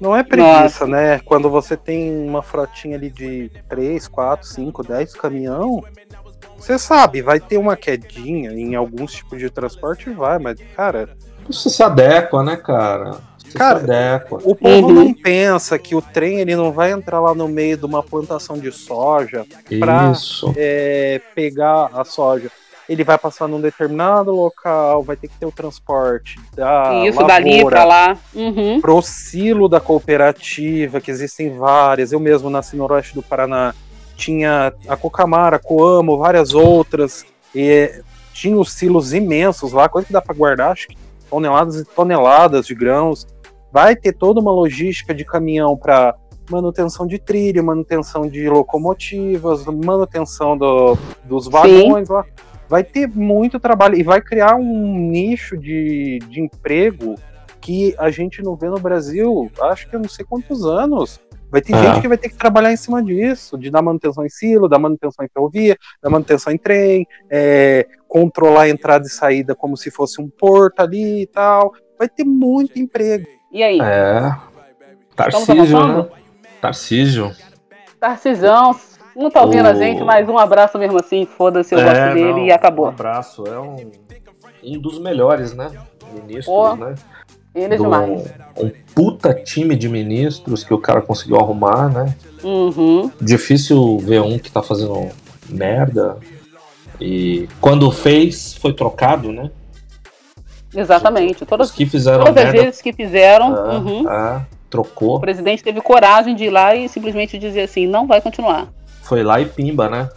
Não 0.00 0.14
é 0.14 0.22
preguiça, 0.22 0.86
né? 0.86 1.20
Quando 1.20 1.48
você 1.48 1.76
tem 1.76 2.12
uma 2.28 2.42
frotinha 2.42 2.96
ali 2.96 3.08
de 3.10 3.50
3, 3.68 4.06
4, 4.08 4.46
5, 4.46 4.82
10 4.82 5.14
caminhão, 5.14 5.82
você 6.58 6.78
sabe, 6.78 7.22
vai 7.22 7.40
ter 7.40 7.56
uma 7.56 7.76
quedinha 7.76 8.50
em 8.52 8.74
alguns 8.74 9.12
tipos 9.12 9.38
de 9.38 9.48
transporte, 9.48 10.10
vai, 10.10 10.38
mas, 10.38 10.58
cara, 10.76 11.08
Você 11.46 11.68
se 11.68 11.82
adequa, 11.82 12.42
né, 12.42 12.56
cara? 12.56 13.16
Você 13.38 13.58
Cara, 13.58 13.78
se 13.78 13.84
adequa. 13.84 14.38
o 14.42 14.54
povo 14.56 14.88
Uhum. 14.88 14.94
não 14.94 15.12
pensa 15.14 15.78
que 15.78 15.94
o 15.94 16.00
trem 16.00 16.40
ele 16.40 16.56
não 16.56 16.72
vai 16.72 16.90
entrar 16.90 17.20
lá 17.20 17.34
no 17.34 17.46
meio 17.46 17.76
de 17.76 17.84
uma 17.84 18.02
plantação 18.02 18.58
de 18.58 18.72
soja, 18.72 19.44
pra- 19.78 20.10
Isso. 20.10 20.52
é, 20.56 21.20
pegar 21.34 21.90
a 21.92 22.02
soja. 22.02 22.50
Ele 22.88 23.02
vai 23.04 23.16
passar 23.16 23.48
num 23.48 23.60
determinado 23.60 24.30
local, 24.30 25.02
vai 25.02 25.16
ter 25.16 25.28
que 25.28 25.38
ter 25.38 25.46
o 25.46 25.52
transporte 25.52 26.38
da 26.54 27.04
Isso, 27.06 27.22
dali 27.24 27.64
para 27.64 27.84
lá. 27.84 28.16
Uhum. 28.34 28.80
pro 28.80 29.00
silo 29.00 29.68
da 29.68 29.80
cooperativa, 29.80 31.00
que 31.00 31.10
existem 31.10 31.56
várias. 31.56 32.12
Eu 32.12 32.20
mesmo 32.20 32.50
nasci 32.50 32.76
no 32.76 32.90
oeste 32.92 33.14
do 33.14 33.22
Paraná. 33.22 33.74
Tinha 34.16 34.72
a 34.86 34.96
Cocamara, 34.96 35.56
a 35.56 35.58
Coamo, 35.58 36.18
várias 36.18 36.54
outras. 36.54 37.24
E 37.54 38.02
tinha 38.32 38.56
os 38.56 38.72
silos 38.72 39.12
imensos 39.14 39.72
lá, 39.72 39.88
coisa 39.88 40.06
que 40.06 40.12
dá 40.12 40.20
para 40.20 40.34
guardar, 40.34 40.72
acho 40.72 40.88
que 40.88 40.96
toneladas 41.30 41.76
e 41.76 41.84
toneladas 41.84 42.66
de 42.66 42.74
grãos. 42.74 43.26
Vai 43.72 43.96
ter 43.96 44.12
toda 44.12 44.40
uma 44.40 44.52
logística 44.52 45.14
de 45.14 45.24
caminhão 45.24 45.76
para 45.76 46.14
manutenção 46.50 47.06
de 47.06 47.18
trilho, 47.18 47.64
manutenção 47.64 48.28
de 48.28 48.48
locomotivas, 48.48 49.64
manutenção 49.64 50.56
do- 50.58 50.96
dos 51.24 51.48
vagões 51.48 52.08
lá. 52.08 52.24
Vai 52.68 52.82
ter 52.82 53.06
muito 53.08 53.60
trabalho 53.60 53.96
e 53.96 54.02
vai 54.02 54.20
criar 54.20 54.56
um 54.56 54.96
nicho 55.10 55.56
de, 55.56 56.18
de 56.28 56.40
emprego 56.40 57.14
que 57.60 57.94
a 57.98 58.10
gente 58.10 58.42
não 58.42 58.54
vê 58.56 58.68
no 58.68 58.78
Brasil, 58.78 59.50
acho 59.62 59.88
que 59.88 59.96
eu 59.96 60.00
não 60.00 60.08
sei 60.08 60.24
quantos 60.24 60.64
anos. 60.66 61.20
Vai 61.50 61.62
ter 61.62 61.72
É. 61.74 61.82
gente 61.82 62.00
que 62.00 62.08
vai 62.08 62.18
ter 62.18 62.28
que 62.28 62.36
trabalhar 62.36 62.72
em 62.72 62.76
cima 62.76 63.02
disso, 63.02 63.56
de 63.56 63.70
dar 63.70 63.80
manutenção 63.80 64.24
em 64.26 64.28
silo, 64.28 64.68
dar 64.68 64.78
manutenção 64.78 65.24
em 65.24 65.28
ferrovia, 65.28 65.76
dar 66.02 66.10
manutenção 66.10 66.52
em 66.52 66.58
trem, 66.58 67.06
é, 67.30 67.86
controlar 68.08 68.62
a 68.62 68.68
entrada 68.68 69.06
e 69.06 69.10
saída 69.10 69.54
como 69.54 69.76
se 69.76 69.90
fosse 69.90 70.20
um 70.20 70.28
porto 70.28 70.80
ali 70.80 71.22
e 71.22 71.26
tal. 71.26 71.72
Vai 71.98 72.08
ter 72.08 72.24
muito 72.24 72.78
emprego. 72.78 73.26
E 73.52 73.62
aí? 73.62 73.78
É. 73.80 74.34
Tarcísio, 75.14 75.86
né? 75.86 76.08
Tarcísio. 76.60 77.32
Tarcisão, 78.00 78.74
não 79.16 79.30
tá 79.30 79.42
ouvindo 79.42 79.66
a 79.66 79.72
O- 79.72 79.76
gente, 79.76 80.02
mas 80.02 80.28
um 80.28 80.38
abraço 80.38 80.78
mesmo 80.78 80.98
assim, 80.98 81.24
foda-se, 81.26 81.74
eu 81.74 81.78
É, 81.80 81.84
gosto 81.84 82.14
dele 82.14 82.32
não, 82.32 82.46
e 82.46 82.52
acabou. 82.52 82.86
Um 82.86 82.88
abraço. 82.90 83.44
É 83.46 83.58
um, 83.58 83.76
um 84.64 84.78
dos 84.78 84.98
melhores, 84.98 85.52
né? 85.54 85.70
Ministros, 86.12 86.78
né? 86.78 86.94
Ele 87.54 87.74
é 87.74 87.76
Do- 87.76 87.84
demais. 87.84 88.32
um 88.58 88.70
puta 88.94 89.32
time 89.32 89.76
de 89.76 89.88
ministros 89.88 90.64
que 90.64 90.74
o 90.74 90.78
cara 90.78 91.00
conseguiu 91.00 91.36
arrumar, 91.38 91.88
né? 91.88 92.14
Uhum. 92.42 93.10
Difícil 93.20 93.98
ver 93.98 94.20
um 94.20 94.38
que 94.38 94.50
tá 94.50 94.62
fazendo 94.62 95.08
merda. 95.48 96.16
E 97.00 97.48
quando 97.60 97.90
fez, 97.90 98.54
foi 98.54 98.72
trocado, 98.72 99.30
né? 99.32 99.50
Exatamente. 100.74 101.46
Todas, 101.46 101.70
Os 101.70 101.74
que 101.74 101.86
fizeram 101.86 102.24
todas 102.24 102.36
as 102.44 102.44
merda. 102.52 102.62
vezes 102.62 102.82
que 102.82 102.92
fizeram, 102.92 103.54
ah, 103.54 103.78
uhum, 103.78 104.08
ah, 104.08 104.42
trocou. 104.68 105.16
o 105.16 105.20
presidente 105.20 105.62
teve 105.62 105.80
coragem 105.80 106.34
de 106.34 106.44
ir 106.44 106.50
lá 106.50 106.74
e 106.74 106.88
simplesmente 106.88 107.38
dizer 107.38 107.62
assim, 107.62 107.86
não 107.86 108.06
vai 108.06 108.20
continuar. 108.20 108.68
Foi 109.04 109.22
lá 109.22 109.40
e 109.40 109.46
pimba, 109.46 109.88
né? 109.88 110.08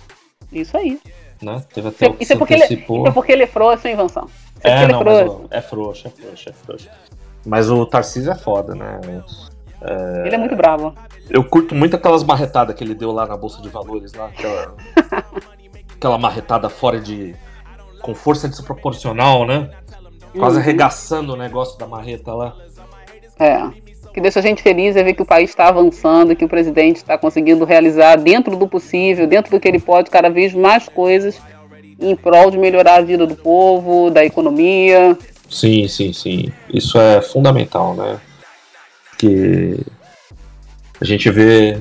Isso 0.52 0.76
aí. 0.78 1.00
né? 1.42 1.64
Teve 1.74 1.90
até 1.90 2.08
Isso 2.20 2.34
é 2.34 2.36
se 2.36 2.36
porque 2.38 2.54
ele, 2.54 2.64
antecipou. 2.64 3.00
isso 3.00 3.08
é 3.08 3.12
porque 3.12 3.32
ele 3.32 3.44
é 3.44 3.48
frouxo, 3.48 3.88
hein, 3.88 3.96
Vanção? 3.96 4.28
É, 4.64 4.70
É, 4.72 4.80
porque 4.80 4.92
não, 4.94 5.02
é 5.02 5.04
mas 5.04 5.20
frouxo. 5.28 5.48
é 5.52 5.62
frouxo, 5.62 6.08
é 6.08 6.12
frouxo, 6.12 6.50
é 6.50 6.54
frouxo. 6.54 6.90
Mas 7.46 7.70
o 7.70 7.86
Tarcísio 7.86 8.32
é 8.32 8.36
foda, 8.36 8.74
né? 8.76 9.00
Ele 10.26 10.36
é 10.36 10.38
muito 10.38 10.56
bravo. 10.56 10.94
Eu 11.30 11.44
curto 11.44 11.76
muito 11.76 11.96
aquelas 11.96 12.24
marretadas 12.24 12.76
que 12.76 12.84
ele 12.84 12.96
deu 12.96 13.12
lá 13.12 13.26
na 13.28 13.38
Bolsa 13.38 13.62
de 13.62 13.70
Valores, 13.70 14.14
lá, 14.14 14.26
aquela, 14.28 14.76
aquela 15.96 16.18
marretada 16.18 16.68
fora 16.70 17.00
de. 17.00 17.36
com 18.02 18.16
força 18.16 18.48
desproporcional, 18.50 19.46
né? 19.46 19.70
Quase 20.38 20.58
Uhum. 20.58 20.62
arregaçando 20.64 21.34
o 21.34 21.38
negócio 21.38 21.78
da 21.78 21.88
marreta 21.88 22.34
lá. 22.34 22.56
É. 23.40 23.62
Que 24.18 24.22
deixa 24.22 24.40
a 24.40 24.42
gente 24.42 24.64
feliz 24.64 24.96
é 24.96 25.04
ver 25.04 25.14
que 25.14 25.22
o 25.22 25.26
país 25.26 25.52
está 25.52 25.68
avançando, 25.68 26.36
que 26.36 26.44
o 26.44 26.50
presidente 26.50 26.96
está 26.96 27.20
conseguindo 27.20 27.64
realizar 27.64 28.16
dentro 28.16 28.58
do 28.58 28.68
possível, 28.68 29.28
dentro 29.28 29.52
do 29.52 29.60
que 29.60 29.68
ele 29.68 29.80
pode, 29.80 30.10
cada 30.10 30.28
vez 30.28 30.56
mais 30.56 30.90
coisas 30.90 31.40
em 32.00 32.16
prol 32.16 32.50
de 32.50 32.58
melhorar 32.58 32.96
a 32.96 33.02
vida 33.02 33.28
do 33.28 33.36
povo, 33.36 34.10
da 34.10 34.26
economia. 34.26 35.16
Sim, 35.48 35.88
sim, 35.88 36.14
sim. 36.14 36.52
Isso 36.74 36.98
é 36.98 37.22
fundamental, 37.22 37.94
né? 37.94 38.20
Porque 39.12 39.82
a 41.00 41.06
gente 41.06 41.30
vê, 41.30 41.78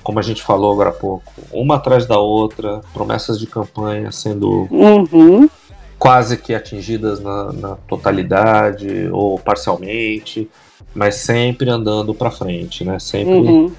como 0.00 0.20
a 0.20 0.22
gente 0.22 0.44
falou 0.44 0.72
agora 0.72 0.90
há 0.90 0.92
pouco, 0.92 1.32
uma 1.50 1.74
atrás 1.74 2.06
da 2.06 2.20
outra, 2.20 2.82
promessas 2.94 3.36
de 3.36 3.48
campanha 3.48 4.12
sendo 4.12 4.68
Uhum. 4.70 5.50
quase 5.98 6.36
que 6.36 6.54
atingidas 6.54 7.18
na, 7.18 7.52
na 7.52 7.74
totalidade 7.88 9.08
ou 9.10 9.40
parcialmente, 9.40 10.48
mas 10.94 11.16
sempre 11.16 11.70
andando 11.70 12.14
para 12.14 12.30
frente, 12.30 12.84
né? 12.84 12.98
Sempre 12.98 13.34
Uhum. 13.34 13.72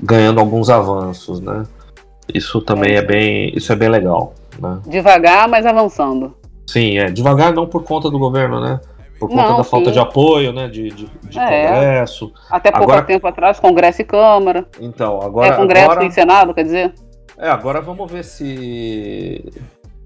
ganhando 0.00 0.40
alguns 0.40 0.70
avanços, 0.70 1.40
né? 1.40 1.64
Isso 2.32 2.60
também 2.60 2.94
é 2.94 3.02
bem, 3.02 3.52
isso 3.56 3.72
é 3.72 3.76
bem 3.76 3.88
legal, 3.88 4.34
né? 4.58 4.80
Devagar, 4.86 5.48
mas 5.48 5.66
avançando. 5.66 6.34
Sim, 6.66 6.98
é 6.98 7.10
devagar 7.10 7.52
não 7.52 7.66
por 7.66 7.82
conta 7.84 8.10
do 8.10 8.18
governo, 8.18 8.60
né? 8.60 8.80
Por 9.18 9.28
conta 9.28 9.42
Não, 9.50 9.56
da 9.58 9.64
falta 9.64 9.86
sim. 9.86 9.92
de 9.92 9.98
apoio, 10.00 10.52
né? 10.52 10.68
De, 10.68 10.88
de, 10.90 11.06
de 11.28 11.38
É. 11.38 11.68
Congresso. 11.68 12.32
Até 12.50 12.70
pouco 12.72 12.84
Agora- 12.90 13.06
tempo 13.06 13.26
atrás, 13.26 13.60
Congresso 13.60 14.00
e 14.02 14.04
Câmara. 14.04 14.66
Então, 14.80 15.20
agora, 15.22 15.48
é, 15.54 15.56
Congresso 15.56 15.90
agora, 15.90 16.04
e 16.06 16.10
Senado, 16.10 16.54
quer 16.54 16.64
dizer? 16.64 16.92
é, 17.38 17.48
agora 17.48 17.80
vamos 17.80 18.10
ver 18.10 18.24
se 18.24 19.44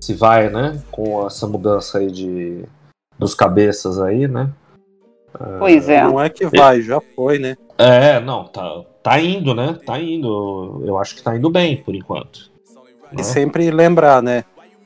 se 0.01 0.15
vai, 0.15 0.51
né? 0.51 0.79
Com 0.91 1.27
essa 1.27 1.47
mudança 1.47 1.99
aí 1.99 2.11
de 2.11 2.65
dos 3.19 3.35
cabeças 3.35 3.99
aí, 3.99 4.29
né? 4.29 4.51
Pois 5.59 5.89
é. 5.89 6.03
Não 6.03 6.21
é 6.21 6.29
que 6.29 6.47
vai, 6.47 6.81
já 6.81 7.01
foi, 7.15 7.39
né? 7.39 7.57
É, 7.79 8.21
não, 8.21 8.45
tá, 8.45 8.83
tá 9.03 9.21
indo, 9.21 9.55
né? 9.55 9.79
Tá 9.85 9.99
indo. 9.99 10.83
Eu 10.85 10.99
acho 10.99 11.17
que 11.17 11.23
tá 11.23 11.37
indo 11.37 11.51
bem 11.51 11.77
por 11.77 11.95
enquanto. 11.95 12.51
E 13.13 13.17
né? 13.17 13.23
sempre 13.23 13.71
lembrar, 13.71 14.23
né? 14.23 14.45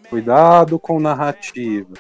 Cuidado 0.09 0.79
com 0.79 0.99
narrativa. 0.99 1.95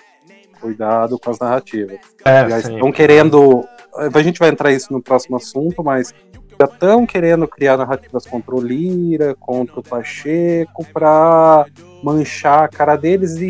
Cuidado 0.61 1.19
com 1.19 1.31
as 1.31 1.39
narrativas. 1.39 1.99
É, 2.25 2.49
Já 2.49 2.57
sempre. 2.61 2.75
estão 2.75 2.93
querendo. 2.93 3.65
A 3.95 4.23
gente 4.23 4.39
vai 4.39 4.51
entrar 4.51 4.73
isso 4.73 4.93
no 4.93 5.03
próximo 5.03 5.37
assunto, 5.37 5.83
mas 5.83 6.13
já 6.61 6.67
estão 6.67 7.07
querendo 7.07 7.49
criar 7.49 7.77
narrativas 7.77 8.27
contra 8.27 8.55
o 8.55 8.61
Lira, 8.61 9.35
contra 9.41 9.81
o 9.81 9.83
Pacheco, 9.83 10.85
para 10.93 11.65
manchar 12.03 12.65
a 12.65 12.69
cara 12.69 12.97
deles 12.97 13.37
e, 13.37 13.47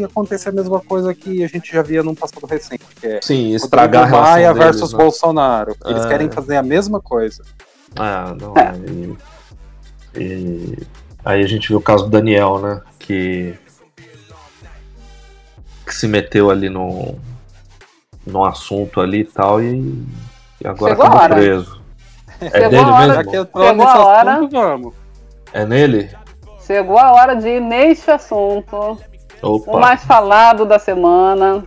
e 0.00 0.04
acontecer 0.04 0.48
a 0.48 0.52
mesma 0.52 0.80
coisa 0.80 1.14
que 1.14 1.44
a 1.44 1.48
gente 1.48 1.72
já 1.72 1.80
via 1.82 2.02
num 2.02 2.14
passado 2.14 2.44
recente, 2.46 2.84
que 3.00 3.06
é 3.06 3.20
Sim, 3.22 3.54
estragar 3.54 4.02
a 4.02 4.06
Rodrigo 4.06 4.22
Maia 4.30 4.52
deles, 4.52 4.64
versus 4.66 4.92
né? 4.92 4.98
Bolsonaro. 4.98 5.76
Eles 5.86 6.04
É. 6.04 6.08
querem 6.08 6.30
fazer 6.30 6.56
a 6.56 6.62
mesma 6.62 7.00
coisa. 7.00 7.42
Ah, 7.96 8.34
não. 8.40 8.54
E, 10.16 10.20
e 10.20 10.78
aí 11.24 11.42
a 11.42 11.46
gente 11.46 11.68
viu 11.68 11.78
o 11.78 11.82
caso 11.82 12.04
do 12.04 12.10
Daniel, 12.10 12.58
né? 12.58 12.80
Que, 12.98 13.54
que 15.86 15.94
se 15.94 16.08
meteu 16.08 16.50
ali 16.50 16.68
no, 16.68 17.14
no 18.26 18.44
assunto 18.44 19.00
ali 19.00 19.20
e 19.20 19.24
tal 19.24 19.62
e, 19.62 20.04
e 20.60 20.66
agora 20.66 20.92
Chegou 20.94 21.06
acabou 21.06 21.22
hora. 21.22 21.34
preso. 21.36 21.84
É 22.40 22.50
Chegou 22.50 22.70
dele. 22.70 22.82
Já 22.84 23.06
mesmo? 23.06 23.30
que 23.30 23.36
eu 23.38 23.44
tô 23.46 23.60
Chegou 23.64 23.76
nesse 23.86 23.96
assunto, 23.96 24.50
vamos. 24.50 24.94
É 25.52 25.64
nele? 25.64 26.10
Chegou 26.66 26.98
a 26.98 27.12
hora 27.12 27.34
de 27.36 27.48
ir 27.48 27.60
neste 27.60 28.10
assunto. 28.10 28.98
Opa. 29.42 29.70
O 29.70 29.78
mais 29.78 30.02
falado 30.04 30.64
da 30.64 30.78
semana. 30.78 31.64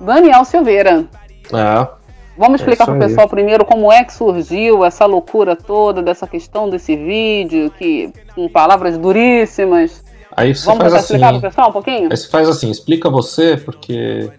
Daniel 0.00 0.44
Silveira. 0.44 1.04
É, 1.52 1.98
Vamos 2.38 2.60
É 2.60 2.62
explicar 2.62 2.84
isso 2.84 2.92
para 2.92 2.94
o 2.94 3.08
pessoal 3.08 3.28
primeiro 3.28 3.64
como 3.64 3.92
é 3.92 4.04
que 4.04 4.12
surgiu 4.14 4.84
essa 4.84 5.04
loucura 5.04 5.56
toda 5.56 6.00
dessa 6.00 6.24
questão 6.24 6.70
desse 6.70 6.94
vídeo, 6.96 7.68
que 7.76 8.12
com 8.32 8.48
palavras 8.48 8.96
duríssimas. 8.96 10.04
Aí 10.36 10.54
você 10.54 10.64
Vamos 10.66 10.82
faz 10.82 10.94
assim. 10.94 11.02
explicar 11.02 11.28
para 11.30 11.38
o 11.38 11.40
pessoal 11.40 11.68
um 11.70 11.72
pouquinho? 11.72 12.08
Aí 12.10 12.16
você 12.16 12.28
faz 12.28 12.48
assim, 12.48 12.70
explica 12.70 13.10
você, 13.10 13.56
porque 13.56 14.30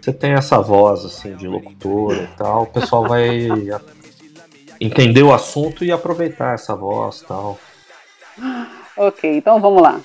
você 0.00 0.12
tem 0.12 0.34
essa 0.34 0.60
voz 0.60 1.04
assim 1.04 1.34
de 1.34 1.48
locutora 1.48 2.22
e 2.22 2.36
tal, 2.38 2.62
o 2.62 2.66
pessoal 2.66 3.08
vai 3.08 3.48
entender 4.80 5.24
o 5.24 5.34
assunto 5.34 5.84
e 5.84 5.90
aproveitar 5.90 6.54
essa 6.54 6.76
voz 6.76 7.22
e 7.22 7.26
tal. 7.26 7.58
Ok, 8.96 9.36
então 9.36 9.60
vamos 9.60 9.82
lá. 9.82 10.00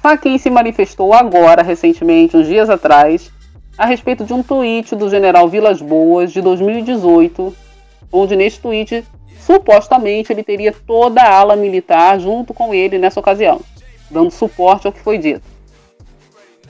Faquin 0.00 0.36
se 0.38 0.50
manifestou 0.50 1.12
agora, 1.12 1.62
recentemente, 1.62 2.36
uns 2.36 2.46
dias 2.46 2.68
atrás, 2.68 3.30
a 3.78 3.86
respeito 3.86 4.24
de 4.24 4.32
um 4.32 4.42
tweet 4.42 4.96
do 4.96 5.08
general 5.08 5.48
Vilas 5.48 5.80
Boas 5.80 6.32
de 6.32 6.40
2018, 6.40 7.54
onde 8.12 8.36
neste 8.36 8.60
tweet 8.60 9.04
supostamente 9.40 10.32
ele 10.32 10.42
teria 10.42 10.72
toda 10.72 11.22
a 11.22 11.34
ala 11.34 11.56
militar 11.56 12.18
junto 12.18 12.52
com 12.52 12.74
ele 12.74 12.98
nessa 12.98 13.20
ocasião, 13.20 13.60
dando 14.10 14.30
suporte 14.30 14.86
ao 14.86 14.92
que 14.92 15.00
foi 15.00 15.18
dito. 15.18 15.42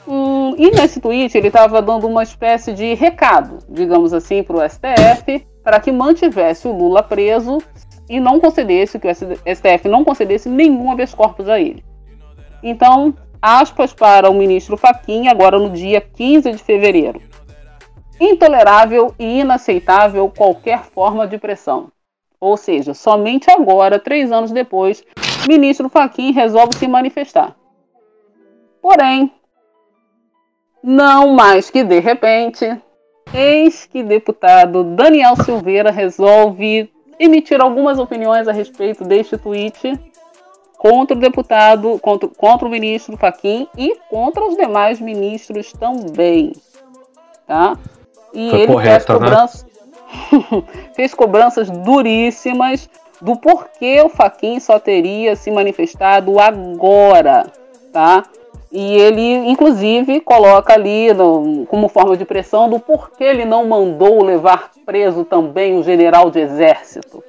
Hum, 0.06 0.54
e 0.58 0.70
nesse 0.70 1.00
tweet 1.00 1.36
ele 1.36 1.46
estava 1.46 1.80
dando 1.80 2.06
uma 2.06 2.22
espécie 2.22 2.72
de 2.72 2.94
recado, 2.94 3.58
digamos 3.68 4.12
assim, 4.12 4.42
para 4.42 4.56
o 4.56 4.68
STF, 4.68 5.46
para 5.62 5.80
que 5.80 5.92
mantivesse 5.92 6.66
o 6.66 6.72
Lula 6.72 7.02
preso 7.02 7.58
e 8.12 8.20
não 8.20 8.38
concedesse, 8.38 8.98
que 8.98 9.08
o 9.08 9.10
STF 9.10 9.88
não 9.88 10.04
concedesse 10.04 10.46
nenhum 10.46 10.90
habeas 10.90 11.14
corpus 11.14 11.48
a 11.48 11.58
ele. 11.58 11.82
Então, 12.62 13.14
aspas 13.40 13.94
para 13.94 14.28
o 14.28 14.34
ministro 14.34 14.76
Faquim, 14.76 15.28
agora 15.28 15.58
no 15.58 15.70
dia 15.70 15.98
15 15.98 16.52
de 16.52 16.58
fevereiro. 16.58 17.22
Intolerável 18.20 19.14
e 19.18 19.40
inaceitável 19.40 20.28
qualquer 20.28 20.84
forma 20.84 21.26
de 21.26 21.38
pressão. 21.38 21.90
Ou 22.38 22.58
seja, 22.58 22.92
somente 22.92 23.50
agora, 23.50 23.98
três 23.98 24.30
anos 24.30 24.50
depois, 24.50 25.02
ministro 25.48 25.88
Faquim 25.88 26.32
resolve 26.32 26.76
se 26.76 26.86
manifestar. 26.86 27.56
Porém, 28.82 29.32
não 30.82 31.32
mais 31.32 31.70
que 31.70 31.82
de 31.82 31.98
repente, 31.98 32.78
eis 33.32 33.86
que 33.86 34.02
deputado 34.02 34.84
Daniel 34.84 35.34
Silveira 35.34 35.90
resolve 35.90 36.91
emitir 37.18 37.60
algumas 37.60 37.98
opiniões 37.98 38.48
a 38.48 38.52
respeito 38.52 39.04
deste 39.04 39.36
tweet 39.36 39.98
contra 40.76 41.16
o 41.16 41.20
deputado, 41.20 41.98
contra, 42.00 42.28
contra 42.28 42.66
o 42.66 42.70
ministro 42.70 43.16
Faquim 43.16 43.68
e 43.78 43.96
contra 44.10 44.44
os 44.44 44.56
demais 44.56 45.00
ministros 45.00 45.72
também. 45.72 46.52
Tá? 47.46 47.78
E 48.34 48.50
Foi 48.50 48.58
ele 48.58 48.66
fez, 48.66 48.66
correta, 48.66 49.12
né? 49.12 49.18
cobranças, 49.18 49.66
fez 50.94 51.14
cobranças 51.14 51.70
duríssimas 51.70 52.90
do 53.20 53.36
porquê 53.36 54.02
o 54.04 54.08
Faquim 54.08 54.58
só 54.58 54.80
teria 54.80 55.36
se 55.36 55.50
manifestado 55.50 56.40
agora. 56.40 57.46
Tá? 57.92 58.24
E 58.72 58.94
ele, 58.94 59.50
inclusive, 59.50 60.18
coloca 60.20 60.72
ali 60.72 61.12
no- 61.12 61.66
como 61.66 61.88
forma 61.88 62.16
de 62.16 62.24
pressão 62.24 62.70
do 62.70 62.80
porquê 62.80 63.24
ele 63.24 63.44
não 63.44 63.68
mandou 63.68 64.24
levar 64.24 64.70
preso 64.86 65.24
também 65.26 65.78
o 65.78 65.82
general 65.82 66.30
de 66.30 66.40
exército. 66.40 67.22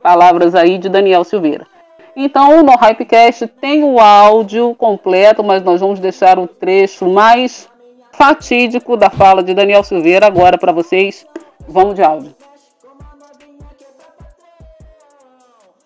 Palavras 0.00 0.54
aí 0.54 0.78
de 0.78 0.88
Daniel 0.88 1.24
Silveira. 1.24 1.66
Então, 2.14 2.62
no 2.62 2.76
Hypecast 2.76 3.46
tem 3.60 3.82
o 3.82 3.98
áudio 3.98 4.72
completo, 4.76 5.42
mas 5.42 5.62
nós 5.64 5.80
vamos 5.80 5.98
deixar 5.98 6.38
o 6.38 6.46
trecho 6.46 7.06
mais 7.06 7.68
fatídico 8.12 8.96
da 8.96 9.10
fala 9.10 9.42
de 9.42 9.54
Daniel 9.54 9.82
Silveira 9.82 10.26
agora 10.26 10.56
para 10.56 10.72
vocês. 10.72 11.26
Vamos 11.66 11.96
de 11.96 12.02
áudio. 12.02 12.34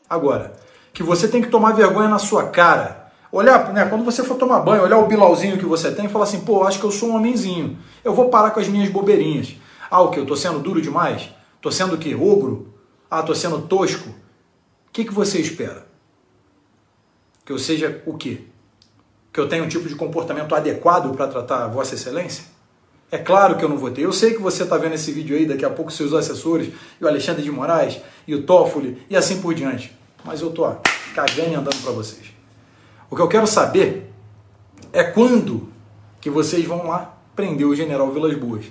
Agora, 0.09 0.52
que 0.93 1.02
você 1.02 1.27
tem 1.28 1.40
que 1.40 1.48
tomar 1.48 1.73
vergonha 1.73 2.09
na 2.09 2.19
sua 2.19 2.48
cara. 2.48 3.01
Olhar, 3.32 3.72
né, 3.72 3.86
quando 3.86 4.04
você 4.04 4.22
for 4.22 4.36
tomar 4.36 4.60
banho, 4.60 4.82
olhar 4.82 4.98
o 4.98 5.06
bilauzinho 5.06 5.56
que 5.56 5.64
você 5.64 5.90
tem 5.90 6.04
e 6.04 6.09
falar 6.09 6.24
assim, 6.24 6.40
pô, 6.40 6.64
acho 6.64 6.78
que 6.78 6.84
eu 6.84 6.90
sou 6.90 7.09
um 7.09 7.16
homenzinho. 7.16 7.78
Eu 8.04 8.12
vou 8.12 8.28
parar 8.28 8.50
com 8.50 8.60
as 8.60 8.68
minhas 8.68 8.90
bobeirinhas. 8.90 9.56
Ah, 9.90 10.02
o 10.02 10.10
que? 10.10 10.20
Eu 10.20 10.26
tô 10.26 10.36
sendo 10.36 10.59
duro 10.59 10.82
demais? 10.82 11.30
Tô 11.59 11.72
sendo 11.72 11.94
o 11.94 11.98
quê? 11.98 12.14
Ogro? 12.14 12.74
Ah, 13.10 13.22
tô 13.22 13.34
sendo 13.34 13.62
tosco? 13.62 14.10
O 14.10 14.92
que, 14.92 15.06
que 15.06 15.14
você 15.14 15.40
espera? 15.40 15.86
Que 17.42 17.52
eu 17.52 17.59
seja 17.59 18.02
o 18.04 18.18
quê? 18.18 18.42
Que 19.32 19.40
eu 19.40 19.48
tenha 19.48 19.64
um 19.64 19.68
tipo 19.68 19.88
de 19.88 19.94
comportamento 19.94 20.54
adequado 20.54 21.16
para 21.16 21.26
tratar 21.26 21.64
a 21.64 21.68
Vossa 21.68 21.94
Excelência? 21.94 22.44
É 23.10 23.16
claro 23.16 23.56
que 23.56 23.64
eu 23.64 23.68
não 23.68 23.78
vou 23.78 23.90
ter. 23.90 24.02
Eu 24.02 24.12
sei 24.12 24.34
que 24.34 24.42
você 24.42 24.62
está 24.62 24.76
vendo 24.76 24.94
esse 24.94 25.10
vídeo 25.10 25.34
aí, 25.34 25.46
daqui 25.46 25.64
a 25.64 25.70
pouco 25.70 25.90
seus 25.90 26.12
assessores, 26.12 26.70
e 27.00 27.04
o 27.04 27.09
Alexandre 27.09 27.42
de 27.42 27.50
Moraes, 27.50 27.98
e 28.26 28.34
o 28.34 28.42
Toffoli, 28.42 29.06
e 29.09 29.16
assim 29.16 29.40
por 29.40 29.54
diante. 29.54 29.96
Mas 30.22 30.42
eu 30.42 30.50
tô 30.50 30.64
ó, 30.64 30.76
cagando 31.14 31.50
e 31.50 31.54
andando 31.54 31.82
para 31.82 31.92
vocês. 31.92 32.31
O 33.12 33.14
que 33.14 33.20
eu 33.20 33.28
quero 33.28 33.47
saber 33.47 34.10
é 34.90 35.05
quando 35.05 35.68
que 36.18 36.30
vocês 36.30 36.64
vão 36.64 36.86
lá 36.86 37.14
prender 37.36 37.66
o 37.66 37.76
general 37.76 38.10
Vilas 38.10 38.34
Boas. 38.39 38.64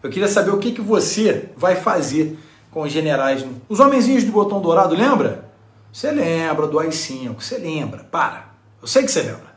Eu 0.00 0.08
queria 0.08 0.28
saber 0.28 0.52
o 0.52 0.58
que, 0.58 0.70
que 0.70 0.80
você 0.80 1.50
vai 1.56 1.74
fazer 1.74 2.38
com 2.70 2.82
os 2.82 2.92
generais. 2.92 3.44
Os 3.68 3.80
homenzinhos 3.80 4.22
do 4.22 4.30
botão 4.30 4.60
dourado, 4.60 4.94
lembra? 4.94 5.50
Você 5.92 6.12
lembra 6.12 6.68
do 6.68 6.78
AI-5, 6.78 7.34
você 7.42 7.58
lembra. 7.58 8.04
Para. 8.04 8.54
Eu 8.80 8.86
sei 8.86 9.02
que 9.02 9.10
você 9.10 9.22
lembra. 9.22 9.56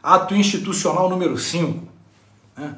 Ato 0.00 0.36
institucional 0.36 1.10
número 1.10 1.36
5 1.36 1.84
né? 2.56 2.76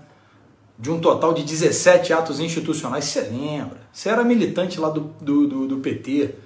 de 0.78 0.90
um 0.90 0.98
total 0.98 1.34
de 1.34 1.42
17 1.42 2.14
atos 2.14 2.40
institucionais, 2.40 3.04
você 3.04 3.20
lembra? 3.20 3.76
Você 3.92 4.08
era 4.08 4.24
militante 4.24 4.80
lá 4.80 4.88
do, 4.88 5.12
do, 5.20 5.46
do, 5.46 5.68
do 5.68 5.76
PT, 5.80 6.36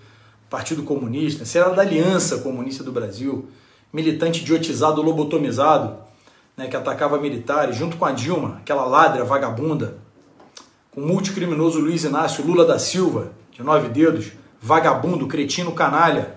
Partido 0.54 0.84
Comunista, 0.84 1.58
era 1.58 1.70
da 1.70 1.82
Aliança 1.82 2.38
Comunista 2.38 2.84
do 2.84 2.92
Brasil, 2.92 3.48
militante 3.92 4.40
idiotizado, 4.40 5.02
lobotomizado, 5.02 5.96
né, 6.56 6.68
que 6.68 6.76
atacava 6.76 7.18
militares, 7.18 7.74
junto 7.74 7.96
com 7.96 8.04
a 8.04 8.12
Dilma, 8.12 8.58
aquela 8.58 8.84
ladra 8.84 9.24
vagabunda, 9.24 9.98
com 10.92 11.00
o 11.00 11.06
multicriminoso 11.08 11.80
Luiz 11.80 12.04
Inácio 12.04 12.46
Lula 12.46 12.64
da 12.64 12.78
Silva, 12.78 13.32
de 13.50 13.64
nove 13.64 13.88
dedos, 13.88 14.30
vagabundo, 14.62 15.26
cretino, 15.26 15.72
canalha. 15.72 16.36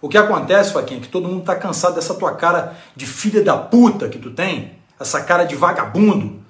O 0.00 0.08
que 0.08 0.18
acontece, 0.18 0.72
Faquinha, 0.72 0.98
é 0.98 1.02
que 1.02 1.08
todo 1.08 1.28
mundo 1.28 1.44
tá 1.44 1.54
cansado 1.54 1.94
dessa 1.94 2.16
tua 2.16 2.34
cara 2.34 2.76
de 2.96 3.06
filha 3.06 3.44
da 3.44 3.56
puta 3.56 4.08
que 4.08 4.18
tu 4.18 4.32
tem, 4.32 4.72
essa 4.98 5.22
cara 5.22 5.44
de 5.44 5.54
vagabundo, 5.54 6.40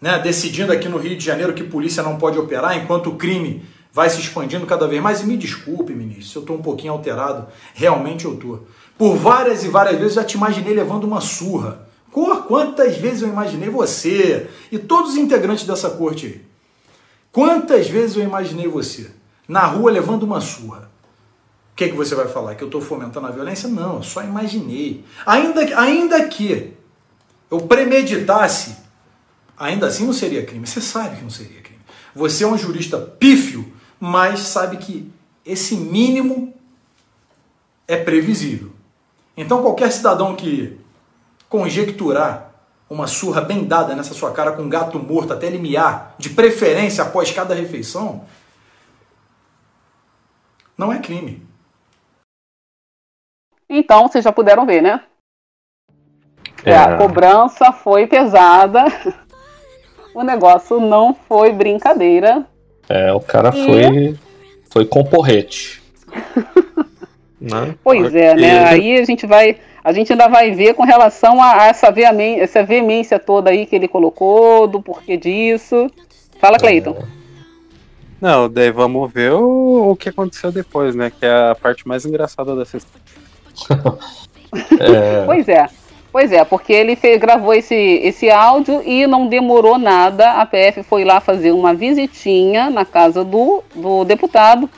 né, 0.00 0.18
decidindo 0.18 0.72
aqui 0.72 0.88
no 0.88 0.98
Rio 0.98 1.16
de 1.16 1.24
Janeiro 1.24 1.54
que 1.54 1.62
polícia 1.62 2.02
não 2.02 2.18
pode 2.18 2.36
operar 2.36 2.76
enquanto 2.76 3.10
o 3.10 3.14
crime 3.14 3.64
vai 3.92 4.08
se 4.08 4.20
expandindo 4.20 4.66
cada 4.66 4.86
vez 4.86 5.02
mais. 5.02 5.20
E 5.20 5.26
me 5.26 5.36
desculpe, 5.36 5.92
ministro, 5.92 6.24
se 6.24 6.36
eu 6.36 6.42
estou 6.42 6.56
um 6.56 6.62
pouquinho 6.62 6.92
alterado, 6.92 7.46
realmente 7.74 8.24
eu 8.24 8.34
estou. 8.34 8.66
Por 8.96 9.16
várias 9.16 9.64
e 9.64 9.68
várias 9.68 9.98
vezes 9.98 10.14
já 10.14 10.24
te 10.24 10.36
imaginei 10.36 10.74
levando 10.74 11.04
uma 11.04 11.20
surra. 11.20 11.88
Quantas 12.10 12.96
vezes 12.96 13.22
eu 13.22 13.28
imaginei 13.28 13.68
você 13.68 14.50
e 14.70 14.78
todos 14.78 15.12
os 15.12 15.16
integrantes 15.16 15.64
dessa 15.64 15.90
corte 15.90 16.26
aí? 16.26 16.44
Quantas 17.32 17.88
vezes 17.88 18.16
eu 18.16 18.22
imaginei 18.22 18.66
você 18.66 19.10
na 19.46 19.64
rua 19.64 19.90
levando 19.90 20.24
uma 20.24 20.40
surra? 20.40 20.90
O 21.72 21.76
que, 21.76 21.88
que 21.88 21.94
você 21.94 22.14
vai 22.14 22.28
falar? 22.28 22.56
Que 22.56 22.64
eu 22.64 22.68
estou 22.68 22.80
fomentando 22.80 23.26
a 23.26 23.30
violência? 23.30 23.68
Não, 23.68 23.96
eu 23.96 24.02
só 24.02 24.22
imaginei. 24.22 25.04
Ainda, 25.24 25.60
ainda 25.78 26.28
que 26.28 26.74
eu 27.50 27.60
premeditasse, 27.60 28.76
ainda 29.56 29.86
assim 29.86 30.04
não 30.04 30.12
seria 30.12 30.44
crime. 30.44 30.66
Você 30.66 30.80
sabe 30.80 31.16
que 31.16 31.22
não 31.22 31.30
seria 31.30 31.60
crime. 31.60 31.80
Você 32.14 32.44
é 32.44 32.46
um 32.46 32.58
jurista 32.58 32.98
pífio, 32.98 33.72
mas 34.00 34.40
sabe 34.40 34.78
que 34.78 35.12
esse 35.44 35.76
mínimo 35.76 36.52
é 37.86 37.96
previsível. 37.96 38.72
Então 39.36 39.62
qualquer 39.62 39.92
cidadão 39.92 40.34
que 40.34 40.80
conjecturar 41.48 42.50
uma 42.88 43.06
surra 43.06 43.40
bem 43.40 43.64
dada 43.64 43.94
nessa 43.94 44.12
sua 44.14 44.32
cara 44.32 44.52
com 44.52 44.62
um 44.62 44.68
gato 44.68 44.98
morto 44.98 45.32
até 45.32 45.46
ele 45.46 45.58
miar, 45.58 46.14
de 46.18 46.30
preferência 46.30 47.04
após 47.04 47.30
cada 47.30 47.54
refeição, 47.54 48.24
não 50.76 50.92
é 50.92 50.98
crime. 50.98 51.46
Então, 53.68 54.08
vocês 54.08 54.24
já 54.24 54.32
puderam 54.32 54.66
ver, 54.66 54.82
né? 54.82 55.04
É. 56.64 56.76
A 56.76 56.96
cobrança 56.96 57.70
foi 57.70 58.06
pesada. 58.06 58.84
O 60.12 60.24
negócio 60.24 60.80
não 60.80 61.14
foi 61.14 61.52
brincadeira. 61.52 62.44
É, 62.90 63.12
o 63.12 63.20
cara 63.20 63.50
E- 63.54 63.64
foi, 63.64 64.18
foi 64.68 64.84
com 64.84 65.04
porrete. 65.04 65.80
né? 67.40 67.76
Pois 67.84 68.12
é, 68.14 68.34
né? 68.34 68.64
Aí 68.64 68.98
a 68.98 69.04
gente 69.04 69.26
vai. 69.26 69.56
A 69.82 69.92
gente 69.92 70.12
ainda 70.12 70.28
vai 70.28 70.50
ver 70.50 70.74
com 70.74 70.82
relação 70.82 71.40
a, 71.40 71.62
a 71.62 71.66
essa, 71.68 71.90
veemência, 71.90 72.42
essa 72.42 72.62
veemência 72.64 73.18
toda 73.18 73.48
aí 73.48 73.64
que 73.64 73.76
ele 73.76 73.88
colocou, 73.88 74.66
do 74.66 74.82
porquê 74.82 75.16
disso. 75.16 75.88
Fala, 76.38 76.58
Cleiton. 76.58 77.02
Não, 78.20 78.50
daí 78.50 78.70
vamos 78.70 79.10
ver 79.10 79.32
o, 79.32 79.92
o 79.92 79.96
que 79.96 80.10
aconteceu 80.10 80.52
depois, 80.52 80.94
né? 80.94 81.10
Que 81.10 81.24
é 81.24 81.50
a 81.50 81.54
parte 81.54 81.88
mais 81.88 82.04
engraçada 82.04 82.54
dessa 82.56 82.76
história. 82.76 83.98
É, 84.80 85.24
Pois 85.26 85.48
é. 85.48 85.68
Pois 86.12 86.32
é, 86.32 86.44
porque 86.44 86.72
ele 86.72 86.96
fez, 86.96 87.20
gravou 87.20 87.54
esse, 87.54 87.74
esse 87.74 88.28
áudio 88.30 88.82
e 88.84 89.06
não 89.06 89.28
demorou 89.28 89.78
nada. 89.78 90.32
A 90.32 90.46
PF 90.46 90.82
foi 90.82 91.04
lá 91.04 91.20
fazer 91.20 91.52
uma 91.52 91.72
visitinha 91.72 92.68
na 92.68 92.84
casa 92.84 93.24
do, 93.24 93.62
do 93.74 94.04
deputado 94.04 94.68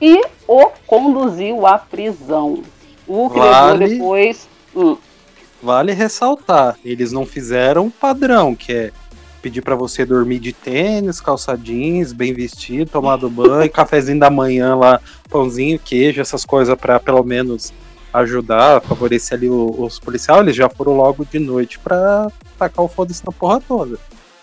e 0.00 0.20
o 0.46 0.68
conduziu 0.86 1.66
à 1.66 1.78
prisão. 1.78 2.62
O 3.06 3.30
que 3.30 3.38
Vale. 3.38 3.78
levou 3.78 3.88
depois. 3.88 4.48
Hum, 4.76 4.96
Vale 5.62 5.92
ressaltar, 5.92 6.76
eles 6.84 7.12
não 7.12 7.24
fizeram 7.24 7.86
o 7.86 7.90
padrão, 7.90 8.52
que 8.52 8.72
é 8.72 8.90
pedir 9.40 9.62
pra 9.62 9.76
você 9.76 10.04
dormir 10.04 10.40
de 10.40 10.52
tênis, 10.52 11.20
calça 11.20 11.56
jeans, 11.56 12.12
bem 12.12 12.34
vestido, 12.34 12.90
tomado 12.90 13.30
banho, 13.30 13.70
cafezinho 13.70 14.18
da 14.18 14.28
manhã 14.28 14.74
lá, 14.74 15.00
pãozinho, 15.30 15.78
queijo, 15.78 16.20
essas 16.20 16.44
coisas 16.44 16.76
pra 16.76 16.98
pelo 16.98 17.22
menos 17.22 17.72
ajudar, 18.12 18.80
favorecer 18.82 19.36
ali 19.38 19.48
os 19.48 19.98
policiais. 19.98 20.40
Eles 20.40 20.56
já 20.56 20.68
foram 20.68 20.96
logo 20.96 21.24
de 21.24 21.38
noite 21.38 21.78
pra 21.78 22.28
tacar 22.58 22.84
o 22.84 22.88
foda-se 22.88 23.24
na 23.24 23.32
porra 23.32 23.60
toda. 23.60 23.98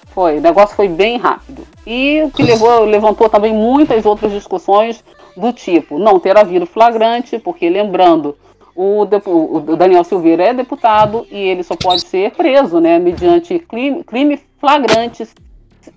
Foi, 0.08 0.38
o 0.38 0.42
negócio 0.42 0.76
foi 0.76 0.88
bem 0.88 1.18
rápido. 1.18 1.64
E 1.86 2.22
o 2.24 2.32
que 2.32 2.44
levou, 2.44 2.84
levantou 2.86 3.30
também 3.30 3.54
muitas 3.54 4.06
outras 4.06 4.32
discussões 4.32 5.04
do 5.38 5.54
tipo 5.54 6.00
não 6.00 6.20
ter 6.20 6.38
havido 6.38 6.66
flagrante, 6.66 7.40
porque 7.40 7.70
lembrando, 7.70 8.36
o, 8.76 9.02
o 9.02 9.76
Daniel 9.76 10.04
Silveira 10.04 10.44
é 10.44 10.54
deputado 10.54 11.26
e 11.30 11.38
ele 11.38 11.64
só 11.64 11.76
pode 11.76 12.02
ser 12.02 12.32
preso, 12.32 12.80
né, 12.80 12.98
mediante 12.98 13.60
crime, 13.60 14.04
crime 14.04 14.40
flagrante 14.60 15.28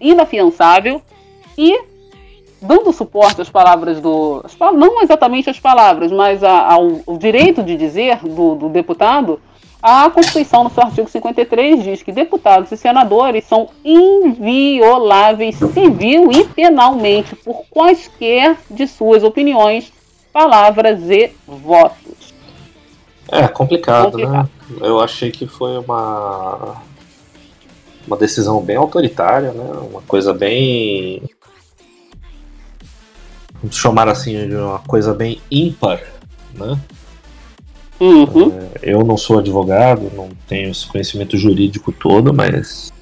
inafiançável 0.00 1.02
e 1.56 1.91
dando 2.62 2.92
suporte 2.92 3.40
às 3.42 3.50
palavras 3.50 4.00
do. 4.00 4.44
não 4.74 5.02
exatamente 5.02 5.50
as 5.50 5.58
palavras, 5.58 6.12
mas 6.12 6.42
ao, 6.42 7.00
o 7.06 7.18
direito 7.18 7.62
de 7.62 7.76
dizer 7.76 8.18
do, 8.18 8.54
do 8.54 8.68
deputado, 8.68 9.40
a 9.82 10.08
Constituição, 10.10 10.62
no 10.62 10.70
seu 10.70 10.84
artigo 10.84 11.10
53, 11.10 11.82
diz 11.82 12.02
que 12.02 12.12
deputados 12.12 12.70
e 12.70 12.76
senadores 12.76 13.44
são 13.44 13.68
invioláveis 13.84 15.56
civil 15.56 16.30
e 16.30 16.44
penalmente 16.44 17.34
por 17.34 17.64
quaisquer 17.68 18.56
de 18.70 18.86
suas 18.86 19.24
opiniões, 19.24 19.92
palavras 20.32 21.10
e 21.10 21.32
votos. 21.46 22.32
é 23.30 23.48
complicado, 23.48 24.12
Complicado. 24.12 24.48
né? 24.70 24.86
Eu 24.86 25.00
achei 25.00 25.32
que 25.32 25.46
foi 25.46 25.76
uma 25.78 26.80
uma 28.06 28.16
decisão 28.16 28.60
bem 28.60 28.76
autoritária, 28.76 29.52
né? 29.52 29.64
Uma 29.90 30.02
coisa 30.02 30.32
bem 30.32 31.22
vamos 33.62 33.76
chamar 33.76 34.08
assim 34.08 34.48
de 34.48 34.54
uma 34.56 34.80
coisa 34.80 35.14
bem 35.14 35.40
ímpar, 35.50 36.02
né? 36.54 36.78
Uhum. 38.00 38.68
Eu 38.82 39.04
não 39.04 39.16
sou 39.16 39.38
advogado, 39.38 40.10
não 40.14 40.30
tenho 40.48 40.70
esse 40.70 40.86
conhecimento 40.88 41.36
jurídico 41.38 41.92
todo, 41.92 42.34
mas 42.34 42.92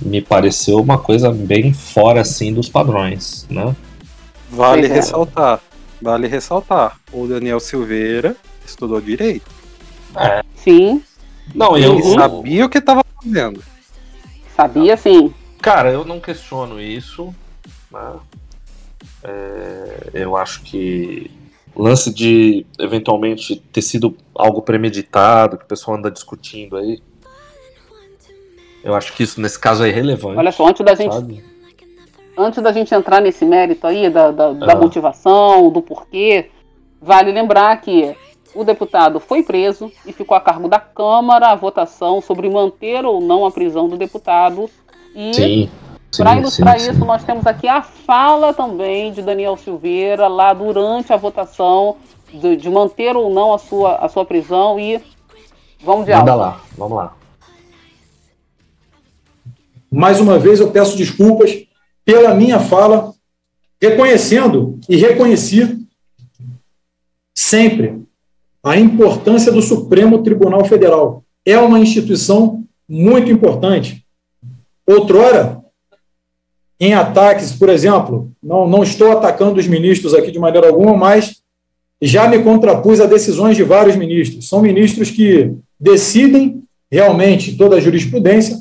me 0.00 0.22
pareceu 0.22 0.78
uma 0.80 0.96
coisa 0.96 1.32
bem 1.32 1.72
fora 1.72 2.20
assim 2.20 2.54
dos 2.54 2.68
padrões, 2.68 3.46
né? 3.50 3.74
Vale 4.48 4.86
é. 4.86 4.88
ressaltar, 4.88 5.60
vale 6.00 6.28
ressaltar, 6.28 7.00
o 7.12 7.26
Daniel 7.26 7.58
Silveira 7.58 8.36
estudou 8.64 9.00
direito. 9.00 9.50
Sim, 10.54 11.02
Não, 11.52 11.76
eu 11.76 11.96
Uhum. 11.96 12.14
Sabia 12.14 12.66
o 12.66 12.68
que 12.68 12.80
tava 12.80 13.04
fazendo. 13.20 13.62
sabia 14.54 14.96
sim. 14.96 15.34
Cara, 15.60 15.90
eu 15.90 16.04
não 16.04 16.20
questiono 16.20 16.80
isso. 16.80 17.34
né? 17.90 18.12
É, 19.24 20.10
eu 20.14 20.36
acho 20.36 20.62
que 20.62 21.30
lance 21.74 22.12
de 22.12 22.66
eventualmente 22.78 23.56
ter 23.56 23.82
sido 23.82 24.16
algo 24.34 24.62
premeditado, 24.62 25.56
que 25.56 25.64
o 25.64 25.68
pessoal 25.68 25.96
anda 25.96 26.10
discutindo 26.10 26.76
aí. 26.76 27.00
Eu 28.84 28.94
acho 28.94 29.12
que 29.14 29.22
isso 29.22 29.40
nesse 29.40 29.58
caso 29.58 29.84
é 29.84 29.88
irrelevante. 29.88 30.38
Olha 30.38 30.52
só, 30.52 30.66
antes 30.66 30.84
da 30.84 30.94
gente 30.94 31.14
sabe? 31.14 31.44
antes 32.36 32.62
da 32.62 32.72
gente 32.72 32.94
entrar 32.94 33.20
nesse 33.20 33.44
mérito 33.44 33.86
aí 33.86 34.08
da, 34.08 34.30
da, 34.30 34.52
da 34.52 34.74
motivação, 34.74 35.70
do 35.70 35.82
porquê, 35.82 36.50
vale 37.00 37.30
lembrar 37.30 37.80
que 37.80 38.16
o 38.54 38.64
deputado 38.64 39.20
foi 39.20 39.42
preso 39.42 39.90
e 40.06 40.12
ficou 40.12 40.36
a 40.36 40.40
cargo 40.40 40.68
da 40.68 40.78
Câmara 40.78 41.48
a 41.48 41.54
votação 41.54 42.20
sobre 42.20 42.48
manter 42.48 43.04
ou 43.04 43.20
não 43.20 43.46
a 43.46 43.50
prisão 43.50 43.88
do 43.88 43.96
deputado. 43.96 44.68
E 45.14 45.34
Sim. 45.34 45.70
Para 46.16 46.36
ilustrar 46.36 46.78
sim, 46.78 46.90
isso, 46.90 47.00
sim. 47.00 47.06
nós 47.06 47.24
temos 47.24 47.46
aqui 47.46 47.66
a 47.66 47.82
fala 47.82 48.52
também 48.52 49.12
de 49.12 49.22
Daniel 49.22 49.56
Silveira 49.56 50.28
lá 50.28 50.52
durante 50.52 51.12
a 51.12 51.16
votação 51.16 51.96
de, 52.32 52.56
de 52.56 52.68
manter 52.68 53.16
ou 53.16 53.32
não 53.32 53.54
a 53.54 53.58
sua, 53.58 53.96
a 53.96 54.08
sua 54.08 54.24
prisão 54.24 54.78
e 54.78 55.00
vamos 55.82 56.04
de 56.04 56.12
Manda 56.12 56.32
aula. 56.32 56.44
lá, 56.44 56.60
vamos 56.76 56.96
lá. 56.96 57.16
Mais 59.90 60.20
uma 60.20 60.38
vez 60.38 60.60
eu 60.60 60.70
peço 60.70 60.96
desculpas 60.96 61.50
pela 62.04 62.34
minha 62.34 62.58
fala, 62.58 63.12
reconhecendo 63.80 64.78
e 64.88 64.96
reconheci 64.96 65.78
sempre 67.34 68.02
a 68.62 68.76
importância 68.76 69.50
do 69.50 69.60
Supremo 69.60 70.22
Tribunal 70.22 70.64
Federal. 70.64 71.24
É 71.44 71.58
uma 71.58 71.78
instituição 71.78 72.64
muito 72.88 73.30
importante. 73.30 74.06
Outrora, 74.86 75.61
em 76.84 76.94
ataques, 76.94 77.52
por 77.52 77.68
exemplo, 77.68 78.32
não, 78.42 78.68
não 78.68 78.82
estou 78.82 79.12
atacando 79.12 79.60
os 79.60 79.68
ministros 79.68 80.14
aqui 80.14 80.32
de 80.32 80.38
maneira 80.40 80.66
alguma, 80.66 80.96
mas 80.96 81.36
já 82.00 82.26
me 82.26 82.40
contrapus 82.40 83.00
a 83.00 83.06
decisões 83.06 83.56
de 83.56 83.62
vários 83.62 83.94
ministros. 83.94 84.48
São 84.48 84.60
ministros 84.60 85.08
que 85.08 85.54
decidem 85.78 86.64
realmente 86.90 87.56
toda 87.56 87.76
a 87.76 87.80
jurisprudência, 87.80 88.56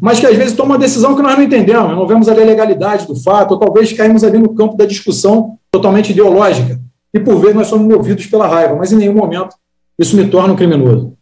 mas 0.00 0.18
que 0.18 0.26
às 0.26 0.36
vezes 0.36 0.54
tomam 0.54 0.72
uma 0.72 0.80
decisão 0.80 1.14
que 1.14 1.22
nós 1.22 1.36
não 1.36 1.44
entendemos, 1.44 1.92
não 1.92 2.08
vemos 2.08 2.28
ali 2.28 2.42
a 2.42 2.44
legalidade 2.44 3.06
do 3.06 3.14
fato, 3.14 3.52
ou 3.52 3.60
talvez 3.60 3.92
caímos 3.92 4.24
ali 4.24 4.38
no 4.38 4.52
campo 4.52 4.76
da 4.76 4.84
discussão 4.84 5.56
totalmente 5.70 6.10
ideológica. 6.10 6.80
E 7.14 7.20
por 7.20 7.38
vezes 7.38 7.54
nós 7.54 7.68
somos 7.68 7.86
movidos 7.86 8.26
pela 8.26 8.48
raiva, 8.48 8.74
mas 8.74 8.90
em 8.90 8.96
nenhum 8.96 9.14
momento 9.14 9.54
isso 9.96 10.16
me 10.16 10.26
torna 10.26 10.54
um 10.54 10.56
criminoso. 10.56 11.12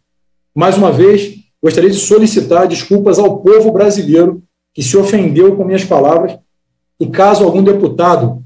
Mais 0.55 0.75
uma 0.75 0.91
vez, 0.91 1.31
gostaria 1.61 1.91
de 1.91 1.97
solicitar 1.97 2.67
desculpas 2.67 3.19
ao 3.19 3.37
povo 3.37 3.71
brasileiro 3.71 4.41
que 4.79 4.83
se 4.85 4.95
ofendeu 4.95 5.57
com 5.57 5.65
minhas 5.65 5.83
palavras, 5.83 6.39
e 6.97 7.05
caso 7.05 7.43
algum 7.43 7.61
deputado 7.61 8.41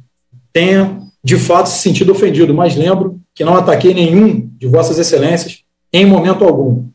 tenha 0.51 0.99
de 1.23 1.37
fato 1.37 1.69
se 1.69 1.77
sentido 1.77 2.11
ofendido, 2.11 2.55
mas 2.55 2.75
lembro 2.75 3.21
que 3.35 3.43
não 3.43 3.55
ataquei 3.55 3.93
nenhum 3.93 4.49
de 4.57 4.65
Vossas 4.65 4.97
Excelências 4.97 5.63
em 5.93 6.07
momento 6.07 6.43
algum, 6.43 6.87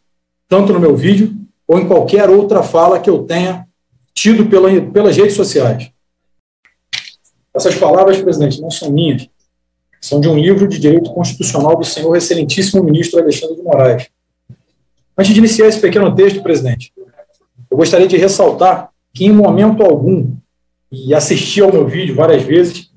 tanto 0.48 0.72
no 0.72 0.80
meu 0.80 0.96
vídeo 0.96 1.36
ou 1.68 1.78
em 1.78 1.86
qualquer 1.86 2.28
outra 2.28 2.64
fala 2.64 2.98
que 2.98 3.08
eu 3.08 3.22
tenha 3.22 3.64
tido 4.12 4.46
pela, 4.46 4.68
pelas 4.90 5.16
redes 5.16 5.36
sociais. 5.36 5.88
Essas 7.54 7.76
palavras, 7.76 8.20
presidente, 8.20 8.60
não 8.60 8.72
são 8.72 8.90
minhas, 8.90 9.28
são 10.00 10.20
de 10.20 10.26
um 10.26 10.36
livro 10.36 10.66
de 10.66 10.80
direito 10.80 11.12
constitucional 11.12 11.76
do 11.76 11.84
senhor 11.84 12.16
excelentíssimo 12.16 12.82
ministro 12.82 13.20
Alexandre 13.20 13.54
de 13.54 13.62
Moraes. 13.62 14.08
Antes 15.16 15.32
de 15.32 15.38
iniciar 15.38 15.68
esse 15.68 15.80
pequeno 15.80 16.12
texto, 16.12 16.42
presidente, 16.42 16.92
eu 17.70 17.76
gostaria 17.76 18.08
de 18.08 18.16
ressaltar 18.16 18.90
que 19.18 19.24
em 19.24 19.32
momento 19.32 19.82
algum, 19.82 20.30
e 20.92 21.12
assisti 21.12 21.60
ao 21.60 21.72
meu 21.72 21.88
vídeo 21.88 22.14
várias 22.14 22.44
vezes, 22.44 22.88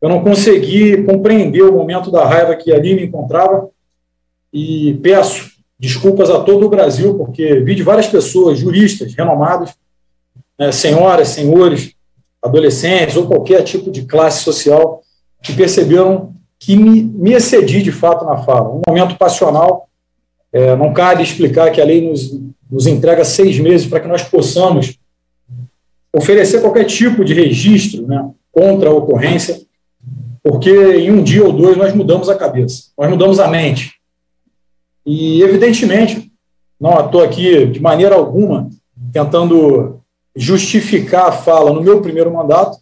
eu 0.00 0.08
não 0.08 0.22
consegui 0.22 1.02
compreender 1.02 1.62
o 1.62 1.72
momento 1.72 2.08
da 2.08 2.24
raiva 2.24 2.54
que 2.54 2.72
ali 2.72 2.94
me 2.94 3.06
encontrava 3.06 3.68
e 4.52 4.96
peço 5.02 5.50
desculpas 5.76 6.30
a 6.30 6.38
todo 6.44 6.64
o 6.66 6.68
Brasil, 6.68 7.16
porque 7.16 7.58
vi 7.58 7.74
de 7.74 7.82
várias 7.82 8.06
pessoas, 8.06 8.60
juristas 8.60 9.12
renomados, 9.12 9.72
né, 10.56 10.70
senhoras, 10.70 11.30
senhores, 11.30 11.94
adolescentes 12.40 13.16
ou 13.16 13.26
qualquer 13.26 13.64
tipo 13.64 13.90
de 13.90 14.02
classe 14.02 14.44
social, 14.44 15.02
que 15.42 15.52
perceberam 15.52 16.32
que 16.60 16.76
me, 16.76 17.02
me 17.02 17.32
excedi 17.32 17.82
de 17.82 17.90
fato 17.90 18.24
na 18.24 18.36
fala. 18.36 18.68
Um 18.68 18.82
momento 18.86 19.16
passional, 19.18 19.88
é, 20.52 20.76
não 20.76 20.92
cabe 20.92 21.24
explicar 21.24 21.72
que 21.72 21.80
a 21.80 21.84
lei 21.84 22.08
nos, 22.08 22.38
nos 22.70 22.86
entrega 22.86 23.24
seis 23.24 23.58
meses 23.58 23.88
para 23.88 23.98
que 23.98 24.06
nós 24.06 24.22
possamos 24.22 24.99
oferecer 26.12 26.60
qualquer 26.60 26.84
tipo 26.84 27.24
de 27.24 27.34
registro 27.34 28.06
né, 28.06 28.30
contra 28.52 28.90
a 28.90 28.92
ocorrência, 28.92 29.60
porque 30.42 30.70
em 30.70 31.10
um 31.10 31.22
dia 31.22 31.44
ou 31.44 31.52
dois 31.52 31.76
nós 31.76 31.94
mudamos 31.94 32.28
a 32.28 32.36
cabeça, 32.36 32.84
nós 32.98 33.10
mudamos 33.10 33.38
a 33.38 33.48
mente. 33.48 33.94
E, 35.04 35.42
evidentemente, 35.42 36.30
não 36.80 37.04
estou 37.04 37.22
aqui 37.22 37.66
de 37.66 37.80
maneira 37.80 38.14
alguma 38.14 38.68
tentando 39.12 40.00
justificar 40.34 41.28
a 41.28 41.32
fala 41.32 41.72
no 41.72 41.82
meu 41.82 42.00
primeiro 42.00 42.32
mandato, 42.32 42.78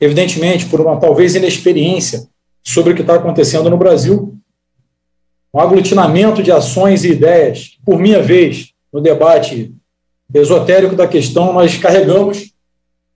evidentemente 0.00 0.66
por 0.66 0.80
uma 0.80 0.98
talvez 0.98 1.34
inexperiência 1.34 2.26
sobre 2.62 2.92
o 2.92 2.96
que 2.96 3.02
está 3.02 3.16
acontecendo 3.16 3.68
no 3.68 3.76
Brasil, 3.76 4.34
um 5.52 5.60
aglutinamento 5.60 6.42
de 6.42 6.50
ações 6.50 7.04
e 7.04 7.12
ideias, 7.12 7.78
por 7.84 7.98
minha 7.98 8.20
vez, 8.20 8.72
no 8.92 9.00
debate 9.00 9.72
esotérico 10.32 10.96
da 10.96 11.06
questão, 11.06 11.52
nós 11.52 11.76
carregamos, 11.76 12.53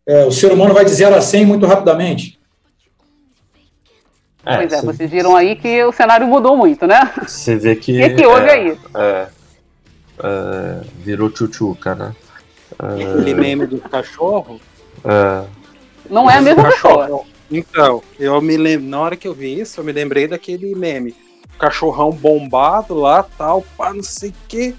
é, 0.09 0.25
o 0.25 0.33
ser 0.33 0.51
humano 0.53 0.73
vai 0.75 0.85
de 0.85 0.91
0 0.91 1.15
a 1.15 1.21
100 1.21 1.45
muito 1.47 1.67
rapidamente, 1.67 2.39
pois 4.43 4.73
é, 4.73 4.81
cê- 4.81 4.87
vocês 4.87 5.11
viram 5.11 5.37
aí 5.37 5.55
que 5.57 5.85
o 5.85 5.93
cenário 5.93 6.27
mudou 6.27 6.57
muito, 6.57 6.87
né? 6.87 7.13
Você 7.27 7.57
vê 7.57 7.77
que. 7.77 7.93
O 7.99 8.03
que, 8.09 8.15
que 8.15 8.27
houve 8.27 8.47
é, 8.47 8.53
aí? 8.53 8.79
É, 8.97 9.29
é, 10.23 10.81
virou 10.99 11.31
tchutchuca, 11.31 11.95
né? 11.95 12.15
Aquele 12.79 13.35
meme 13.35 13.67
do 13.67 13.79
cachorro. 13.81 14.61
É, 15.05 15.45
Não 16.09 16.31
é 16.31 16.37
a 16.39 16.41
mesma 16.41 16.65
pessoa. 16.65 17.03
Cachorrão. 17.03 17.25
Então, 17.51 18.03
eu 18.21 18.41
me 18.43 18.57
lembro, 18.57 18.87
na 18.89 19.01
hora 19.01 19.17
que 19.17 19.27
eu 19.27 19.33
vi 19.35 19.59
isso, 19.61 19.81
eu 19.81 19.85
me 19.85 19.91
lembrei 19.93 20.29
daquele 20.29 20.75
meme. 20.75 21.15
Cachorrão 21.59 22.11
bombado 22.11 22.95
lá, 22.95 23.23
tal, 23.37 23.65
pá, 23.77 23.93
não 23.93 24.03
sei 24.03 24.31
o 24.31 24.35
quê. 24.47 24.75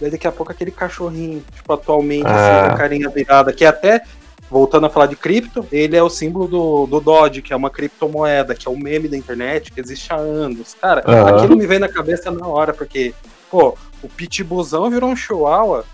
Daí 0.00 0.10
daqui 0.10 0.26
a 0.26 0.32
pouco 0.32 0.50
aquele 0.50 0.70
cachorrinho, 0.72 1.44
tipo, 1.54 1.72
atualmente, 1.72 2.26
É. 2.26 2.30
assim, 2.30 2.68
com 2.68 2.74
a 2.74 2.76
carinha 2.78 3.08
virada, 3.10 3.52
que 3.52 3.64
até, 3.64 4.02
voltando 4.50 4.86
a 4.86 4.90
falar 4.90 5.06
de 5.06 5.16
cripto, 5.16 5.66
ele 5.72 5.96
é 5.96 6.02
o 6.02 6.10
símbolo 6.10 6.46
do, 6.46 6.86
do 6.86 7.00
Dodge, 7.00 7.42
que 7.42 7.52
é 7.52 7.56
uma 7.56 7.70
criptomoeda, 7.70 8.54
que 8.54 8.68
é 8.68 8.70
um 8.70 8.78
meme 8.78 9.08
da 9.08 9.16
internet, 9.16 9.72
que 9.72 9.80
existe 9.80 10.12
há 10.12 10.16
anos. 10.16 10.74
Cara, 10.74 11.02
Aham. 11.06 11.36
aquilo 11.36 11.56
me 11.56 11.66
veio 11.66 11.80
na 11.80 11.88
cabeça 11.88 12.30
na 12.30 12.46
hora, 12.46 12.72
porque, 12.72 13.14
pô, 13.50 13.76
o 14.02 14.08
pitbullzão 14.08 14.90
virou 14.90 15.10
um 15.10 15.16
chihuahua. 15.16 15.84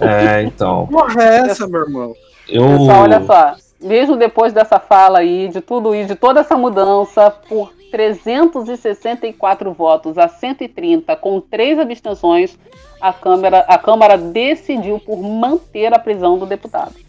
é, 0.00 0.42
então. 0.42 0.86
Porra, 0.86 1.22
é 1.22 1.36
essa, 1.50 1.66
meu 1.66 1.82
irmão? 1.82 2.14
Eu. 2.48 2.66
Pessoal, 2.78 3.02
olha 3.02 3.24
só. 3.24 3.54
Mesmo 3.80 4.16
depois 4.16 4.52
dessa 4.52 4.78
fala 4.78 5.18
aí, 5.18 5.48
de 5.48 5.60
tudo 5.60 5.94
isso, 5.94 6.08
de 6.08 6.16
toda 6.16 6.40
essa 6.40 6.56
mudança, 6.56 7.30
por 7.30 7.72
364 7.90 9.72
votos 9.72 10.16
a 10.18 10.28
130, 10.28 11.14
com 11.16 11.40
três 11.40 11.78
abstenções, 11.78 12.58
a 13.00 13.12
Câmara, 13.12 13.60
a 13.68 13.78
Câmara 13.78 14.16
decidiu 14.16 14.98
por 14.98 15.22
manter 15.22 15.92
a 15.92 15.98
prisão 15.98 16.38
do 16.38 16.46
deputado. 16.46 17.05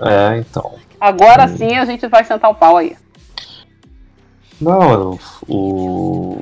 É, 0.00 0.38
então. 0.38 0.74
Agora 1.00 1.44
Hum. 1.44 1.56
sim 1.56 1.76
a 1.76 1.84
gente 1.84 2.06
vai 2.06 2.24
sentar 2.24 2.50
o 2.50 2.54
pau 2.54 2.76
aí. 2.76 2.96
Não, 4.60 5.18
o, 5.48 6.38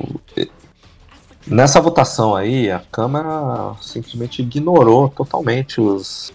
nessa 1.47 1.79
votação 1.79 2.35
aí, 2.35 2.69
a 2.69 2.79
Câmara 2.91 3.75
simplesmente 3.81 4.41
ignorou 4.41 5.07
totalmente 5.07 5.79
os, 5.79 6.33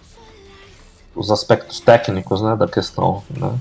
os 1.15 1.29
aspectos 1.29 1.79
técnicos 1.79 2.41
né, 2.41 2.55
da 2.55 2.67
questão. 2.67 3.21
Né? 3.29 3.53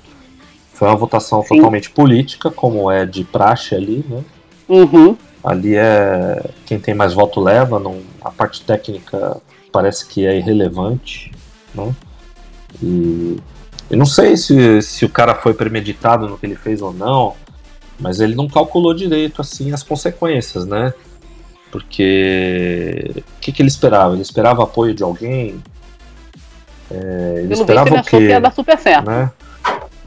Foi 0.72 0.88
uma 0.88 0.96
votação 0.96 1.42
Sim. 1.42 1.56
totalmente 1.56 1.90
política, 1.90 2.50
como 2.50 2.90
é 2.90 3.04
de 3.04 3.24
praxe 3.24 3.74
ali, 3.74 4.04
né? 4.08 4.24
Uhum. 4.68 5.16
Ali 5.42 5.76
é 5.76 6.50
quem 6.64 6.80
tem 6.80 6.94
mais 6.94 7.12
voto 7.12 7.38
leva, 7.40 7.78
não, 7.78 8.00
a 8.22 8.30
parte 8.30 8.62
técnica 8.62 9.36
parece 9.70 10.06
que 10.06 10.26
é 10.26 10.38
irrelevante, 10.38 11.30
né? 11.74 11.94
E 12.82 13.36
eu 13.94 13.98
não 13.98 14.06
sei 14.06 14.36
se, 14.36 14.82
se 14.82 15.04
o 15.04 15.08
cara 15.08 15.36
foi 15.36 15.54
premeditado 15.54 16.28
no 16.28 16.36
que 16.36 16.44
ele 16.44 16.56
fez 16.56 16.82
ou 16.82 16.92
não, 16.92 17.36
mas 17.96 18.18
ele 18.18 18.34
não 18.34 18.48
calculou 18.48 18.92
direito 18.92 19.40
assim 19.40 19.72
as 19.72 19.84
consequências, 19.84 20.66
né? 20.66 20.92
Porque 21.70 23.08
o 23.16 23.40
que, 23.40 23.52
que 23.52 23.62
ele 23.62 23.68
esperava? 23.68 24.14
Ele 24.14 24.22
esperava 24.22 24.64
apoio 24.64 24.94
de 24.94 25.04
alguém? 25.04 25.62
É, 26.90 27.34
ele 27.36 27.46
Pelo 27.46 27.48
visto, 27.48 27.60
esperava 27.60 27.88
ele 27.88 27.96
o 27.96 28.00
achou 28.00 28.18
quê? 28.18 28.26
que 28.26 28.32
ia 28.32 28.40
dar 28.40 28.52
super 28.52 28.78
certo. 28.78 29.06
né? 29.06 29.30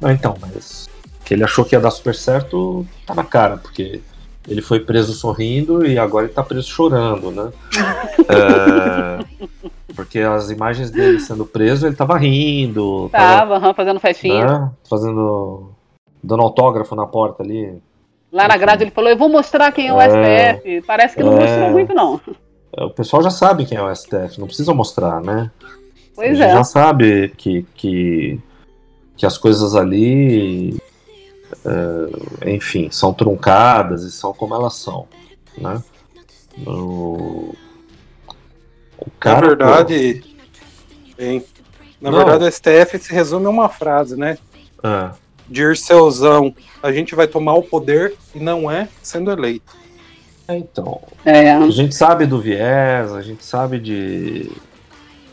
Não, 0.01 0.11
então, 0.11 0.35
mas 0.41 0.89
que 1.23 1.33
ele 1.33 1.45
achou 1.45 1.63
que 1.63 1.73
ia 1.73 1.79
dar 1.79 1.91
super 1.91 2.13
certo, 2.13 2.85
tá 3.05 3.15
na 3.15 3.23
cara, 3.23 3.55
porque 3.55 4.01
ele 4.45 4.61
foi 4.61 4.81
preso 4.81 5.13
sorrindo 5.13 5.85
e 5.85 5.97
agora 5.97 6.25
ele 6.25 6.33
tá 6.33 6.43
preso 6.43 6.67
chorando, 6.67 7.31
né? 7.31 7.51
É, 8.29 9.47
porque 9.97 10.19
as 10.19 10.49
imagens 10.51 10.91
dele 10.91 11.19
sendo 11.19 11.43
preso, 11.43 11.87
ele 11.87 11.95
tava 11.95 12.15
rindo, 12.17 13.09
tava, 13.09 13.25
Tava 13.39 13.55
aham, 13.57 13.73
fazendo 13.73 13.99
festinha. 13.99 14.45
né? 14.45 14.71
fazendo. 14.87 15.71
dando 16.23 16.43
autógrafo 16.43 16.95
na 16.95 17.05
porta 17.07 17.41
ali. 17.43 17.81
Lá 18.31 18.47
na 18.47 18.55
grade 18.57 18.83
ele 18.83 18.91
falou: 18.91 19.09
Eu 19.09 19.17
vou 19.17 19.27
mostrar 19.27 19.71
quem 19.71 19.87
é 19.87 19.93
o 19.93 19.99
É. 19.99 20.53
STF. 20.53 20.81
Parece 20.85 21.15
que 21.15 21.23
não 21.23 21.33
É. 21.33 21.39
mostrou 21.41 21.71
muito, 21.71 21.93
não. 21.95 22.21
É, 22.77 22.83
O 22.83 22.91
pessoal 22.91 23.23
já 23.23 23.31
sabe 23.31 23.65
quem 23.65 23.77
é 23.77 23.81
o 23.81 23.93
STF, 23.93 24.39
não 24.39 24.45
precisa 24.47 24.73
mostrar, 24.73 25.19
né? 25.21 25.49
Pois 26.15 26.37
gente 26.37 26.47
é. 26.47 26.53
já 26.53 26.63
sabe 26.63 27.29
que, 27.37 27.65
que, 27.75 28.39
que 29.15 29.25
as 29.25 29.37
coisas 29.37 29.75
ali, 29.75 30.77
é, 31.65 32.53
enfim, 32.53 32.89
são 32.91 33.13
truncadas 33.13 34.03
e 34.03 34.11
são 34.11 34.31
como 34.33 34.53
elas 34.53 34.75
são, 34.75 35.07
né? 35.57 35.81
O, 36.65 36.71
o 36.71 37.55
cara, 39.19 39.41
na 39.41 39.47
verdade, 39.47 40.23
hein, 41.19 41.43
na 42.01 42.11
Não. 42.11 42.17
verdade 42.17 42.43
o 42.45 42.51
STF 42.51 42.99
se 42.99 43.11
resume 43.13 43.45
a 43.45 43.49
uma 43.49 43.69
frase, 43.69 44.15
né? 44.17 44.37
pô, 44.81 44.87
é, 44.87 45.11
Dirceuzão, 45.49 46.53
a 46.83 46.91
gente 46.91 47.15
vai 47.15 47.25
tomar 47.27 47.53
o 47.53 47.63
poder 47.63 48.15
e 48.35 48.39
não 48.39 48.69
é 48.69 48.87
sendo 49.01 49.31
eleito. 49.31 49.75
é, 50.47 50.55
então, 50.57 51.01
É. 51.25 51.51
a 51.53 51.69
gente 51.69 51.95
sabe 51.95 52.25
do 52.25 52.39
viés, 52.39 53.11
a 53.13 53.21
gente 53.21 53.43
sabe 53.45 53.79
de 53.79 54.51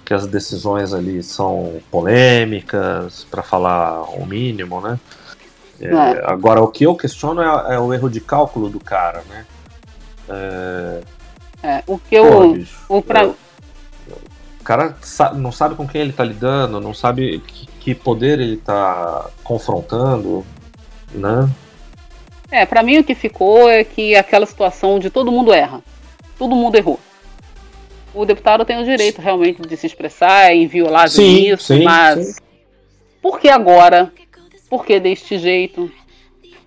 que 0.05 0.13
as 0.15 0.27
decisões 0.27 0.93
ali 0.93 1.23
são 1.23 1.81
polêmicas, 1.91 3.25
para 3.31 3.43
falar 3.43 4.03
o 4.03 4.27
mínimo, 4.27 4.81
né? 4.81 4.99
É, 5.81 5.87
É. 5.89 6.23
Agora, 6.25 6.63
o 6.63 6.69
que 6.69 6.85
eu 6.85 6.95
questiono 6.95 7.41
é, 7.43 7.75
é 7.75 7.79
o 7.79 7.93
erro 7.93 8.09
de 8.11 8.21
cálculo 8.21 8.69
do 8.69 8.79
cara, 8.79 9.23
né? 9.29 9.45
É, 11.63 11.83
o 11.87 11.99
que 11.99 12.17
Pô, 12.21 12.27
eu. 12.45 12.53
bicho, 12.55 12.79
O 12.89 13.01
pra... 13.03 13.25
é, 13.25 13.31
o 14.65 14.67
cara 14.67 14.97
não 15.35 15.53
sabe 15.53 15.75
com 15.75 15.87
quem 15.87 16.01
ele 16.01 16.13
tá 16.15 16.25
lidando, 16.25 16.81
não 16.81 16.95
sabe 16.95 17.39
que, 17.41 17.67
que 17.67 17.95
poder 17.95 18.41
ele 18.41 18.57
tá 18.57 19.29
confrontando, 19.45 20.43
né? 21.13 21.51
É, 22.51 22.65
pra 22.65 22.83
mim 22.83 22.97
o 22.97 23.05
que 23.05 23.15
ficou 23.15 23.69
é 23.69 23.85
que 23.85 24.17
aquela 24.17 24.47
situação 24.47 24.99
de 24.99 25.11
todo 25.11 25.31
mundo 25.31 25.53
erra. 25.53 25.83
Todo 26.39 26.57
mundo 26.57 26.77
errou. 26.77 26.99
O 28.15 28.25
deputado 28.25 28.65
tem 28.65 28.81
o 28.81 28.85
direito 28.85 29.21
realmente 29.21 29.61
de 29.61 29.77
se 29.77 29.87
expressar, 29.87 30.51
é 30.51 30.57
inviolável 30.57 31.11
Sim, 31.11 31.51
nisso, 31.51 31.75
sim, 31.75 31.83
mas 31.83 32.27
sim. 32.27 32.41
por 33.21 33.39
que 33.39 33.51
agora? 33.51 34.11
Por 34.71 34.87
que 34.87 34.99
deste 34.99 35.37
jeito? 35.37 35.93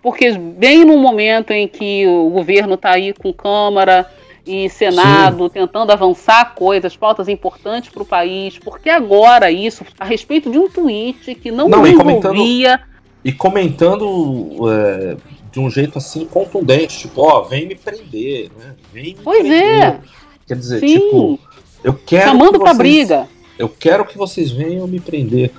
Porque 0.04 0.34
bem 0.34 0.86
no 0.86 1.00
momento 1.00 1.50
em 1.50 1.68
que 1.68 2.06
o 2.06 2.30
governo 2.30 2.76
está 2.76 2.92
aí 2.92 3.12
com 3.12 3.34
Câmara 3.34 4.06
e 4.48 4.70
Senado 4.70 5.50
tentando 5.50 5.92
avançar 5.92 6.56
coisas, 6.56 6.96
pautas 6.96 7.28
importantes 7.28 7.90
para 7.90 8.02
o 8.02 8.06
país, 8.06 8.58
por 8.58 8.80
que 8.80 8.90
agora 8.90 9.52
isso 9.52 9.84
a 10.00 10.06
respeito 10.06 10.50
de 10.50 10.58
um 10.58 10.70
tweet 10.70 11.36
que 11.36 11.52
não, 11.52 11.68
Não, 11.68 11.86
e 11.86 11.94
comentando- 11.96 12.36
envolvia 12.36 12.80
E 13.26 13.32
comentando 13.32 14.58
é, 14.72 15.18
de 15.52 15.60
um 15.60 15.70
jeito 15.70 15.98
assim 15.98 16.26
contundente, 16.26 16.98
tipo, 17.00 17.22
ó, 17.22 17.42
vem 17.42 17.68
me 17.68 17.76
prender, 17.76 18.50
né? 18.58 18.76
Vem 18.94 19.04
me 19.04 19.18
Pois 19.24 19.40
prender. 19.42 19.84
é, 19.84 20.00
Quer 20.48 20.56
dizer, 20.56 20.80
sim, 20.80 21.00
tipo, 21.00 21.40
eu 21.84 21.94
quero 21.94 22.30
chamando 22.30 22.54
que 22.54 22.60
vocês- 22.60 22.78
briga. 22.78 23.28
Eu 23.60 23.68
quero 23.68 24.06
que 24.06 24.18
vocês 24.18 24.52
venham 24.52 24.88
me 24.88 25.00
prender. 25.00 25.52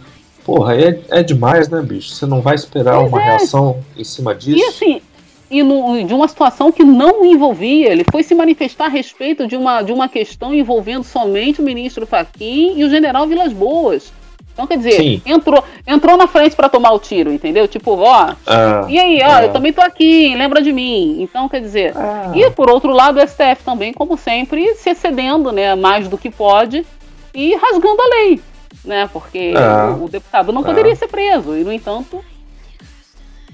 Porra, 0.45 0.77
é, 0.81 1.01
é 1.11 1.23
demais, 1.23 1.69
né, 1.69 1.83
bicho? 1.83 2.11
Você 2.15 2.25
não 2.25 2.41
vai 2.41 2.55
esperar 2.55 2.97
Pois 3.01 3.09
uma 3.09 3.21
é. 3.21 3.25
reação 3.25 3.85
em 3.97 4.05
cima 4.05 4.35
disso? 4.35 4.59
E 4.59 4.65
assim, 4.65 5.03
e 5.51 5.63
no- 5.63 6.03
de 6.05 6.13
uma 6.15 6.29
situação 6.29 6.71
que 6.71 6.85
não 6.85 7.25
envolvia, 7.25 7.91
ele 7.91 8.05
foi 8.11 8.23
se 8.23 8.35
manifestar 8.35 8.87
a 8.87 8.89
respeito 8.89 9.47
de 9.47 9.57
uma, 9.57 9.83
de 9.83 9.93
uma 9.93 10.09
questão 10.09 10.53
envolvendo 10.55 11.05
somente 11.05 11.61
o 11.61 11.65
ministro 11.65 12.07
Fachin 12.07 12.75
e 12.77 12.85
o 12.85 12.91
general 12.91 13.27
Vilas 13.27 13.53
Boas. 13.53 14.13
Então, 14.53 14.67
quer 14.67 14.77
dizer, 14.77 14.93
Sim. 14.95 15.23
entrou, 15.25 15.63
entrou 15.87 16.17
na 16.17 16.27
frente 16.27 16.57
para 16.57 16.69
tomar 16.69 16.91
o 16.93 16.99
tiro, 16.99 17.33
entendeu? 17.33 17.69
Tipo, 17.69 17.93
ó, 17.93 18.35
Ah, 18.45 18.87
e 18.89 18.99
aí, 18.99 19.21
ó, 19.23 19.39
é. 19.39 19.45
eu 19.47 19.53
também 19.53 19.73
tô 19.73 19.81
aqui, 19.81 20.35
lembra 20.35 20.61
de 20.61 20.73
mim. 20.73 21.19
Então, 21.23 21.49
quer 21.49 21.61
dizer, 21.61 21.97
ah, 21.97 22.33
e 22.35 22.51
por 22.51 22.69
outro 22.69 22.91
lado, 22.91 23.19
o 23.21 23.23
STF 23.27 23.63
também, 23.65 23.93
como 23.93 24.19
sempre, 24.19 24.75
se 24.75 24.91
excedendo, 24.91 25.53
né, 25.53 25.77
mais 25.77 26.09
do 26.09 26.19
que 26.19 26.29
pode 26.29 26.85
e 27.33 27.55
rasgando 27.55 28.03
a 28.03 28.09
lei, 28.17 28.41
né? 28.85 29.09
Porque 29.13 29.55
É. 29.57 29.93
o, 29.93 30.07
o 30.07 30.09
deputado 30.09 30.53
não 30.53 30.63
É. 30.63 30.65
poderia 30.65 30.97
ser 30.97 31.07
preso 31.07 31.57
e, 31.57 31.63
no 31.63 31.73
entanto, 31.73 32.19
ah, 32.19 32.38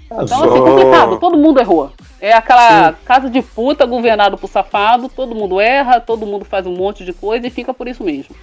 então, 0.07 0.27
só- 0.29 0.45
assim, 0.45 0.61
complicado, 0.61 1.19
todo 1.19 1.37
mundo 1.37 1.61
errou. 1.61 1.91
É 2.21 2.33
aquela 2.33 2.93
casa 3.05 3.29
de 3.29 3.43
puta 3.43 3.85
governado 3.85 4.39
por 4.39 4.49
safado, 4.49 5.09
todo 5.09 5.35
mundo 5.35 5.61
erra, 5.61 6.01
todo 6.01 6.27
mundo 6.27 6.45
faz 6.45 6.67
um 6.67 6.75
monte 6.75 7.05
de 7.05 7.13
coisa 7.13 7.47
e 7.47 7.51
fica 7.51 7.75
por 7.75 7.87
isso 7.89 8.03
mesmo. 8.05 8.35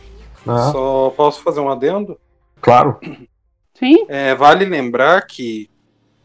ah, 0.48 0.72
Só 0.72 1.10
posso 1.16 1.42
fazer 1.42 1.60
um 1.60 1.70
adendo? 1.70 2.20
claro. 2.60 3.00
Sim, 3.74 4.06
É, 4.08 4.36
vale 4.36 4.64
lembrar 4.66 5.26
que 5.26 5.68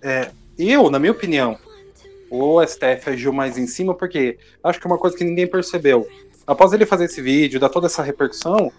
é, 0.03 0.31
eu, 0.59 0.91
na 0.91 0.99
minha 0.99 1.13
opinião, 1.13 1.57
o 2.31 2.61
STF 2.61 3.09
agiu 3.11 3.33
mais 3.33 3.57
em 3.57 3.67
cima 3.67 3.95
porque 3.95 4.39
acho 4.63 4.79
que 4.79 4.87
é 4.87 4.91
uma 4.91 4.99
coisa 4.99 5.17
que 5.17 5.25
ninguém 5.25 5.47
percebeu. 5.47 6.07
Após 6.47 6.73
ele 6.75 6.85
fazer 6.85 7.07
esse 7.07 7.23
vídeo, 7.23 7.59
dar 7.59 7.71
toda 7.71 7.87
essa 7.87 8.03
repercussão, 8.03 8.71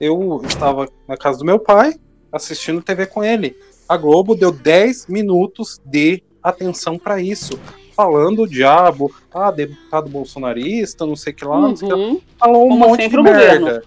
eu 0.00 0.40
estava 0.46 0.88
na 1.06 1.16
casa 1.18 1.38
do 1.38 1.44
meu 1.44 1.58
pai 1.58 1.94
assistindo 2.32 2.80
TV 2.82 3.06
com 3.06 3.22
ele. 3.22 3.54
A 3.94 3.96
Globo 3.96 4.34
deu 4.34 4.50
10 4.50 5.06
minutos 5.06 5.80
de 5.84 6.20
atenção 6.42 6.98
para 6.98 7.20
isso, 7.22 7.58
falando 7.96 8.42
o 8.42 8.48
diabo, 8.48 9.14
ah, 9.32 9.50
deputado 9.52 10.10
bolsonarista, 10.10 11.06
não 11.06 11.14
sei 11.14 11.32
o 11.32 11.36
que 11.36 11.44
lá, 11.44 11.60
não 11.60 11.76
sei 11.76 11.88
que 11.88 11.94
lá. 11.94 12.00
uhum. 12.00 12.20
falou 12.36 12.66
um 12.66 12.68
Como 12.70 12.88
monte 12.88 13.08
de 13.08 13.16
merda. 13.22 13.30
governo. 13.60 13.82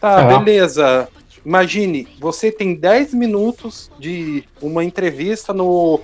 Tá, 0.00 0.20
É. 0.22 0.38
beleza. 0.38 1.08
Imagine, 1.44 2.08
você 2.18 2.50
tem 2.50 2.74
10 2.74 3.12
minutos 3.12 3.90
de 3.98 4.44
uma 4.62 4.82
entrevista 4.82 5.52
no 5.52 6.00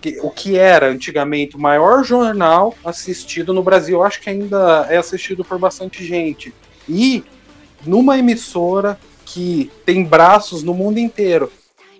que- 0.00 0.20
o 0.22 0.30
que 0.30 0.56
era 0.56 0.90
antigamente 0.90 1.56
o 1.56 1.60
maior 1.60 2.04
jornal 2.04 2.74
assistido 2.84 3.52
no 3.54 3.62
Brasil. 3.62 3.96
Eu 3.98 4.04
acho 4.04 4.20
que 4.20 4.28
ainda 4.30 4.86
é 4.90 4.96
assistido 4.98 5.44
por 5.44 5.58
bastante 5.58 6.04
gente. 6.04 6.52
E 6.88 7.24
numa 7.86 8.18
emissora 8.18 8.98
que 9.24 9.70
tem 9.84 10.04
braços 10.04 10.62
no 10.62 10.72
mundo 10.74 10.98
inteiro. 10.98 11.50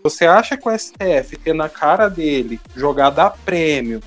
Você 0.03 0.27
acha 0.27 0.57
que 0.57 0.69
o 0.69 0.79
STF 0.79 1.37
ter 1.37 1.53
na 1.55 1.69
cara 1.69 2.09
dele 2.09 2.61
jogada 2.75 3.25
a 3.25 3.31
prêmio, 3.31 4.01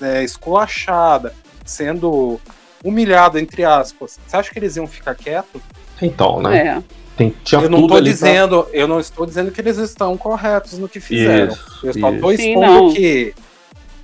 é, 0.00 0.22
esculachada, 0.24 1.34
sendo 1.64 2.40
humilhado, 2.84 3.38
entre 3.38 3.64
aspas, 3.64 4.18
você 4.26 4.36
acha 4.36 4.50
que 4.52 4.58
eles 4.58 4.76
iam 4.76 4.86
ficar 4.86 5.14
quietos? 5.14 5.60
Então, 6.00 6.40
né? 6.40 6.58
É. 6.78 6.82
Tem, 7.16 7.34
tinha 7.42 7.60
Eu 7.62 7.70
não 7.70 7.80
tudo 7.80 7.90
tô 7.92 7.96
ali 7.96 8.04
pra- 8.10 8.12
dizendo, 8.12 8.68
eu 8.72 8.86
não 8.86 9.00
estou 9.00 9.24
dizendo 9.24 9.50
que 9.50 9.60
eles 9.60 9.78
estão 9.78 10.16
corretos 10.18 10.78
no 10.78 10.88
que 10.88 11.00
fizeram. 11.00 11.52
Isso, 11.54 11.86
eu 11.86 11.92
só. 11.94 12.10
Sim, 12.10 12.50
expondo 12.50 12.66
não. 12.66 12.92
que 12.92 13.34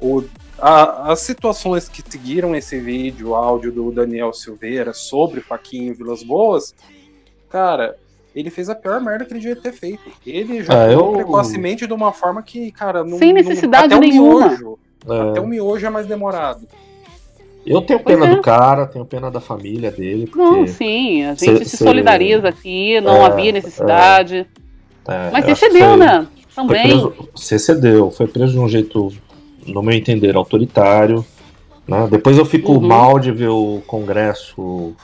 o- 0.01 0.25
a- 0.59 1.13
as 1.13 1.21
situações 1.21 1.89
que 1.91 2.03
seguiram 2.09 2.57
esse 2.57 2.79
vídeo, 2.81 3.29
o 3.31 3.35
áudio 3.35 3.71
do 3.71 3.93
Daniel 3.93 4.33
Silveira 4.33 4.95
sobre 4.95 5.43
Faquinho 5.43 5.95
Vilas 5.95 6.23
Boas, 6.23 6.75
cara, 7.51 7.97
ele 8.35 8.51
fez 8.51 8.69
a 8.69 8.75
pior 8.75 9.01
merda 9.01 9.25
que 9.25 9.33
ele 9.33 9.41
devia 9.41 9.57
ter 9.57 9.73
feito. 9.73 10.03
Ele 10.27 10.63
já 10.63 10.75
É, 10.87 10.93
jogou 10.93 11.11
eu- 11.11 11.17
precocemente 11.17 11.87
de 11.87 11.93
uma 11.93 12.13
forma 12.13 12.43
que, 12.43 12.71
cara, 12.73 13.05
não. 13.05 13.19
Sem 13.19 13.29
não- 13.29 13.35
necessidade 13.35 13.93
até 13.95 13.99
nenhuma. 13.99 14.47
O 14.47 14.49
miojo, 14.51 14.79
É. 15.09 15.31
Até 15.31 15.41
o 15.41 15.47
miojo 15.47 15.85
é 15.85 15.91
mais 15.91 16.07
demorado. 16.07 16.61
Eu 17.67 17.81
tenho 17.83 18.01
pena 18.01 18.27
é. 18.27 18.31
do 18.35 18.41
cara, 18.43 18.87
tenho 18.87 19.05
pena 19.05 19.31
da 19.31 19.41
família 19.41 19.91
dele, 19.91 20.31
Não, 20.35 20.67
sim, 20.67 21.25
a 21.25 21.37
Cê- 21.37 21.47
gente 21.47 21.69
se 21.69 21.77
cê- 21.77 21.85
solidariza 21.85 22.49
aqui, 22.49 23.01
não 23.01 23.17
É, 23.17 23.25
havia 23.27 23.53
necessidade. 23.53 24.47
é, 25.07 25.31
Mas 25.33 25.45
você 25.45 25.55
cedeu, 25.57 25.97
né? 25.97 26.27
Também. 26.55 26.83
preso, 26.83 27.15
você 27.35 27.59
cedeu, 27.59 28.11
foi 28.11 28.27
preso 28.27 28.53
de 28.53 28.59
um 28.59 28.69
jeito, 28.69 29.13
no 29.67 29.83
meu 29.83 29.95
entender, 29.97 30.37
autoritário. 30.37 31.25
né? 31.87 32.07
Depois 32.11 32.39
eu 32.39 32.45
fico 32.45 32.73
Uhum. 32.75 32.81
mal 32.81 33.19
de 33.19 33.33
ver 33.33 33.49
o 33.49 33.83
Congresso 33.89 34.95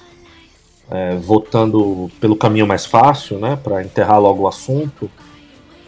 é, 0.91 1.17
votando 1.17 2.11
pelo 2.21 2.37
caminho 2.37 2.67
mais 2.67 2.87
fácil, 2.87 3.39
né? 3.39 3.59
Para 3.63 3.83
enterrar 3.83 4.21
logo 4.21 4.43
o 4.43 4.49
assunto, 4.49 5.11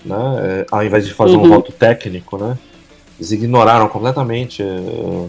né? 0.05 0.17
é, 0.43 0.67
ao 0.71 0.85
invés 0.85 1.07
de 1.07 1.15
fazer 1.15 1.37
um 1.37 1.43
Uhum. 1.43 1.49
voto 1.49 1.73
técnico, 1.73 2.37
né? 2.39 2.59
Eles 3.19 3.33
ignoraram 3.33 3.89
completamente 3.89 4.63
é, 4.63 5.27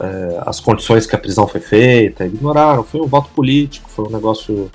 é, 0.00 0.42
as 0.46 0.60
condições 0.60 1.06
que 1.06 1.14
a 1.14 1.18
prisão 1.18 1.46
foi 1.46 1.60
feita, 1.60 2.24
ignoraram, 2.26 2.82
foi 2.84 3.00
um 3.00 3.06
voto 3.06 3.28
político, 3.30 3.88
foi 3.90 4.06
um 4.06 4.10
negócio. 4.10 4.70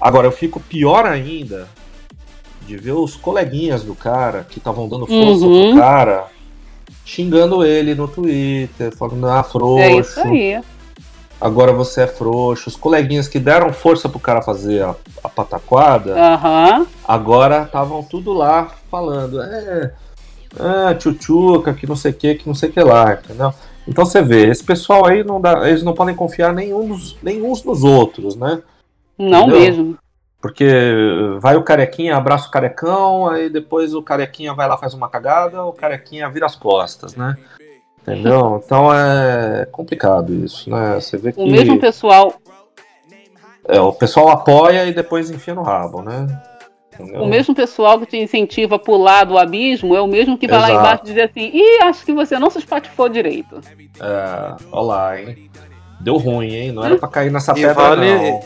Agora 0.00 0.26
eu 0.26 0.32
fico 0.32 0.60
pior 0.60 1.06
ainda 1.06 1.68
de 2.66 2.76
ver 2.76 2.92
os 2.92 3.14
coleguinhas 3.16 3.82
do 3.84 3.94
cara 3.94 4.44
que 4.48 4.58
estavam 4.58 4.88
dando 4.88 5.06
força 5.06 5.44
Uhum. 5.46 5.70
pro 5.72 5.80
cara 5.80 6.26
xingando 7.04 7.64
ele 7.64 7.94
no 7.94 8.08
Twitter, 8.08 8.94
falando, 8.96 9.26
ah, 9.28 9.42
frouxo, 9.42 9.80
É 9.82 9.92
isso 10.00 10.20
aí. 10.20 10.60
Agora 11.40 11.72
você 11.72 12.02
é 12.02 12.06
frouxo. 12.06 12.68
Os 12.68 12.76
coleguinhas 12.76 13.28
que 13.28 13.38
deram 13.38 13.72
força 13.72 14.08
pro 14.08 14.18
cara 14.18 14.42
fazer 14.42 14.82
a, 14.82 14.94
a 15.22 15.28
pataquada, 15.28 16.14
Aham. 16.18 16.86
agora 17.06 17.62
estavam 17.62 18.02
tudo 18.02 18.32
lá 18.32 18.70
falando, 18.90 19.42
é, 19.42 19.92
é, 20.58 20.94
tchutchuca, 20.94 21.74
que 21.74 21.86
não 21.86 21.96
sei 21.96 22.10
o 22.12 22.14
que, 22.14 22.34
que 22.36 22.46
não 22.46 22.54
sei 22.54 22.70
o 22.70 22.72
que 22.72 22.80
lá, 22.80 23.12
entendeu? 23.14 23.52
Então 23.86 24.04
você 24.04 24.20
vê, 24.20 24.48
esse 24.48 24.64
pessoal 24.64 25.06
aí 25.06 25.22
não 25.22 25.40
dá, 25.40 25.68
eles 25.68 25.82
não 25.82 25.94
podem 25.94 26.14
confiar 26.14 26.52
nenhum 26.52 26.92
uns 26.92 27.64
nos 27.64 27.84
outros, 27.84 28.34
né? 28.34 28.60
Não 29.18 29.42
Entendeu? 29.42 29.60
mesmo. 29.60 29.98
Porque 30.40 30.68
vai 31.40 31.56
o 31.56 31.62
carequinha, 31.62 32.16
abraça 32.16 32.48
o 32.48 32.50
carecão, 32.50 33.28
aí 33.28 33.48
depois 33.48 33.94
o 33.94 34.02
carequinha 34.02 34.54
vai 34.54 34.68
lá 34.68 34.76
faz 34.76 34.94
uma 34.94 35.08
cagada, 35.08 35.64
o 35.64 35.72
carequinha 35.72 36.28
vira 36.28 36.46
as 36.46 36.54
costas, 36.54 37.16
né? 37.16 37.36
Entendeu? 38.06 38.62
Então 38.64 38.94
é 38.94 39.66
complicado 39.72 40.32
isso, 40.32 40.70
né? 40.70 40.94
Você 40.94 41.16
vê 41.16 41.32
que 41.32 41.40
O 41.40 41.46
mesmo 41.46 41.78
pessoal, 41.80 42.34
é, 43.66 43.80
o 43.80 43.92
pessoal 43.92 44.28
apoia 44.28 44.86
e 44.86 44.94
depois 44.94 45.28
enfia 45.28 45.54
no 45.54 45.62
rabo, 45.62 46.02
né? 46.02 46.26
Entendeu? 46.94 47.22
o 47.22 47.26
mesmo 47.26 47.54
pessoal 47.54 47.98
que 48.00 48.06
te 48.06 48.16
incentiva 48.16 48.76
a 48.76 48.78
pular 48.78 49.24
do 49.24 49.36
abismo 49.36 49.94
é 49.94 50.00
o 50.00 50.06
mesmo 50.06 50.38
que 50.38 50.46
vai 50.48 50.58
lá 50.60 50.68
Exato. 50.70 50.80
embaixo 50.80 51.04
dizer 51.04 51.22
assim, 51.22 51.50
ih, 51.52 51.82
acho 51.82 52.06
que 52.06 52.12
você 52.12 52.38
não 52.38 52.48
se 52.48 52.58
espatifou 52.58 53.08
direito. 53.08 53.60
É, 54.00 54.54
olha 54.72 54.86
lá, 54.86 55.20
hein? 55.20 55.50
Deu 56.00 56.16
ruim, 56.16 56.54
hein? 56.54 56.72
Não 56.72 56.84
era 56.84 56.96
pra 56.96 57.08
cair 57.08 57.30
nessa 57.30 57.52
E 57.52 57.56
pedra, 57.56 57.74
vale- 57.74 58.30
não. 58.30 58.40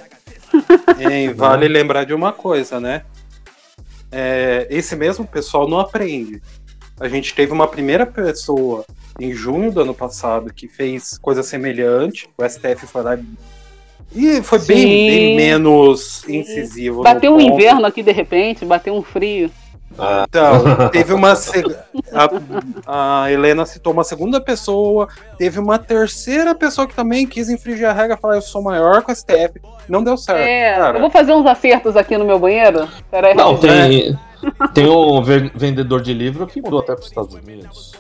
E 0.98 1.28
vale 1.28 1.68
lembrar 1.68 2.02
de 2.04 2.12
uma 2.12 2.32
coisa, 2.32 2.80
né? 2.80 3.02
É, 4.10 4.66
esse 4.68 4.96
mesmo 4.96 5.24
pessoal 5.24 5.68
não 5.68 5.78
aprende. 5.78 6.42
A 7.00 7.08
gente 7.08 7.34
teve 7.34 7.50
uma 7.52 7.66
primeira 7.66 8.04
pessoa 8.04 8.84
em 9.18 9.32
junho 9.32 9.72
do 9.72 9.80
ano 9.80 9.94
passado 9.94 10.52
que 10.52 10.68
fez 10.68 11.18
coisa 11.18 11.42
semelhante. 11.42 12.28
O 12.38 12.46
STF 12.46 12.86
foi 12.86 13.02
lá 13.02 13.18
e 14.14 14.42
foi 14.42 14.58
bem, 14.60 14.76
bem 14.86 15.36
menos 15.36 16.28
incisivo. 16.28 17.02
Bateu 17.02 17.32
um 17.34 17.38
ponto. 17.38 17.52
inverno 17.54 17.86
aqui 17.86 18.02
de 18.02 18.12
repente, 18.12 18.64
bateu 18.64 18.94
um 18.94 19.02
frio. 19.02 19.50
Então, 20.28 20.88
teve 20.90 21.12
uma. 21.12 21.34
se- 21.34 21.64
A, 22.86 23.22
a 23.24 23.32
Helena 23.32 23.66
citou 23.66 23.92
uma 23.92 24.04
segunda 24.04 24.40
pessoa, 24.40 25.08
teve 25.36 25.58
uma 25.58 25.78
terceira 25.78 26.54
pessoa 26.54 26.86
que 26.86 26.94
também 26.94 27.26
quis 27.26 27.48
infringir 27.48 27.88
a 27.88 27.92
regra, 27.92 28.16
falar 28.16 28.36
eu 28.36 28.42
sou 28.42 28.62
maior 28.62 29.02
que 29.04 29.10
o 29.10 29.14
STF. 29.14 29.60
Não 29.88 30.02
deu 30.02 30.16
certo. 30.16 30.38
É, 30.46 30.74
cara. 30.76 30.96
eu 30.98 31.00
vou 31.00 31.10
fazer 31.10 31.32
uns 31.32 31.44
acertos 31.46 31.96
aqui 31.96 32.16
no 32.16 32.24
meu 32.24 32.38
banheiro. 32.38 32.88
Pera 33.10 33.28
aí, 33.28 33.34
Não, 33.34 33.54
rapidinho. 33.54 33.72
tem, 34.16 34.18
tem 34.74 34.88
um 34.88 35.22
ver- 35.22 35.52
vendedor 35.54 36.00
de 36.02 36.12
livro 36.14 36.46
que 36.46 36.60
mudou 36.60 36.80
até 36.80 36.94
para 36.94 37.00
os 37.02 37.06
Estados 37.08 37.34
Unidos. 37.34 37.92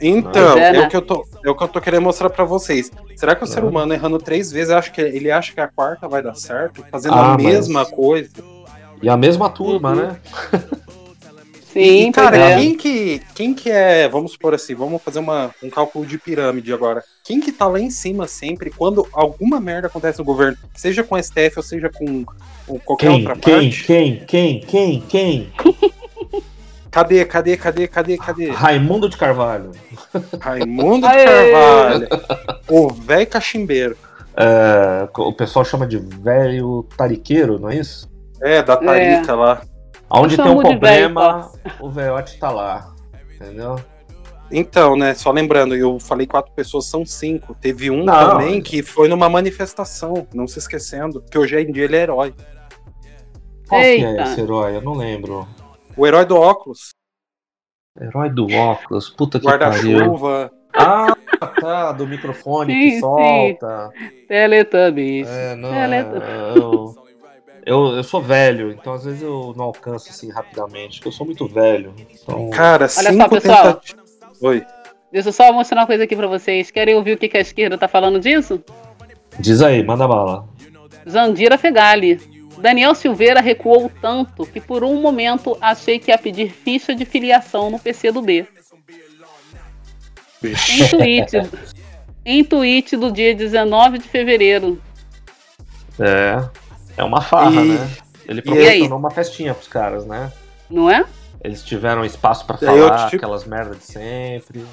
Então, 0.00 0.58
é, 0.58 0.68
é, 0.68 0.72
né? 0.72 0.80
o 0.86 0.88
que 0.90 0.96
eu 0.96 1.00
tô, 1.02 1.24
é 1.44 1.48
o 1.50 1.54
que 1.54 1.62
eu 1.64 1.68
tô 1.68 1.80
querendo 1.80 2.02
mostrar 2.02 2.28
pra 2.28 2.44
vocês. 2.44 2.90
Será 3.16 3.34
que 3.34 3.44
o 3.44 3.46
ser 3.46 3.62
Não. 3.62 3.70
humano 3.70 3.94
errando 3.94 4.18
três 4.18 4.52
vezes, 4.52 4.70
acha 4.70 4.90
que 4.90 5.00
ele 5.00 5.30
acha 5.30 5.52
que 5.54 5.60
a 5.60 5.68
quarta 5.68 6.06
vai 6.06 6.22
dar 6.22 6.34
certo, 6.34 6.84
fazendo 6.90 7.14
Ah, 7.14 7.32
a 7.32 7.34
mas- 7.34 7.42
mesma 7.42 7.86
coisa? 7.86 8.30
E 9.02 9.08
a 9.08 9.16
mesma 9.16 9.48
turma, 9.48 9.90
Uhum. 9.90 9.96
né? 9.96 10.16
Sim, 11.76 12.08
e, 12.08 12.12
cara, 12.12 12.38
é. 12.38 12.56
quem 12.56 12.74
que, 12.74 13.22
quem 13.34 13.52
que 13.52 13.70
é, 13.70 14.08
vamos 14.08 14.32
supor 14.32 14.54
assim, 14.54 14.74
vamos 14.74 15.02
fazer 15.02 15.18
uma, 15.18 15.54
um 15.62 15.68
cálculo 15.68 16.06
de 16.06 16.16
pirâmide 16.16 16.72
agora. 16.72 17.04
Quem 17.22 17.38
que 17.38 17.52
tá 17.52 17.66
lá 17.66 17.78
em 17.78 17.90
cima 17.90 18.26
sempre, 18.26 18.70
quando 18.70 19.06
alguma 19.12 19.60
merda 19.60 19.88
acontece 19.88 20.18
no 20.18 20.24
governo, 20.24 20.56
seja 20.74 21.04
com 21.04 21.14
a 21.14 21.22
STF 21.22 21.52
ou 21.58 21.62
seja 21.62 21.90
com, 21.90 22.24
com 22.66 22.78
qualquer 22.78 23.08
Quem, 23.08 23.18
outra 23.18 23.36
quem, 23.36 23.54
parte? 23.54 23.84
quem, 23.84 24.24
quem, 24.24 24.60
quem, 24.60 25.00
quem? 25.02 25.52
Cadê, 26.90 27.26
cadê, 27.26 27.58
cadê, 27.58 27.86
cadê, 27.86 28.16
cadê? 28.16 28.50
Raimundo 28.52 29.06
de 29.06 29.18
Carvalho. 29.18 29.72
Raimundo 30.40 31.06
de! 31.06 31.24
Carvalho. 31.24 32.08
o 32.70 32.88
velho 32.88 33.26
cachimbeiro. 33.26 33.98
É, 34.34 35.06
o 35.14 35.32
pessoal 35.34 35.62
chama 35.62 35.86
de 35.86 35.98
velho 35.98 36.86
tariqueiro, 36.96 37.58
não 37.58 37.68
é 37.68 37.76
isso? 37.76 38.08
É, 38.40 38.62
da 38.62 38.78
Tarica 38.78 39.34
lá. 39.34 39.60
Onde 40.10 40.36
tem 40.36 40.46
um 40.46 40.56
velho, 40.58 40.62
problema, 40.62 41.50
o 41.80 41.90
velhote 41.90 42.38
tá 42.38 42.50
lá. 42.50 42.94
Entendeu? 43.34 43.76
Então, 44.50 44.96
né, 44.96 45.12
só 45.14 45.32
lembrando, 45.32 45.74
eu 45.74 45.98
falei 45.98 46.26
quatro 46.26 46.52
pessoas, 46.52 46.86
são 46.86 47.04
cinco. 47.04 47.54
Teve 47.60 47.90
um 47.90 48.04
Não. 48.04 48.14
também 48.30 48.60
que 48.62 48.82
foi 48.82 49.08
numa 49.08 49.28
manifestação, 49.28 50.26
não 50.32 50.46
se 50.46 50.58
esquecendo, 50.58 51.20
que 51.22 51.36
hoje 51.36 51.58
em 51.60 51.72
dia 51.72 51.84
ele 51.84 51.96
é 51.96 52.02
herói. 52.02 52.32
Qual 53.68 53.80
que 53.80 53.86
é 53.86 54.10
Eita. 54.10 54.22
esse 54.22 54.40
herói? 54.40 54.76
Eu 54.76 54.82
não 54.82 54.94
lembro. 54.94 55.46
O 55.96 56.06
herói 56.06 56.24
do 56.24 56.36
óculos, 56.36 56.90
Herói 57.98 58.28
do 58.30 58.46
óculos, 58.52 59.08
puta 59.08 59.40
que 59.40 59.44
pariu. 59.46 59.98
guarda-chuva. 59.98 60.52
Ah, 60.74 61.06
tá, 61.60 61.92
do 61.92 62.06
microfone 62.06 62.70
Sim, 62.72 62.80
que 62.80 62.90
sim. 62.96 63.00
solta. 63.00 63.90
Teletubbies. 64.28 65.26
É, 65.26 65.54
não, 65.56 65.70
Tele- 65.70 65.94
é, 65.94 66.52
eu, 66.58 66.94
eu, 67.66 67.96
eu 67.96 68.04
sou 68.04 68.22
velho, 68.22 68.70
então 68.70 68.92
às 68.92 69.04
vezes 69.04 69.22
eu 69.22 69.52
não 69.56 69.64
alcanço 69.64 70.08
assim 70.08 70.30
rapidamente, 70.30 70.98
porque 70.98 71.08
eu 71.08 71.12
sou 71.12 71.26
muito 71.26 71.48
velho. 71.48 71.92
Então, 71.98 72.48
Cara, 72.50 72.86
só, 72.86 73.02
cinco 73.02 73.28
pessoal. 73.28 73.74
tentativas. 73.74 74.06
Oi. 74.40 74.64
Deixa 75.10 75.30
eu 75.30 75.32
só 75.32 75.52
mostrar 75.52 75.80
uma 75.80 75.86
coisa 75.86 76.04
aqui 76.04 76.14
pra 76.14 76.28
vocês. 76.28 76.70
Querem 76.70 76.94
ouvir 76.94 77.14
o 77.14 77.18
que, 77.18 77.28
que 77.28 77.36
a 77.36 77.40
esquerda 77.40 77.76
tá 77.76 77.88
falando 77.88 78.20
disso? 78.20 78.62
diz 79.40 79.60
aí, 79.62 79.82
manda 79.82 80.06
bala. 80.06 80.48
Jandira 81.04 81.58
Fegali. 81.58 82.20
Daniel 82.58 82.94
Silveira 82.94 83.40
recuou 83.40 83.90
tanto 84.00 84.46
que 84.46 84.60
por 84.60 84.84
um 84.84 85.00
momento 85.00 85.58
achei 85.60 85.98
que 85.98 86.10
ia 86.10 86.18
pedir 86.18 86.50
ficha 86.50 86.94
de 86.94 87.04
filiação 87.04 87.68
no 87.68 87.78
PC 87.78 88.12
do 88.12 88.22
B. 88.22 88.46
Em 90.42 90.88
tweet, 90.88 91.50
em 92.24 92.44
tweet 92.44 92.96
do 92.96 93.10
dia 93.10 93.34
19 93.34 93.98
de 93.98 94.08
fevereiro. 94.08 94.80
É, 95.98 96.48
é 96.96 97.04
uma 97.04 97.20
farra, 97.20 97.62
E- 97.62 97.68
né? 97.78 97.90
Ele 98.28 98.42
proporcionou 98.42 98.98
uma 98.98 99.10
festinha 99.10 99.54
pros 99.54 99.68
caras, 99.68 100.04
né? 100.04 100.32
Não 100.68 100.90
é? 100.90 101.04
Eles 101.44 101.62
tiveram 101.62 102.04
espaço 102.04 102.44
pra 102.44 102.56
aí 102.60 102.76
eu 102.78 102.88
falar 102.88 103.08
te- 103.10 103.16
aquelas 103.16 103.44
merdas 103.44 103.78
de 103.78 103.84
sempre. 103.84 104.64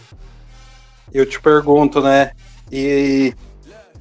Eu 1.13 1.25
te 1.25 1.39
pergunto, 1.39 2.01
né? 2.01 2.31
E 2.71 3.33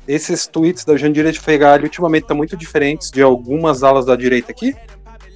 esses 0.08 0.46
tweets 0.46 0.84
da 0.84 0.96
Jandira 0.96 1.30
de 1.30 1.38
Fegali 1.38 1.84
ultimamente 1.84 2.22
estão 2.22 2.36
muito 2.36 2.56
diferentes 2.56 3.10
de 3.10 3.20
algumas 3.20 3.82
alas 3.82 4.06
da 4.06 4.16
direita 4.16 4.52
aqui? 4.52 4.74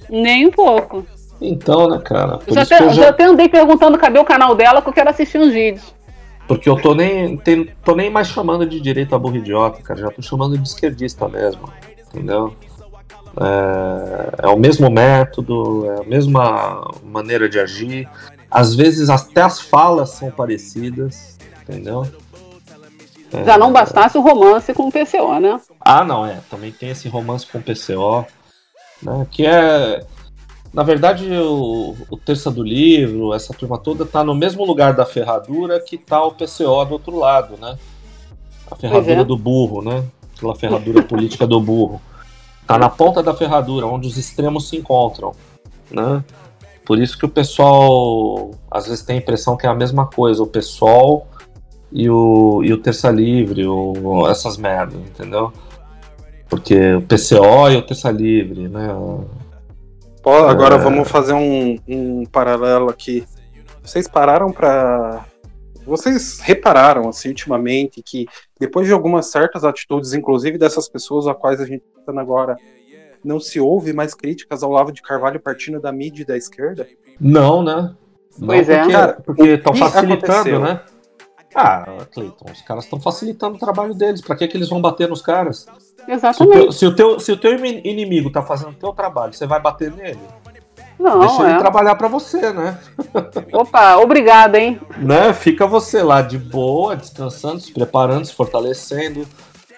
Nem 0.09 0.47
um 0.47 0.51
pouco. 0.51 1.05
Então, 1.39 1.87
né, 1.89 2.01
cara? 2.03 2.39
Já 2.47 2.65
que 2.65 2.73
eu 2.73 2.89
já... 2.89 2.93
já- 2.93 3.09
até 3.09 3.25
andei 3.25 3.47
perguntando 3.47 3.97
cadê 3.99 4.17
o 4.17 4.25
canal 4.25 4.55
dela, 4.55 4.81
que 4.81 4.89
eu 4.89 4.93
quero 4.93 5.09
assistir 5.11 5.37
uns 5.37 5.53
vídeos. 5.53 5.93
Porque 6.47 6.67
eu 6.67 6.77
tô 6.81 6.95
nem, 6.95 7.37
tem- 7.37 7.69
tô 7.83 7.93
nem 7.93 8.09
mais 8.09 8.29
chamando 8.29 8.65
de 8.65 8.79
direita 8.79 9.19
burro 9.19 9.35
idiota, 9.35 9.79
cara. 9.83 9.99
Já 9.99 10.09
tô 10.09 10.21
chamando 10.23 10.57
de 10.57 10.67
esquerdista 10.67 11.27
mesmo. 11.27 11.71
Entendeu? 12.07 12.55
É, 13.39 14.45
é 14.45 14.47
o 14.47 14.57
mesmo 14.57 14.89
método, 14.89 15.85
é 15.85 16.01
a 16.01 16.03
mesma 16.03 16.89
maneira 17.03 17.47
de 17.47 17.59
agir. 17.59 18.09
Às 18.49 18.73
vezes 18.73 19.09
até 19.09 19.41
as 19.41 19.59
falas 19.59 20.11
são 20.11 20.31
parecidas, 20.31 21.37
entendeu? 21.61 22.07
Já 23.45 23.57
não 23.57 23.73
bastasse 23.73 24.17
o 24.17 24.21
romance 24.21 24.73
com 24.73 24.87
o 24.87 24.91
PCO, 24.91 25.39
né? 25.39 25.59
Ah, 25.81 26.03
não, 26.03 26.25
é. 26.25 26.39
Também 26.49 26.71
tem 26.71 26.89
esse 26.89 27.09
romance 27.09 27.45
com 27.45 27.57
o 27.57 27.61
PCO, 27.61 28.25
né? 29.01 29.27
Que 29.29 29.45
é. 29.45 30.05
Na 30.73 30.83
verdade, 30.83 31.29
o, 31.31 31.95
o 32.09 32.17
terça 32.17 32.51
do 32.51 32.63
livro, 32.63 33.33
essa 33.33 33.53
turma 33.53 33.77
toda, 33.77 34.05
tá 34.05 34.23
no 34.23 34.35
mesmo 34.35 34.65
lugar 34.65 34.93
da 34.93 35.05
ferradura 35.05 35.79
que 35.79 35.97
tá 35.97 36.23
o 36.23 36.31
PCO 36.31 36.85
do 36.85 36.93
outro 36.93 37.17
lado, 37.17 37.57
né? 37.57 37.77
A 38.69 38.75
ferradura 38.75 39.21
é. 39.21 39.25
do 39.25 39.37
burro, 39.37 39.81
né? 39.81 40.03
Aquela 40.35 40.55
ferradura 40.55 41.01
política 41.03 41.47
do 41.47 41.59
burro. 41.59 42.01
Tá 42.67 42.77
na 42.77 42.89
ponta 42.89 43.23
da 43.23 43.33
ferradura, 43.33 43.85
onde 43.87 44.07
os 44.07 44.17
extremos 44.17 44.67
se 44.69 44.75
encontram, 44.75 45.31
né? 45.89 46.23
Por 46.85 46.99
isso 46.99 47.17
que 47.17 47.25
o 47.25 47.29
pessoal 47.29 48.51
às 48.69 48.87
vezes 48.87 49.03
tem 49.03 49.15
a 49.15 49.19
impressão 49.19 49.55
que 49.57 49.65
é 49.65 49.69
a 49.69 49.73
mesma 49.73 50.05
coisa, 50.05 50.43
o 50.43 50.47
pessoal 50.47 51.25
e 51.91 52.09
o, 52.09 52.61
e 52.63 52.73
o 52.73 52.77
Terça 52.77 53.09
Livre, 53.09 53.65
o, 53.65 54.27
essas 54.29 54.57
merdas, 54.57 54.99
entendeu? 54.99 55.51
Porque 56.49 56.95
o 56.95 57.01
PCO 57.01 57.69
e 57.71 57.77
o 57.77 57.81
Terça 57.81 58.11
Livre, 58.11 58.67
né? 58.67 58.87
Pô, 60.21 60.33
agora 60.45 60.75
É. 60.75 60.77
vamos 60.77 61.07
fazer 61.09 61.33
um, 61.33 61.77
um 61.87 62.25
paralelo 62.25 62.89
aqui. 62.89 63.25
Vocês 63.83 64.07
pararam 64.07 64.51
pra. 64.51 65.25
Vocês 65.87 66.39
repararam, 66.39 67.07
assim, 67.07 67.29
ultimamente, 67.29 68.03
que 68.03 68.25
depois 68.59 68.85
de 68.85 68.93
algumas 68.93 69.27
certas 69.31 69.63
atitudes, 69.63 70.13
inclusive 70.13 70.57
dessas 70.57 70.89
pessoas 70.89 71.25
a 71.27 71.33
quais 71.33 71.61
a 71.61 71.65
gente 71.65 71.83
está 71.99 72.11
agora, 72.19 72.57
não 73.23 73.39
se 73.39 73.59
ouve 73.59 73.93
mais 73.93 74.13
críticas 74.13 74.63
ao 74.63 74.71
Lavo 74.71 74.91
de 74.91 75.01
Carvalho 75.01 75.39
partindo 75.39 75.79
da 75.79 75.91
mídia 75.91 76.23
e 76.23 76.25
da 76.25 76.37
esquerda? 76.37 76.87
Não, 77.19 77.63
né? 77.63 77.95
Não 78.37 78.47
Pois 78.47 78.69
é. 78.69 78.79
porque, 78.79 78.93
Cara, 78.93 79.13
porque 79.25 79.43
estão 79.53 79.73
facilitando, 79.73 80.31
aconteceu? 80.33 80.59
né? 80.59 80.81
Ah, 81.55 82.05
Cleiton, 82.11 82.45
os 82.51 82.61
caras 82.61 82.83
estão 82.83 82.99
facilitando 82.99 83.55
o 83.55 83.59
trabalho 83.59 83.93
deles. 83.95 84.21
Pra 84.21 84.35
que, 84.35 84.47
que 84.47 84.55
eles 84.55 84.69
vão 84.69 84.79
bater 84.79 85.07
nos 85.09 85.21
caras? 85.23 85.65
Se 85.65 86.03
o, 86.03 86.05
teu, 86.05 86.13
Exatamente. 86.15 86.75
se 86.75 86.85
o 86.85 86.95
teu, 86.95 87.19
se 87.19 87.31
o 87.31 87.37
teu 87.37 87.53
ini- 87.55 87.81
inimigo 87.83 88.29
tá 88.29 88.43
fazendo 88.43 88.71
o 88.71 88.75
teu 88.75 88.93
trabalho, 88.93 89.33
você 89.33 89.47
vai 89.47 89.59
bater 89.59 89.91
nele? 89.91 90.19
Não, 90.99 91.19
Deixa 91.19 91.43
ele 91.43 91.53
é. 91.53 91.57
trabalhar 91.59 91.95
pra 91.95 92.07
você, 92.07 92.51
né? 92.51 92.77
Opa, 93.53 93.97
obrigada, 93.97 94.59
hein? 94.59 94.79
né? 94.97 95.31
Fica 95.33 95.67
você 95.67 96.01
lá 96.01 96.21
de 96.21 96.37
boa, 96.37 96.95
descansando, 96.95 97.59
se 97.59 97.71
preparando, 97.71 98.25
se 98.25 98.33
fortalecendo, 98.33 99.27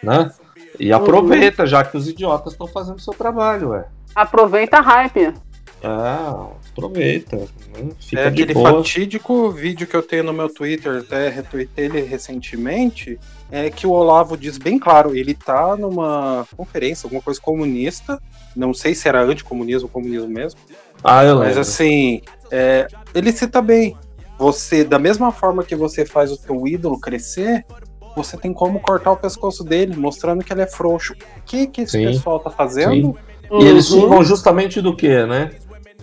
né? 0.02 0.32
E 0.80 0.94
aproveita, 0.94 1.66
já 1.66 1.84
que 1.84 1.98
os 1.98 2.08
idiotas 2.08 2.54
estão 2.54 2.68
fazendo 2.68 2.98
o 2.98 3.02
seu 3.02 3.14
trabalho, 3.14 3.72
ué. 3.72 3.86
Aproveita 4.16 4.78
a 4.78 4.82
hype. 4.82 5.34
É, 5.82 6.70
aproveita. 6.72 7.38
Né? 7.38 7.90
Fica 8.00 8.22
É 8.22 8.30
de 8.30 8.44
aquele 8.44 8.54
boa. 8.54 8.72
fatídico 8.72 9.50
vídeo 9.52 9.88
que 9.88 9.96
eu 9.96 10.04
tenho 10.04 10.24
no 10.24 10.34
meu 10.34 10.48
Twitter, 10.54 11.00
até 11.00 11.30
retuitei 11.30 11.86
ele 11.86 12.02
recentemente, 12.02 13.20
é 13.52 13.70
que 13.70 13.86
o 13.88 13.92
Olavo 13.92 14.38
diz 14.38 14.58
bem 14.58 14.78
claro, 14.80 15.16
ele 15.16 15.34
tá 15.34 15.76
numa 15.76 16.46
conferência, 16.56 17.08
alguma 17.08 17.22
coisa 17.22 17.40
comunista, 17.42 18.22
não 18.56 18.74
sei 18.74 18.94
se 18.94 19.08
era 19.08 19.22
anticomunismo 19.22 19.88
ou 19.88 19.92
comunismo 19.92 20.28
mesmo, 20.30 20.60
Ah, 21.04 21.24
eu 21.24 21.38
mas 21.40 21.48
lembro. 21.50 21.62
assim, 21.62 22.22
é, 22.52 22.88
ele 23.14 23.32
cita 23.32 23.62
bem, 23.62 23.96
você, 24.38 24.84
da 24.84 25.00
mesma 25.00 25.32
forma 25.32 25.64
que 25.64 25.76
você 25.76 26.06
faz 26.06 26.32
o 26.32 26.38
teu 26.38 26.66
ídolo 26.68 27.00
crescer, 27.00 27.66
você 28.16 28.38
tem 28.38 28.54
como 28.54 28.80
cortar 28.80 29.12
o 29.12 29.18
pescoço 29.18 29.64
dele, 29.64 29.96
mostrando 29.96 30.44
que 30.44 30.52
ele 30.52 30.62
é 30.62 30.68
frouxo. 30.68 31.14
O 31.14 31.42
que 31.46 31.68
que 31.68 31.82
esse 31.82 31.94
Sim. 31.94 32.06
pessoal 32.06 32.40
tá 32.40 32.50
fazendo? 32.50 33.18
E 33.52 33.64
eles 33.64 33.90
Uhum. 33.92 34.02
xingam 34.02 34.24
justamente 34.24 34.82
do 34.82 34.96
que, 34.96 35.26
né? 35.26 35.52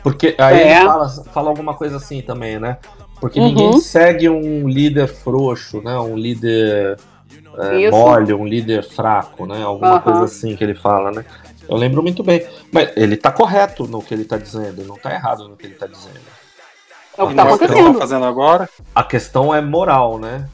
Porque 0.03 0.35
aí 0.39 0.59
É. 0.59 0.63
ele 0.63 0.85
fala, 0.85 1.09
fala 1.33 1.49
alguma 1.51 1.75
coisa 1.75 1.97
assim 1.97 2.23
também, 2.23 2.59
né? 2.59 2.79
Porque 3.21 3.41
Uhum. 3.41 3.47
ninguém 3.49 3.81
segue 3.81 4.29
um 4.29 4.69
líder 4.69 5.09
frouxo, 5.09 5.81
né? 5.83 5.99
Um 5.99 6.17
líder 6.17 6.99
é, 7.59 7.91
mole, 7.91 8.35
um 8.35 8.45
líder 8.45 8.85
fraco, 8.85 9.47
né? 9.47 9.63
Alguma 9.63 9.95
Aham. 9.97 10.03
coisa 10.03 10.25
assim 10.25 10.55
que 10.55 10.63
ele 10.63 10.75
fala, 10.75 11.11
né? 11.11 11.25
Eu 11.69 11.77
lembro 11.77 12.03
muito 12.03 12.23
bem. 12.23 12.47
Mas 12.73 12.91
ele 12.97 13.17
tá 13.17 13.31
correto 13.31 13.87
no 13.87 14.03
que 14.03 14.15
ele 14.15 14.25
tá 14.25 14.37
dizendo, 14.39 14.81
ele 14.81 14.89
não 14.89 14.97
tá 14.97 15.13
errado 15.13 15.49
no 15.49 15.57
que 15.57 15.67
ele 15.67 15.75
tá 15.75 15.87
dizendo. 15.87 16.21
É 17.17 17.23
o 17.23 17.29
que 17.29 17.35
tá 17.35 17.45
que 17.45 17.51
ele 17.51 17.59
tá 17.59 17.65
acontecendo. 17.65 17.99
fazendo 17.99 18.25
agora? 18.25 18.69
A 18.95 19.03
questão 19.03 19.55
é 19.55 19.61
moral, 19.61 20.19
né? 20.19 20.49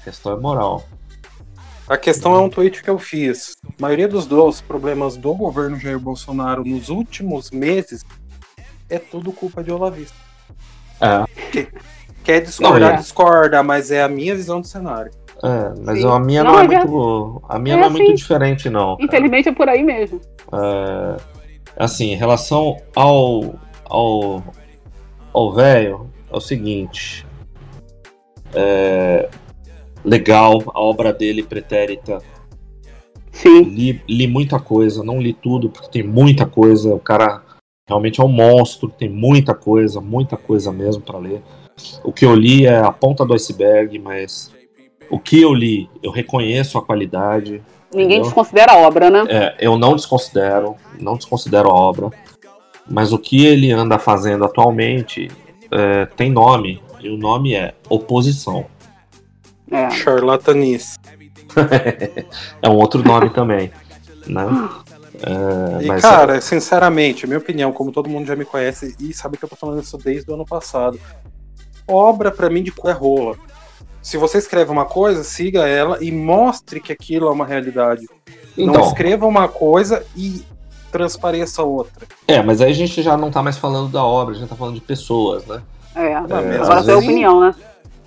A 0.00 0.04
questão 0.04 0.32
é 0.32 0.36
moral. 0.36 0.84
A 1.86 1.96
questão 1.96 2.34
é 2.34 2.38
um 2.40 2.48
tweet 2.48 2.82
que 2.82 2.90
eu 2.90 2.98
fiz. 2.98 3.52
A 3.66 3.82
maioria 3.82 4.08
dos, 4.08 4.26
dos 4.26 4.60
problemas 4.60 5.16
do 5.16 5.34
governo 5.34 5.78
Jair 5.78 5.98
Bolsonaro 5.98 6.64
nos 6.64 6.88
últimos 6.88 7.50
meses 7.50 8.04
é 8.88 8.98
tudo 8.98 9.32
culpa 9.32 9.62
de 9.62 9.70
Olavista. 9.70 10.16
É, 11.00 11.66
Quer 12.24 12.40
discordar, 12.40 12.80
Não, 12.80 12.88
é. 12.88 12.96
discorda, 12.96 13.62
mas 13.62 13.90
é 13.90 14.02
a 14.02 14.08
minha 14.08 14.34
visão 14.34 14.60
do 14.60 14.66
cenário. 14.66 15.12
É 15.44 15.74
mas 15.84 16.00
Sim. 16.00 16.08
a 16.08 16.18
minha 16.18 16.42
Não, 16.42 16.52
não, 16.52 16.60
é 16.60 16.64
é 16.64 16.66
muito. 16.66 17.42
A 17.48 17.58
minha 17.58 17.74
é 17.74 17.78
não 17.78 17.86
é 17.86 17.90
muito 17.90 18.02
assim. 18.04 18.14
diferente, 18.14 18.70
não. 18.70 18.96
cara. 18.96 19.04
Infelizmente 19.04 19.48
é 19.48 19.52
por 19.52 19.68
aí 19.68 19.82
mesmo. 19.82 20.20
É, 20.52 21.16
assim, 21.76 22.12
em 22.12 22.16
relação 22.16 22.78
ao 22.96 23.54
ao 23.84 24.42
ao 25.32 25.52
velho, 25.52 26.08
é 26.32 26.36
o 26.36 26.40
seguinte. 26.40 27.26
É, 28.54 29.28
legal, 30.04 30.62
a 30.72 30.80
obra 30.80 31.12
dele 31.12 31.42
pretérita. 31.42 32.18
Sim. 33.32 33.62
Li, 33.62 34.00
li 34.08 34.26
muita 34.28 34.60
coisa, 34.60 35.02
não 35.02 35.20
li 35.20 35.32
tudo 35.32 35.68
porque 35.68 35.90
tem 35.90 36.02
muita 36.02 36.46
coisa. 36.46 36.94
O 36.94 37.00
cara 37.00 37.42
realmente 37.86 38.20
é 38.20 38.24
um 38.24 38.28
monstro, 38.28 38.88
tem 38.88 39.08
muita 39.08 39.54
coisa, 39.54 40.00
muita 40.00 40.36
coisa 40.36 40.72
mesmo 40.72 41.02
para 41.02 41.18
ler. 41.18 41.42
O 42.04 42.12
que 42.12 42.24
eu 42.24 42.34
li 42.34 42.64
é 42.64 42.78
a 42.78 42.92
ponta 42.92 43.26
do 43.26 43.34
iceberg, 43.34 43.98
mas 43.98 44.53
o 45.10 45.18
que 45.18 45.40
eu 45.40 45.52
li, 45.52 45.88
eu 46.02 46.10
reconheço 46.10 46.78
a 46.78 46.82
qualidade. 46.82 47.62
Ninguém 47.92 48.18
Entendeu? 48.18 48.24
desconsidera 48.24 48.72
a 48.72 48.76
obra, 48.76 49.10
né? 49.10 49.24
É, 49.28 49.56
eu 49.60 49.78
não 49.78 49.94
desconsidero, 49.94 50.76
não 50.98 51.16
desconsidero 51.16 51.68
a 51.70 51.74
obra, 51.74 52.10
mas 52.88 53.12
o 53.12 53.18
que 53.18 53.46
ele 53.46 53.70
anda 53.70 53.98
fazendo 53.98 54.44
atualmente 54.44 55.30
é, 55.70 56.06
tem 56.06 56.30
nome, 56.30 56.82
e 57.00 57.08
o 57.08 57.16
nome 57.16 57.54
é 57.54 57.74
oposição. 57.88 58.66
É. 59.70 59.90
Charlatanice. 59.90 60.96
É 62.60 62.68
um 62.68 62.76
outro 62.76 63.02
nome 63.02 63.30
também, 63.30 63.70
né? 64.26 64.46
É, 65.22 65.84
E, 65.84 65.86
mas 65.86 66.02
cara, 66.02 66.40
sinceramente, 66.40 67.26
minha 67.26 67.38
opinião, 67.38 67.72
como 67.72 67.92
todo 67.92 68.08
mundo 68.08 68.26
já 68.26 68.34
me 68.34 68.44
conhece 68.44 68.96
e 68.98 69.12
sabe 69.12 69.36
que 69.36 69.44
eu 69.44 69.48
tô 69.48 69.54
falando 69.54 69.80
isso 69.80 69.96
desde 69.96 70.28
o 70.30 70.34
ano 70.34 70.44
passado, 70.44 70.98
obra 71.86 72.32
pra 72.32 72.50
mim 72.50 72.62
de 72.62 72.72
cu 72.72 72.88
é 72.88 72.92
rola. 72.92 73.36
Se 74.04 74.18
você 74.18 74.36
escreve 74.36 74.70
uma 74.70 74.84
coisa, 74.84 75.24
siga 75.24 75.66
ela 75.66 75.96
e 76.04 76.12
mostre 76.12 76.78
que 76.78 76.92
aquilo 76.92 77.26
é 77.26 77.30
uma 77.30 77.46
realidade. 77.46 78.06
Não 78.54 78.66
então, 78.68 78.86
escreva 78.86 79.26
uma 79.26 79.48
coisa 79.48 80.04
e 80.14 80.44
transpareça 80.92 81.62
outra. 81.62 82.06
é, 82.28 82.42
mas 82.42 82.60
aí 82.60 82.70
a 82.70 82.74
gente 82.74 83.00
já 83.02 83.16
não 83.16 83.30
tá 83.30 83.42
mais 83.42 83.56
falando 83.56 83.88
da 83.90 84.04
obra, 84.04 84.34
a 84.34 84.38
gente 84.38 84.48
tá 84.48 84.54
falando 84.54 84.74
de 84.74 84.82
pessoas, 84.82 85.46
né? 85.46 85.62
É. 85.96 86.20
mesmo 86.20 86.64
Agora 86.64 86.80
às 86.80 86.88
é 86.88 86.92
a 86.92 86.94
vezes- 86.96 87.04
opinião, 87.08 87.40
né? 87.40 87.54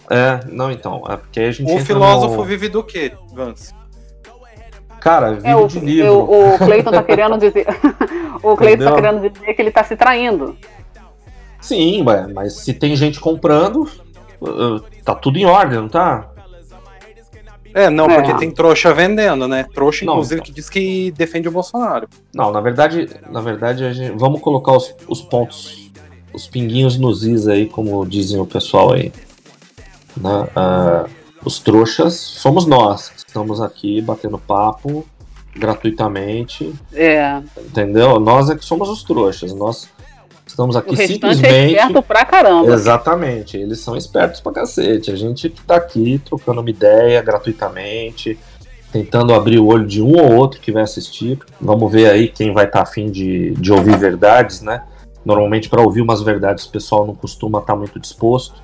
É, 0.09 0.39
não, 0.51 0.71
então, 0.71 1.03
é 1.09 1.17
porque 1.17 1.39
a 1.39 1.51
gente 1.51 1.69
O 1.73 1.79
filósofo 1.83 2.37
no... 2.37 2.43
vive 2.43 2.69
do 2.69 2.83
quê, 2.83 3.11
Vance? 3.33 3.73
Cara, 5.01 5.33
vive 5.33 5.47
É, 5.47 5.55
o, 5.55 5.67
de 5.67 5.79
livro. 5.79 6.05
eu- 6.07 6.53
o 6.53 6.57
Cleiton 6.59 6.91
tá 6.91 7.03
querendo 7.03 7.37
dizer. 7.41 7.65
o 8.43 8.55
Cleiton 8.55 8.85
tá 8.85 8.93
querendo 8.95 9.29
dizer 9.29 9.53
que 9.53 9.61
ele 9.61 9.71
tá 9.71 9.83
se 9.83 9.95
traindo. 9.97 10.55
Sim, 11.59 12.03
mas 12.33 12.53
se 12.53 12.73
tem 12.73 12.95
gente 12.95 13.19
comprando, 13.19 13.89
tá 15.03 15.15
tudo 15.15 15.37
em 15.37 15.45
ordem, 15.45 15.79
não 15.79 15.89
tá? 15.89 16.29
É, 17.73 17.89
não, 17.89 18.05
É. 18.05 18.15
porque 18.15 18.33
tem 18.39 18.49
trouxa 18.49 18.93
vendendo, 18.93 19.47
né? 19.47 19.63
Trouxa, 19.73 20.03
Não, 20.05 20.13
inclusive, 20.13 20.35
então. 20.41 20.45
que 20.45 20.51
diz 20.51 20.69
que 20.69 21.11
defende 21.11 21.47
o 21.47 21.51
Bolsonaro. 21.51 22.07
Não, 22.33 22.51
na 22.51 22.59
verdade, 22.59 23.07
na 23.29 23.39
verdade, 23.41 23.83
a 23.83 23.93
gente, 23.93 24.17
vamos 24.17 24.41
colocar 24.41 24.71
os, 24.71 24.95
os 25.07 25.21
pontos, 25.21 25.91
os 26.33 26.47
pinguinhos 26.47 26.97
nos 26.97 27.23
is 27.23 27.47
aí, 27.47 27.67
como 27.67 28.03
dizem 28.05 28.39
o 28.39 28.45
pessoal 28.47 28.93
aí. 28.93 29.11
Né? 30.15 30.47
Ah, 30.55 31.05
os 31.45 31.59
trouxas 31.59 32.15
somos 32.15 32.65
nós, 32.65 33.09
que 33.09 33.19
estamos 33.19 33.61
aqui 33.61 34.01
batendo 34.01 34.39
papo 34.39 35.05
gratuitamente, 35.55 36.73
É. 36.93 37.41
entendeu? 37.57 38.19
Nós 38.19 38.49
é 38.49 38.55
que 38.55 38.65
somos 38.65 38.89
os 38.89 39.03
trouxas, 39.03 39.53
nós 39.53 39.87
estamos 40.57 40.75
O 40.75 40.79
aqui 40.79 40.95
restante 40.95 41.11
é 41.11 41.13
simplesmente. 41.13 41.73
esperto 41.75 42.01
pra 42.01 42.25
caramba. 42.25 42.73
Exatamente, 42.73 43.55
eles 43.57 43.79
são 43.79 43.95
espertos 43.95 44.41
pra 44.41 44.51
cacete. 44.51 45.11
A 45.11 45.15
gente 45.15 45.49
que 45.49 45.61
tá 45.61 45.75
aqui 45.75 46.19
trocando 46.25 46.61
uma 46.61 46.69
ideia 46.69 47.21
gratuitamente, 47.21 48.37
tentando 48.91 49.33
abrir 49.35 49.59
o 49.59 49.67
olho 49.67 49.85
de 49.85 50.01
um 50.01 50.17
ou 50.17 50.33
outro 50.35 50.59
que 50.59 50.71
vai 50.71 50.81
assistir. 50.81 51.37
Vamos 51.61 51.91
ver 51.91 52.09
aí 52.09 52.27
quem 52.27 52.51
vai 52.51 52.65
estar 52.65 52.81
afim 52.81 53.11
de, 53.11 53.51
de 53.51 53.71
ouvir 53.71 53.97
verdades, 53.97 54.61
né? 54.61 54.81
Normalmente, 55.23 55.69
para 55.69 55.81
ouvir 55.81 56.01
umas 56.01 56.21
verdades, 56.23 56.65
o 56.65 56.71
pessoal 56.71 57.05
não 57.05 57.13
costuma 57.13 57.59
estar 57.59 57.75
muito 57.75 57.99
disposto, 57.99 58.61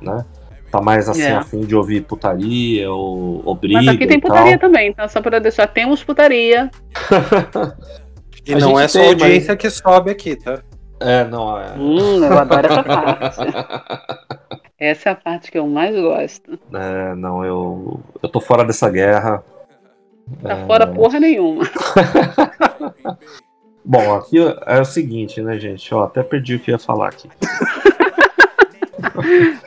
né? 0.00 0.24
Tá 0.70 0.80
mais 0.80 1.08
assim, 1.08 1.22
É. 1.22 1.32
a 1.32 1.42
fim 1.42 1.60
de 1.60 1.74
ouvir 1.76 2.02
putaria 2.02 2.90
ou, 2.90 3.42
ou 3.44 3.54
briga. 3.54 3.78
Mas 3.82 3.88
aqui 3.88 4.06
tem 4.06 4.18
e 4.18 4.20
tal. 4.20 4.30
putaria 4.30 4.58
também, 4.58 4.88
então 4.90 5.08
só 5.08 5.20
para 5.20 5.38
deixar, 5.38 5.66
temos 5.68 6.02
putaria. 6.02 6.70
E 8.46 8.54
A 8.54 8.58
não 8.58 8.80
é 8.80 8.88
só 8.88 8.98
tem, 8.98 9.06
a 9.08 9.10
audiência 9.10 9.54
que 9.54 9.68
sobe 9.68 10.10
aqui, 10.10 10.34
tá? 10.34 10.62
É, 11.00 11.24
não, 11.24 11.58
é. 11.58 11.72
Hum, 11.76 12.24
eu 12.24 12.38
adoro 12.38 12.66
essa 12.66 12.82
parte. 12.84 13.40
Essa 14.78 15.10
é 15.10 15.12
a 15.12 15.16
parte 15.16 15.50
que 15.50 15.58
eu 15.58 15.66
mais 15.66 15.94
gosto. 15.94 16.58
É, 16.72 17.14
não, 17.14 17.44
eu, 17.44 18.00
eu 18.22 18.28
tô 18.30 18.40
fora 18.40 18.64
dessa 18.64 18.88
guerra. 18.88 19.44
Tá 20.42 20.64
fora 20.66 20.86
porra 20.86 21.20
nenhuma. 21.20 21.64
Bom, 23.84 24.14
aqui 24.14 24.38
é 24.38 24.80
o 24.80 24.84
seguinte, 24.84 25.42
né, 25.42 25.58
gente? 25.58 25.94
Ó, 25.94 26.04
até 26.04 26.22
perdi 26.22 26.54
o 26.54 26.60
que 26.60 26.70
ia 26.70 26.78
falar 26.78 27.08
aqui. 27.08 27.28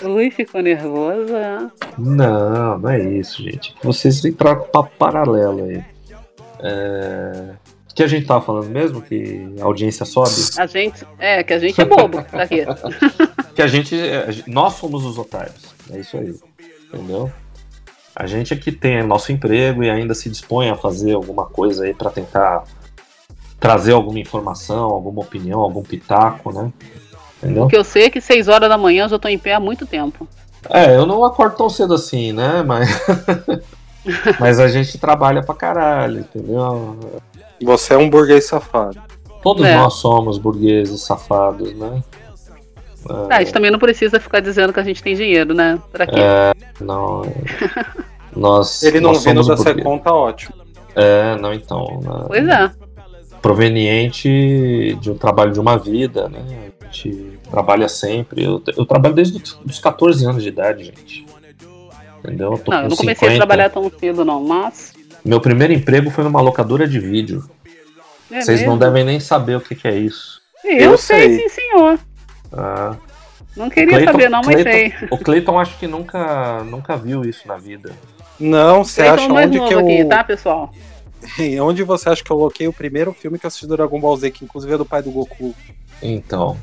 O 0.01 0.07
Luiz 0.07 0.33
ficou 0.33 0.61
nervoso. 0.61 1.35
é. 1.35 1.69
Não, 1.97 2.77
não 2.77 2.89
é 2.89 2.99
isso, 2.99 3.41
gente. 3.43 3.75
Vocês 3.83 4.23
entraram 4.25 4.61
pra 4.61 4.83
paralelo 4.83 5.65
aí. 5.65 5.83
É... 6.59 7.49
Que 7.95 8.01
a 8.03 8.07
gente 8.07 8.25
tava 8.25 8.43
falando 8.43 8.69
mesmo? 8.69 9.01
Que 9.01 9.53
a 9.61 9.65
audiência 9.65 10.05
sobe? 10.05 10.31
A 10.57 10.65
gente. 10.65 11.05
É, 11.19 11.43
que 11.43 11.53
a 11.53 11.59
gente 11.59 11.79
é 11.79 11.85
bobo. 11.85 12.21
Tá 12.23 12.43
aqui. 12.43 12.63
Que 13.53 13.61
a 13.61 13.67
gente. 13.67 13.95
a 13.95 14.31
gente- 14.31 14.49
Nós 14.49 14.73
somos 14.73 15.05
os 15.05 15.15
otários. 15.19 15.75
É 15.91 15.99
isso 15.99 16.17
aí. 16.17 16.33
Entendeu? 16.91 17.31
A 18.15 18.25
gente 18.25 18.51
é 18.51 18.57
que 18.57 18.71
tem 18.71 19.03
nosso 19.03 19.31
emprego 19.31 19.83
e 19.83 19.89
ainda 19.91 20.15
se 20.15 20.27
dispõe 20.27 20.69
a 20.71 20.75
fazer 20.75 21.13
alguma 21.13 21.45
coisa 21.45 21.83
aí 21.83 21.93
pra 21.93 22.09
tentar 22.09 22.63
trazer 23.59 23.91
alguma 23.93 24.19
informação, 24.19 24.85
alguma 24.85 25.21
opinião, 25.21 25.59
algum 25.59 25.83
pitaco, 25.83 26.51
né? 26.51 26.71
Entendeu? 27.43 27.63
O 27.65 27.67
que 27.67 27.77
eu 27.77 27.83
sei 27.83 28.05
é 28.05 28.09
que 28.09 28.19
6 28.19 28.47
horas 28.47 28.67
da 28.69 28.77
manhã 28.77 29.05
eu 29.05 29.09
já 29.09 29.19
tô 29.19 29.27
em 29.27 29.37
pé 29.37 29.53
há 29.53 29.59
muito 29.59 29.85
tempo. 29.85 30.27
É, 30.69 30.95
eu 30.95 31.05
não 31.05 31.23
acordo 31.23 31.55
tão 31.57 31.69
cedo 31.69 31.93
assim, 31.93 32.31
né? 32.31 32.63
Mas. 32.63 32.89
Mas 34.39 34.59
a 34.59 34.67
gente 34.67 34.97
trabalha 34.97 35.41
pra 35.43 35.55
caralho, 35.55 36.19
entendeu? 36.21 36.99
Você 37.63 37.93
é 37.93 37.97
um 37.97 38.09
burguês 38.09 38.45
safado. 38.45 39.01
Todos 39.41 39.65
É. 39.65 39.75
nós 39.75 39.95
somos 39.95 40.37
burgueses 40.37 41.01
safados, 41.01 41.73
né? 41.75 42.01
Ah, 43.09 43.27
a 43.35 43.39
gente 43.39 43.51
também 43.51 43.69
não 43.69 43.79
precisa 43.79 44.19
ficar 44.19 44.39
dizendo 44.39 44.71
que 44.71 44.79
a 44.79 44.83
gente 44.83 45.03
tem 45.03 45.13
dinheiro, 45.15 45.53
né? 45.53 45.77
Pra 45.91 46.07
quê? 46.07 46.15
Não. 46.79 47.23
Nós. 48.33 48.81
Ele 48.83 49.01
não 49.01 49.11
nós 49.11 49.25
vindo 49.25 49.41
da 49.45 49.55
burgueses. 49.55 49.63
Secom 49.83 49.97
tá 49.97 50.13
ótimo. 50.13 50.55
É, 50.95 51.35
não, 51.37 51.53
então. 51.53 51.99
né? 52.01 52.23
Pois 52.27 52.47
é. 52.47 52.71
Proveniente 53.41 54.97
de 55.01 55.11
um 55.11 55.17
trabalho 55.17 55.51
de 55.51 55.59
uma 55.59 55.77
vida, 55.77 56.29
né? 56.29 56.71
A 56.81 56.85
gente 56.85 57.37
trabalha 57.51 57.89
sempre. 57.89 58.43
Eu, 58.43 58.63
eu 58.77 58.85
trabalho 58.85 59.13
desde 59.13 59.35
os 59.37 59.53
dos 59.65 59.79
14 59.79 60.25
anos 60.25 60.41
de 60.41 60.47
idade, 60.49 60.85
gente. 60.85 61.25
Entendeu? 62.19 62.53
Eu 62.53 62.57
tô 62.57 62.71
Não, 62.71 62.77
com 62.79 62.83
eu 62.85 62.89
não 62.89 62.95
comecei 62.95 63.27
50. 63.29 63.33
a 63.33 63.37
trabalhar 63.37 63.69
tão 63.69 63.91
cedo, 63.99 64.23
não, 64.23 64.41
mas. 64.41 64.92
Meu 65.23 65.39
primeiro 65.39 65.73
emprego 65.73 66.09
foi 66.09 66.23
numa 66.23 66.41
locadora 66.41 66.87
de 66.87 66.99
vídeo. 66.99 67.43
É 68.31 68.41
Vocês 68.41 68.61
não 68.61 68.73
mesmo? 68.75 68.79
devem 68.79 69.03
nem 69.03 69.19
saber 69.19 69.55
o 69.57 69.61
que, 69.61 69.75
que 69.75 69.87
é 69.87 69.95
isso. 69.95 70.41
Eu, 70.63 70.91
Eu 70.91 70.97
sei, 70.97 71.37
sei. 71.37 71.39
sim, 71.39 71.49
senhor. 71.49 71.99
Ah, 72.51 72.95
Não 73.55 73.69
queria 73.69 73.89
Clayton- 73.97 74.11
saber, 74.11 74.29
não, 74.29 74.41
mas 74.43 74.61
Clayton- 74.61 74.71
sei. 74.99 75.07
O 75.11 75.17
Cleiton 75.17 75.59
acho 75.59 75.77
que 75.77 75.87
nunca, 75.87 76.63
nunca 76.63 76.97
viu 76.97 77.23
isso 77.23 77.47
na 77.47 77.57
vida. 77.57 77.91
Não, 78.39 78.83
você 78.83 79.01
Cleiton 79.03 79.15
acha 79.15 79.41
é 79.41 79.45
onde 79.47 79.57
novo 79.57 79.69
que 79.69 79.75
eu. 79.75 79.79
aqui, 79.79 80.05
tá, 80.05 80.23
pessoal? 80.23 80.71
Onde 81.61 81.83
você 81.83 82.09
acha 82.09 82.23
que 82.23 82.29
eu 82.31 82.35
coloquei 82.37 82.67
o 82.67 82.73
primeiro 82.73 83.13
filme 83.13 83.39
que 83.39 83.45
eu 83.45 83.47
assisti 83.47 83.65
do 83.67 83.77
Dragon 83.77 83.99
Ball 83.99 84.17
Z, 84.17 84.31
que 84.31 84.43
inclusive 84.43 84.73
é 84.73 84.77
do 84.77 84.85
pai 84.85 85.01
do 85.01 85.11
Goku? 85.11 85.53
Então. 86.01 86.57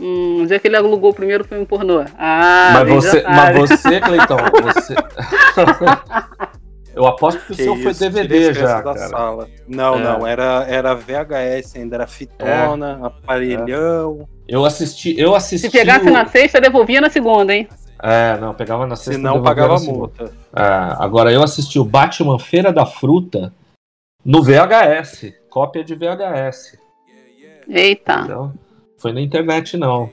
Hum, 0.00 0.40
onde 0.42 0.52
é 0.52 0.58
que 0.58 0.66
ele 0.66 0.76
alugou 0.76 1.10
o 1.10 1.14
primeiro 1.14 1.44
filme 1.44 1.64
pornô? 1.64 2.04
Ah, 2.18 2.70
mas, 2.74 2.88
você, 2.88 3.22
mas 3.22 3.56
você, 3.56 4.00
Cleitão, 4.00 4.36
você. 4.62 4.94
Eu 6.94 7.06
aposto 7.06 7.40
que 7.44 7.52
o 7.52 7.54
seu 7.56 7.76
foi 7.76 7.92
DVD 7.94 8.52
já, 8.54 8.80
cara. 8.82 8.96
sala. 9.08 9.48
Não, 9.66 9.96
É. 9.96 10.02
não, 10.02 10.26
era, 10.26 10.64
era 10.68 10.94
VHS 10.94 11.76
ainda, 11.76 11.96
era 11.96 12.06
fitona, 12.06 13.00
aparelhão. 13.06 14.28
Eu 14.46 14.64
assisti, 14.64 15.18
eu 15.18 15.34
assisti. 15.34 15.66
Se 15.68 15.72
pegasse 15.76 16.06
o- 16.08 16.12
na 16.12 16.24
sexta, 16.26 16.60
devolvia 16.60 17.00
na 17.00 17.10
segunda, 17.10 17.52
hein? 17.54 17.68
É, 18.02 18.36
não, 18.38 18.54
pegava 18.54 18.86
na 18.86 18.94
sexta. 18.96 19.14
Se 19.14 19.18
não, 19.18 19.42
pagava 19.42 19.78
multa. 19.80 20.24
É, 20.54 20.62
agora 20.98 21.32
eu 21.32 21.42
assisti 21.42 21.78
o 21.78 21.84
Batman 21.84 22.38
Feira 22.38 22.72
da 22.72 22.84
Fruta 22.86 23.52
no 24.24 24.42
VHS, 24.42 25.32
cópia 25.50 25.82
de 25.82 25.94
VHS. 25.94 26.78
Eita. 27.68 28.18
Entendeu? 28.20 28.52
Foi 28.98 29.12
na 29.12 29.20
internet, 29.20 29.76
não. 29.76 30.10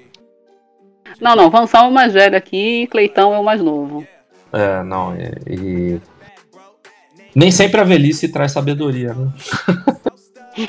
Não, 1.19 1.35
não, 1.35 1.49
Vansão 1.49 1.85
é 1.85 1.87
o 1.89 1.91
mais 1.91 2.13
velho 2.13 2.37
aqui 2.37 2.83
e 2.83 2.87
Cleitão 2.87 3.33
é 3.33 3.39
o 3.39 3.43
mais 3.43 3.61
novo. 3.61 4.05
É, 4.53 4.81
não, 4.83 5.13
e, 5.15 5.31
e- 5.47 6.01
Nem 7.35 7.51
sempre 7.51 7.79
a 7.79 7.83
velhice 7.83 8.27
traz 8.29 8.51
sabedoria, 8.51 9.13
né? 9.13 9.31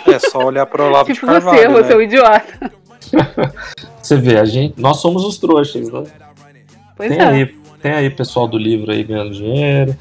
É 0.06 0.18
só 0.18 0.38
olhar 0.44 0.64
pro 0.66 0.84
Olavo 0.84 1.12
tipo 1.12 1.26
de 1.26 1.32
Carvalho, 1.32 1.58
você, 1.58 1.68
né? 1.68 1.74
você 1.74 1.92
é 1.92 1.96
o 1.96 2.02
idiota. 2.02 2.72
Você 4.00 4.16
vê, 4.16 4.38
a 4.38 4.44
gente, 4.44 4.80
nós 4.80 4.96
somos 4.98 5.24
os 5.24 5.38
trouxas, 5.38 5.88
né? 5.90 6.02
Pois 6.96 7.08
Tem 7.10 7.20
é. 7.20 7.24
aí, 7.24 7.46
tem 7.80 7.92
aí 7.92 8.10
pessoal 8.10 8.48
do 8.48 8.56
livro 8.58 8.90
aí 8.90 9.02
ganhando 9.04 9.30
dinheiro. 9.32 9.96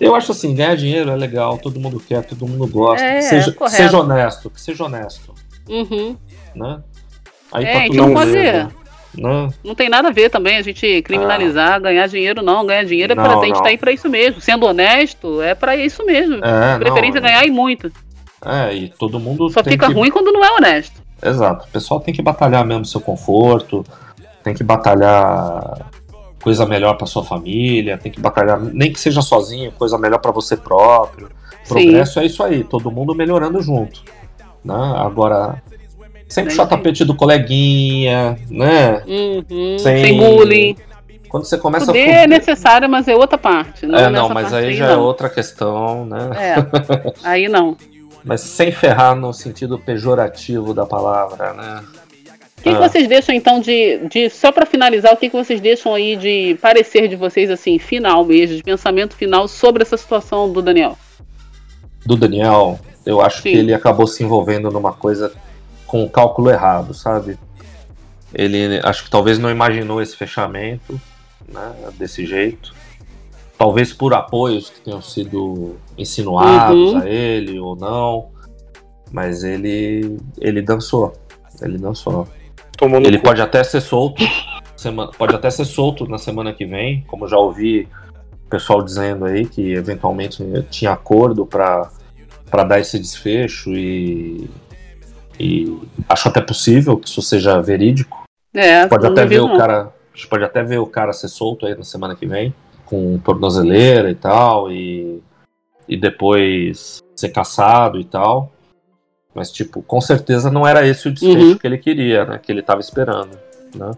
Eu 0.00 0.14
acho 0.14 0.32
assim, 0.32 0.54
ganhar 0.54 0.76
dinheiro 0.76 1.10
é 1.10 1.16
legal, 1.16 1.58
todo 1.58 1.78
mundo 1.80 1.98
quer, 2.00 2.24
todo 2.24 2.46
mundo 2.46 2.66
gosta. 2.66 3.04
É, 3.04 3.16
que 3.16 3.22
seja, 3.22 3.52
correto. 3.52 3.76
seja 3.76 3.98
honesto, 3.98 4.50
que 4.50 4.60
seja 4.60 4.84
honesto, 4.84 5.34
Uhum. 5.68 6.16
né? 6.54 6.80
Aí 7.52 7.64
É, 7.64 7.72
tá 7.80 7.86
tudo 7.86 7.96
não 7.96 8.14
pode. 8.14 8.32
Né? 9.16 9.48
Não 9.64 9.74
tem 9.74 9.88
nada 9.88 10.08
a 10.08 10.12
ver 10.12 10.30
também 10.30 10.56
a 10.56 10.62
gente 10.62 11.02
criminalizar, 11.02 11.80
ganhar 11.80 12.06
dinheiro, 12.06 12.42
não. 12.42 12.66
Ganhar 12.66 12.84
dinheiro 12.84 13.12
é 13.12 13.16
pra 13.16 13.24
Ah. 13.24 13.28
Não, 13.28 13.42
a 13.42 13.44
gente 13.44 13.54
não. 13.54 13.62
tá 13.62 13.68
aí 13.68 13.78
pra 13.78 13.92
isso 13.92 14.08
mesmo. 14.08 14.40
Sendo 14.40 14.66
honesto, 14.66 15.40
é 15.42 15.54
pra 15.54 15.76
isso 15.76 16.04
mesmo. 16.04 16.44
É, 16.44 16.78
Preferência 16.78 17.20
não, 17.20 17.28
é 17.28 17.32
ganhar 17.32 17.46
e 17.46 17.50
muito. 17.50 17.90
É, 18.44 18.74
e 18.74 18.88
todo 18.88 19.20
mundo 19.20 19.48
Só 19.50 19.62
fica 19.62 19.86
que... 19.86 19.92
ruim 19.92 20.10
quando 20.10 20.32
não 20.32 20.44
é 20.44 20.50
honesto. 20.52 21.00
Exato. 21.22 21.66
O 21.66 21.70
pessoal 21.70 22.00
tem 22.00 22.12
que 22.12 22.20
batalhar 22.22 22.64
mesmo 22.64 22.84
seu 22.84 23.00
conforto, 23.00 23.84
tem 24.42 24.52
que 24.54 24.64
batalhar 24.64 25.90
coisa 26.42 26.66
melhor 26.66 26.94
pra 26.94 27.06
sua 27.06 27.22
família, 27.24 27.96
tem 27.96 28.10
que 28.10 28.20
batalhar, 28.20 28.60
nem 28.60 28.92
que 28.92 28.98
seja 28.98 29.22
sozinho, 29.22 29.70
coisa 29.72 29.96
melhor 29.96 30.18
pra 30.18 30.32
você 30.32 30.56
próprio. 30.56 31.28
Progresso 31.68 32.18
é 32.18 32.26
isso 32.26 32.42
aí, 32.42 32.64
todo 32.64 32.90
mundo 32.90 33.14
melhorando 33.14 33.62
junto. 33.62 34.02
Né? 34.64 34.74
Agora, 34.96 35.62
sem 36.32 36.44
Bem 36.44 36.50
puxar 36.50 36.66
tapete 36.66 37.04
do 37.04 37.14
coleguinha, 37.14 38.38
né? 38.50 39.02
Uhum. 39.06 39.78
Sem- 39.78 40.04
Sem 40.04 40.16
bullying. 40.18 40.76
Quando 41.28 41.44
você 41.44 41.56
começa 41.58 41.86
Poder 41.86 41.98
a 41.98 42.02
é 42.02 42.22
fuder- 42.22 42.28
necessário, 42.28 42.84
é 42.86 42.88
mas 42.88 43.08
é 43.08 43.14
outra 43.14 43.38
parte. 43.38 43.86
Não, 43.86 43.98
É, 43.98 44.02
não, 44.10 44.22
nessa 44.28 44.34
mas 44.34 44.50
parte 44.50 44.64
aí 44.66 44.74
já 44.74 44.86
é 44.86 44.94
não. 44.96 45.02
outra 45.02 45.28
questão, 45.28 46.04
né? 46.06 46.30
É, 46.36 46.54
aí 47.24 47.48
não. 47.48 47.76
Mas 48.24 48.40
sem 48.42 48.70
ferrar 48.70 49.16
no 49.16 49.32
sentido 49.32 49.76
pejorativo 49.80 50.72
da 50.72 50.86
palavra, 50.86 51.52
né? 51.54 51.82
O 52.58 52.62
que, 52.62 52.70
que 52.70 52.76
Ah. 52.76 52.88
vocês 52.88 53.08
deixam 53.08 53.34
então 53.34 53.58
de, 53.58 53.98
de 54.08 54.30
só 54.30 54.52
pra 54.52 54.64
finalizar, 54.64 55.12
o 55.12 55.16
que, 55.16 55.28
que 55.28 55.34
vocês 55.36 55.60
deixam 55.60 55.92
aí 55.92 56.14
de 56.14 56.56
parecer 56.62 57.08
de 57.08 57.16
vocês 57.16 57.50
assim, 57.50 57.80
final 57.80 58.24
mesmo, 58.24 58.54
de 58.58 58.62
pensamento 58.62 59.16
final 59.16 59.48
sobre 59.48 59.82
essa 59.82 59.96
situação 59.96 60.52
do 60.52 60.62
Daniel? 60.62 60.96
do 62.06 62.14
Daniel, 62.16 62.78
eu 63.04 63.20
acho 63.20 63.42
Sim. 63.42 63.50
que 63.50 63.56
ele 63.58 63.74
acabou 63.74 64.06
se 64.06 64.22
envolvendo 64.22 64.70
numa 64.70 64.92
coisa 64.92 65.32
com 65.92 66.02
o 66.02 66.08
cálculo 66.08 66.48
errado, 66.48 66.94
sabe? 66.94 67.38
Ele 68.32 68.80
acho 68.82 69.04
que 69.04 69.10
talvez 69.10 69.38
não 69.38 69.50
imaginou 69.50 70.00
esse 70.00 70.16
fechamento, 70.16 70.98
né, 71.46 71.70
desse 71.98 72.24
jeito. 72.24 72.74
Talvez 73.58 73.92
por 73.92 74.14
apoios 74.14 74.70
que 74.70 74.80
tenham 74.80 75.02
sido 75.02 75.76
insinuados 75.98 76.94
Uhum. 76.94 76.98
a 76.98 77.06
ele 77.06 77.60
ou 77.60 77.76
não, 77.76 78.30
mas 79.12 79.44
ele 79.44 80.16
ele 80.40 80.62
dançou, 80.62 81.12
ele 81.60 81.76
dançou. 81.76 82.26
Tomou 82.78 82.98
Ele 83.02 83.18
pode 83.18 83.42
até 83.42 83.62
ser 83.62 83.82
solto, 83.82 84.24
semana, 84.74 85.10
pode 85.12 85.34
até 85.34 85.50
ser 85.50 85.66
solto 85.66 86.08
na 86.08 86.16
semana 86.16 86.54
que 86.54 86.64
vem, 86.64 87.04
como 87.06 87.28
já 87.28 87.36
ouvi 87.36 87.86
o 88.46 88.48
pessoal 88.48 88.82
dizendo 88.82 89.26
aí 89.26 89.44
que 89.46 89.74
eventualmente 89.74 90.42
tinha 90.70 90.92
acordo 90.92 91.44
para 91.44 91.90
para 92.50 92.64
dar 92.64 92.80
esse 92.80 92.98
desfecho 92.98 93.70
e, 93.70 94.48
e 95.38 95.78
acho 96.08 96.28
até 96.28 96.40
possível 96.40 96.96
que 96.96 97.08
isso 97.08 97.22
seja 97.22 97.60
verídico. 97.60 98.22
É, 98.54 98.86
Pode 98.86 99.04
não 99.04 99.12
até 99.12 99.24
ver 99.24 99.38
duvido, 99.38 99.44
o 99.46 99.48
não. 99.48 99.56
cara, 99.58 99.92
a 100.12 100.16
gente 100.16 100.28
pode 100.28 100.44
até 100.44 100.62
ver 100.62 100.78
o 100.78 100.86
cara 100.86 101.12
ser 101.12 101.28
solto 101.28 101.66
aí 101.66 101.74
na 101.74 101.84
semana 101.84 102.14
que 102.14 102.26
vem 102.26 102.54
com 102.84 103.18
tornozeleira 103.18 104.10
e 104.10 104.14
tal 104.14 104.70
e 104.70 105.22
e 105.88 105.96
depois 105.96 107.00
ser 107.16 107.30
caçado 107.30 107.98
e 107.98 108.04
tal. 108.04 108.52
Mas 109.34 109.50
tipo, 109.50 109.82
com 109.82 110.00
certeza 110.00 110.50
não 110.50 110.66
era 110.66 110.86
esse 110.86 111.08
o 111.08 111.12
desfecho 111.12 111.38
Uhum. 111.38 111.56
que 111.58 111.66
ele 111.66 111.78
queria, 111.78 112.24
né? 112.24 112.38
Que 112.38 112.52
ele 112.52 112.62
tava 112.62 112.80
esperando, 112.80 113.30
né? 113.74 113.90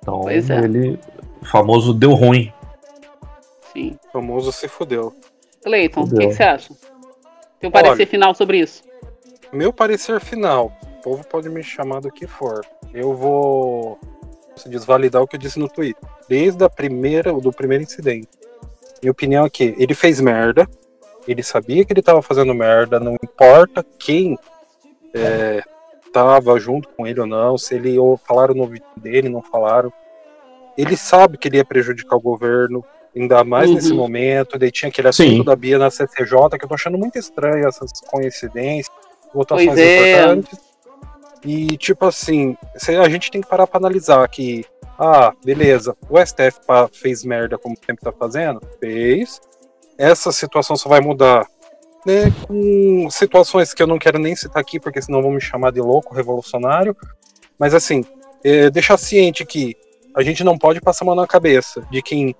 Então 0.00 0.20
Pois 0.22 0.50
é. 0.50 0.58
ele 0.64 0.98
o 1.40 1.44
famoso 1.44 1.94
deu 1.94 2.12
ruim. 2.14 2.52
Sim. 3.72 3.96
O 4.08 4.12
famoso 4.12 4.52
se 4.52 4.68
fudeu. 4.68 5.14
Cleiton, 5.64 6.02
o 6.02 6.08
que, 6.10 6.16
que 6.26 6.34
você 6.34 6.42
acha? 6.42 6.74
Teu 7.60 7.70
parecer 7.70 7.92
Olha. 8.02 8.06
final 8.06 8.34
sobre 8.34 8.58
isso? 8.58 8.82
Meu 9.52 9.72
parecer 9.72 10.20
final. 10.20 10.72
povo 11.02 11.24
pode 11.26 11.48
me 11.48 11.62
chamar 11.62 12.00
do 12.00 12.10
que 12.10 12.26
for. 12.26 12.64
Eu 12.94 13.14
vou 13.14 13.98
se 14.56 14.68
desvalidar 14.68 15.20
o 15.22 15.26
que 15.26 15.36
eu 15.36 15.40
disse 15.40 15.58
no 15.58 15.68
Twitter. 15.68 16.08
Desde 16.28 16.62
a 16.64 16.70
primeira, 16.70 17.32
do 17.32 17.52
primeiro 17.52 17.82
incidente. 17.84 18.28
Minha 19.02 19.10
opinião 19.12 19.44
é 19.44 19.50
que 19.50 19.74
ele 19.78 19.94
fez 19.94 20.20
merda. 20.20 20.68
Ele 21.26 21.42
sabia 21.42 21.84
que 21.84 21.92
ele 21.92 22.00
estava 22.00 22.22
fazendo 22.22 22.54
merda. 22.54 23.00
Não 23.00 23.14
importa 23.22 23.84
quem 23.98 24.38
é, 25.14 25.62
tava 26.12 26.58
junto 26.58 26.88
com 26.90 27.06
ele 27.06 27.20
ou 27.20 27.26
não, 27.26 27.58
se 27.58 27.74
ele 27.74 27.98
ou 27.98 28.16
falaram 28.16 28.54
no 28.54 28.66
vídeo 28.66 28.86
dele, 28.96 29.28
não 29.28 29.42
falaram. 29.42 29.92
Ele 30.78 30.96
sabe 30.96 31.36
que 31.36 31.48
ele 31.48 31.56
ia 31.58 31.64
prejudicar 31.64 32.16
o 32.16 32.20
governo, 32.20 32.84
ainda 33.14 33.42
mais 33.44 33.68
Uhum. 33.68 33.74
nesse 33.74 33.92
momento. 33.92 34.58
Daí 34.58 34.70
tinha 34.70 34.88
aquele 34.88 35.08
assunto 35.08 35.28
Sim. 35.28 35.44
da 35.44 35.54
Bia 35.56 35.78
na 35.78 35.90
CCJ, 35.90 36.56
que 36.58 36.64
eu 36.64 36.68
tô 36.68 36.74
achando 36.74 36.96
muito 36.96 37.18
estranho 37.18 37.66
essas 37.68 37.90
coincidências, 38.08 38.90
votações 39.34 39.68
Pois 39.68 39.78
é. 39.78 40.40
E, 41.44 41.76
tipo 41.76 42.04
assim, 42.06 42.56
a 43.02 43.08
gente 43.08 43.30
tem 43.30 43.40
que 43.40 43.48
parar 43.48 43.66
pra 43.66 43.78
analisar 43.78 44.26
que, 44.28 44.64
ah, 44.98 45.32
beleza, 45.44 45.96
o 46.08 46.16
STF 46.24 46.60
fez 46.92 47.24
merda 47.24 47.58
como 47.58 47.76
sempre 47.76 48.04
tá 48.04 48.12
fazendo? 48.12 48.60
Fez. 48.78 49.40
Essa 49.98 50.30
situação 50.30 50.76
só 50.76 50.88
vai 50.88 51.00
mudar 51.00 51.46
né, 52.06 52.32
com 52.46 53.10
situações 53.10 53.74
que 53.74 53.82
eu 53.82 53.86
não 53.86 53.98
quero 53.98 54.18
nem 54.18 54.36
citar 54.36 54.60
aqui, 54.60 54.78
porque 54.78 55.02
senão 55.02 55.22
vão 55.22 55.32
me 55.32 55.40
chamar 55.40 55.72
de 55.72 55.80
louco, 55.80 56.14
revolucionário. 56.14 56.96
Mas 57.58 57.74
assim, 57.74 58.04
é, 58.44 58.70
deixar 58.70 58.96
ciente 58.96 59.44
que 59.44 59.76
a 60.14 60.22
gente 60.22 60.44
não 60.44 60.58
pode 60.58 60.80
passar 60.80 61.04
a 61.04 61.06
mão 61.06 61.14
na 61.14 61.26
cabeça 61.26 61.86
de 61.90 62.02
quem 62.02 62.34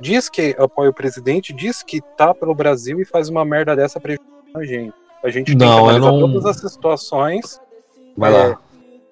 diz 0.00 0.28
que 0.28 0.56
apoia 0.58 0.90
o 0.90 0.94
presidente, 0.94 1.52
diz 1.52 1.82
que 1.82 2.00
tá 2.16 2.34
pelo 2.34 2.54
Brasil 2.54 3.00
e 3.00 3.04
faz 3.04 3.28
uma 3.28 3.44
merda 3.44 3.76
dessa 3.76 4.00
prejudicando 4.00 4.56
a 4.56 4.64
gente. 4.64 4.94
A 5.22 5.28
gente 5.30 5.56
tem 5.56 5.56
Não, 5.56 5.74
que 5.76 5.80
eu 5.80 5.88
analisar 5.88 6.12
não- 6.12 6.20
todas 6.32 6.46
as 6.46 6.72
situações, 6.72 7.60
Vai 8.16 8.34
É, 8.34 8.48
lá. 8.48 8.58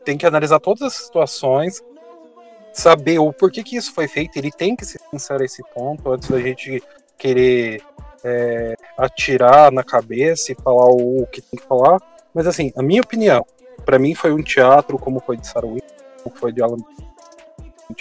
tem 0.05 0.19
que 0.19 0.27
analisar 0.27 0.59
todas 0.61 0.83
as 0.83 0.95
situações, 0.95 1.83
saber 2.73 3.19
o 3.19 3.33
porquê 3.33 3.63
que 3.63 3.77
isso 3.77 3.93
foi 3.95 4.09
feito. 4.09 4.37
Ele 4.37 4.51
tem 4.51 4.75
que 4.77 4.85
sincero 4.85 5.43
a 5.43 5.45
esse 5.45 5.63
ponto 5.75 6.11
antes 6.13 6.29
da 6.29 6.41
gente 6.41 6.83
querer 7.17 7.83
é, 8.25 8.75
atirar 8.97 9.71
na 9.71 9.85
cabeça 9.85 10.51
e 10.53 10.55
falar 10.57 10.87
o, 10.91 11.25
que 11.31 11.41
tem 11.41 11.59
que 11.61 11.67
falar. 11.67 11.99
Mas 12.35 12.47
assim, 12.47 12.73
a 12.77 12.83
minha 12.83 13.01
opinião, 13.01 13.47
pra 13.85 13.99
mim 13.99 14.15
foi 14.15 14.33
um 14.33 14.43
teatro, 14.43 14.99
como 14.99 15.21
foi 15.21 15.37
de 15.37 15.47
Saruí, 15.47 15.81
como 16.25 16.37
foi 16.37 16.53
de 16.53 16.61
Alan. 16.61 16.77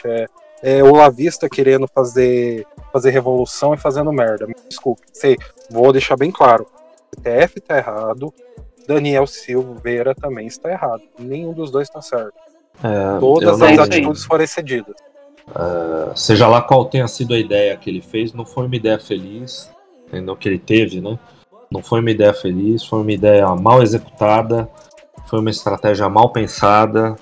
É, 0.04 0.26
é 0.64 0.84
o 0.84 0.92
Lavista 0.96 1.48
querendo 1.48 1.88
fazer, 1.88 2.66
fazer 2.92 3.12
revolução 3.12 3.74
e 3.74 3.78
fazendo 3.78 4.12
merda. 4.12 4.48
Me 4.48 4.56
desculpe. 4.68 5.04
Sei, 5.14 5.38
vou 5.70 5.92
deixar 5.94 6.18
bem 6.18 6.32
claro. 6.32 6.68
O 7.16 7.22
TF 7.22 7.60
tá 7.62 7.78
errado, 7.78 8.34
Daniel 8.88 9.28
Silveira 9.28 10.16
também 10.16 10.48
está 10.48 10.72
errado. 10.72 11.02
Nenhum 11.20 11.54
dos 11.54 11.72
dois 11.72 11.88
está 11.88 12.02
certo. 12.02 12.34
É, 12.84 13.20
Todas 13.20 13.62
as 13.62 13.80
atitudes 13.80 14.24
foram 14.24 14.44
excedidas. 14.44 14.96
seja 16.16 16.48
lá 16.48 16.62
qual 16.62 16.86
tenha 16.86 17.08
sido 17.08 17.34
a 17.34 17.40
ideia 17.40 17.76
que 17.76 17.90
ele 17.90 18.02
fez, 18.02 18.34
não 18.34 18.46
foi 18.46 18.66
uma 18.66 18.76
ideia 18.76 19.00
feliz, 19.00 19.72
entendeu? 20.08 20.36
que 20.36 20.48
ele 20.48 20.60
teve, 20.60 21.02
né? 21.02 21.18
Não 21.72 21.82
foi 21.82 22.00
uma 22.00 22.12
ideia 22.12 22.34
feliz, 22.34 22.84
foi 22.86 23.02
uma 23.02 23.12
ideia 23.12 23.48
mal 23.56 23.82
executada, 23.82 24.70
foi 25.28 25.40
uma 25.40 25.50
estratégia 25.50 26.08
mal 26.08 26.32
pensada, 26.32 27.16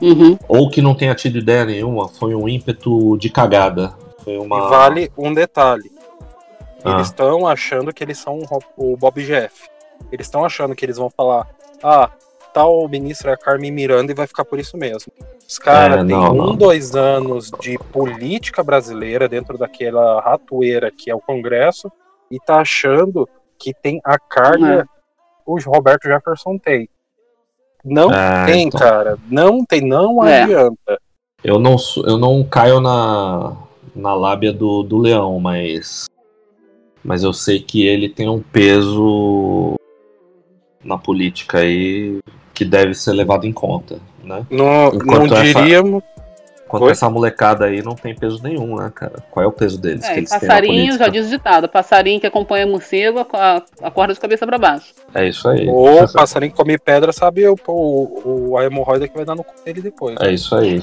Uhum. 0.00 0.38
ou 0.48 0.70
que 0.70 0.80
não 0.80 0.94
tenha 0.94 1.14
tido 1.14 1.38
ideia 1.38 1.64
nenhuma, 1.64 2.08
foi 2.08 2.34
um 2.34 2.48
ímpeto 2.48 3.16
de 3.18 3.28
cagada. 3.28 3.92
Foi 4.24 4.38
uma. 4.38 4.56
E 4.56 4.70
vale 4.70 5.12
um 5.16 5.32
detalhe. 5.34 5.90
Ah. 6.84 6.92
Eles 6.92 7.08
estão 7.08 7.46
achando 7.46 7.92
que 7.92 8.02
eles 8.02 8.18
são 8.18 8.40
o 8.76 8.96
Bob 8.96 9.22
Jeff. 9.24 9.68
Eles 10.10 10.26
estão 10.26 10.44
achando 10.44 10.74
que 10.74 10.84
eles 10.84 10.96
vão 10.96 11.10
falar, 11.10 11.46
ah, 11.82 12.10
tal 12.54 12.88
ministro 12.88 13.30
é 13.30 13.34
a 13.34 13.36
Carmen 13.36 13.70
Miranda 13.70 14.12
e 14.12 14.14
vai 14.14 14.26
ficar 14.26 14.44
por 14.44 14.58
isso 14.58 14.76
mesmo. 14.76 15.12
Os 15.46 15.58
caras 15.58 15.98
É, 15.98 16.04
têm 16.04 16.16
não, 16.16 16.32
um, 16.32 16.36
não. 16.36 16.56
dois 16.56 16.94
anos 16.94 17.50
de 17.60 17.78
política 17.92 18.62
brasileira 18.62 19.28
dentro 19.28 19.58
daquela 19.58 20.20
ratoeira 20.20 20.90
que 20.90 21.10
é 21.10 21.14
o 21.14 21.20
Congresso 21.20 21.90
e 22.30 22.38
tá 22.38 22.60
achando 22.60 23.28
que 23.58 23.74
tem 23.74 24.00
a 24.04 24.18
carga 24.18 24.88
o 25.44 25.58
Roberto 25.66 26.04
Jefferson 26.04 26.56
tem. 26.58 26.88
Não 27.84 28.12
É, 28.12 28.46
tem, 28.46 28.68
então. 28.68 28.78
cara. 28.80 29.18
Não 29.28 29.64
tem, 29.64 29.80
não 29.80 30.24
É. 30.24 30.42
adianta. 30.42 31.00
Eu 31.42 31.58
não, 31.58 31.76
eu 32.06 32.18
não 32.18 32.44
caio 32.44 32.80
na, 32.80 33.56
na 33.96 34.14
lábia 34.14 34.52
do, 34.52 34.82
do 34.82 34.98
leão, 34.98 35.40
mas. 35.40 36.06
Mas 37.04 37.22
eu 37.22 37.32
sei 37.32 37.60
que 37.60 37.86
ele 37.86 38.08
tem 38.08 38.28
um 38.28 38.40
peso 38.40 39.74
na 40.84 40.98
política 40.98 41.58
aí 41.58 42.18
que 42.54 42.64
deve 42.64 42.94
ser 42.94 43.12
levado 43.12 43.46
em 43.46 43.52
conta, 43.52 43.98
né? 44.22 44.44
Não, 44.50 44.90
não 44.92 45.24
essa- 45.50 45.60
Enquanto 46.70 46.84
Oi? 46.84 46.92
essa 46.92 47.10
molecada 47.10 47.64
aí 47.64 47.82
não 47.82 47.96
tem 47.96 48.14
peso 48.14 48.40
nenhum, 48.44 48.76
né, 48.76 48.92
cara? 48.94 49.14
Qual 49.28 49.42
é 49.42 49.46
o 49.48 49.50
peso 49.50 49.76
deles 49.76 50.06
que 50.08 50.20
É, 50.20 50.22
passarinho, 50.22 50.96
já 50.96 51.08
diz 51.08 51.26
o 51.26 51.28
ditado, 51.30 51.68
passarinho 51.68 52.20
que 52.20 52.28
acompanha 52.28 52.64
morcego, 52.64 53.26
a- 53.32 53.60
acorda 53.82 54.14
de 54.14 54.20
cabeça 54.20 54.46
pra 54.46 54.56
baixo. 54.56 54.94
É 55.12 55.26
isso 55.26 55.48
aí. 55.48 55.68
Ou 55.68 56.06
passarinho 56.12 56.52
que 56.52 56.56
come 56.56 56.78
pedra, 56.78 57.12
sabe 57.12 57.44
o, 57.48 57.56
o, 57.66 58.50
o- 58.52 58.56
a 58.56 58.64
hemorroida 58.64 59.08
que 59.08 59.16
vai 59.16 59.24
dar 59.24 59.34
no 59.34 59.42
cu 59.42 59.52
dele 59.64 59.82
depois. 59.82 60.16
É 60.20 60.30
isso 60.30 60.54
aí. 60.54 60.80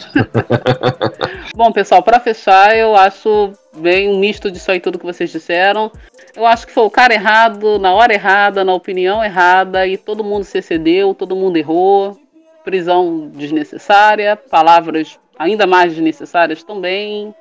Bom, 1.55 1.71
pessoal, 1.71 2.03
pra 2.03 2.19
fechar, 2.19 2.75
eu 2.77 2.93
acho 2.95 3.53
bem 3.77 4.09
um 4.09 4.19
misto 4.19 4.51
disso 4.51 4.69
aí 4.71 4.81
tudo 4.81 4.99
que 4.99 5.05
vocês 5.05 5.29
disseram. 5.31 5.89
Eu 6.35 6.45
acho 6.45 6.67
que 6.67 6.73
foi 6.73 6.83
o 6.83 6.89
cara 6.91 7.13
errado, 7.13 7.79
na 7.79 7.93
hora 7.93 8.13
errada, 8.13 8.65
na 8.65 8.73
opinião 8.73 9.23
errada, 9.23 9.87
e 9.87 9.95
todo 9.97 10.21
mundo 10.23 10.43
se 10.43 10.57
excedeu, 10.57 11.13
todo 11.13 11.33
mundo 11.35 11.55
errou. 11.55 12.19
Prisão 12.65 13.29
desnecessária, 13.33 14.35
palavras 14.35 15.17
ainda 15.37 15.65
mais 15.67 15.93
desnecessárias 15.93 16.63
também. 16.63 17.33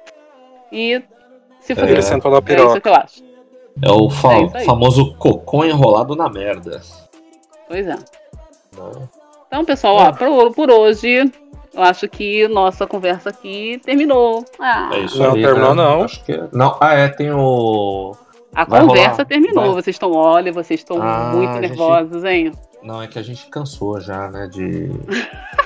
E 0.73 1.03
se 1.61 1.73
É, 1.73 1.75
fuder. 1.77 1.91
Ele 1.91 2.03
sentou 2.03 2.31
na 2.31 2.39
É 2.39 2.41
isso 2.41 2.47
piroca. 2.47 2.81
que 2.81 2.89
eu 2.89 2.95
acho. 2.95 3.25
É 3.83 3.91
o 3.91 4.09
fa- 4.09 4.33
É 4.55 4.65
famoso 4.65 5.15
cocô 5.17 5.65
enrolado 5.65 6.17
na 6.17 6.29
merda. 6.29 6.81
Pois 7.69 7.87
é. 7.87 7.91
né? 7.95 7.99
Então, 9.47 9.65
pessoal, 9.65 9.97
ó, 9.97 10.13
por, 10.13 10.55
por 10.55 10.71
hoje, 10.71 11.31
eu 11.75 11.83
acho 11.83 12.09
que 12.09 12.49
nossa 12.49 12.87
conversa 12.87 13.31
aqui 13.31 13.81
terminou. 13.85 14.45
Ah, 14.59 14.91
É 14.93 15.01
isso 15.01 15.23
Não, 15.23 15.35
aí. 15.35 15.43
terminou 15.43 15.75
né? 15.75 15.83
não. 15.85 16.03
Acho 16.05 16.25
que... 16.25 16.43
não. 16.53 16.77
Ah, 16.81 16.95
é, 16.95 17.09
tem 17.09 17.31
o. 17.31 18.15
a 18.55 18.65
vai 18.65 18.81
conversa 18.81 19.11
rolar. 19.13 19.25
terminou. 19.27 19.65
Vai. 19.65 19.83
Vocês 19.83 19.95
estão, 19.97 20.13
olha, 20.13 20.53
vocês 20.53 20.81
estão 20.81 21.01
Ah, 21.03 21.33
muito 21.35 21.51
a 21.51 21.53
gente- 21.61 21.69
nervosos, 21.69 22.25
hein? 22.25 22.53
Não, 22.83 23.03
é 23.03 23.07
que 23.09 23.19
a 23.19 23.23
gente 23.23 23.47
cansou 23.49 24.01
já, 24.01 24.29
né? 24.31 24.49
De. 24.51 24.91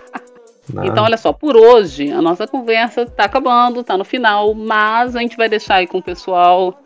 Né? 0.73 0.83
Então, 0.87 1.05
olha 1.05 1.17
só, 1.17 1.33
por 1.33 1.57
hoje, 1.57 2.11
a 2.11 2.21
nossa 2.23 2.47
conversa 2.47 3.07
tá 3.07 3.25
acabando, 3.25 3.83
tá 3.83 3.97
no 3.97 4.05
final, 4.05 4.55
mas 4.55 5.17
a 5.17 5.21
gente 5.21 5.37
vai 5.37 5.49
deixar 5.49 5.77
aí 5.77 5.87
com 5.87 5.99
o 5.99 6.03
pessoal 6.03 6.79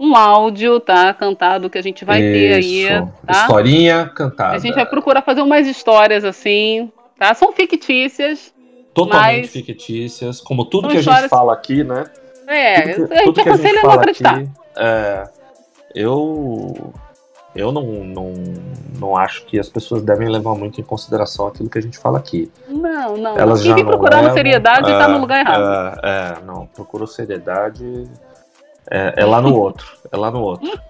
um 0.00 0.14
áudio, 0.16 0.78
tá? 0.78 1.12
Cantado 1.12 1.68
que 1.68 1.76
a 1.78 1.82
gente 1.82 2.04
vai 2.04 2.20
ter 2.20 2.54
aí, 2.54 2.82
Isso. 2.84 3.12
tá? 3.26 3.32
Historinha 3.42 4.06
cantada. 4.14 4.54
A 4.54 4.58
gente 4.58 4.74
vai 4.74 4.86
procurar 4.86 5.22
fazer 5.22 5.42
umas 5.42 5.66
histórias 5.66 6.24
assim, 6.24 6.92
tá? 7.18 7.34
São 7.34 7.52
fictícias. 7.52 8.54
Totalmente 8.94 9.40
mas- 9.42 9.50
fictícias, 9.50 10.40
como 10.40 10.64
tudo 10.64 10.82
São 10.82 10.90
que 10.90 10.96
a 10.96 11.00
gente 11.00 11.08
histórias- 11.10 11.30
fala 11.30 11.52
aqui, 11.52 11.82
né? 11.84 12.04
É, 12.46 12.80
tudo 12.94 13.08
que, 13.08 13.12
a 13.12 13.16
gente 13.16 13.24
tudo 13.24 13.34
que 13.34 13.40
a 13.40 13.42
gente 13.42 13.48
aconselha 13.66 13.80
a 13.80 13.82
não 13.82 13.90
acreditar. 13.90 14.34
aqui, 14.36 14.48
é, 14.76 15.24
eu 15.94 16.92
eu 17.58 17.72
não, 17.72 17.82
não, 17.82 18.32
não 19.00 19.16
acho 19.16 19.44
que 19.44 19.58
as 19.58 19.68
pessoas 19.68 20.00
devem 20.02 20.28
levar 20.28 20.54
muito 20.54 20.80
em 20.80 20.84
consideração 20.84 21.48
aquilo 21.48 21.68
que 21.68 21.76
a 21.76 21.82
gente 21.82 21.98
fala 21.98 22.16
aqui. 22.16 22.50
Não, 22.68 23.16
não. 23.16 23.36
Elas 23.36 23.64
não 23.64 23.74
procurando 23.84 24.20
levam, 24.20 24.34
seriedade 24.34 24.90
é, 24.90 24.98
tá 24.98 25.08
no 25.08 25.18
lugar 25.18 25.40
errado. 25.40 26.00
É, 26.02 26.08
é, 26.08 26.44
não, 26.44 26.66
procurou 26.66 27.06
seriedade. 27.08 28.08
É, 28.88 29.14
é 29.16 29.24
lá 29.24 29.42
no 29.42 29.54
outro. 29.56 29.86
É 30.10 30.16
lá 30.16 30.30
no 30.30 30.40
outro. 30.40 30.70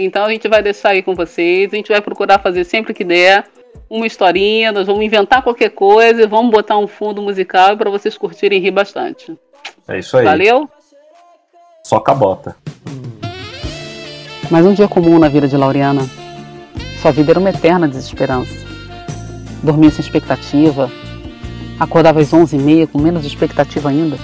Então 0.00 0.26
a 0.26 0.30
gente 0.30 0.46
vai 0.46 0.62
deixar 0.62 0.90
aí 0.90 1.02
com 1.02 1.12
vocês. 1.12 1.72
A 1.72 1.76
gente 1.76 1.88
vai 1.88 2.00
procurar 2.00 2.38
fazer 2.38 2.62
sempre 2.62 2.94
que 2.94 3.02
der 3.02 3.44
uma 3.90 4.06
historinha. 4.06 4.70
Nós 4.70 4.86
vamos 4.86 5.04
inventar 5.04 5.42
qualquer 5.42 5.70
coisa 5.70 6.22
e 6.22 6.26
vamos 6.26 6.52
botar 6.52 6.78
um 6.78 6.86
fundo 6.86 7.20
musical 7.20 7.76
para 7.76 7.90
vocês 7.90 8.16
curtirem 8.16 8.60
e 8.60 8.62
rir 8.62 8.70
bastante. 8.70 9.36
É 9.88 9.98
isso 9.98 10.16
aí. 10.16 10.24
Valeu? 10.24 10.70
Só 11.82 11.98
cabota. 11.98 12.54
Mais 14.50 14.64
um 14.64 14.72
dia 14.72 14.88
comum 14.88 15.18
na 15.18 15.28
vida 15.28 15.46
de 15.46 15.58
Laureana. 15.58 16.08
Sua 17.02 17.12
vida 17.12 17.32
era 17.32 17.38
uma 17.38 17.50
eterna 17.50 17.86
desesperança. 17.86 18.50
Dormia 19.62 19.90
sem 19.90 20.02
expectativa, 20.02 20.90
acordava 21.78 22.20
às 22.20 22.30
11h30 22.30 22.86
com 22.86 22.98
menos 22.98 23.26
expectativa 23.26 23.90
ainda. 23.90 24.16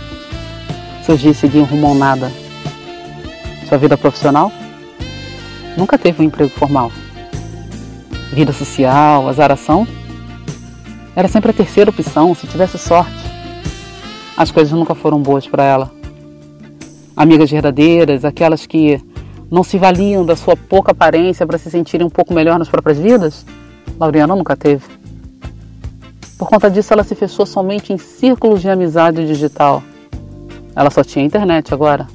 Seus 1.05 1.20
dias 1.20 1.36
seguiam 1.36 1.66
rumo 1.66 1.88
ao 1.88 1.94
nada. 1.94 2.32
Sua 3.68 3.76
vida 3.76 3.98
profissional? 3.98 4.51
Nunca 5.76 5.98
teve 5.98 6.22
um 6.22 6.26
emprego 6.26 6.51
formal. 6.51 6.90
Vida 8.32 8.52
social, 8.55 9.28
azaração? 9.28 9.86
Era 11.14 11.28
sempre 11.28 11.51
a 11.51 11.55
terceira 11.55 11.90
opção, 11.90 12.34
se 12.34 12.46
tivesse 12.46 12.78
sorte. 12.78 13.12
As 14.38 14.51
coisas 14.51 14.72
nunca 14.72 14.94
foram 14.94 15.20
boas 15.20 15.46
para 15.46 15.64
ela. 15.64 15.92
Amigas 17.14 17.51
verdadeiras, 17.51 18.24
aquelas 18.24 18.64
que 18.64 18.98
não 19.50 19.62
se 19.62 19.78
valiam 19.78 20.24
da 20.24 20.36
sua 20.36 20.56
pouca 20.56 20.92
aparência 20.92 21.46
para 21.46 21.58
se 21.58 21.70
sentirem 21.70 22.06
um 22.06 22.10
pouco 22.10 22.34
melhor 22.34 22.58
nas 22.58 22.68
próprias 22.68 22.98
vidas? 22.98 23.44
Laureana 23.98 24.34
nunca 24.34 24.56
teve. 24.56 24.84
Por 26.38 26.48
conta 26.48 26.70
disso, 26.70 26.92
ela 26.92 27.04
se 27.04 27.14
fechou 27.14 27.46
somente 27.46 27.92
em 27.92 27.98
círculos 27.98 28.60
de 28.60 28.68
amizade 28.68 29.26
digital. 29.26 29.82
Ela 30.74 30.90
só 30.90 31.04
tinha 31.04 31.24
internet 31.24 31.72
agora. 31.72 32.08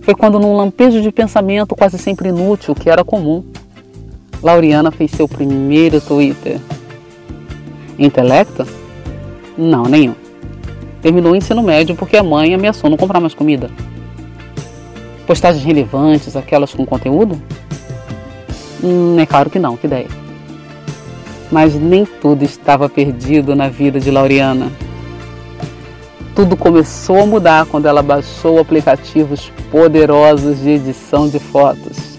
Foi 0.00 0.14
quando, 0.14 0.40
num 0.40 0.56
lampejo 0.56 1.00
de 1.00 1.12
pensamento 1.12 1.76
quase 1.76 1.98
sempre 1.98 2.30
inútil, 2.30 2.74
que 2.74 2.90
era 2.90 3.04
comum, 3.04 3.44
Laureana 4.42 4.90
fez 4.90 5.12
seu 5.12 5.28
primeiro 5.28 6.00
Twitter. 6.00 6.58
Intelecto? 7.98 8.66
Não, 9.56 9.84
nenhum. 9.84 10.14
Terminou 11.00 11.32
o 11.32 11.36
ensino 11.36 11.62
médio 11.62 11.94
porque 11.94 12.16
a 12.16 12.22
mãe 12.22 12.54
ameaçou 12.54 12.88
não 12.88 12.96
comprar 12.96 13.20
mais 13.20 13.34
comida. 13.34 13.70
Postagens 15.26 15.64
relevantes, 15.64 16.36
aquelas 16.36 16.74
com 16.74 16.84
conteúdo? 16.84 17.40
Hum, 18.82 19.18
é 19.18 19.26
claro 19.26 19.48
que 19.48 19.58
não, 19.58 19.76
que 19.76 19.86
ideia. 19.86 20.08
Mas 21.50 21.74
nem 21.74 22.04
tudo 22.04 22.44
estava 22.44 22.88
perdido 22.88 23.54
na 23.54 23.68
vida 23.68 24.00
de 24.00 24.10
Laureana. 24.10 24.72
Tudo 26.34 26.56
começou 26.56 27.20
a 27.20 27.26
mudar 27.26 27.66
quando 27.66 27.86
ela 27.86 28.02
baixou 28.02 28.58
aplicativos 28.58 29.52
poderosos 29.70 30.60
de 30.60 30.70
edição 30.70 31.28
de 31.28 31.38
fotos. 31.38 32.18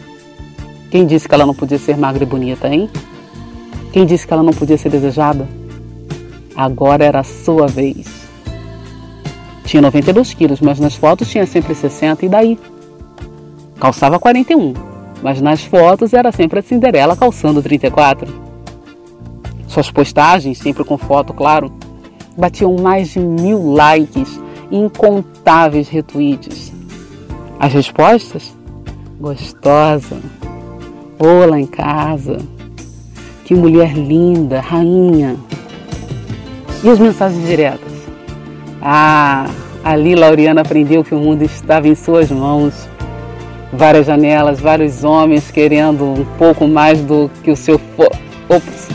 Quem 0.91 1.05
disse 1.05 1.27
que 1.27 1.33
ela 1.33 1.45
não 1.45 1.55
podia 1.55 1.79
ser 1.79 1.97
magra 1.97 2.23
e 2.23 2.27
bonita, 2.27 2.67
hein? 2.67 2.89
Quem 3.91 4.05
disse 4.05 4.25
que 4.25 4.33
ela 4.33 4.43
não 4.43 4.53
podia 4.53 4.77
ser 4.77 4.89
desejada? 4.89 5.47
Agora 6.55 7.03
era 7.03 7.19
a 7.19 7.23
sua 7.23 7.67
vez. 7.67 8.07
Tinha 9.65 9.81
92 9.81 10.33
quilos, 10.35 10.61
mas 10.61 10.79
nas 10.79 10.95
fotos 10.95 11.27
tinha 11.27 11.47
sempre 11.47 11.73
60, 11.73 12.25
e 12.25 12.29
daí? 12.29 12.59
Calçava 13.83 14.17
41, 14.17 14.73
mas 15.21 15.41
nas 15.41 15.65
fotos 15.65 16.13
era 16.13 16.31
sempre 16.31 16.59
a 16.59 16.61
Cinderela 16.61 17.17
calçando 17.17 17.61
34. 17.61 18.33
Suas 19.67 19.91
postagens, 19.91 20.57
sempre 20.57 20.85
com 20.85 20.97
foto, 20.97 21.33
claro, 21.33 21.69
batiam 22.37 22.77
mais 22.77 23.09
de 23.09 23.19
mil 23.19 23.73
likes 23.73 24.39
e 24.71 24.77
incontáveis 24.77 25.89
retweets. 25.89 26.71
As 27.59 27.73
respostas? 27.73 28.55
Gostosa. 29.19 30.15
Olá 31.19 31.59
em 31.59 31.67
casa. 31.67 32.37
Que 33.43 33.53
mulher 33.53 33.97
linda, 33.97 34.61
rainha. 34.61 35.35
E 36.81 36.89
as 36.89 36.99
mensagens 36.99 37.45
diretas? 37.45 37.91
Ah, 38.81 39.45
ali 39.83 40.15
Lauriana 40.15 40.61
aprendeu 40.61 41.03
que 41.03 41.13
o 41.13 41.19
mundo 41.19 41.41
estava 41.41 41.85
em 41.89 41.95
suas 41.95 42.31
mãos. 42.31 42.92
Várias 43.75 44.05
janelas, 44.05 44.59
vários 44.59 45.03
homens 45.03 45.49
querendo 45.49 46.05
um 46.05 46.25
pouco 46.37 46.67
mais 46.67 47.01
do 47.01 47.29
que 47.43 47.49
o 47.49 47.55
seu. 47.55 47.81
Ops, 48.47 48.89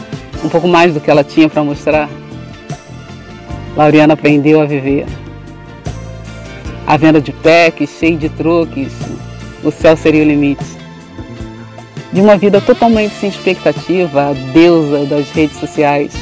um 0.45 0.49
pouco 0.49 0.69
mais 0.69 0.95
do 0.95 1.01
que 1.01 1.11
ela 1.11 1.25
tinha 1.25 1.49
para 1.49 1.65
mostrar. 1.65 2.09
Lauriana 3.77 4.15
aprendeu 4.15 4.61
a 4.61 4.65
viver. 4.65 5.07
A 6.87 6.97
venda 6.97 7.21
de 7.21 7.33
packs, 7.33 7.91
cheio 7.99 8.17
de 8.17 8.29
truques, 8.29 8.93
o 9.65 9.71
céu 9.71 9.97
seria 9.97 10.23
o 10.23 10.27
limite. 10.27 10.65
De 12.13 12.21
uma 12.21 12.37
vida 12.37 12.61
totalmente 12.61 13.15
sem 13.15 13.29
expectativa, 13.29 14.31
a 14.31 14.33
deusa 14.53 15.05
das 15.05 15.31
redes 15.31 15.59
sociais. 15.59 16.13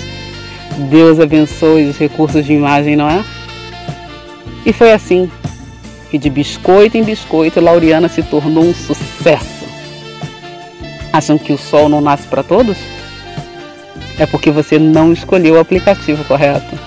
Deus 0.91 1.21
abençoe 1.21 1.89
os 1.89 1.97
recursos 1.97 2.45
de 2.45 2.55
imagem, 2.55 2.97
não 2.97 3.09
é? 3.09 3.25
E 4.65 4.73
foi 4.73 4.93
assim 4.93 5.31
que 6.11 6.19
de 6.19 6.31
biscoito 6.31 6.97
em 6.97 7.03
biscoito 7.03 7.61
Lauriana 7.61 8.09
se 8.09 8.23
tornou 8.23 8.65
um 8.65 8.75
sucesso. 8.75 9.67
Acham 11.13 11.39
que 11.39 11.53
o 11.53 11.59
sol 11.59 11.89
não 11.89 12.01
nasce 12.01 12.27
para 12.29 12.43
todos? 12.43 12.77
É 14.19 14.27
porque 14.27 14.51
você 14.51 14.79
não 14.79 15.13
escolheu 15.13 15.55
o 15.55 15.61
aplicativo 15.61 16.25
correto. 16.25 16.79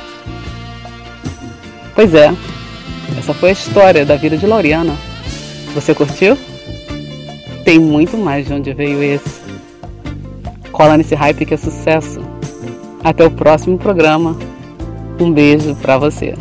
Pois 1.95 2.13
é, 2.13 2.33
essa 3.17 3.33
foi 3.33 3.49
a 3.49 3.53
história 3.53 4.05
da 4.05 4.15
vida 4.15 4.37
de 4.37 4.45
Lauriana. 4.45 4.95
Você 5.73 5.93
curtiu? 5.93 6.37
Tem 7.63 7.77
muito 7.77 8.17
mais 8.17 8.47
de 8.47 8.53
onde 8.53 8.73
veio 8.73 9.03
esse. 9.03 9.41
Cola 10.71 10.97
nesse 10.97 11.13
hype 11.13 11.45
que 11.45 11.53
é 11.53 11.57
sucesso. 11.57 12.21
Até 13.03 13.25
o 13.25 13.31
próximo 13.31 13.77
programa. 13.77 14.37
Um 15.19 15.31
beijo 15.31 15.75
para 15.75 15.97
você. 15.97 16.35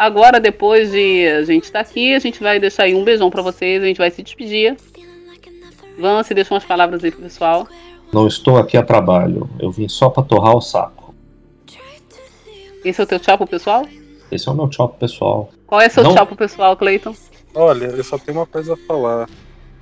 Agora, 0.00 0.40
depois 0.40 0.92
de 0.92 1.28
a 1.28 1.44
gente 1.44 1.64
estar 1.64 1.84
tá 1.84 1.90
aqui, 1.90 2.14
a 2.14 2.18
gente 2.18 2.42
vai 2.42 2.58
deixar 2.58 2.84
aí 2.84 2.94
um 2.94 3.04
beijão 3.04 3.28
para 3.28 3.42
vocês, 3.42 3.82
a 3.82 3.86
gente 3.86 3.98
vai 3.98 4.10
se 4.10 4.22
despedir. 4.22 4.74
Vance, 5.98 6.32
deixa 6.32 6.54
umas 6.54 6.64
palavras 6.64 7.04
aí 7.04 7.10
pro 7.10 7.20
pessoal. 7.20 7.68
Não 8.10 8.26
estou 8.26 8.56
aqui 8.56 8.78
a 8.78 8.82
trabalho. 8.82 9.50
Eu 9.58 9.70
vim 9.70 9.88
só 9.88 10.08
para 10.08 10.22
torrar 10.22 10.56
o 10.56 10.60
saco. 10.62 11.14
Esse 12.82 12.98
é 12.98 13.04
o 13.04 13.06
teu 13.06 13.20
tchau 13.20 13.36
pro 13.36 13.46
pessoal? 13.46 13.86
Esse 14.32 14.48
é 14.48 14.50
o 14.50 14.54
meu 14.54 14.70
tchau 14.70 14.88
pro 14.88 15.00
pessoal. 15.00 15.50
Qual 15.66 15.82
é 15.82 15.90
seu 15.90 16.02
não... 16.02 16.14
tchau 16.14 16.26
pro 16.26 16.34
pessoal, 16.34 16.74
Cleiton? 16.78 17.14
Olha, 17.54 17.84
eu 17.84 18.02
só 18.02 18.16
tenho 18.16 18.38
uma 18.38 18.46
coisa 18.46 18.72
a 18.72 18.76
falar. 18.78 19.28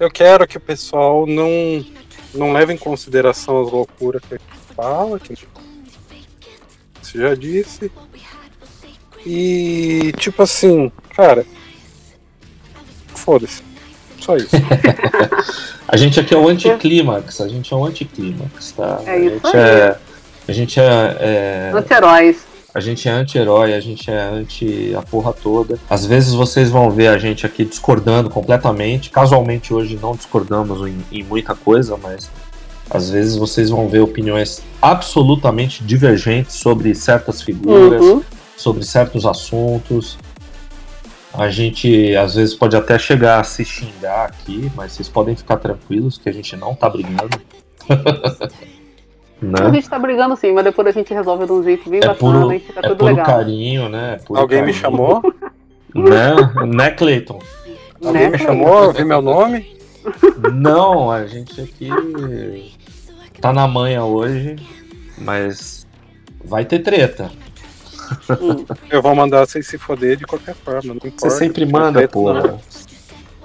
Eu 0.00 0.10
quero 0.10 0.48
que 0.48 0.56
o 0.56 0.60
pessoal 0.60 1.28
não, 1.28 1.86
não 2.34 2.52
leve 2.52 2.72
em 2.72 2.76
consideração 2.76 3.60
as 3.60 3.70
loucuras 3.70 4.20
que 4.22 4.36
fala, 4.74 5.20
que 5.20 5.36
você 7.00 7.18
já 7.20 7.36
disse. 7.36 7.88
E 9.26 10.12
tipo 10.16 10.42
assim, 10.42 10.90
cara, 11.14 11.44
foda-se. 13.14 13.62
Só 14.20 14.36
isso. 14.36 14.56
a 15.86 15.96
gente 15.96 16.20
aqui 16.20 16.34
é 16.34 16.36
o 16.36 16.48
anticlímax, 16.48 17.40
a 17.40 17.48
gente 17.48 17.72
é 17.72 17.76
o 17.76 17.84
anticlímax, 17.84 18.72
tá? 18.72 19.00
É 19.06 19.18
isso 19.18 19.46
a 19.46 19.50
gente 19.50 19.56
aí. 19.56 19.80
é. 19.80 19.96
A 20.48 20.52
gente 20.52 20.80
é. 20.80 21.16
é... 21.20 21.72
Anti-heróis. 21.74 22.48
A 22.74 22.80
gente 22.80 23.08
é 23.08 23.10
anti-herói, 23.10 23.74
a 23.74 23.80
gente 23.80 24.10
é 24.10 24.20
anti 24.20 24.94
a 24.96 25.02
porra 25.02 25.32
toda. 25.32 25.78
Às 25.88 26.06
vezes 26.06 26.32
vocês 26.32 26.70
vão 26.70 26.90
ver 26.90 27.08
a 27.08 27.18
gente 27.18 27.44
aqui 27.44 27.64
discordando 27.64 28.30
completamente. 28.30 29.10
Casualmente 29.10 29.74
hoje 29.74 29.98
não 30.00 30.14
discordamos 30.14 30.86
em, 30.86 30.98
em 31.10 31.22
muita 31.24 31.54
coisa, 31.54 31.98
mas 32.00 32.30
às 32.90 33.10
vezes 33.10 33.36
vocês 33.36 33.70
vão 33.70 33.88
ver 33.88 34.00
opiniões 34.00 34.62
absolutamente 34.80 35.82
divergentes 35.82 36.56
sobre 36.56 36.94
certas 36.94 37.42
figuras, 37.42 38.00
uhum. 38.00 38.22
Sobre 38.58 38.84
certos 38.84 39.24
assuntos. 39.24 40.18
A 41.32 41.48
gente 41.48 42.14
às 42.16 42.34
vezes 42.34 42.54
pode 42.54 42.76
até 42.76 42.98
chegar 42.98 43.40
a 43.40 43.44
se 43.44 43.64
xingar 43.64 44.24
aqui, 44.26 44.70
mas 44.74 44.92
vocês 44.92 45.08
podem 45.08 45.36
ficar 45.36 45.56
tranquilos 45.56 46.18
que 46.18 46.28
a 46.28 46.32
gente 46.32 46.56
não 46.56 46.74
tá 46.74 46.90
brigando. 46.90 47.40
Né? 49.40 49.60
A 49.60 49.70
gente 49.70 49.88
tá 49.88 49.96
brigando 50.00 50.34
sim, 50.34 50.50
mas 50.50 50.64
depois 50.64 50.88
a 50.88 50.90
gente 50.90 51.14
resolve 51.14 51.46
de 51.46 51.52
um 51.52 51.62
jeito 51.62 51.88
bem 51.88 52.00
é 52.02 52.08
bacana 52.08 52.40
puro, 52.40 52.52
e 52.52 52.58
fica 52.58 52.80
é 52.80 52.82
tudo 52.82 52.96
puro 52.96 53.10
legal. 53.10 53.24
carinho, 53.24 53.88
né? 53.88 54.18
Puro 54.26 54.40
Alguém 54.40 54.58
carinho. 54.58 54.74
me 54.74 54.80
chamou? 54.80 55.22
Né, 55.94 56.34
né 56.66 56.90
Cleiton? 56.90 57.38
Alguém 58.04 58.24
Né, 58.24 58.30
me 58.30 58.38
chamou? 58.38 58.92
Viu 58.92 59.06
meu 59.06 59.22
nome? 59.22 59.78
Não, 60.52 61.08
a 61.10 61.24
gente 61.26 61.60
aqui 61.60 62.74
tá 63.40 63.52
na 63.52 63.66
manha 63.66 64.04
hoje, 64.04 64.56
mas 65.16 65.86
vai 66.44 66.64
ter 66.64 66.80
treta. 66.80 67.30
Hum. 68.40 68.64
Eu 68.90 69.02
vou 69.02 69.14
mandar 69.14 69.46
vocês 69.46 69.66
se 69.66 69.78
foder 69.78 70.16
de 70.16 70.24
qualquer 70.24 70.54
forma, 70.54 70.88
não 70.88 70.96
importa. 70.96 71.30
Você 71.30 71.30
sempre 71.30 71.66
manda, 71.66 72.06
porra. 72.08 72.42
não. 72.42 72.60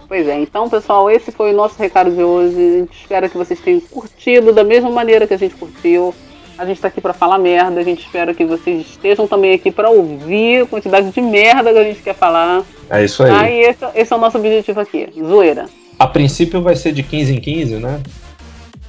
Pois 0.07 0.27
é, 0.27 0.39
então 0.39 0.69
pessoal, 0.69 1.09
esse 1.09 1.31
foi 1.31 1.51
o 1.53 1.55
nosso 1.55 1.77
recado 1.79 2.11
de 2.11 2.21
hoje. 2.21 2.55
A 2.55 2.79
gente 2.79 3.01
espera 3.01 3.27
que 3.27 3.37
vocês 3.37 3.59
tenham 3.59 3.79
curtido 3.79 4.53
da 4.53 4.63
mesma 4.63 4.91
maneira 4.91 5.25
que 5.25 5.33
a 5.33 5.37
gente 5.37 5.55
curtiu. 5.55 6.13
A 6.55 6.65
gente 6.65 6.79
tá 6.79 6.87
aqui 6.87 7.01
pra 7.01 7.13
falar 7.13 7.39
merda, 7.39 7.79
a 7.79 7.83
gente 7.83 8.05
espera 8.05 8.31
que 8.31 8.45
vocês 8.45 8.85
estejam 8.85 9.27
também 9.27 9.53
aqui 9.53 9.71
pra 9.71 9.89
ouvir 9.89 10.61
a 10.61 10.65
quantidade 10.67 11.09
de 11.09 11.19
merda 11.21 11.73
que 11.73 11.79
a 11.79 11.83
gente 11.83 12.01
quer 12.03 12.13
falar. 12.13 12.63
É 12.89 13.03
isso 13.03 13.23
aí. 13.23 13.31
Ah, 13.31 13.49
e 13.49 13.61
esse, 13.61 13.85
esse 13.95 14.13
é 14.13 14.15
o 14.15 14.19
nosso 14.19 14.37
objetivo 14.37 14.79
aqui, 14.79 15.09
zoeira. 15.19 15.65
A 15.97 16.05
princípio 16.05 16.61
vai 16.61 16.75
ser 16.75 16.91
de 16.91 17.01
15 17.01 17.33
em 17.33 17.41
15, 17.41 17.75
né? 17.77 17.99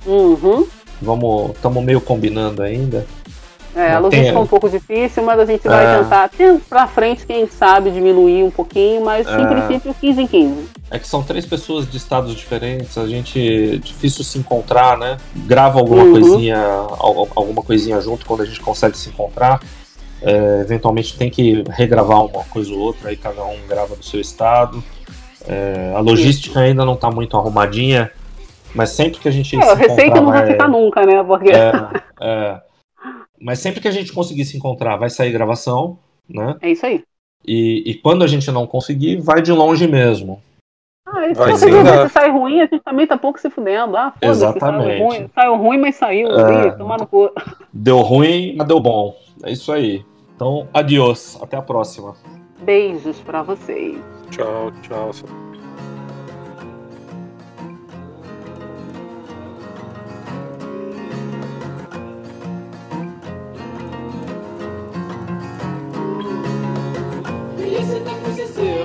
Uhum. 0.04 0.66
Vamos, 1.00 1.52
estamos 1.52 1.82
meio 1.82 2.00
combinando 2.00 2.62
ainda. 2.62 3.06
É, 3.76 3.92
a 3.92 3.98
logística 3.98 4.36
é 4.38 4.40
um 4.40 4.46
pouco 4.46 4.68
difícil, 4.70 5.22
mas 5.24 5.38
a 5.40 5.44
gente 5.44 5.66
vai 5.66 5.84
É. 5.84 5.98
tentar, 5.98 6.28
tem 6.28 6.58
pra 6.58 6.86
frente, 6.86 7.26
quem 7.26 7.46
sabe, 7.48 7.90
diminuir 7.90 8.44
um 8.44 8.50
pouquinho, 8.50 9.04
mas 9.04 9.26
em 9.26 9.42
É. 9.42 9.46
princípio 9.46 9.94
15 10.00 10.22
em 10.22 10.26
15. 10.28 10.68
É 10.90 10.98
que 10.98 11.08
são 11.08 11.22
três 11.22 11.44
pessoas 11.44 11.90
de 11.90 11.96
estados 11.96 12.34
diferentes, 12.34 12.96
a 12.96 13.06
gente 13.06 13.78
difícil 13.82 14.22
se 14.22 14.38
encontrar, 14.38 14.96
né? 14.96 15.16
Grava 15.34 15.80
alguma 15.80 16.04
Uhum. 16.04 16.12
coisinha, 16.12 16.56
al- 16.58 17.28
alguma 17.34 17.62
coisinha 17.62 18.00
junto 18.00 18.24
quando 18.24 18.42
a 18.42 18.46
gente 18.46 18.60
consegue 18.60 18.96
se 18.96 19.08
encontrar. 19.08 19.60
É, 20.22 20.60
eventualmente 20.60 21.18
tem 21.18 21.28
que 21.28 21.64
regravar 21.68 22.24
uma 22.24 22.44
coisa 22.44 22.72
ou 22.72 22.78
outra, 22.78 23.10
aí 23.10 23.16
cada 23.16 23.44
um 23.44 23.56
grava 23.68 23.96
do 23.96 24.04
seu 24.04 24.20
estado. 24.20 24.82
É, 25.46 25.92
a 25.94 26.00
logística 26.00 26.60
ainda 26.60 26.84
não 26.84 26.96
tá 26.96 27.10
muito 27.10 27.36
arrumadinha, 27.36 28.10
mas 28.74 28.90
sempre 28.90 29.18
que 29.20 29.28
a 29.28 29.32
gente 29.32 29.54
É, 29.56 29.60
se 29.62 29.68
a 29.68 29.74
receita 29.74 30.02
encontrar 30.04 30.20
não 30.22 30.30
vai- 30.32 30.46
ficar 30.46 30.68
nunca, 30.68 31.04
né? 31.04 31.22
Porque 31.24 31.50
É, 31.50 31.72
é. 32.22 32.56
Mas 33.44 33.58
sempre 33.58 33.78
que 33.78 33.88
a 33.88 33.90
gente 33.90 34.10
conseguir 34.10 34.46
se 34.46 34.56
encontrar, 34.56 34.96
vai 34.96 35.10
sair 35.10 35.30
gravação, 35.30 35.98
né? 36.26 36.56
é 36.62 36.70
isso 36.70 36.86
aí. 36.86 37.04
E, 37.46 37.82
e 37.84 37.94
quando 37.94 38.24
a 38.24 38.26
gente 38.26 38.50
não 38.50 38.66
conseguir, 38.66 39.20
vai 39.20 39.42
de 39.42 39.52
longe 39.52 39.86
mesmo. 39.86 40.42
Ah, 41.06 41.30
Vai 41.34 41.34
se 41.34 41.66
você 41.66 41.82
né? 41.82 42.08
sai 42.08 42.30
ruim, 42.30 42.62
a 42.62 42.66
gente 42.66 42.82
também 42.82 43.06
tá 43.06 43.18
pouco 43.18 43.38
se 43.38 43.50
fudendo. 43.50 43.98
Ah, 43.98 44.10
foda-se, 44.12 44.30
Exatamente. 44.30 44.96
Saiu 44.96 45.06
ruim, 45.06 45.30
saiu 45.34 45.56
ruim, 45.56 45.78
mas 45.78 45.96
saiu. 45.96 46.28
É. 46.28 46.68
Ih, 46.68 46.72
tomar 46.78 46.98
no 46.98 47.06
cu. 47.06 47.30
Deu 47.70 47.98
ruim, 47.98 48.54
mas 48.56 48.66
deu 48.66 48.80
bom. 48.80 49.14
É 49.42 49.52
isso 49.52 49.70
aí. 49.70 50.02
Então, 50.34 50.66
adiós. 50.72 51.38
Até 51.42 51.58
a 51.58 51.62
próxima. 51.62 52.16
Beijos 52.62 53.20
pra 53.20 53.42
vocês. 53.42 53.98
Tchau, 54.30 54.72
tchau. 54.80 55.10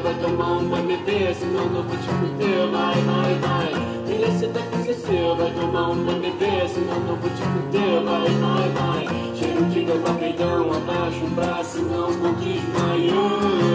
Vai 0.04 0.14
tomar 0.16 0.58
um 0.58 0.70
bebê, 0.70 1.34
senão 1.34 1.70
não 1.70 1.84
vou 1.84 1.98
te 1.98 2.08
fuder, 2.08 2.68
vai, 2.72 3.02
vai, 3.02 3.34
vai. 3.36 3.74
Filha, 4.06 4.32
cê 4.38 4.48
tá 4.48 4.60
com 4.60 4.84
CC, 4.84 5.36
vai 5.38 5.52
tomar 5.52 5.92
um 5.92 6.04
bebê, 6.04 6.68
senão 6.68 7.00
não 7.00 7.16
vou 7.16 7.30
te 7.30 7.42
fuder, 7.42 8.04
vai, 8.04 8.30
vai, 8.30 8.70
vai. 8.70 9.08
Cheiro 9.36 9.64
de 9.66 9.84
gamba 9.84 10.14
peidão, 10.16 10.74
abaixa 10.74 11.24
o 11.24 11.30
braço, 11.30 11.82
não 11.84 12.12
vou 12.12 12.34
desmaiar. 12.36 13.70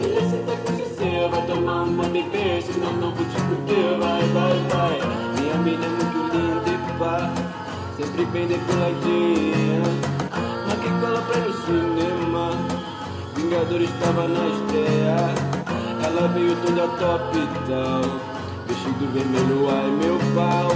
Filha, 0.00 0.28
cê 0.28 0.36
tá 0.38 0.56
com 0.56 0.72
CC, 0.76 1.28
vai 1.30 1.46
tomar 1.46 1.82
um 1.82 1.96
bebê, 1.96 2.62
senão 2.62 2.92
não 2.94 3.12
vou 3.12 3.26
te 3.26 3.40
fuder, 3.40 3.98
vai, 3.98 4.22
vai, 4.28 4.58
vai. 4.70 5.00
Minha 5.40 5.56
mina 5.58 5.86
é 5.86 5.88
muito 5.88 6.18
linda 6.34 6.70
e 6.70 6.98
pá, 6.98 7.32
sempre 7.96 8.24
bem 8.26 8.46
decoladinha. 8.48 9.82
Que 10.82 10.90
cola 11.00 11.20
pra 11.22 11.40
no 11.40 11.52
cinema. 11.64 12.75
Vingadores 13.46 13.88
estava 13.88 14.26
na 14.26 14.44
estreia. 14.48 15.16
Ela 16.04 16.26
veio 16.34 16.56
toda 16.66 16.88
top 16.98 17.38
então. 17.38 18.00
Vestido 18.66 19.06
vermelho, 19.12 19.70
ai 19.70 19.88
meu 19.88 20.18
pau. 20.34 20.72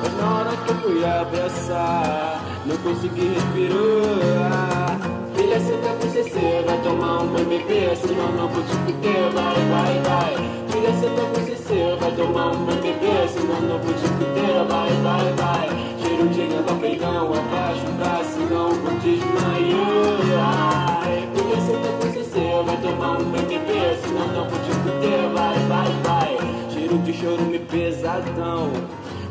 Mas 0.00 0.16
na 0.16 0.38
hora 0.38 0.56
que 0.56 0.70
eu 0.70 0.76
fui 0.76 1.04
abraçar, 1.04 2.40
não 2.66 2.76
consegui 2.76 3.34
respirar. 3.34 4.96
Filha, 5.34 5.58
tá 5.58 5.92
com 6.00 6.08
CC, 6.08 6.62
vai 6.64 6.78
tomar 6.84 7.22
um 7.22 7.34
bebê, 7.34 7.96
senão 7.96 8.30
não 8.30 8.48
vou 8.48 8.62
te 8.62 8.76
fuder, 8.76 9.30
vai, 9.32 9.56
vai, 9.56 10.00
vai. 10.06 10.36
Filha, 10.68 10.92
tá 10.92 11.24
com 11.34 11.46
CC, 11.46 11.96
vai 11.98 12.12
tomar 12.12 12.52
um 12.52 12.64
bebê, 12.64 13.28
senão 13.28 13.60
não 13.60 13.78
vou 13.80 13.92
te 13.92 14.06
fuder, 14.06 14.64
vai, 14.68 14.90
vai, 15.02 15.32
vai. 15.32 15.68
Cheiro 16.00 16.28
de 16.28 16.46
gamba 16.46 16.74
peigão, 16.80 17.34
abaixa 17.34 17.88
o 17.88 17.92
braço, 17.98 18.38
não 18.48 18.70
vou 18.70 18.92
desmaiar. 19.00 20.84
Vai 22.62 22.76
tomar 22.78 23.18
um 23.18 23.24
bebê, 23.24 23.96
senão 24.02 24.28
não 24.28 24.48
vou 24.48 24.58
te 24.60 24.70
fuder, 24.70 25.28
vai, 25.34 25.58
vai, 25.66 25.88
vai. 26.02 26.38
Cheiro 26.70 26.98
de 26.98 27.12
chorume 27.12 27.58
pesadão, 27.58 28.70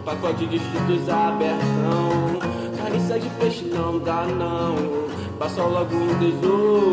pacote 0.05 0.45
de 0.45 0.59
cheetos 0.59 1.09
abertão. 1.09 2.39
Carniça 2.77 3.17
de 3.19 3.29
peixe 3.39 3.63
não 3.65 3.97
dá 3.97 4.25
não, 4.25 4.75
passa 5.39 5.63
logo 5.63 5.95
um 5.95 6.19
desu. 6.19 6.91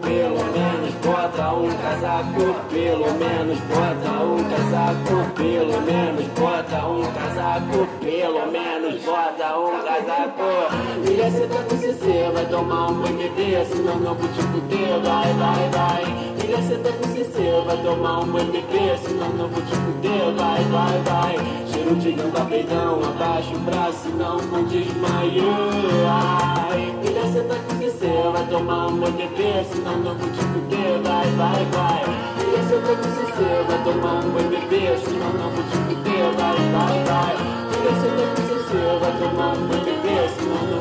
Pelo 0.00 0.44
menos 0.52 0.94
bota 1.04 1.52
um 1.54 1.68
casaco, 1.76 2.54
pelo 2.68 3.12
menos 3.14 3.58
bota 3.60 4.24
um 4.24 4.42
casaco, 4.48 5.32
pelo 5.36 5.80
menos 5.82 6.26
bota 6.38 6.86
um 6.86 7.02
casaco, 7.12 7.86
pelo 8.00 8.50
menos 8.50 9.02
bota 9.04 9.58
um 9.58 9.82
casaco. 9.82 10.71
Filha, 11.00 11.30
cê 11.30 11.46
tá 11.46 11.62
com 11.62 11.78
CC, 11.78 12.30
vai 12.34 12.44
tomar 12.46 12.90
um 12.90 13.00
bebê, 13.00 13.64
senão 13.64 13.98
não 13.98 14.14
vou 14.14 14.28
te 14.28 14.42
fuder, 14.42 15.00
vai, 15.02 15.32
vai, 15.32 15.70
vai. 15.70 16.04
Filha, 16.38 16.62
cê 16.62 16.76
tá 16.76 16.92
com 16.92 17.08
CC, 17.08 17.62
vai 17.64 17.78
tomar 17.78 18.20
um 18.20 18.26
bebê, 18.26 18.98
senão 19.02 19.30
não 19.30 19.48
vou 19.48 19.62
te 19.62 19.74
fuder, 19.74 20.34
vai, 20.36 20.62
vai, 20.64 20.98
vai. 21.00 21.38
Cheiro 21.72 21.96
de 21.96 22.12
gamba 22.12 22.44
peidão, 22.44 23.02
abaixa 23.02 23.54
o 23.54 23.58
braço, 23.60 24.10
não 24.18 24.36
vou 24.38 24.64
desmaiar. 24.64 26.68
Filha, 27.02 27.26
cê 27.32 27.40
tá 27.40 27.54
com 27.54 27.78
CC, 27.78 28.06
vai 28.30 28.46
tomar 28.46 28.88
um 28.88 29.00
bebê, 29.00 29.64
senão 29.72 29.96
não 29.98 30.14
vou 30.14 30.28
te 30.28 30.40
fuder, 30.40 31.00
vai, 31.02 31.26
vai, 31.30 31.64
vai. 31.72 32.04
Filha, 32.36 32.62
cê 32.68 32.76
tá 32.76 32.94
com 32.96 33.02
CC, 33.02 33.64
vai 33.66 33.82
tomar 33.82 34.22
um 34.24 34.30
bebê, 34.30 34.98
senão 34.98 35.32
não 35.32 35.48
vou 35.50 35.64
te 35.64 35.76
fuder, 35.88 36.32
vai, 36.36 36.58
vai, 36.70 37.02
vai. 37.08 37.34
Filha, 37.72 37.94
cê 37.98 38.08
tá 38.08 38.26
com 38.28 38.42
CC, 38.46 38.76
vai 39.00 39.12
tomar 39.18 39.56
um 39.56 39.62
banho 39.68 39.91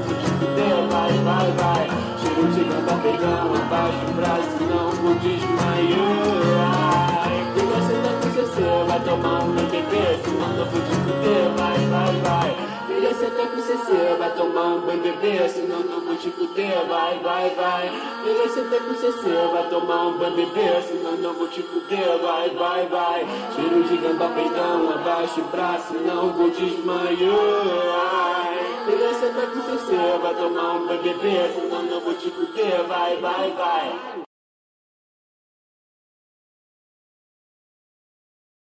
vou 0.02 0.16
te 0.16 0.26
fuder, 0.26 0.88
vai, 0.90 1.12
vai, 1.24 1.52
vai. 1.52 1.88
Cheiro 2.20 2.48
de 2.54 2.64
gamba 2.64 2.96
peidão, 3.02 3.56
abaixa 3.56 4.06
o 4.08 4.14
braço, 4.14 4.64
não 4.70 4.92
vou 4.92 5.16
desmaiar. 5.16 6.62
Tá 8.04 8.12
com 8.22 8.30
CC, 8.34 8.58
vai 8.88 9.00
tomar 9.02 9.44
um 9.44 9.56
senão 10.24 10.50
não 10.50 10.66
vou 10.66 10.82
te 10.82 10.96
fuder, 10.96 11.50
vai, 11.58 11.78
vai, 11.88 12.81
vai. 13.12 13.12
Filha, 13.12 13.16
cê 13.16 13.30
tá 13.32 13.46
com 13.48 13.62
CC, 13.62 14.16
vai 14.18 14.34
tomar 14.36 14.76
um 14.76 14.82
banho 14.82 15.02
bebê, 15.02 15.50
senão 15.50 15.80
não 15.80 16.02
vou 16.02 16.16
te 16.16 16.30
fuder, 16.32 16.86
vai, 16.88 17.20
vai, 17.20 17.50
vai. 17.52 17.90
Filha, 18.24 18.50
cê 18.50 18.62
tá 18.62 18.78
com 18.84 18.96
CC, 18.96 19.30
vai 19.52 19.70
tomar 19.70 20.08
um 20.08 20.18
banho 20.18 20.36
bebê, 20.36 20.82
senão 20.82 21.12
não 21.18 21.34
vou 21.34 21.48
te 21.48 21.62
fuder, 21.62 22.18
vai, 22.22 22.50
vai, 22.52 22.88
vai. 22.88 23.26
Cheiro 23.56 23.84
de 23.84 23.98
gamba 23.98 24.30
peidão, 24.30 24.92
abaixa 24.92 25.42
o 25.42 25.44
braço, 25.46 25.94
não 25.94 26.32
vou 26.34 26.50
desmaiar. 26.52 27.12
Filha, 28.86 29.14
cê 29.14 29.28
tá 29.28 29.48
com 29.48 29.62
CC, 29.62 29.96
vai 30.22 30.36
tomar 30.36 30.74
um 30.76 30.88
banho 30.88 31.04
bebê, 31.04 31.52
senão 31.54 31.84
não 31.84 32.00
vou 32.00 32.14
te 32.14 32.30
fuder, 32.32 32.84
vai, 32.88 33.18
vai, 33.18 33.52
vai. 33.52 34.31